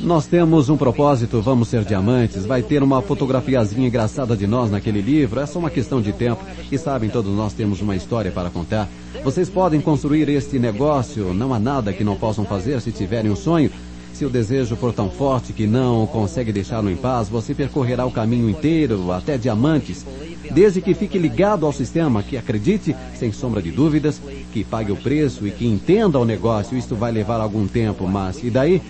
Nós 0.00 0.26
temos 0.26 0.68
um 0.68 0.76
propósito, 0.76 1.42
vamos 1.42 1.68
ser 1.68 1.84
diamantes, 1.84 2.46
vai 2.46 2.62
ter 2.62 2.82
uma 2.82 3.02
fotografiazinha 3.02 3.86
engraçada 3.86 4.36
de 4.36 4.46
nós 4.46 4.70
naquele 4.70 5.00
livro, 5.02 5.38
é 5.38 5.46
só 5.46 5.58
uma 5.58 5.70
questão 5.70 6.00
de 6.00 6.12
tempo. 6.12 6.42
E 6.70 6.78
sabem, 6.78 7.10
todos 7.10 7.32
nós 7.34 7.52
temos 7.52 7.80
uma 7.80 7.94
história 7.94 8.30
para 8.30 8.50
contar. 8.50 8.88
Vocês 9.22 9.50
podem 9.50 9.80
construir 9.80 10.28
este 10.28 10.58
negócio, 10.58 11.34
não 11.34 11.52
há 11.52 11.58
nada 11.58 11.92
que 11.92 12.02
não 12.02 12.16
possam 12.16 12.44
fazer 12.44 12.80
se 12.80 12.90
tiverem 12.90 13.30
um 13.30 13.36
sonho. 13.36 13.70
Se 14.12 14.24
o 14.24 14.30
desejo 14.30 14.76
for 14.76 14.92
tão 14.92 15.08
forte 15.10 15.52
que 15.52 15.66
não 15.66 16.06
consegue 16.06 16.52
deixá-lo 16.52 16.90
em 16.90 16.96
paz, 16.96 17.28
você 17.28 17.54
percorrerá 17.54 18.04
o 18.04 18.10
caminho 18.10 18.48
inteiro, 18.48 19.10
até 19.10 19.38
diamantes, 19.38 20.04
desde 20.50 20.80
que 20.80 20.94
fique 20.94 21.18
ligado 21.18 21.64
ao 21.64 21.72
sistema, 21.72 22.22
que 22.22 22.36
acredite, 22.36 22.94
sem 23.14 23.32
sombra 23.32 23.62
de 23.62 23.70
dúvidas, 23.70 24.20
que 24.52 24.64
pague 24.64 24.92
o 24.92 24.96
preço 24.96 25.46
e 25.46 25.50
que 25.50 25.66
entenda 25.66 26.18
o 26.18 26.24
negócio. 26.24 26.76
Isto 26.76 26.94
vai 26.94 27.10
levar 27.10 27.40
algum 27.40 27.66
tempo, 27.66 28.06
mas 28.06 28.42
e 28.42 28.50
daí? 28.50 28.82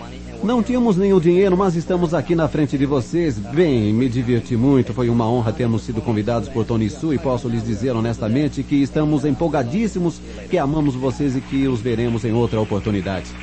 Não 0.43 0.61
tínhamos 0.61 0.97
nenhum 0.97 1.21
dinheiro, 1.21 1.55
mas 1.55 1.73
estamos 1.73 2.13
aqui 2.13 2.35
na 2.35 2.49
frente 2.49 2.77
de 2.77 2.85
vocês. 2.85 3.39
Bem, 3.39 3.93
me 3.93 4.09
diverti 4.09 4.57
muito. 4.57 4.93
Foi 4.93 5.07
uma 5.07 5.25
honra 5.25 5.53
termos 5.53 5.83
sido 5.83 6.01
convidados 6.01 6.49
por 6.49 6.65
Tony 6.65 6.89
Su 6.89 7.13
e 7.13 7.17
posso 7.17 7.47
lhes 7.47 7.63
dizer 7.63 7.91
honestamente 7.91 8.61
que 8.61 8.75
estamos 8.75 9.23
empolgadíssimos, 9.23 10.19
que 10.49 10.57
amamos 10.57 10.95
vocês 10.95 11.37
e 11.37 11.41
que 11.41 11.65
os 11.69 11.79
veremos 11.79 12.25
em 12.25 12.33
outra 12.33 12.59
oportunidade. 12.59 13.33